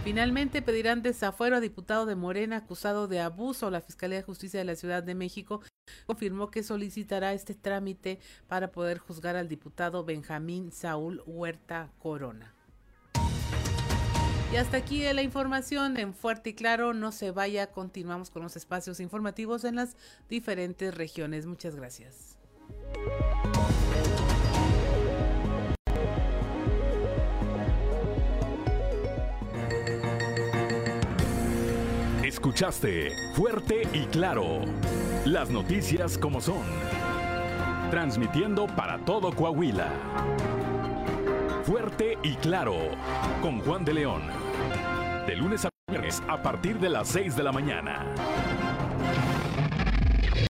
Finalmente 0.03 0.61
pedirán 0.61 1.03
desafuero 1.03 1.55
a 1.55 1.61
diputado 1.61 2.05
de 2.05 2.17
Morena 2.17 2.57
acusado 2.57 3.07
de 3.07 3.21
abuso. 3.21 3.71
La 3.71 3.81
Fiscalía 3.81 4.17
de 4.17 4.25
Justicia 4.25 4.59
de 4.59 4.65
la 4.65 4.75
Ciudad 4.75 5.05
de 5.05 5.15
México 5.15 5.63
confirmó 6.07 6.51
que 6.51 6.65
solicitará 6.65 7.33
este 7.33 7.55
trámite 7.55 8.19
para 8.49 8.73
poder 8.73 8.99
juzgar 8.99 9.37
al 9.37 9.47
diputado 9.47 10.05
Benjamín 10.05 10.73
Saúl 10.73 11.23
Huerta 11.27 11.93
Corona. 12.01 12.56
Y 14.53 14.57
hasta 14.57 14.77
aquí 14.77 15.03
la 15.13 15.23
información 15.23 15.99
en 15.99 16.15
Fuerte 16.15 16.51
y 16.51 16.55
Claro. 16.55 16.95
No 16.95 17.13
se 17.13 17.31
vaya, 17.31 17.73
continuamos 17.73 18.31
con 18.31 18.43
los 18.43 18.57
espacios 18.57 19.01
informativos 19.01 19.65
en 19.65 19.77
las 19.77 19.97
diferentes 20.29 20.95
regiones. 20.95 21.47
Muchas 21.47 21.75
gracias. 21.75 22.37
Escuchaste 32.25 33.11
Fuerte 33.35 33.83
y 33.93 34.05
Claro. 34.07 34.61
Las 35.25 35.51
noticias 35.51 36.17
como 36.17 36.41
son. 36.41 36.63
Transmitiendo 37.91 38.67
para 38.69 39.05
todo 39.05 39.35
Coahuila. 39.35 39.93
Fuerte 41.67 42.17
y 42.23 42.37
claro, 42.37 42.77
con 43.43 43.59
Juan 43.59 43.85
de 43.85 43.93
León. 43.93 44.23
De 45.27 45.35
lunes 45.35 45.65
a 45.65 45.69
viernes 45.89 46.23
a 46.29 46.41
partir 46.41 46.79
de 46.79 46.89
las 46.89 47.09
6 47.09 47.35
de 47.35 47.43
la 47.43 47.51
mañana. 47.51 48.07